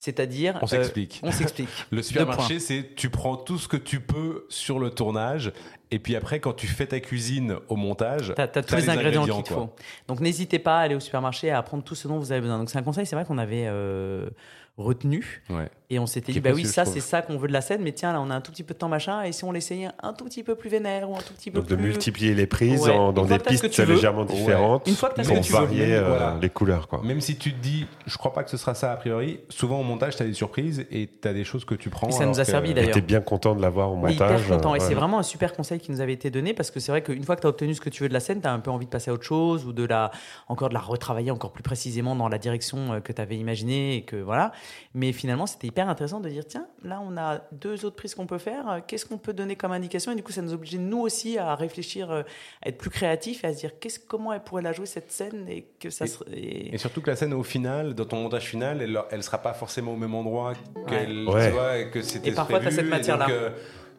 C'est-à-dire. 0.00 0.58
On 0.62 0.64
euh, 0.64 0.68
s'explique. 0.68 1.20
on 1.22 1.32
s'explique. 1.32 1.68
Le 1.90 2.02
supermarché, 2.02 2.60
c'est 2.60 2.94
tu 2.94 3.10
prends 3.10 3.36
tout 3.36 3.58
ce 3.58 3.66
que 3.66 3.76
tu 3.76 4.00
peux 4.00 4.46
sur 4.48 4.78
le 4.78 4.90
tournage, 4.90 5.52
et 5.90 5.98
puis 5.98 6.14
après, 6.14 6.40
quand 6.40 6.52
tu 6.52 6.66
fais 6.66 6.86
ta 6.86 7.00
cuisine 7.00 7.56
au 7.68 7.76
montage, 7.76 8.32
T'as 8.36 8.44
as 8.44 8.62
tous 8.62 8.76
les 8.76 8.82
les 8.82 8.90
ingrédients, 8.90 9.24
qu'il 9.24 9.42
te 9.42 9.52
faut. 9.52 9.70
Donc 10.06 10.20
n'hésitez 10.20 10.58
pas 10.58 10.78
à 10.78 10.82
aller 10.82 10.94
au 10.94 11.00
supermarché 11.00 11.50
à 11.50 11.58
apprendre 11.58 11.82
tout 11.82 11.94
ce 11.94 12.06
dont 12.06 12.18
vous 12.18 12.32
avez 12.32 12.40
besoin. 12.40 12.58
Donc 12.58 12.70
c'est 12.70 12.78
un 12.78 12.82
conseil, 12.82 13.06
c'est 13.06 13.16
vrai 13.16 13.24
qu'on 13.24 13.38
avait 13.38 13.66
euh, 13.66 14.28
retenu 14.76 15.42
Ouais. 15.50 15.68
Et 15.90 15.98
on 15.98 16.06
s'était 16.06 16.32
dit 16.32 16.40
bah 16.40 16.50
oui 16.54 16.66
ça 16.66 16.84
c'est 16.84 17.00
ça 17.00 17.22
qu'on 17.22 17.38
veut 17.38 17.48
de 17.48 17.52
la 17.52 17.60
scène, 17.62 17.80
mais 17.82 17.92
tiens 17.92 18.12
là 18.12 18.20
on 18.20 18.30
a 18.30 18.34
un 18.34 18.40
tout 18.40 18.50
petit 18.52 18.62
peu 18.62 18.74
de 18.74 18.78
temps 18.78 18.88
machin 18.88 19.22
et 19.22 19.32
si 19.32 19.44
on 19.44 19.52
l'essayait 19.52 19.88
un 20.02 20.12
tout 20.12 20.24
petit 20.24 20.42
peu 20.42 20.54
plus 20.54 20.68
vénère 20.68 21.08
ou 21.10 21.16
un 21.16 21.20
tout 21.20 21.32
petit 21.32 21.50
peu 21.50 21.60
Donc 21.60 21.68
de 21.68 21.76
multiplier 21.76 22.34
les 22.34 22.46
prises 22.46 22.82
Ouais. 22.82 22.90
en- 22.92 23.12
dans 23.12 23.22
Une 23.24 23.30
des 23.30 23.38
pistes 23.38 23.70
tu 23.70 23.82
veux. 23.82 23.94
légèrement 23.94 24.22
Ouais. 24.22 24.34
différentes 24.34 24.86
Une 24.86 24.94
fois 24.94 25.08
que 25.10 25.14
t'as 25.16 25.24
ce 25.24 25.28
pour 25.28 25.38
que 25.38 25.44
tu 25.44 25.52
veux, 25.52 25.58
varier 25.58 25.94
euh, 25.94 26.08
voilà. 26.08 26.36
les 26.40 26.50
couleurs. 26.50 26.88
Quoi. 26.88 27.00
Même 27.02 27.20
si 27.20 27.36
tu 27.36 27.52
te 27.54 27.58
dis, 27.60 27.86
je 28.06 28.16
crois 28.18 28.32
pas 28.32 28.44
que 28.44 28.50
ce 28.50 28.56
sera 28.56 28.74
ça 28.74 28.92
a 28.92 28.96
priori, 28.96 29.40
souvent 29.48 29.80
au 29.80 29.82
montage, 29.82 30.16
tu 30.16 30.22
as 30.22 30.26
des 30.26 30.34
surprises 30.34 30.84
et 30.90 31.08
tu 31.20 31.26
as 31.28 31.32
des 31.32 31.44
choses 31.44 31.64
que 31.64 31.74
tu 31.74 31.88
prends. 31.90 32.08
Et 32.08 32.12
ça 32.12 32.26
nous 32.26 32.38
a 32.38 32.44
que- 32.44 32.50
servi, 32.50 32.70
Et 32.70 32.74
d'ailleurs. 32.74 32.94
t'es 32.94 33.00
bien 33.00 33.20
content 33.20 33.54
de 33.54 33.62
l'avoir 33.62 33.90
au 33.90 33.96
montage. 33.96 34.14
hyper 34.42 34.48
content 34.56 34.74
et 34.74 34.78
euh, 34.78 34.80
c'est 34.82 34.88
ouais. 34.88 34.94
vraiment 34.94 35.18
un 35.18 35.22
super 35.22 35.52
conseil 35.54 35.78
qui 35.80 35.90
nous 35.90 36.00
avait 36.00 36.12
été 36.12 36.30
donné 36.30 36.52
parce 36.54 36.70
que 36.70 36.80
c'est 36.80 36.92
vrai 36.92 37.02
qu'une 37.02 37.24
fois 37.24 37.34
que 37.36 37.40
tu 37.40 37.46
as 37.46 37.50
obtenu 37.50 37.74
ce 37.74 37.80
que 37.80 37.88
tu 37.90 38.02
veux 38.02 38.08
de 38.10 38.14
la 38.14 38.20
scène, 38.20 38.40
tu 38.42 38.46
as 38.48 38.52
un 38.52 38.60
peu 38.60 38.70
envie 38.70 38.86
de 38.86 38.90
passer 38.90 39.10
à 39.10 39.14
autre 39.14 39.24
chose 39.24 39.64
ou 39.64 39.72
de 39.72 39.84
la 39.84 40.10
encore 40.48 40.68
de 40.68 40.74
la 40.74 40.80
retravailler 40.80 41.30
encore 41.30 41.52
plus 41.52 41.62
précisément 41.62 42.14
dans 42.14 42.28
la 42.28 42.38
direction 42.38 42.92
euh, 42.94 43.00
que 43.00 43.12
tu 43.12 43.22
avais 43.22 43.36
imaginée 43.36 43.96
et 43.96 44.02
que 44.02 44.16
voilà. 44.16 44.52
Mais 44.94 45.12
finalement, 45.12 45.46
c'était 45.46 45.66
hyper 45.68 45.77
intéressant 45.86 46.18
de 46.18 46.28
dire 46.28 46.44
tiens, 46.44 46.66
là 46.82 47.00
on 47.00 47.16
a 47.16 47.42
deux 47.52 47.84
autres 47.84 47.94
prises 47.94 48.16
qu'on 48.16 48.26
peut 48.26 48.38
faire, 48.38 48.68
euh, 48.68 48.78
qu'est-ce 48.84 49.06
qu'on 49.06 49.18
peut 49.18 49.32
donner 49.32 49.54
comme 49.54 49.70
indication? 49.70 50.10
Et 50.10 50.16
du 50.16 50.24
coup 50.24 50.32
ça 50.32 50.42
nous 50.42 50.52
obligeait 50.52 50.78
nous 50.78 50.98
aussi 50.98 51.38
à 51.38 51.54
réfléchir 51.54 52.10
euh, 52.10 52.22
à 52.64 52.70
être 52.70 52.78
plus 52.78 52.90
créatifs 52.90 53.44
et 53.44 53.46
à 53.46 53.52
se 53.54 53.58
dire 53.60 53.78
qu'est-ce 53.78 54.00
comment 54.00 54.32
elle 54.32 54.42
pourrait 54.42 54.62
la 54.62 54.72
jouer 54.72 54.86
cette 54.86 55.12
scène 55.12 55.46
et 55.48 55.66
que 55.78 55.90
ça 55.90 56.06
Et- 56.06 56.08
serait 56.08 56.30
et- 56.32 56.74
Et 56.74 56.78
surtout 56.78 57.00
que 57.00 57.10
la 57.10 57.16
scène 57.16 57.32
au 57.34 57.44
final, 57.44 57.94
dans 57.94 58.04
ton 58.06 58.16
montage 58.22 58.46
final, 58.46 58.82
elle, 58.82 58.98
elle 59.12 59.22
sera 59.22 59.38
pas 59.38 59.52
forcément 59.52 59.92
au 59.92 59.96
même 59.96 60.14
endroit 60.14 60.54
qu'elle, 60.88 61.28
Ouais. 61.28 61.46
tu 61.46 61.52
vois, 61.52 61.78
et 61.78 61.90
que 61.90 62.02
c'était 62.02 62.30
Et 62.30 62.32
parfois, 62.32 62.58
prévu, 62.58 62.70
t'as 62.74 62.82
cette 62.82 62.86
et 62.86 62.90
matière-là. 62.90 63.26
euh, 63.30 63.50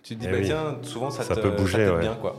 tu 0.03 0.15
te 0.15 0.19
dis, 0.21 0.25
Eh 0.27 0.32
bah 0.32 0.38
oui. 0.39 0.45
tiens, 0.45 0.77
souvent 0.82 1.09
ça, 1.11 1.23
Ça 1.23 1.36
te, 1.36 1.39
peut 1.41 1.51
bouger, 1.51 1.89
ouais. 1.89 1.99
bien, 1.99 2.15
quoi. 2.15 2.36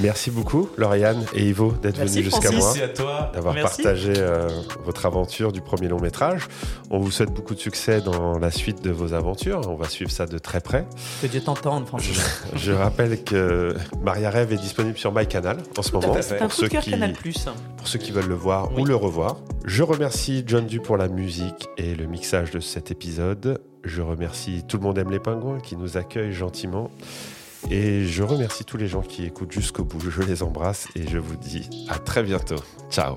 Merci 0.00 0.30
beaucoup, 0.30 0.68
Lauriane 0.76 1.24
et 1.34 1.44
Ivo, 1.48 1.72
d'être 1.82 1.96
venus 1.98 2.24
jusqu'à 2.24 2.50
moi. 2.50 2.60
Merci 2.74 2.82
à 2.82 2.88
toi. 2.88 3.30
d'avoir 3.34 3.54
partagé 3.54 4.12
euh, 4.16 4.48
votre 4.84 5.06
aventure 5.06 5.50
du 5.52 5.60
premier 5.60 5.88
long 5.88 5.98
métrage. 6.00 6.46
On 6.90 6.98
vous 6.98 7.10
souhaite 7.10 7.32
beaucoup 7.32 7.54
de 7.54 7.58
succès 7.60 8.00
dans 8.00 8.38
la 8.38 8.50
suite 8.50 8.82
de 8.84 8.90
vos 8.90 9.14
aventures. 9.14 9.60
On 9.68 9.74
va 9.74 9.88
suivre 9.88 10.10
ça 10.10 10.26
de 10.26 10.38
très 10.38 10.60
près. 10.60 10.86
que 11.22 11.26
Dieu 11.26 11.40
t'entende, 11.40 11.86
Francis. 11.86 12.20
Je 12.54 12.72
rappelle 12.72 13.24
que 13.24 13.74
Maria 14.02 14.30
Rêve 14.30 14.52
est 14.52 14.56
disponible 14.56 14.98
sur 14.98 15.12
MyCanal 15.12 15.58
en 15.76 15.82
ce 15.82 15.92
moment. 15.92 16.12
fait. 16.14 16.22
C'est 16.22 16.34
un 16.36 16.46
Pour 16.46 16.54
coup 16.54 16.56
de 16.56 16.66
ceux, 16.66 16.68
cœur 16.68 16.82
qui, 16.82 16.90
Canal 16.90 17.12
Plus. 17.14 17.46
pour 17.76 17.88
ceux 17.88 17.98
qui 17.98 18.12
veulent 18.12 18.28
le 18.28 18.34
voir 18.34 18.70
Oui. 18.74 18.82
ou 18.82 18.84
le 18.84 18.94
revoir. 18.94 19.36
Je 19.64 19.82
remercie 19.82 20.44
John 20.46 20.66
Du 20.66 20.80
pour 20.80 20.96
la 20.96 21.08
musique 21.08 21.66
et 21.76 21.94
le 21.94 22.06
mixage 22.06 22.50
de 22.50 22.60
cet 22.60 22.90
épisode. 22.90 23.60
Je 23.84 24.02
remercie 24.02 24.62
Tout 24.68 24.76
le 24.76 24.82
monde 24.82 24.98
aime 24.98 25.10
les 25.10 25.18
pingouins 25.20 25.58
qui 25.60 25.76
nous 25.76 25.96
accueille 25.96 26.32
gentiment. 26.32 26.90
Et 27.70 28.06
je 28.06 28.22
remercie 28.22 28.64
tous 28.64 28.76
les 28.76 28.88
gens 28.88 29.02
qui 29.02 29.24
écoutent 29.24 29.52
jusqu'au 29.52 29.84
bout. 29.84 30.00
Je 30.10 30.22
les 30.22 30.42
embrasse 30.42 30.88
et 30.94 31.06
je 31.06 31.18
vous 31.18 31.36
dis 31.36 31.68
à 31.88 31.98
très 31.98 32.22
bientôt. 32.22 32.62
Ciao 32.90 33.16